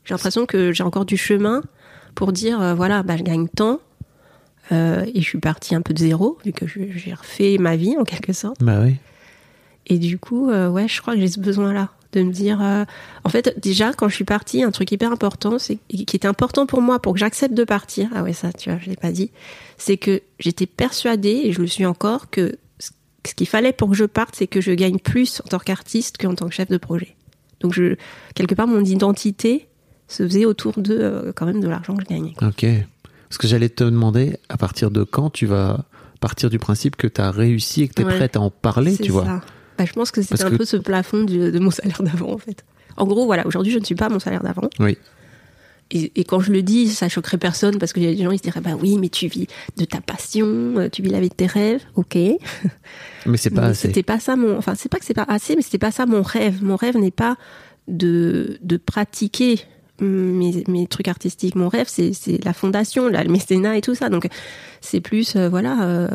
J'ai 0.06 0.14
l'impression 0.14 0.46
que 0.46 0.72
j'ai 0.74 0.84
encore 0.84 1.06
du 1.06 1.18
chemin 1.18 1.62
pour 2.16 2.32
dire, 2.32 2.62
euh, 2.62 2.74
voilà, 2.74 3.04
bah, 3.04 3.18
je 3.18 3.24
gagne 3.24 3.48
tant. 3.48 3.80
euh, 4.72 5.06
et 5.14 5.22
je 5.22 5.26
suis 5.28 5.40
partie 5.40 5.76
un 5.76 5.82
peu 5.82 5.94
de 5.94 6.00
zéro, 6.00 6.38
vu 6.46 6.54
que 6.54 6.66
j'ai 6.68 7.14
refait 7.14 7.58
ma 7.58 7.76
vie 7.76 7.96
en 7.98 8.04
quelque 8.04 8.34
sorte. 8.34 8.58
Bah 8.64 8.80
oui. 8.82 8.96
Et 9.88 9.98
du 9.98 10.18
coup, 10.18 10.50
euh, 10.50 10.70
ouais, 10.70 10.88
je 10.88 11.02
crois 11.02 11.14
que 11.16 11.20
j'ai 11.20 11.28
ce 11.28 11.40
besoin-là 11.40 11.90
de 12.14 12.22
me 12.24 12.32
dire. 12.32 12.62
euh, 12.62 12.86
En 13.26 13.30
fait, 13.30 13.60
déjà, 13.60 13.92
quand 13.92 14.08
je 14.08 14.16
suis 14.16 14.24
partie, 14.24 14.64
un 14.64 14.72
truc 14.72 14.92
hyper 14.92 15.12
important, 15.12 15.60
c'est 15.60 15.78
qui 15.90 16.16
était 16.16 16.28
important 16.28 16.66
pour 16.66 16.82
moi 16.82 17.00
pour 17.00 17.14
que 17.14 17.20
j'accepte 17.20 17.54
de 17.54 17.64
partir. 17.66 18.08
Ah 18.16 18.24
ouais, 18.24 18.32
ça, 18.34 18.54
tu 18.54 18.70
vois, 18.70 18.80
je 18.80 18.90
l'ai 18.90 18.96
pas 18.96 19.12
dit. 19.12 19.32
C'est 19.78 19.98
que 19.98 20.22
j'étais 20.40 20.66
persuadée, 20.68 21.42
et 21.44 21.52
je 21.52 21.60
le 21.60 21.68
suis 21.68 21.86
encore, 21.86 22.30
que 22.30 22.58
ce 22.80 23.34
qu'il 23.36 23.48
fallait 23.48 23.74
pour 23.74 23.90
que 23.90 23.96
je 23.96 24.06
parte, 24.06 24.36
c'est 24.36 24.48
que 24.48 24.62
je 24.62 24.72
gagne 24.72 25.00
plus 25.00 25.42
en 25.46 25.50
tant 25.50 25.60
qu'artiste 25.60 26.18
qu'en 26.18 26.36
tant 26.36 26.48
que 26.48 26.54
chef 26.54 26.70
de 26.70 26.78
projet. 26.78 27.16
Donc, 27.60 27.74
je, 27.74 27.96
quelque 28.36 28.56
part, 28.56 28.68
mon 28.68 28.84
identité 28.86 29.68
se 30.14 30.24
faisait 30.24 30.46
autour 30.46 30.74
de 30.78 30.96
euh, 31.00 31.32
quand 31.36 31.46
même 31.46 31.60
de 31.62 31.68
l'argent 31.68 31.96
que 31.96 32.04
je 32.04 32.14
gagnais. 32.16 32.34
quoi. 32.34 32.50
Ok. 32.50 32.66
Parce 33.30 33.38
que 33.38 33.48
j'allais 33.48 33.70
te 33.70 33.84
demander, 33.84 34.38
à 34.50 34.58
partir 34.58 34.92
de 34.92 35.04
quand 35.04 35.30
tu 35.32 35.46
vas 35.46 35.86
partir 36.20 36.50
du 36.50 36.60
principe 36.60 36.96
que 36.96 37.08
tu 37.08 37.20
as 37.20 37.32
réussi 37.32 37.82
et 37.84 37.88
que 37.88 37.94
tu 37.96 38.02
es 38.02 38.06
Ouais. 38.06 38.16
prête 38.16 38.36
à 38.38 38.42
en 38.42 38.50
parler, 38.50 38.96
tu 38.98 39.12
vois? 39.12 39.26
ça. 39.26 39.42
Bah, 39.78 39.86
je 39.86 39.94
pense 39.94 40.12
que 40.12 40.22
c'était 40.22 40.44
un 40.44 40.52
que- 40.52 40.56
peu 40.58 40.66
ce 40.66 40.78
plafond 40.78 41.24
du- 41.24 41.52
de 41.52 41.60
mon 41.60 41.72
salaire 41.80 42.02
d'avant, 42.04 42.32
en 42.32 42.38
fait. 42.38 42.64
En 42.96 43.06
gros, 43.08 43.26
voilà, 43.26 43.46
aujourd'hui, 43.48 43.72
je 43.74 43.80
ne 43.80 43.84
suis 43.86 43.96
pas 43.96 44.06
à 44.06 44.10
mon 44.10 44.20
salaire 44.20 44.44
d'avant. 44.44 44.70
Oui. 44.80 44.98
Et, 45.92 46.12
et 46.16 46.24
quand 46.24 46.40
je 46.40 46.52
le 46.52 46.62
dis, 46.62 46.88
ça 46.90 47.10
choquerait 47.10 47.38
personne 47.38 47.78
parce 47.78 47.92
qu'il 47.92 48.04
y 48.04 48.08
a 48.08 48.14
des 48.14 48.24
gens 48.24 48.32
qui 48.32 48.38
se 48.38 48.44
diraient 48.44 48.62
bah 48.62 48.76
oui, 48.80 48.98
mais 49.00 49.10
tu 49.10 49.28
vis 49.28 49.48
de 49.78 49.86
ta 49.86 50.00
passion, 50.00 50.48
euh, 50.48 50.90
tu 50.90 51.02
vis 51.02 51.10
la 51.10 51.20
vie 51.20 51.30
de 51.30 51.34
tes 51.34 51.46
rêves, 51.46 51.82
ok. 51.96 52.16
Mais 53.26 53.38
c'est 53.38 53.50
pas 53.50 53.62
mais 53.62 53.68
assez. 53.70 53.88
c'était 53.88 54.04
pas 54.04 54.20
ça 54.20 54.36
mon, 54.36 54.58
enfin 54.58 54.74
c'est 54.76 54.90
pas 54.90 54.98
que 55.00 55.06
c'est 55.06 55.14
pas 55.14 55.26
assez, 55.28 55.56
mais 55.56 55.62
c'était 55.62 55.78
pas 55.78 55.92
ça 55.92 56.06
mon 56.06 56.22
rêve. 56.22 56.64
Mon 56.64 56.76
rêve 56.78 56.98
n'est 56.98 57.12
pas 57.12 57.36
de 57.88 58.58
de 58.62 58.78
pratiquer 58.78 59.60
mes, 60.02 60.64
mes 60.68 60.88
trucs 60.88 61.08
artistiques. 61.08 61.56
Mon 61.56 61.70
rêve 61.70 61.88
c'est 61.88 62.44
la 62.44 62.54
fondation, 62.54 63.08
là, 63.08 63.24
le 63.24 63.32
mécénat 63.32 63.78
et 63.78 63.82
tout 63.82 63.96
ça. 63.96 64.10
Donc 64.10 64.28
c'est 64.82 65.02
plus 65.02 65.36
euh, 65.36 65.50
voilà. 65.50 65.84
euh, 65.84 66.08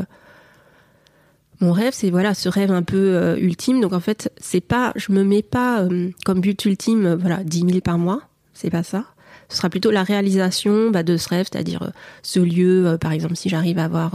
mon 1.61 1.73
rêve, 1.73 1.93
c'est 1.93 2.11
voilà 2.11 2.35
ce 2.35 2.49
rêve 2.49 2.71
un 2.71 2.83
peu 2.83 2.97
euh, 2.97 3.37
ultime. 3.37 3.81
Donc 3.81 3.93
en 3.93 4.01
fait, 4.01 4.33
c'est 4.39 4.61
pas, 4.61 4.93
je 4.97 5.13
me 5.13 5.25
mets 5.25 5.43
pas 5.43 5.87
comme 6.25 6.41
but 6.41 6.65
ultime, 6.65 7.15
voilà, 7.15 7.43
10 7.45 7.61
000 7.61 7.81
par 7.81 7.99
mois. 7.99 8.23
C'est 8.55 8.71
pas 8.71 8.83
ça. 8.83 9.05
Ce 9.49 9.57
sera 9.57 9.71
plutôt 9.71 9.91
la 9.91 10.03
réalisation 10.03 10.91
bah, 10.91 11.03
de 11.03 11.17
ce 11.17 11.29
rêve, 11.29 11.47
c'est-à-dire 11.51 11.93
ce 12.23 12.41
lieu, 12.41 12.99
par 13.01 13.13
exemple, 13.13 13.35
si 13.35 13.49
j'arrive 13.49 13.79
à 13.79 13.85
avoir 13.85 14.13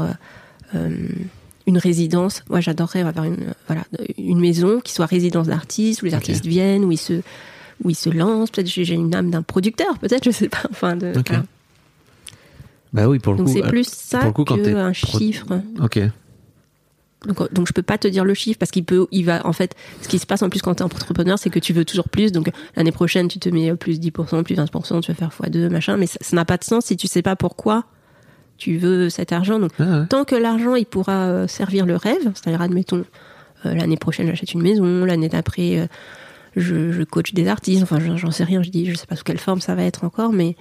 une 0.74 1.78
résidence. 1.78 2.44
Moi, 2.50 2.60
j'adorerais 2.60 3.02
avoir 3.02 3.26
une, 3.26 3.54
voilà, 3.68 3.84
une 4.18 4.40
maison 4.40 4.80
qui 4.80 4.94
soit 4.94 5.06
résidence 5.06 5.48
d'artistes, 5.48 6.02
où 6.02 6.06
les 6.06 6.14
artistes 6.14 6.46
viennent, 6.46 6.86
où 6.86 6.92
ils 6.92 6.98
se, 6.98 7.22
où 7.84 7.90
ils 7.90 7.96
se 7.96 8.10
lancent. 8.10 8.52
Peut-être 8.52 8.68
j'ai 8.68 8.94
une 8.94 9.16
âme 9.16 9.30
d'un 9.32 9.42
producteur, 9.42 9.98
peut-être, 10.00 10.24
je 10.26 10.32
sais 10.32 10.50
pas. 10.50 10.64
Enfin, 10.72 10.96
de, 10.96 11.14
voilà. 11.28 11.44
Bah 12.94 13.08
oui, 13.08 13.20
pour 13.20 13.34
le 13.34 13.38
Donc 13.40 13.48
coup. 13.48 13.54
c'est 13.54 13.64
euh, 13.64 13.68
plus 13.70 13.88
ça 13.88 14.20
qu'un 14.32 14.32
pro- 14.32 14.94
chiffre. 14.94 15.62
Ok. 15.82 16.00
Donc, 17.26 17.54
donc 17.54 17.68
je 17.68 17.74
peux 17.74 17.82
pas 17.82 17.98
te 17.98 18.08
dire 18.08 18.26
le 18.26 18.34
chiffre 18.34 18.60
parce 18.60 18.70
qu'il 18.70 18.84
peut, 18.84 19.08
il 19.12 19.24
va, 19.26 19.48
en 19.48 19.54
fait, 19.54 19.76
ce 20.02 20.08
qui 20.10 20.20
se 20.20 20.26
passe 20.26 20.44
en 20.44 20.50
plus 20.50 20.62
quand 20.62 20.76
t'es 20.76 20.84
entrepreneur, 20.84 21.40
c'est 21.40 21.50
que 21.50 21.60
tu 21.60 21.72
veux 21.74 21.86
toujours 21.86 22.10
plus. 22.10 22.32
Donc 22.34 22.50
l'année 22.76 22.92
prochaine, 22.92 23.30
tu 23.30 23.40
te 23.40 23.48
mets 23.50 23.72
euh, 23.72 23.76
plus 23.76 24.00
10%, 24.00 24.44
plus 24.44 24.56
20%, 24.56 25.02
tu 25.02 25.12
vas 25.12 25.16
faire 25.16 25.30
x2, 25.42 25.70
machin. 25.70 25.96
Mais 25.98 26.06
ça 26.08 26.18
n'a 26.36 26.44
pas 26.46 26.58
de 26.58 26.64
sens 26.66 26.86
si 26.86 26.98
tu 26.98 27.08
sais 27.08 27.22
pas 27.22 27.36
pourquoi 27.38 27.86
tu 28.58 28.78
veux 28.78 29.10
cet 29.10 29.32
argent. 29.32 29.58
Donc 29.58 29.72
Ah 29.80 30.02
ouais. 30.02 30.06
tant 30.08 30.26
que 30.26 30.36
l'argent, 30.36 30.76
il 30.76 30.86
pourra 30.86 31.24
euh, 31.28 31.48
servir 31.48 31.86
le 31.86 31.96
rêve, 31.96 32.22
c'est-à-dire, 32.36 32.62
admettons, 32.62 33.06
euh, 33.66 33.74
l'année 33.74 33.98
prochaine, 33.98 34.28
j'achète 34.28 34.54
une 34.54 34.62
maison, 34.62 35.06
l'année 35.06 35.30
d'après, 35.30 35.80
euh, 35.80 35.88
je, 36.56 36.92
je 36.92 37.04
coach 37.04 37.34
des 37.34 37.48
artistes, 37.48 37.84
enfin, 37.84 38.00
j'en 38.00 38.32
sais 38.32 38.44
rien, 38.44 38.62
je 38.64 38.70
dis, 38.70 38.90
je 38.90 38.96
sais 38.96 39.06
pas 39.08 39.16
sous 39.16 39.24
quelle 39.24 39.40
forme 39.40 39.62
ça 39.62 39.76
va 39.76 39.84
être 39.84 40.04
encore, 40.04 40.34
mais 40.34 40.56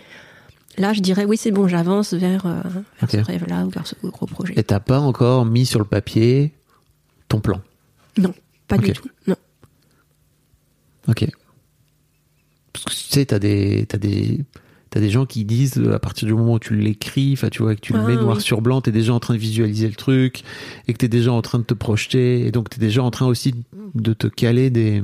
là, 0.78 0.92
je 0.92 1.00
dirais 1.00 1.24
oui, 1.24 1.36
c'est 1.36 1.50
bon, 1.50 1.68
j'avance 1.68 2.14
vers, 2.14 2.46
euh, 2.46 2.62
ce 3.08 3.16
rêve-là 3.18 3.64
ou 3.66 3.70
vers 3.70 3.86
ce 3.86 3.94
gros 4.04 4.26
projet. 4.26 4.54
Et 4.56 4.62
t'as 4.62 4.80
pas 4.80 5.00
encore 5.00 5.44
mis 5.44 5.66
sur 5.66 5.78
le 5.78 5.84
papier 5.84 6.52
ton 7.28 7.40
plan? 7.40 7.60
Non, 8.18 8.34
pas 8.68 8.78
du 8.78 8.92
tout. 8.92 9.08
Non. 9.26 9.36
Ok. 11.08 11.26
Parce 12.72 12.84
que 12.84 12.90
tu 12.90 12.96
sais, 12.96 13.26
t'as 13.26 13.38
des, 13.38 13.86
des, 14.94 15.10
gens 15.10 15.26
qui 15.26 15.44
disent 15.44 15.82
à 15.92 15.98
partir 15.98 16.26
du 16.26 16.34
moment 16.34 16.54
où 16.54 16.58
tu 16.58 16.74
l'écris, 16.74 17.32
enfin 17.34 17.48
tu 17.50 17.62
vois, 17.62 17.74
que 17.74 17.80
tu 17.80 17.92
le 17.92 17.98
Ah, 18.00 18.06
mets 18.06 18.16
noir 18.16 18.36
oui. 18.36 18.42
sur 18.42 18.62
blanc, 18.62 18.80
t'es 18.80 18.92
déjà 18.92 19.12
en 19.12 19.20
train 19.20 19.34
de 19.34 19.38
visualiser 19.38 19.88
le 19.88 19.94
truc 19.94 20.42
et 20.88 20.92
que 20.92 20.98
t'es 20.98 21.08
déjà 21.08 21.32
en 21.32 21.42
train 21.42 21.58
de 21.58 21.64
te 21.64 21.74
projeter 21.74 22.46
et 22.46 22.50
donc 22.50 22.70
t'es 22.70 22.80
déjà 22.80 23.02
en 23.02 23.10
train 23.10 23.26
aussi 23.26 23.54
de 23.94 24.12
te 24.14 24.26
caler 24.26 24.70
des, 24.70 25.02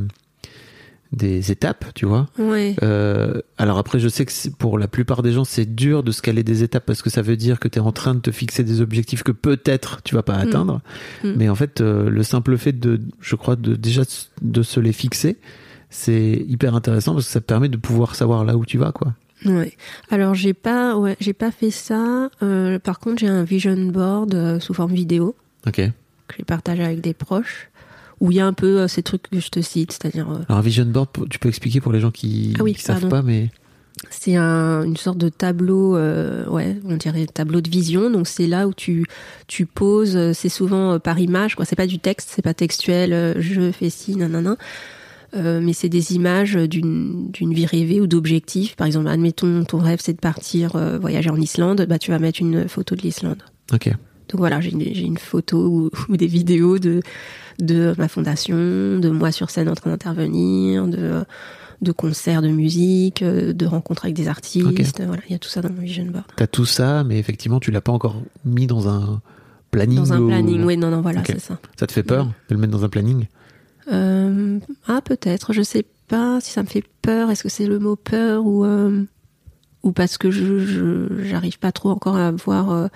des 1.13 1.51
étapes, 1.51 1.87
tu 1.95 2.05
vois. 2.07 2.29
Ouais. 2.39 2.77
Euh, 2.83 3.41
alors 3.57 3.79
après, 3.79 3.99
je 3.99 4.09
sais 4.09 4.27
que 4.27 4.33
pour 4.59 4.79
la 4.79 4.89
plupart 4.89 5.23
des 5.23 5.33
gens, 5.33 5.45
c'est 5.45 5.65
dur 5.75 6.03
de 6.03 6.13
se 6.13 6.21
caler 6.21 6.43
des 6.43 6.63
étapes 6.63 6.85
parce 6.85 7.03
que 7.03 7.11
ça 7.11 7.23
veut 7.23 7.37
dire 7.37 7.61
que 7.61 7.69
tu 7.69 7.79
es 7.79 7.83
en 7.83 7.93
train 7.93 8.15
de 8.15 8.21
te 8.21 8.31
fixer 8.31 8.63
des 8.63 8.81
objectifs 8.81 9.23
que 9.23 9.33
peut-être 9.33 10.03
tu 10.03 10.15
vas 10.15 10.23
pas 10.23 10.35
atteindre. 10.35 10.81
Mm. 11.25 11.33
Mais 11.37 11.49
en 11.49 11.55
fait, 11.55 11.81
euh, 11.81 12.11
le 12.11 12.23
simple 12.23 12.57
fait 12.59 12.79
de, 12.79 13.01
je 13.21 13.37
crois, 13.37 13.57
de 13.57 13.75
déjà 13.75 14.03
de 14.43 14.63
se 14.63 14.81
les 14.81 14.93
fixer, 14.93 15.39
c'est 15.89 16.45
hyper 16.47 16.75
intéressant 16.75 17.15
parce 17.15 17.27
que 17.27 17.33
ça 17.33 17.41
te 17.41 17.47
permet 17.47 17.69
de 17.71 17.79
pouvoir 17.79 18.15
savoir 18.15 18.45
là 18.45 18.57
où 18.57 18.67
tu 18.67 18.77
vas, 18.77 18.93
quoi. 18.93 19.15
Ouais. 19.47 19.73
Alors 20.11 20.35
j'ai 20.35 20.53
pas, 20.53 20.97
ouais, 20.97 21.17
j'ai 21.21 21.33
pas 21.33 21.53
fait 21.53 21.71
ça. 21.71 22.29
Euh, 22.43 22.79
par 22.79 22.99
contre, 22.99 23.21
j'ai 23.21 23.29
un 23.29 23.45
vision 23.45 23.77
board 23.87 24.59
sous 24.61 24.75
forme 24.75 24.93
vidéo 24.93 25.37
Ok. 25.67 25.77
que 25.77 26.37
j'ai 26.37 26.45
partagé 26.45 26.83
avec 26.85 27.01
des 27.01 27.15
proches, 27.15 27.71
où 28.21 28.31
il 28.31 28.37
y 28.37 28.41
a 28.41 28.47
un 28.47 28.53
peu 28.53 28.81
euh, 28.81 28.89
ces 28.89 29.03
trucs 29.03 29.23
que 29.31 29.41
je 29.41 29.49
te 29.49 29.61
cite, 29.61 29.93
c'est-à-dire 29.93 30.29
euh, 30.31 30.45
Alors, 30.49 30.59
un 30.59 30.63
vision 30.63 30.85
board, 30.85 31.11
tu 31.31 31.39
peux 31.39 31.49
expliquer 31.49 31.81
pour 31.81 31.93
les 31.93 32.01
gens 32.01 32.11
qui, 32.11 32.55
Ah 32.59 32.63
oui, 32.63 32.75
qui 32.75 32.83
savent 32.83 33.09
pas, 33.09 33.23
mais 33.23 33.51
c'est 34.11 34.37
un, 34.37 34.85
une 34.85 34.97
sorte 34.97 35.19
de 35.19 35.29
tableau, 35.29 35.97
euh, 35.97 36.47
ouais, 36.47 36.77
on 36.85 36.97
dirait 36.97 37.27
tableau 37.27 37.61
de 37.61 37.69
vision. 37.69 38.11
Donc 38.11 38.29
c'est 38.29 38.47
là 38.47 38.69
où 38.69 38.73
tu 38.73 39.05
tu 39.49 39.67
poses. 39.67 40.33
C'est 40.33 40.49
souvent 40.49 41.01
par 41.01 41.19
image, 41.19 41.57
quoi. 41.57 41.65
C'est 41.65 41.75
pas 41.77 41.89
du 41.89 41.99
texte, 41.99 42.31
c'est 42.33 42.43
pas 42.43 42.55
textuel. 42.55 43.37
je 43.41 43.73
fais 43.73 43.91
ci, 43.91 44.15
nanana. 44.15 44.57
Euh, 45.37 45.61
mais 45.63 45.75
c'est 45.75 45.91
des 45.91 46.15
images 46.15 46.55
d'une 46.55 47.31
d'une 47.31 47.53
vie 47.53 47.67
rêvée 47.67 48.01
ou 48.01 48.07
d'objectifs. 48.07 48.77
Par 48.77 48.87
exemple, 48.87 49.09
admettons 49.09 49.65
ton 49.65 49.79
rêve 49.79 49.99
c'est 50.03 50.15
de 50.15 50.21
partir 50.21 50.77
euh, 50.77 50.99
voyager 50.99 51.31
en 51.31 51.41
Islande, 51.41 51.85
bah 51.87 51.99
tu 51.99 52.11
vas 52.11 52.19
mettre 52.19 52.41
une 52.41 52.69
photo 52.69 52.95
de 52.95 53.03
l'Islande. 53.03 53.43
ok. 53.73 53.91
Donc 54.29 54.39
voilà, 54.39 54.61
j'ai 54.61 54.71
une, 54.71 55.19
photo 55.19 55.67
ou, 55.67 55.91
ou 56.09 56.17
des 56.17 56.27
vidéos 56.27 56.79
de, 56.79 57.01
de 57.59 57.95
ma 57.99 58.09
fondation, 58.09 58.57
de 58.57 59.09
moi 59.11 59.33
sur 59.33 59.51
scène 59.51 59.69
en 59.69 59.75
train 59.75 59.91
d'intervenir, 59.91 60.87
de, 60.87 61.25
de 61.81 61.93
concerts 61.93 62.43
de 62.43 62.49
musique, 62.49 63.23
euh, 63.23 63.53
de 63.53 63.67
rencontres 63.67 64.05
avec 64.05 64.15
des 64.17 64.29
artistes. 64.29 65.01
Voilà, 65.03 65.23
il 65.29 65.33
y 65.33 65.35
a 65.35 65.39
tout 65.39 65.49
ça 65.49 65.61
dans 65.63 65.71
mon 65.73 65.81
vision 65.81 66.05
board. 66.07 66.25
T'as 66.37 66.47
tout 66.47 66.67
ça, 66.67 67.05
mais 67.05 67.19
effectivement, 67.19 67.61
tu 67.61 67.71
l'as 67.71 67.81
pas 67.81 67.93
encore 67.93 68.23
mis 68.45 68.67
dans 68.67 68.89
un 68.89 69.21
planning. 69.71 69.97
Dans 69.99 70.13
un 70.13 70.21
ou- 70.21 70.27
planning, 70.29 70.63
oui, 70.65 70.77
non, 70.77 70.91
non, 70.91 71.01
voilà, 71.01 71.23
c'est 71.25 71.41
ça. 71.41 71.59
Ça 71.79 71.87
te 71.87 71.93
fait 71.93 72.03
peur 72.03 72.27
de 72.27 72.55
le 72.55 72.61
mettre 72.61 72.73
dans 72.73 72.85
un 72.85 72.89
planning? 72.89 73.27
Euh, 73.91 74.59
ah, 74.87 75.01
peut-être, 75.03 75.53
je 75.53 75.63
sais 75.63 75.85
pas 76.09 76.41
si 76.41 76.51
ça 76.53 76.63
me 76.63 76.69
fait 76.69 76.85
peur. 77.03 77.31
Est-ce 77.31 77.43
que 77.43 77.49
c'est 77.49 77.67
le 77.67 77.79
mot 77.79 77.97
peur 77.97 78.45
ou, 78.47 78.65
euh, 78.65 79.05
ou 79.83 79.93
parce 79.93 80.19
que 80.19 80.31
je 80.31 80.59
je- 80.59 81.23
j'arrive 81.23 81.59
pas 81.59 81.73
trop 81.73 81.91
encore 81.91 82.17
à 82.17 82.31
voir 82.31 82.71
euh, 82.71 82.89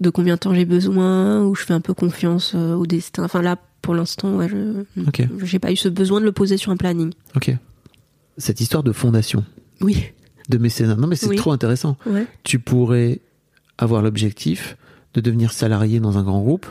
de 0.00 0.10
combien 0.10 0.34
de 0.34 0.38
temps 0.40 0.54
j'ai 0.54 0.64
besoin, 0.64 1.42
ou 1.44 1.54
je 1.54 1.62
fais 1.64 1.74
un 1.74 1.80
peu 1.80 1.94
confiance 1.94 2.52
euh, 2.54 2.74
au 2.74 2.86
destin. 2.86 3.24
Enfin 3.24 3.42
là, 3.42 3.56
pour 3.82 3.94
l'instant, 3.94 4.34
ouais, 4.36 4.48
je 4.48 4.84
Ok. 5.06 5.26
j'ai 5.42 5.58
pas 5.58 5.72
eu 5.72 5.76
ce 5.76 5.88
besoin 5.88 6.20
de 6.20 6.24
le 6.24 6.32
poser 6.32 6.56
sur 6.56 6.70
un 6.72 6.76
planning. 6.76 7.12
Ok. 7.36 7.54
Cette 8.38 8.60
histoire 8.60 8.82
de 8.82 8.92
fondation, 8.92 9.44
Oui. 9.80 10.04
de 10.48 10.58
mécénat. 10.58 10.96
Non, 10.96 11.06
mais 11.06 11.16
c'est 11.16 11.28
Oui. 11.28 11.36
trop 11.36 11.52
intéressant. 11.52 11.96
Ouais. 12.06 12.26
Tu 12.42 12.58
pourrais 12.58 13.20
avoir 13.78 14.02
l'objectif 14.02 14.76
de 15.14 15.20
devenir 15.20 15.52
salarié 15.52 16.00
dans 16.00 16.18
un 16.18 16.22
grand 16.22 16.40
groupe, 16.40 16.66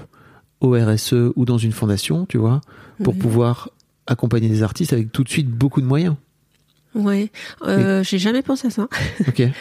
au 0.62 0.72
RSE 0.74 1.14
ou 1.36 1.45
dans 1.45 1.57
une 1.57 1.72
fondation, 1.72 2.26
tu 2.26 2.38
vois, 2.38 2.62
pour 3.03 3.14
Ouais. 3.14 3.20
pouvoir 3.20 3.70
accompagner 4.07 4.49
des 4.49 4.64
artistes 4.64 4.91
avec 4.93 5.12
tout 5.12 5.24
de 5.24 5.30
suite 5.30 5.49
beaucoup 5.49 5.82
de 5.82 5.86
moyens. 5.86 6.16
Ouais. 6.95 7.32
Euh, 7.64 8.03
J'ai 8.03 8.18
jamais 8.18 8.41
pensé 8.41 8.68
à 8.68 8.70
ça. 8.72 8.88
Ok. 9.28 9.41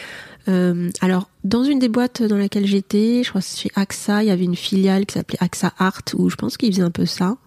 Euh, 0.49 0.89
alors, 1.01 1.29
dans 1.43 1.63
une 1.63 1.79
des 1.79 1.89
boîtes 1.89 2.23
dans 2.23 2.37
laquelle 2.37 2.65
j'étais, 2.65 3.21
je 3.23 3.29
crois 3.29 3.41
que 3.41 3.47
chez 3.47 3.71
AXA, 3.75 4.23
il 4.23 4.27
y 4.27 4.31
avait 4.31 4.45
une 4.45 4.55
filiale 4.55 5.05
qui 5.05 5.13
s'appelait 5.13 5.37
AXA 5.41 5.73
Art, 5.77 6.01
où 6.15 6.29
je 6.29 6.35
pense 6.35 6.57
qu'ils 6.57 6.71
faisaient 6.73 6.83
un 6.83 6.91
peu 6.91 7.05
ça. 7.05 7.37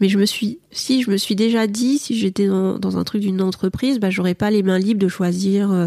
Mais 0.00 0.08
je 0.08 0.18
me 0.18 0.26
suis, 0.26 0.58
si 0.72 1.02
je 1.02 1.10
me 1.10 1.16
suis 1.16 1.36
déjà 1.36 1.66
dit, 1.66 1.98
si 1.98 2.18
j'étais 2.18 2.48
dans, 2.48 2.98
un 2.98 3.04
truc 3.04 3.22
d'une 3.22 3.40
entreprise, 3.40 4.00
bah, 4.00 4.10
j'aurais 4.10 4.34
pas 4.34 4.50
les 4.50 4.62
mains 4.64 4.78
libres 4.78 5.00
de 5.00 5.08
choisir 5.08 5.70
euh, 5.70 5.86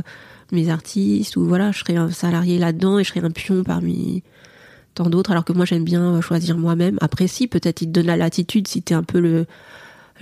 mes 0.54 0.70
artistes, 0.70 1.36
ou 1.36 1.46
voilà, 1.46 1.72
je 1.74 1.80
serais 1.80 1.98
un 1.98 2.10
salarié 2.10 2.58
là-dedans 2.58 3.00
et 3.00 3.04
je 3.04 3.10
serais 3.10 3.24
un 3.24 3.32
pion 3.32 3.64
parmi 3.64 4.24
tant 4.96 5.10
d'autres, 5.10 5.32
alors 5.32 5.44
que 5.44 5.54
moi 5.54 5.66
j'aime 5.66 5.84
bien 5.84 6.22
choisir 6.22 6.58
moi-même. 6.58 6.98
Après, 7.02 7.28
si, 7.28 7.48
peut-être 7.48 7.82
il 7.82 7.88
te 7.88 7.92
donne 7.92 8.08
la 8.08 8.18
latitude 8.18 8.68
si 8.68 8.82
t'es 8.82 8.94
un 8.94 9.04
peu 9.04 9.20
le, 9.20 9.46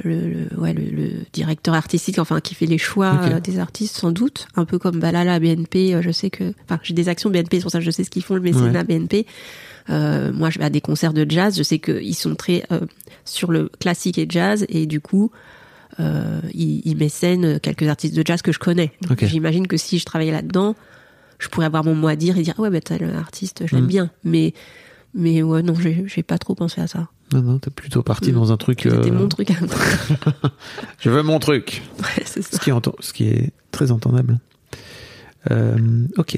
le, 0.03 0.47
le- 0.49 0.59
ouais, 0.59 0.73
le, 0.73 0.83
le 0.83 1.09
directeur 1.33 1.73
artistique, 1.73 2.19
enfin 2.19 2.41
qui 2.41 2.53
fait 2.55 2.65
les 2.65 2.77
choix 2.77 3.19
euh, 3.23 3.39
des 3.39 3.59
artistes 3.59 3.95
sans 3.97 4.11
doute, 4.11 4.47
un 4.55 4.65
peu 4.65 4.77
comme 4.79 4.99
Balala 4.99 5.39
BNP. 5.39 5.93
euh, 5.95 6.01
je 6.01 6.11
sais 6.11 6.29
que, 6.29 6.53
enfin 6.65 6.79
j'ai 6.83 6.93
des 6.93 7.07
actions 7.09 7.29
BNP, 7.29 7.57
c'est 7.57 7.61
pour 7.61 7.71
ça 7.71 7.79
que 7.79 7.85
je 7.85 7.91
sais 7.91 8.03
ce 8.03 8.09
qu'ils 8.09 8.23
font 8.23 8.35
le 8.35 8.41
mécénat 8.41 8.79
Ouais. 8.79 8.83
BNP. 8.83 9.25
Euh, 9.89 10.33
moi, 10.33 10.49
je 10.49 10.57
vais 10.59 10.65
à 10.65 10.69
des 10.69 10.81
concerts 10.81 11.13
de 11.13 11.25
jazz. 11.29 11.55
Je 11.57 11.63
sais 11.63 11.77
qu'ils 11.79 12.15
sont 12.15 12.33
très 12.35 12.63
euh, 12.71 12.81
sur 13.23 13.51
le 13.51 13.69
classique 13.79 14.17
et 14.17 14.25
jazz, 14.27 14.65
et 14.67 14.87
du 14.87 14.99
coup, 14.99 15.31
euh, 15.99 16.41
ils, 16.53 16.81
ils 16.85 16.97
mécènent 16.97 17.59
quelques 17.59 17.87
artistes 17.87 18.15
de 18.15 18.23
jazz 18.25 18.41
que 18.41 18.51
je 18.51 18.59
connais. 18.59 18.91
Donc, 19.01 19.11
Ok. 19.21 19.25
J'imagine 19.25 19.67
que 19.67 19.77
si 19.77 19.99
je 19.99 20.05
travaillais 20.05 20.31
là-dedans, 20.31 20.75
je 21.37 21.47
pourrais 21.49 21.67
avoir 21.67 21.83
mon 21.83 21.93
mot 21.95 22.07
à 22.07 22.15
dire 22.15 22.37
et 22.37 22.41
dire 22.41 22.55
ouais, 22.59 22.69
bah 22.69 22.81
tel 22.81 23.03
artiste, 23.15 23.63
je 23.67 23.75
l'aime 23.75 23.85
Mm. 23.85 23.87
bien. 23.87 24.09
Mais 24.23 24.53
mais 25.13 25.43
ouais, 25.43 25.61
non, 25.61 25.75
j'ai 26.05 26.23
pas 26.23 26.37
trop 26.37 26.55
pensé 26.55 26.81
à 26.81 26.87
ça. 26.87 27.07
Non, 27.34 27.41
non, 27.41 27.59
t'es 27.59 27.71
plutôt 27.71 28.03
parti 28.03 28.32
dans 28.32 28.51
un 28.51 28.57
truc. 28.57 28.82
C'était 28.84 29.09
euh, 29.09 29.13
mon 29.13 29.28
truc. 29.28 29.49
Je 30.99 31.09
veux 31.09 31.23
mon 31.23 31.39
truc. 31.39 31.82
Ouais, 31.99 32.23
c'est 32.26 32.41
ça. 32.41 32.57
Ce 32.57 32.61
qui 32.61 32.69
est, 32.69 32.73
ce 32.99 33.13
qui 33.13 33.28
est 33.28 33.51
très 33.71 33.91
entendable. 33.91 34.39
Euh, 35.51 36.05
ok. 36.17 36.38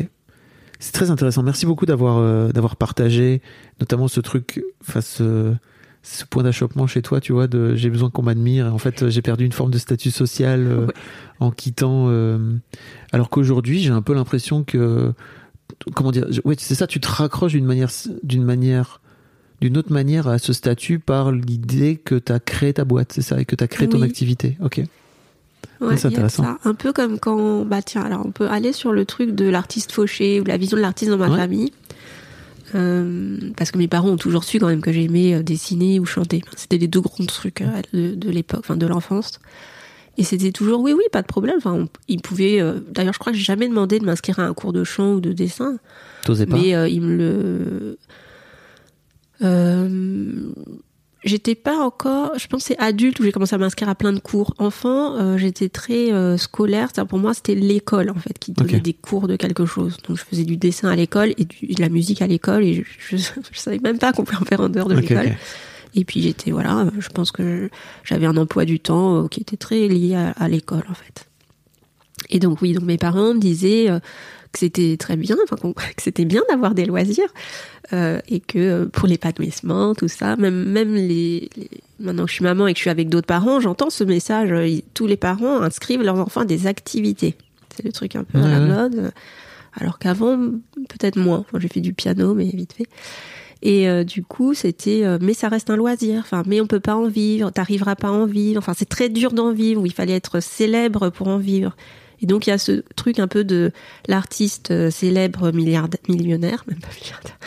C'est 0.79 0.91
très 0.93 1.09
intéressant. 1.11 1.43
Merci 1.43 1.65
beaucoup 1.65 1.85
d'avoir 1.85 2.17
euh, 2.17 2.51
d'avoir 2.51 2.75
partagé 2.75 3.41
notamment 3.79 4.07
ce 4.07 4.19
truc, 4.19 4.63
enfin 4.81 5.01
ce, 5.01 5.53
ce 6.03 6.23
point 6.25 6.43
d'achoppement 6.43 6.85
chez 6.87 7.01
toi, 7.01 7.19
tu 7.19 7.33
vois, 7.33 7.47
de 7.47 7.75
j'ai 7.75 7.89
besoin 7.89 8.09
qu'on 8.09 8.21
m'admire. 8.23 8.73
En 8.73 8.77
fait, 8.77 9.09
j'ai 9.09 9.21
perdu 9.21 9.43
une 9.45 9.51
forme 9.51 9.71
de 9.71 9.79
statut 9.79 10.11
social 10.11 10.61
euh, 10.67 10.85
Ouais. 10.85 10.93
en 11.39 11.51
quittant. 11.51 12.05
euh, 12.09 12.55
alors 13.11 13.29
qu'aujourd'hui, 13.29 13.79
j'ai 13.79 13.89
un 13.91 14.01
peu 14.03 14.13
l'impression 14.13 14.63
que 14.63 15.13
comment 15.95 16.11
dire, 16.11 16.27
ouais, 16.45 16.55
c'est 16.59 16.75
ça, 16.75 16.85
tu 16.87 16.99
te 16.99 17.07
raccroches 17.09 17.53
d'une 17.53 17.65
manière 17.65 17.89
d'une 18.23 18.43
manière 18.43 19.01
d'une 19.61 19.77
autre 19.77 19.91
manière 19.91 20.27
à 20.27 20.37
ce 20.39 20.53
statut 20.53 20.99
par 20.99 21.31
l'idée 21.31 21.95
que 22.03 22.15
tu 22.15 22.31
as 22.31 22.39
créé 22.39 22.73
ta 22.73 22.85
boîte, 22.85 23.11
c'est 23.13 23.21
ça, 23.21 23.39
et 23.41 23.45
que 23.45 23.55
tu 23.55 23.63
as 23.63 23.67
créé 23.67 23.87
ton 23.89 23.97
Oui. 23.99 24.03
activité. 24.05 24.57
Ok. 24.63 24.81
Ouais, 25.81 25.95
c'est 25.97 26.07
intéressant. 26.07 26.43
ça. 26.43 26.57
Un 26.63 26.73
peu 26.73 26.91
comme 26.93 27.19
quand, 27.19 27.63
bah 27.65 27.81
tiens, 27.83 28.01
alors 28.01 28.23
on 28.25 28.31
peut 28.31 28.47
aller 28.49 28.73
sur 28.73 28.91
le 28.93 29.05
truc 29.05 29.31
de 29.35 29.45
l'artiste 29.49 29.91
fauché 29.91 30.39
ou 30.39 30.43
la 30.43 30.57
vision 30.57 30.75
de 30.77 30.81
l'artiste 30.81 31.11
dans 31.11 31.17
ma 31.17 31.29
Ouais. 31.29 31.37
famille. 31.37 31.71
Euh, 32.75 33.37
parce 33.55 33.71
que 33.71 33.77
mes 33.77 33.87
parents 33.87 34.09
ont 34.09 34.17
toujours 34.17 34.43
su 34.43 34.59
quand 34.59 34.67
même 34.67 34.81
que 34.81 34.91
j'aimais 34.91 35.35
euh, 35.35 35.43
dessiner 35.43 35.99
ou 35.99 36.05
chanter. 36.05 36.43
C'était 36.57 36.77
les 36.77 36.87
deux 36.87 36.99
grands 36.99 37.25
trucs 37.25 37.61
euh, 37.61 37.81
de, 37.93 38.13
de 38.15 38.29
l'époque, 38.29 38.59
enfin 38.59 38.75
de 38.75 38.85
l'enfance. 38.85 39.39
Et 40.17 40.23
c'était 40.23 40.51
toujours 40.51 40.81
oui, 40.81 40.91
oui, 40.93 41.03
pas 41.11 41.21
de 41.21 41.27
problème. 41.27 41.55
Enfin, 41.57 41.73
on- 41.73 41.87
ils 42.09 42.21
pouvaient. 42.21 42.59
euh, 42.59 42.79
D'ailleurs, 42.91 43.13
je 43.13 43.19
crois 43.19 43.31
que 43.31 43.37
j'ai 43.37 43.43
jamais 43.45 43.69
demandé 43.69 43.99
de 43.99 44.05
m'inscrire 44.05 44.39
à 44.39 44.43
un 44.43 44.53
cours 44.53 44.73
de 44.73 44.83
chant 44.83 45.13
ou 45.13 45.19
de 45.21 45.31
dessin. 45.31 45.77
T'osais 46.25 46.45
pas 46.45 46.57
Mais 46.57 46.75
euh, 46.75 46.89
il 46.89 47.01
me 47.01 47.15
le. 47.15 47.97
Euh, 49.41 50.49
J'étais 51.23 51.55
pas 51.55 51.77
encore. 51.79 52.33
Je 52.37 52.47
c'est 52.59 52.77
adulte 52.77 53.19
où 53.19 53.23
j'ai 53.23 53.31
commencé 53.33 53.53
à 53.53 53.57
m'inscrire 53.57 53.89
à 53.89 53.95
plein 53.95 54.13
de 54.13 54.19
cours. 54.19 54.53
Enfant, 54.59 55.15
euh, 55.17 55.35
j'étais 55.37 55.67
très 55.67 56.13
euh, 56.13 56.37
scolaire. 56.37 56.87
C'est-à-dire 56.93 57.09
pour 57.09 57.19
moi, 57.19 57.33
c'était 57.33 57.55
l'école 57.55 58.11
en 58.11 58.15
fait 58.15 58.37
qui 58.39 58.51
donnait 58.53 58.79
des 58.79 58.93
cours 58.93 59.27
de 59.27 59.35
quelque 59.35 59.65
chose. 59.65 59.97
Donc 60.07 60.17
je 60.17 60.23
faisais 60.23 60.45
du 60.45 60.55
dessin 60.57 60.89
à 60.89 60.95
l'école 60.95 61.33
et 61.37 61.43
du- 61.45 61.73
de 61.73 61.81
la 61.81 61.89
musique 61.89 62.21
à 62.21 62.27
l'école 62.27 62.63
et 62.63 62.75
je, 62.75 63.17
je, 63.17 63.17
je 63.51 63.59
savais 63.59 63.79
même 63.79 63.97
pas 63.97 64.13
qu'on 64.13 64.23
pouvait 64.23 64.37
en 64.41 64.45
faire 64.45 64.61
en 64.61 64.69
dehors 64.69 64.87
de 64.87 64.95
l'école. 64.95 65.35
Et 65.95 66.05
puis 66.05 66.21
j'étais 66.21 66.51
voilà, 66.51 66.85
je 66.97 67.09
pense 67.09 67.31
que 67.31 67.69
j'avais 68.03 68.27
un 68.27 68.37
emploi 68.37 68.63
du 68.65 68.79
temps 68.79 69.23
euh, 69.23 69.27
qui 69.27 69.41
était 69.41 69.57
très 69.57 69.87
lié 69.87 70.15
à, 70.15 70.29
à 70.31 70.47
l'école 70.47 70.83
en 70.89 70.93
fait. 70.93 71.27
Et 72.29 72.39
donc 72.39 72.61
oui, 72.61 72.73
donc 72.73 72.83
mes 72.83 72.97
parents 72.97 73.33
me 73.33 73.39
disaient 73.39 73.89
que 74.57 74.65
c'était 74.65 74.97
très 74.97 75.15
bien, 75.17 75.35
enfin 75.43 75.55
que 75.95 76.01
c'était 76.01 76.25
bien 76.25 76.41
d'avoir 76.49 76.73
des 76.73 76.85
loisirs 76.85 77.33
euh, 77.93 78.19
et 78.27 78.39
que 78.39 78.57
euh, 78.59 78.85
pour 78.87 79.07
l'épanouissement, 79.07 79.93
tout 79.95 80.07
ça, 80.07 80.35
même 80.35 80.63
même 80.65 80.93
les, 80.95 81.49
les- 81.55 81.69
maintenant 81.99 82.23
que 82.25 82.29
je 82.29 82.35
suis 82.35 82.43
maman 82.43 82.67
et 82.67 82.73
que 82.73 82.77
je 82.77 82.81
suis 82.83 82.89
avec 82.89 83.09
d'autres 83.09 83.27
parents, 83.27 83.59
j'entends 83.59 83.89
ce 83.89 84.03
message. 84.03 84.51
euh, 84.51 84.79
tous 84.93 85.07
les 85.07 85.17
parents 85.17 85.61
inscrivent 85.61 86.01
leurs 86.03 86.19
enfants 86.19 86.41
à 86.41 86.45
des 86.45 86.67
activités. 86.67 87.35
C'est 87.75 87.85
le 87.85 87.91
truc 87.91 88.15
un 88.15 88.23
peu 88.23 88.39
à 88.39 88.47
la 88.47 88.59
mode. 88.59 89.11
Alors 89.79 89.99
qu'avant, 89.99 90.37
peut-être 90.89 91.17
moins. 91.17 91.39
Enfin, 91.39 91.59
j'ai 91.59 91.67
fait 91.67 91.81
du 91.81 91.93
piano, 91.93 92.33
mais 92.33 92.45
vite 92.45 92.73
fait. 92.73 92.87
Et 93.61 93.87
euh, 93.89 94.03
du 94.03 94.23
coup, 94.23 94.53
c'était 94.55 95.03
euh, 95.03 95.17
mais 95.21 95.33
ça 95.35 95.49
reste 95.49 95.69
un 95.69 95.75
loisir. 95.75 96.19
Enfin, 96.21 96.41
mais 96.47 96.59
on 96.61 96.65
peut 96.67 96.79
pas 96.79 96.95
en 96.95 97.07
vivre. 97.07 97.51
T'arriveras 97.51 97.95
pas 97.95 98.07
à 98.07 98.11
en 98.11 98.25
vivre. 98.25 98.57
Enfin, 98.59 98.73
c'est 98.75 98.89
très 98.89 99.09
dur 99.09 99.31
d'en 99.31 99.51
vivre. 99.51 99.81
Où 99.81 99.85
il 99.85 99.93
fallait 99.93 100.15
être 100.15 100.39
célèbre 100.39 101.09
pour 101.11 101.27
en 101.27 101.37
vivre. 101.37 101.75
Et 102.21 102.25
donc 102.25 102.47
il 102.47 102.49
y 102.49 102.53
a 102.53 102.57
ce 102.57 102.83
truc 102.95 103.19
un 103.19 103.27
peu 103.27 103.43
de 103.43 103.71
l'artiste 104.07 104.71
euh, 104.71 104.89
célèbre 104.89 105.51
milliardaire, 105.51 105.99
millionnaire, 106.09 106.63
même 106.67 106.79
pas 106.79 106.89
milliardaire. 107.01 107.37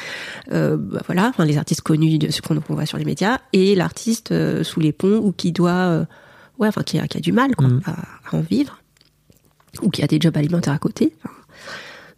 Euh, 0.53 0.77
bah 0.77 1.03
voilà, 1.07 1.29
enfin 1.29 1.45
les 1.45 1.59
artistes 1.59 1.83
connus 1.83 2.19
de 2.19 2.31
ce 2.31 2.41
qu'on 2.43 2.55
voit 2.69 2.87
sur 2.87 2.99
les 2.99 3.05
médias 3.05 3.39
et 3.53 3.75
l'artiste 3.75 4.33
euh, 4.33 4.63
sous 4.65 4.81
les 4.81 4.93
ponts 4.93 5.19
ou 5.19 5.33
qui 5.33 5.53
doit, 5.53 5.71
euh, 5.71 6.05
ouais, 6.59 6.69
enfin 6.69 6.83
qui 6.83 6.99
a, 6.99 7.07
qui 7.09 7.19
a 7.19 7.21
du 7.21 7.33
mal 7.33 7.55
quoi, 7.57 7.69
Mm. 7.69 7.81
à, 7.87 7.91
à 7.91 8.37
en 8.37 8.41
vivre 8.41 8.79
ou 9.83 9.91
qui 9.91 10.03
a 10.03 10.07
des 10.07 10.19
jobs 10.21 10.37
alimentaires 10.37 10.75
à 10.75 10.79
côté. 10.79 11.15
Enfin, 11.25 11.35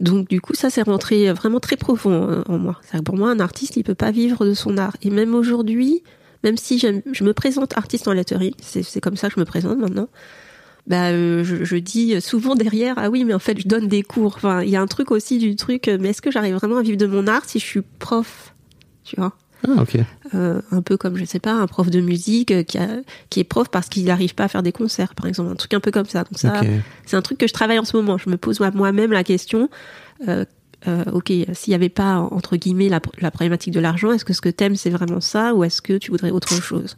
donc 0.00 0.28
du 0.28 0.40
coup, 0.40 0.54
ça 0.54 0.68
c'est 0.68 0.82
rentré 0.82 1.32
vraiment 1.32 1.60
très 1.60 1.76
profond 1.76 2.28
euh, 2.28 2.42
en 2.48 2.58
moi. 2.58 2.80
Que 2.90 2.98
Pour 3.02 3.16
moi, 3.16 3.30
un 3.30 3.40
artiste, 3.40 3.76
il 3.76 3.84
peut 3.84 3.94
pas 3.94 4.10
vivre 4.10 4.44
de 4.44 4.54
son 4.54 4.76
art. 4.76 4.96
Et 5.02 5.10
même 5.10 5.34
aujourd'hui, 5.34 6.02
même 6.42 6.56
si 6.56 6.78
je 6.78 7.24
me 7.24 7.32
présente 7.32 7.76
artiste 7.76 8.08
en 8.08 8.12
letterie, 8.12 8.54
c'est 8.60 8.82
c'est 8.82 9.00
comme 9.00 9.16
ça 9.16 9.28
que 9.28 9.34
je 9.34 9.40
me 9.40 9.44
présente 9.44 9.78
maintenant. 9.78 10.08
Bah, 10.86 11.10
euh, 11.10 11.44
je, 11.44 11.64
je 11.64 11.76
dis 11.76 12.20
souvent 12.20 12.54
derrière, 12.56 12.94
ah 12.98 13.08
oui, 13.08 13.24
mais 13.24 13.34
en 13.34 13.38
fait, 13.38 13.58
je 13.60 13.68
donne 13.68 13.86
des 13.86 14.02
cours. 14.02 14.34
Enfin, 14.36 14.62
il 14.62 14.70
y 14.70 14.76
a 14.76 14.80
un 14.82 14.86
truc 14.88 15.10
aussi 15.12 15.38
du 15.38 15.54
truc, 15.54 15.86
euh, 15.88 15.96
mais 16.00 16.08
est-ce 16.10 16.20
que 16.22 16.30
j'arrive 16.32 16.56
vraiment 16.56 16.78
à 16.78 16.82
vivre 16.82 16.96
de 16.98 17.06
mon 17.06 17.26
art 17.28 17.44
si 17.44 17.58
je 17.60 17.64
suis 17.64 17.82
prof 18.00 18.52
Tu 19.04 19.14
vois? 19.16 19.32
Ah, 19.64 19.80
ok. 19.82 19.96
euh, 20.34 20.60
un 20.72 20.82
peu 20.82 20.96
comme 20.96 21.16
je 21.16 21.24
sais 21.24 21.38
pas 21.38 21.52
un 21.52 21.68
prof 21.68 21.88
de 21.88 22.00
musique 22.00 22.66
qui, 22.66 22.78
a, 22.78 22.88
qui 23.30 23.38
est 23.38 23.44
prof 23.44 23.68
parce 23.70 23.88
qu'il 23.88 24.04
n'arrive 24.06 24.34
pas 24.34 24.42
à 24.44 24.48
faire 24.48 24.64
des 24.64 24.72
concerts 24.72 25.14
par 25.14 25.26
exemple 25.26 25.52
un 25.52 25.54
truc 25.54 25.72
un 25.74 25.78
peu 25.78 25.92
comme 25.92 26.06
ça. 26.06 26.24
Donc 26.24 26.36
ça 26.40 26.48
c'est 27.06 27.14
un 27.16 27.22
truc 27.22 27.38
que 27.38 27.46
je 27.46 27.52
travaille 27.52 27.78
en 27.78 27.84
ce 27.84 27.96
moment. 27.96 28.18
Je 28.18 28.28
me 28.28 28.36
pose 28.36 28.58
moi- 28.58 28.72
moi-même 28.72 29.12
la 29.12 29.22
question 29.22 29.70
euh, 30.26 30.44
euh, 30.88 31.04
ok 31.12 31.26
s'il 31.52 31.70
n'y 31.70 31.74
avait 31.76 31.88
pas 31.90 32.16
entre 32.18 32.56
guillemets 32.56 32.88
la, 32.88 32.98
la 33.20 33.30
problématique 33.30 33.72
de 33.72 33.78
l'argent 33.78 34.10
est-ce 34.10 34.24
que 34.24 34.32
ce 34.32 34.40
que 34.40 34.48
t'aimes 34.48 34.74
c'est 34.74 34.90
vraiment 34.90 35.20
ça 35.20 35.54
ou 35.54 35.62
est-ce 35.62 35.80
que 35.80 35.96
tu 35.96 36.10
voudrais 36.10 36.32
autre 36.32 36.60
chose? 36.60 36.96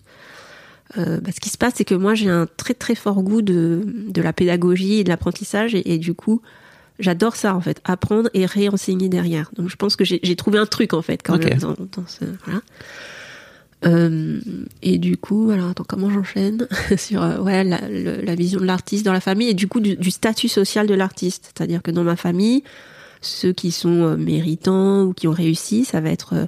Euh, 0.99 1.21
bah, 1.21 1.31
ce 1.35 1.41
qui 1.41 1.49
se 1.51 1.59
passe, 1.59 1.75
c'est 1.77 1.85
que 1.85 1.95
moi, 1.95 2.15
j'ai 2.15 2.29
un 2.31 2.47
très 2.57 2.75
très 2.75 2.95
fort 2.95 3.23
goût 3.23 3.43
de, 3.43 3.81
de 4.09 4.23
la 4.23 4.33
pédagogie 4.33 4.95
et 5.01 5.05
de 5.05 5.09
l'apprentissage, 5.09 5.75
et, 5.75 5.93
et 5.95 5.99
du 5.99 6.15
coup, 6.15 6.41
j'adore 7.01 7.35
ça 7.37 7.55
en 7.57 7.61
fait, 7.61 7.81
apprendre 7.85 8.31
et 8.35 8.47
réenseigner 8.47 9.09
derrière. 9.09 9.51
Donc, 9.57 9.69
je 9.69 9.77
pense 9.77 9.97
que 9.97 10.05
j'ai 10.05 10.37
trouvé 10.37 10.59
un 10.59 10.67
truc 10.67 10.93
en 10.95 11.03
fait 11.03 11.23
quand 11.23 11.35
même 11.51 11.59
dans, 11.59 11.73
dans 12.03 12.07
ce 12.07 12.25
voilà. 12.47 12.61
Euh, 13.87 14.41
et 14.83 14.97
du 14.99 15.17
coup, 15.19 15.51
alors 15.51 15.69
attends, 15.71 15.85
comment 15.87 16.09
j'enchaîne 16.11 16.67
sur 16.97 17.23
euh, 17.23 17.39
ouais 17.41 17.65
la, 17.65 17.87
le- 17.89 18.23
la 18.23 18.35
vision 18.35 18.59
de 18.61 18.65
l'artiste 18.65 19.05
dans 19.05 19.13
la 19.13 19.21
famille 19.21 19.51
et 19.51 19.55
du 19.55 19.69
coup 19.69 19.81
du, 19.81 19.95
du 19.97 20.11
statut 20.11 20.49
social 20.49 20.87
de 20.87 20.95
l'artiste, 20.95 21.53
c'est-à-dire 21.55 21.83
que 21.83 21.91
dans 21.91 22.05
ma 22.05 22.17
famille, 22.17 22.63
ceux 23.21 23.53
qui 23.53 23.73
sont 23.73 24.03
euh, 24.05 24.17
méritants 24.17 25.03
ou 25.03 25.13
qui 25.13 25.29
ont 25.29 25.33
réussi, 25.33 25.85
ça 25.85 26.01
va 26.01 26.09
être 26.11 26.47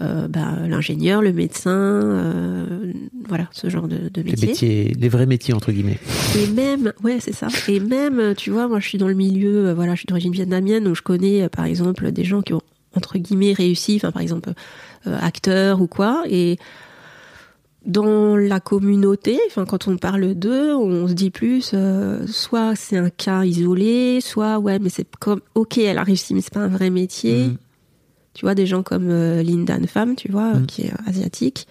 euh, 0.00 0.26
bah, 0.28 0.54
l'ingénieur, 0.68 1.20
le 1.20 1.32
médecin, 1.32 1.70
euh, 1.70 2.92
voilà 3.28 3.48
ce 3.52 3.68
genre 3.68 3.88
de, 3.88 4.08
de 4.08 4.22
Les 4.22 4.30
métier. 4.32 4.48
métiers, 4.48 4.96
les 4.98 5.08
vrais 5.08 5.26
métiers, 5.26 5.52
entre 5.52 5.70
guillemets. 5.72 5.98
Et 6.38 6.46
même, 6.46 6.92
ouais, 7.04 7.18
c'est 7.20 7.34
ça. 7.34 7.48
Et 7.68 7.78
même, 7.78 8.34
tu 8.36 8.50
vois, 8.50 8.68
moi, 8.68 8.80
je 8.80 8.88
suis 8.88 8.98
dans 8.98 9.08
le 9.08 9.14
milieu, 9.14 9.68
euh, 9.68 9.74
voilà, 9.74 9.94
je 9.94 9.98
suis 10.00 10.06
d'origine 10.06 10.32
vietnamienne, 10.32 10.84
donc 10.84 10.96
je 10.96 11.02
connais, 11.02 11.48
par 11.50 11.66
exemple, 11.66 12.10
des 12.10 12.24
gens 12.24 12.40
qui 12.42 12.54
ont 12.54 12.62
entre 12.94 13.18
guillemets 13.18 13.52
réussi, 13.54 13.96
enfin, 13.96 14.12
par 14.12 14.20
exemple, 14.22 14.52
acteurs 15.06 15.80
ou 15.80 15.86
quoi, 15.86 16.24
et 16.28 16.58
dans 17.84 18.36
la 18.36 18.60
communauté, 18.60 19.38
enfin, 19.48 19.64
quand 19.64 19.88
on 19.88 19.96
parle 19.96 20.34
d'eux, 20.34 20.74
on 20.74 21.08
se 21.08 21.14
dit 21.14 21.30
plus, 21.30 21.72
euh, 21.74 22.24
soit 22.28 22.76
c'est 22.76 22.96
un 22.96 23.10
cas 23.10 23.44
isolé, 23.44 24.20
soit 24.20 24.58
ouais, 24.58 24.78
mais 24.78 24.88
c'est 24.88 25.06
comme, 25.18 25.40
ok, 25.54 25.78
elle 25.78 25.98
a 25.98 26.04
réussi, 26.04 26.34
mais 26.34 26.42
c'est 26.42 26.52
pas 26.54 26.60
un 26.60 26.68
vrai 26.68 26.90
métier. 26.90 27.46
Mhm. 27.48 27.56
Tu 28.34 28.44
vois, 28.46 28.54
des 28.54 28.66
gens 28.66 28.82
comme 28.82 29.08
euh, 29.10 29.42
Linda 29.42 29.76
Pham, 29.86 30.16
tu 30.16 30.30
vois, 30.30 30.54
Mhm. 30.54 30.66
qui 30.66 30.82
est 30.82 30.92
asiatique. 31.06 31.66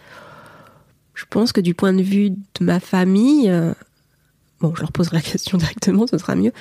Je 1.16 1.26
pense 1.30 1.52
que 1.52 1.62
du 1.62 1.74
point 1.74 1.94
de 1.94 2.02
vue 2.02 2.32
de 2.32 2.38
ma 2.62 2.80
famille, 2.80 3.50
euh, 3.50 3.74
bon, 4.60 4.74
je 4.76 4.82
leur 4.82 4.92
poserai 4.92 5.18
la 5.18 5.22
question 5.24 5.58
directement, 5.60 6.06
ce 6.08 6.18
sera 6.18 6.36
mieux. 6.36 6.52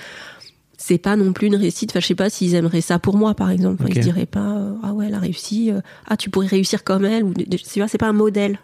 C'est 0.79 0.99
pas 0.99 1.15
non 1.17 1.35
plus 1.35 1.49
une 1.49 1.57
réussite. 1.57 1.91
Enfin, 1.93 2.01
je 2.01 2.07
sais 2.07 2.15
pas 2.15 2.31
s'ils 2.31 2.55
aimeraient 2.55 2.81
ça 2.81 2.99
pour 2.99 3.17
moi, 3.17 3.35
par 3.35 3.51
exemple. 3.51 3.85
Ils 3.89 3.95
se 3.97 4.01
diraient 4.01 4.25
pas, 4.27 4.57
euh, 4.57 4.75
ah 4.83 4.95
ouais, 4.95 5.09
elle 5.09 5.15
a 5.15 5.19
réussi. 5.19 5.71
euh, 5.71 5.81
ah, 6.07 6.17
tu 6.17 6.31
pourrais 6.31 6.47
réussir 6.47 6.85
comme 6.85 7.05
elle. 7.05 7.23
Ou, 7.25 7.35
tu 7.35 7.79
vois, 7.81 7.87
c'est 7.89 7.99
pas 7.99 8.09
un 8.09 8.15
modèle. 8.15 8.59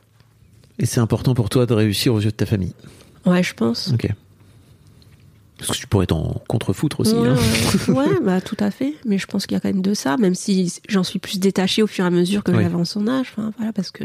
Et 0.79 0.87
c'est 0.87 1.01
important 1.01 1.35
pour 1.35 1.51
toi 1.51 1.67
de 1.67 1.75
réussir 1.75 2.15
aux 2.15 2.21
yeux 2.21 2.31
de 2.31 2.37
ta 2.37 2.47
famille. 2.47 2.73
Ouais, 3.27 3.43
je 3.43 3.53
pense. 3.55 3.93
Ok. 3.93 4.09
Parce 5.59 5.71
que 5.71 5.77
tu 5.77 5.87
pourrais 5.87 6.07
t'en 6.07 6.43
contrefoutre 6.49 7.01
aussi. 7.01 7.15
Ouais, 7.15 7.29
hein. 7.29 7.93
ouais, 7.93 8.21
bah 8.23 8.41
tout 8.41 8.57
à 8.61 8.71
fait. 8.71 8.95
Mais 9.07 9.17
je 9.19 9.27
pense 9.27 9.47
qu'il 9.47 9.55
y 9.55 9.59
a 9.59 9.61
quand 9.61 9.69
même 9.71 9.83
de 9.83 9.95
ça, 9.95 10.17
même 10.19 10.35
si 10.35 10.73
j'en 10.89 11.03
suis 11.03 11.19
plus 11.19 11.39
détachée 11.41 11.83
au 11.83 11.87
fur 11.87 12.05
et 12.05 12.09
à 12.09 12.11
mesure 12.11 12.45
que 12.45 12.53
Oui. 12.53 12.63
j'avance 12.63 12.97
en 12.97 13.07
âge. 13.09 13.33
Enfin, 13.37 13.53
voilà, 13.57 13.73
parce 13.73 13.91
que 13.91 14.05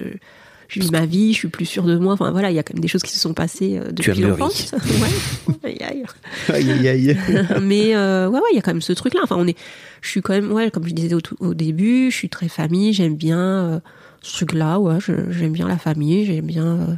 je 0.69 0.79
vis 0.79 0.91
ma 0.91 1.05
vie, 1.05 1.33
je 1.33 1.39
suis 1.39 1.47
plus 1.49 1.65
sûre 1.65 1.83
de 1.83 1.97
moi. 1.97 2.13
Enfin, 2.13 2.31
voilà, 2.31 2.49
il 2.49 2.55
y 2.55 2.59
a 2.59 2.63
quand 2.63 2.73
même 2.73 2.81
des 2.81 2.87
choses 2.87 3.03
qui 3.03 3.11
se 3.11 3.19
sont 3.19 3.33
passées 3.33 3.77
euh, 3.77 3.91
depuis 3.91 4.21
l'enfance. 4.21 4.73
ouais. 5.51 5.57
Aïe, 5.63 5.77
aïe. 5.81 6.03
Aïe, 6.49 6.87
aïe, 6.87 7.17
mais 7.61 7.95
euh, 7.95 8.29
ouais, 8.29 8.39
ouais, 8.39 8.49
il 8.53 8.55
y 8.55 8.59
a 8.59 8.61
quand 8.61 8.71
même 8.71 8.81
ce 8.81 8.93
truc-là. 8.93 9.19
Enfin, 9.23 9.35
on 9.37 9.45
est, 9.45 9.57
je 10.01 10.09
suis 10.09 10.21
quand 10.21 10.33
même, 10.33 10.51
ouais, 10.53 10.71
comme 10.71 10.87
je 10.87 10.93
disais 10.93 11.15
au, 11.39 11.53
début, 11.53 12.09
je 12.11 12.15
suis 12.15 12.29
très 12.29 12.47
famille. 12.47 12.93
J'aime 12.93 13.15
bien 13.15 13.39
euh, 13.39 13.79
ce 14.21 14.37
truc-là. 14.37 14.79
Ouais, 14.79 14.99
j'aime 15.29 15.51
bien 15.51 15.67
la 15.67 15.77
famille. 15.77 16.25
J'aime 16.25 16.45
bien 16.45 16.65
euh, 16.65 16.95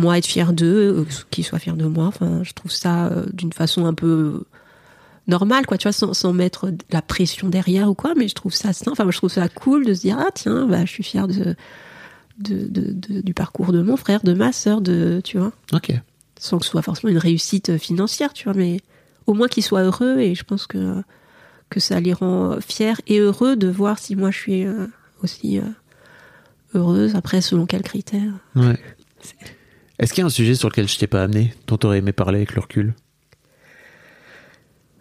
moi 0.00 0.18
être 0.18 0.26
fière 0.26 0.52
d'eux, 0.52 0.98
euh, 1.00 1.04
qu'ils 1.30 1.44
soient 1.44 1.58
fiers 1.58 1.72
de 1.74 1.86
moi. 1.86 2.06
Enfin, 2.06 2.42
je 2.42 2.52
trouve 2.52 2.72
ça 2.72 3.06
euh, 3.06 3.26
d'une 3.32 3.52
façon 3.52 3.86
un 3.86 3.94
peu 3.94 4.42
normale, 5.28 5.66
quoi. 5.66 5.78
Tu 5.78 5.84
vois, 5.84 5.92
sans, 5.92 6.12
sans 6.14 6.32
mettre 6.32 6.70
de 6.70 6.78
la 6.90 7.02
pression 7.02 7.48
derrière 7.48 7.88
ou 7.88 7.94
quoi. 7.94 8.14
Mais 8.16 8.26
je 8.28 8.34
trouve 8.34 8.52
ça, 8.54 8.72
sain. 8.72 8.90
enfin, 8.92 9.04
moi, 9.04 9.12
je 9.12 9.18
trouve 9.18 9.30
ça 9.30 9.48
cool 9.48 9.84
de 9.86 9.94
se 9.94 10.00
dire, 10.00 10.16
ah 10.18 10.30
tiens, 10.34 10.66
bah, 10.66 10.84
je 10.84 10.90
suis 10.90 11.02
fière 11.04 11.28
de, 11.28 11.54
de, 12.38 12.66
de- 12.68 12.92
de- 12.92 13.20
du 13.20 13.34
parcours 13.34 13.72
de 13.72 13.82
mon 13.82 13.96
frère, 13.96 14.22
de 14.22 14.32
ma 14.32 14.52
sœur, 14.52 14.80
de, 14.80 15.20
tu 15.22 15.38
vois 15.38 15.52
Ok. 15.72 15.92
sans 16.38 16.58
que 16.58 16.64
ce 16.64 16.70
soit 16.70 16.82
forcément 16.82 17.10
une 17.12 17.18
réussite 17.18 17.76
financière, 17.78 18.32
tu 18.32 18.44
vois, 18.44 18.54
mais 18.54 18.80
au 19.26 19.34
moins 19.34 19.46
qu'ils 19.48 19.62
soient 19.62 19.82
heureux 19.82 20.18
et 20.18 20.34
je 20.34 20.42
pense 20.42 20.66
que, 20.66 21.02
que 21.68 21.78
ça 21.80 22.00
les 22.00 22.14
rend 22.14 22.56
fiers 22.60 22.94
et 23.06 23.18
heureux 23.18 23.54
de 23.56 23.68
voir 23.68 23.98
si 23.98 24.16
moi 24.16 24.30
je 24.30 24.38
suis 24.38 24.64
euh, 24.66 24.86
aussi 25.22 25.58
euh, 25.58 25.62
heureuse, 26.74 27.14
après 27.14 27.40
selon 27.42 27.66
quels 27.66 27.82
critères. 27.82 28.32
Ouais. 28.56 28.78
Est-ce 30.00 30.14
qu'il 30.14 30.22
y 30.22 30.24
a 30.24 30.26
un 30.26 30.30
sujet 30.30 30.54
sur 30.54 30.70
lequel 30.70 30.88
je 30.88 30.98
t'ai 30.98 31.06
pas 31.06 31.22
amené, 31.22 31.52
dont 31.66 31.76
t'aurais 31.76 31.98
aimé 31.98 32.12
parler 32.12 32.38
avec 32.38 32.54
le 32.54 32.62
recul? 32.62 32.94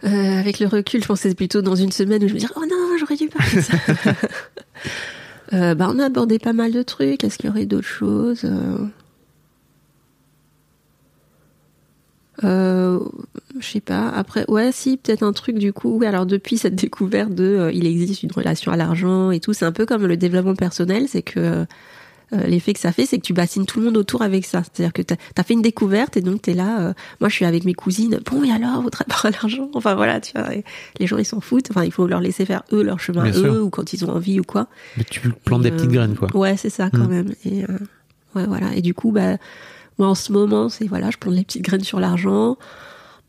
Euh, 0.04 0.40
avec 0.40 0.60
le 0.60 0.68
recul, 0.68 1.02
je 1.02 1.08
pensais 1.08 1.34
plutôt 1.34 1.62
dans 1.62 1.76
une 1.76 1.92
semaine 1.92 2.22
où 2.24 2.28
je 2.28 2.34
me 2.34 2.40
disais 2.40 2.52
oh 2.58 2.66
non, 2.70 2.98
j'aurais 3.00 3.16
dû 3.16 3.30
parler 3.30 3.56
de 3.56 3.62
ça. 3.62 3.78
Euh, 5.52 5.74
bah, 5.74 5.88
on 5.92 5.98
a 5.98 6.06
abordé 6.06 6.38
pas 6.38 6.54
mal 6.54 6.72
de 6.72 6.84
trucs. 6.84 7.24
Est-ce 7.24 7.40
qu'il 7.40 7.48
y 7.48 7.50
aurait 7.50 7.66
d'autres 7.66 7.88
choses? 7.88 8.42
Euh, 8.44 8.86
euh, 12.44 13.00
Je 13.60 13.66
sais 13.68 13.82
pas. 13.82 14.10
Après, 14.10 14.46
ouais, 14.48 14.72
si, 14.72 14.98
peut-être 14.98 15.24
un 15.24 15.34
truc 15.34 15.58
du 15.58 15.74
coup. 15.74 15.98
Oui, 15.98 16.06
alors 16.06 16.28
depuis 16.28 16.60
cette 16.60 16.76
découverte 16.76 17.34
de 17.34 17.46
euh, 17.46 17.72
il 17.72 17.88
existe 17.88 18.22
une 18.22 18.32
relation 18.32 18.72
à 18.72 18.78
l'argent 18.78 19.32
et 19.32 19.40
tout, 19.40 19.54
c'est 19.54 19.66
un 19.66 19.72
peu 19.72 19.88
comme 19.88 20.06
le 20.06 20.18
développement 20.18 20.54
personnel, 20.54 21.08
c'est 21.08 21.24
que 21.24 21.66
euh, 22.34 22.46
l'effet 22.48 22.74
que 22.74 22.80
ça 22.80 22.92
fait, 22.92 23.06
c'est 23.06 23.18
que 23.18 23.24
tu 23.24 23.34
bassines 23.34 23.66
tout 23.66 23.80
le 23.80 23.86
monde 23.86 23.98
autour 23.98 24.22
avec 24.22 24.46
ça. 24.46 24.62
C'est-à-dire 24.64 24.94
que 24.94 25.02
t'as 25.02 25.16
as 25.38 25.44
fait 25.44 25.54
une 25.54 25.62
découverte 25.62 26.16
et 26.18 26.22
donc 26.22 26.42
t'es 26.44 26.54
là. 26.54 26.80
euh, 26.82 26.94
moi, 27.20 27.30
je 27.30 27.36
suis 27.36 27.46
avec 27.46 27.66
mes 27.66 27.74
cousines. 27.74 28.20
Bon, 28.30 28.44
et 28.44 28.52
alors, 28.52 28.82
votre 28.82 29.00
rapport 29.00 29.26
à 29.26 29.32
l'argent? 29.32 29.70
Enfin 29.74 29.96
voilà, 29.96 30.20
tu 30.22 30.34
vois. 30.38 30.48
les 31.00 31.08
gens, 31.08 31.18
ils 31.18 31.26
s'en 31.26 31.42
foutent. 31.42 31.70
Enfin, 31.72 31.84
il 31.86 31.92
faut 31.92 32.06
leur 32.08 32.22
laisser 32.22 32.46
faire 32.46 32.64
eux 32.72 32.84
leur 32.84 33.00
chemin, 33.00 33.24
Bien 33.24 33.32
eux, 33.34 33.54
sûr. 33.54 33.64
ou 33.66 33.70
quand 33.70 33.94
ils 33.94 34.06
ont 34.06 34.10
envie 34.12 34.40
ou 34.40 34.44
quoi. 34.44 34.68
Mais 34.98 35.04
tu 35.10 35.20
plantes 35.46 35.64
des 35.64 35.70
Et, 35.70 35.72
petites 35.72 35.90
euh, 35.90 35.94
graines, 35.94 36.16
quoi. 36.16 36.30
Ouais, 36.36 36.56
c'est 36.58 36.70
ça 36.70 36.90
quand 36.90 37.06
Mm. 37.06 37.10
même. 37.10 37.34
Et 37.46 37.64
euh, 37.64 37.68
ouais, 38.36 38.46
voilà. 38.46 38.76
Et 38.76 38.82
du 38.82 38.94
coup, 38.94 39.12
bah, 39.12 39.38
moi 39.98 40.08
en 40.10 40.16
ce 40.16 40.32
moment, 40.32 40.70
c'est 40.70 40.86
voilà, 40.88 41.10
je 41.12 41.18
plante 41.18 41.36
les 41.36 41.44
petites 41.44 41.64
graines 41.64 41.84
sur 41.84 42.00
l'argent, 42.00 42.58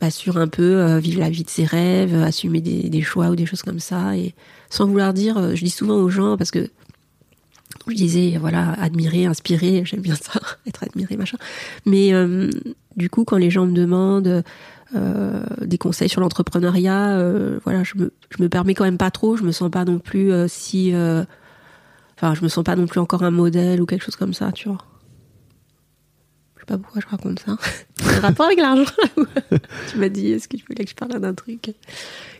bah, 0.01 0.11
sur 0.11 0.36
un 0.38 0.48
peu 0.48 0.62
euh, 0.76 0.98
vivre 0.98 1.20
la 1.20 1.30
vie 1.30 1.44
de 1.44 1.51
ses 1.51 1.64
rêves, 1.64 2.14
assumer 2.14 2.61
des, 2.61 2.88
des 2.90 3.03
choix 3.03 3.28
ou 3.30 3.36
des 3.36 3.46
choses 3.46 3.62
comme 3.62 3.80
ça, 3.80 4.16
et 4.16 4.34
sans 4.70 4.86
vouloir 4.86 5.12
dire, 5.12 5.36
euh, 5.38 5.55
je 5.55 5.64
dis 5.64 5.70
souvent 5.70 5.96
aux 5.96 6.09
gens 6.11 6.36
parce 6.36 6.51
que 6.51 6.68
je 7.88 7.94
disais 7.94 8.36
voilà, 8.38 8.72
admirer, 8.72 9.26
inspirer, 9.26 9.82
j'aime 9.86 10.00
bien 10.00 10.14
ça, 10.14 10.40
être 10.66 10.82
admiré, 10.82 11.16
machin. 11.16 11.38
Mais 11.86 12.12
euh, 12.12 12.50
du 12.96 13.08
coup, 13.10 13.24
quand 13.24 13.36
les 13.36 13.50
gens 13.50 13.66
me 13.66 13.72
demandent 13.72 14.42
euh, 14.94 15.42
des 15.62 15.78
conseils 15.78 16.08
sur 16.08 16.20
l'entrepreneuriat, 16.20 17.16
euh, 17.16 17.58
voilà, 17.64 17.82
je 17.84 17.96
me, 17.96 18.12
je 18.30 18.42
me 18.42 18.48
permets 18.48 18.74
quand 18.74 18.84
même 18.84 18.98
pas 18.98 19.10
trop. 19.10 19.36
Je 19.36 19.44
me 19.44 19.52
sens 19.52 19.70
pas 19.70 19.84
non 19.84 19.98
plus 19.98 20.32
si, 20.48 20.92
enfin, 22.16 22.34
je 22.34 22.42
me 22.42 22.48
sens 22.48 22.64
pas 22.64 22.76
non 22.76 22.86
plus 22.86 23.00
encore 23.00 23.22
un 23.22 23.30
modèle 23.30 23.80
ou 23.80 23.86
quelque 23.86 24.04
chose 24.04 24.16
comme 24.16 24.34
ça, 24.34 24.52
tu 24.52 24.68
vois. 24.68 24.78
Pas 26.70 26.78
pourquoi 26.78 27.00
je 27.02 27.06
raconte 27.08 27.40
ça. 27.40 27.56
C'est 27.96 28.14
un 28.18 28.20
rapport 28.20 28.46
avec 28.46 28.58
l'argent. 28.60 28.84
tu 29.90 29.98
m'as 29.98 30.08
dit, 30.08 30.30
est-ce 30.30 30.46
que 30.46 30.56
tu 30.56 30.64
voulais 30.68 30.84
que 30.84 30.90
je 30.90 30.94
parle 30.94 31.18
d'un 31.20 31.34
truc 31.34 31.60
que 31.62 31.70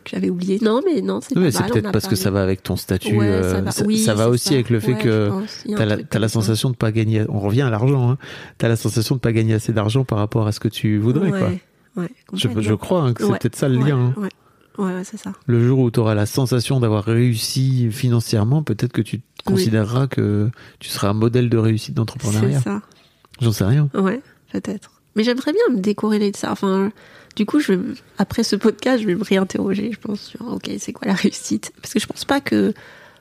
j'avais 0.09 0.31
oublié? 0.31 0.61
Non, 0.63 0.81
mais 0.87 1.01
non, 1.03 1.21
c'est 1.21 1.37
Oui, 1.37 1.51
c'est 1.53 1.67
peut-être 1.67 1.91
parce 1.91 2.07
que 2.07 2.15
ça 2.15 2.31
va 2.31 2.41
avec 2.43 2.63
ton 2.63 2.77
statut. 2.77 3.17
Ouais, 3.17 3.27
euh, 3.27 3.55
ça 3.57 3.61
va, 3.61 3.71
ça, 3.73 3.85
Oui, 3.85 3.99
ça 3.99 4.15
va 4.15 4.25
c'est 4.25 4.31
aussi 4.31 4.49
ça. 4.51 4.55
avec 4.55 4.71
le 4.71 4.79
fait 4.79 4.93
Ouais, 4.93 4.99
que 5.03 5.25
je 5.27 5.31
pense. 5.31 5.63
Il 5.65 5.71
y 5.73 5.75
a 5.75 5.81
un 5.81 6.03
t'as 6.05 6.19
la, 6.21 6.29
sensation 6.29 6.71
de 6.71 6.77
pas 6.77 6.93
gagner. 6.93 7.25
On 7.29 7.41
revient 7.41 7.63
à 7.63 7.71
l'argent. 7.71 8.09
Hein. 8.13 8.19
T'as 8.59 8.69
la 8.69 8.77
sensation 8.77 9.17
de 9.17 9.21
pas 9.21 9.33
gagner 9.33 9.55
assez 9.55 9.73
d'argent 9.73 10.05
par 10.05 10.19
rapport 10.19 10.47
à 10.47 10.53
ce 10.53 10.61
que 10.61 10.69
tu 10.69 10.99
voudrais. 10.99 11.31
Ouais, 11.97 12.09
Je, 12.35 12.75
crois 12.75 13.03
hein, 13.03 13.13
que 13.13 13.25
c'est 13.25 13.31
peut-être 13.39 13.57
ça 13.57 13.69
le 13.69 13.79
lien. 13.79 14.15
hein. 14.17 14.29
Ouais, 14.79 15.03
c'est 15.05 15.19
ça. 15.19 15.33
Le 15.47 15.67
jour 15.67 15.81
où 15.81 15.91
tu 15.91 15.99
auras 16.01 16.15
la 16.15 16.25
sensation 16.27 16.79
d'avoir 16.81 17.05
réussi 17.05 17.91
financièrement, 17.91 18.63
peut-être 18.63 18.93
que 18.93 19.03
tu 19.03 19.17
Oui. 19.17 19.23
considéreras 19.45 20.07
que 20.07 20.49
tu 20.79 20.89
seras 20.89 21.09
un 21.09 21.15
modèle 21.15 21.51
de 21.51 21.59
réussite 21.59 21.89
C'est 21.89 21.95
d'entrepreneuriat. 21.97 22.61
ça. 22.61 22.81
J'en 23.41 23.53
sais 23.53 23.65
rien. 23.65 23.89
Ouais, 23.95 24.21
peut-être. 24.53 24.91
Mais 25.17 25.25
j'aimerais 25.25 25.53
bien 25.53 25.75
me 25.77 25.81
décorréler 25.81 26.31
de 26.31 26.37
ça. 26.37 26.53
Enfin, 26.53 26.93
du 27.37 27.47
coup, 27.47 27.59
je, 27.61 27.73
après 28.19 28.43
ce 28.43 28.55
podcast, 28.57 29.03
je 29.03 29.07
vais 29.07 29.15
me 29.15 29.25
réinterroger, 29.25 29.91
je 29.93 29.99
pense, 29.99 30.21
sur, 30.21 30.47
ok, 30.47 30.71
c'est 30.79 30.93
quoi 30.93 31.09
la 31.09 31.15
réussite? 31.15 31.73
Parce 31.81 31.93
que 31.95 32.01
je 32.01 32.07
pense 32.07 32.25
pas 32.25 32.41
que, 32.41 32.73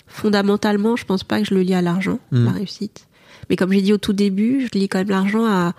fondamentalement, 0.08 0.96
je 0.96 1.06
pense 1.06 1.24
pas 1.24 1.40
que 1.40 1.46
je 1.48 1.54
le 1.54 1.62
lie 1.62 1.74
à 1.74 1.82
l'argent, 1.82 2.20
la 2.32 2.52
réussite. 2.52 3.08
Mais 3.50 3.56
comme 3.56 3.72
j'ai 3.72 3.82
dit 3.82 3.94
au 3.94 3.98
tout 3.98 4.14
début, 4.14 4.68
je 4.72 4.78
lie 4.78 4.88
quand 4.90 5.00
même 5.00 5.10
l'argent 5.10 5.46
à, 5.46 5.74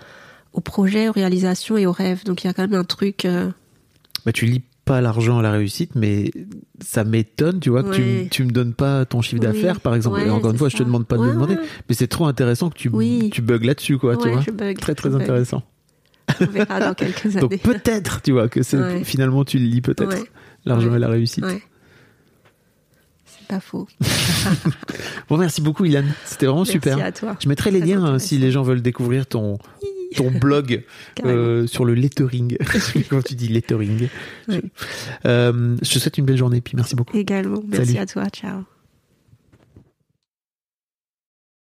au 0.53 0.61
projet, 0.61 1.07
aux 1.09 1.13
réalisations 1.13 1.77
et 1.77 1.85
aux 1.85 1.91
rêves. 1.91 2.23
Donc 2.25 2.43
il 2.43 2.47
y 2.47 2.49
a 2.49 2.53
quand 2.53 2.63
même 2.67 2.73
un 2.79 2.83
truc. 2.83 3.25
euh, 3.25 3.49
Bah, 4.25 4.31
tu 4.33 4.45
lis 4.45 4.63
pas 4.85 4.99
l'argent 5.01 5.39
à 5.39 5.41
la 5.41 5.51
réussite, 5.51 5.91
mais 5.95 6.31
ça 6.83 7.03
m'étonne, 7.03 7.59
tu 7.59 7.69
vois, 7.69 7.83
que 7.83 8.27
tu, 8.29 8.43
me 8.43 8.51
donnes 8.51 8.73
pas 8.73 9.05
ton 9.05 9.21
chiffre 9.21 9.41
Oui. 9.41 9.47
d'affaires, 9.47 9.79
par 9.79 9.93
exemple. 9.95 10.19
Ouais, 10.19 10.27
Et 10.27 10.29
encore 10.31 10.51
une 10.51 10.57
fois, 10.57 10.69
je 10.69 10.77
te 10.77 10.83
demande 10.83 11.05
pas 11.05 11.17
de 11.17 11.23
le 11.23 11.33
demander, 11.33 11.55
mais 11.87 11.95
c'est 11.95 12.07
trop 12.07 12.25
intéressant 12.25 12.69
que 12.69 12.77
tu, 12.77 12.89
Oui. 12.89 13.29
tu 13.31 13.41
bugs 13.41 13.59
là-dessus, 13.63 13.97
quoi, 13.97 14.17
tu 14.17 14.29
vois. 14.29 14.41
je 14.41 14.51
bug, 14.51 14.77
très, 14.79 14.95
très 14.95 15.09
je 15.09 15.13
bug. 15.13 15.21
intéressant. 15.23 15.63
On 16.39 16.45
verra 16.45 16.79
dans 16.79 16.93
quelques 16.95 17.25
années. 17.25 17.41
Donc 17.41 17.59
peut-être, 17.59 18.21
tu 18.21 18.31
vois, 18.31 18.47
que 18.49 18.59
Ouais. 18.75 19.03
finalement 19.03 19.43
tu 19.45 19.59
le 19.59 19.65
lis 19.65 19.81
peut-être, 19.81 20.09
Ouais. 20.17 20.23
l'argent 20.65 20.89
Ouais. 20.89 20.95
et 20.97 20.99
la 20.99 21.07
réussite. 21.09 21.45
C'est 23.25 23.47
pas 23.47 23.59
faux. 23.59 23.87
Bon, 25.29 25.37
merci 25.37 25.61
beaucoup, 25.61 25.85
Ilan. 25.85 26.03
C'était 26.25 26.45
vraiment 26.47 26.61
Merci 26.61 26.71
super. 26.73 27.03
à 27.03 27.11
toi. 27.11 27.35
Je 27.41 27.47
mettrai 27.47 27.71
les 27.71 27.79
liens 27.81 28.03
hein, 28.03 28.19
si 28.19 28.37
les 28.37 28.51
gens 28.51 28.63
veulent 28.63 28.81
découvrir 28.81 29.25
ton, 29.27 29.59
ton 30.15 30.31
blog 30.39 30.83
euh, 31.25 31.67
sur 31.67 31.85
le 31.85 31.93
lettering. 31.93 32.57
Quand 33.09 33.23
tu 33.23 33.35
dis 33.35 33.47
lettering. 33.47 34.07
Oui. 34.47 34.61
Euh, 35.25 35.77
je 35.81 35.93
te 35.93 35.99
souhaite 35.99 36.17
une 36.17 36.25
belle 36.25 36.37
journée, 36.37 36.61
puis 36.61 36.73
merci 36.75 36.95
beaucoup. 36.95 37.17
Également. 37.17 37.63
Merci 37.67 37.93
Salut. 37.93 37.99
à 37.99 38.05
toi. 38.05 38.29
Ciao. 38.29 38.63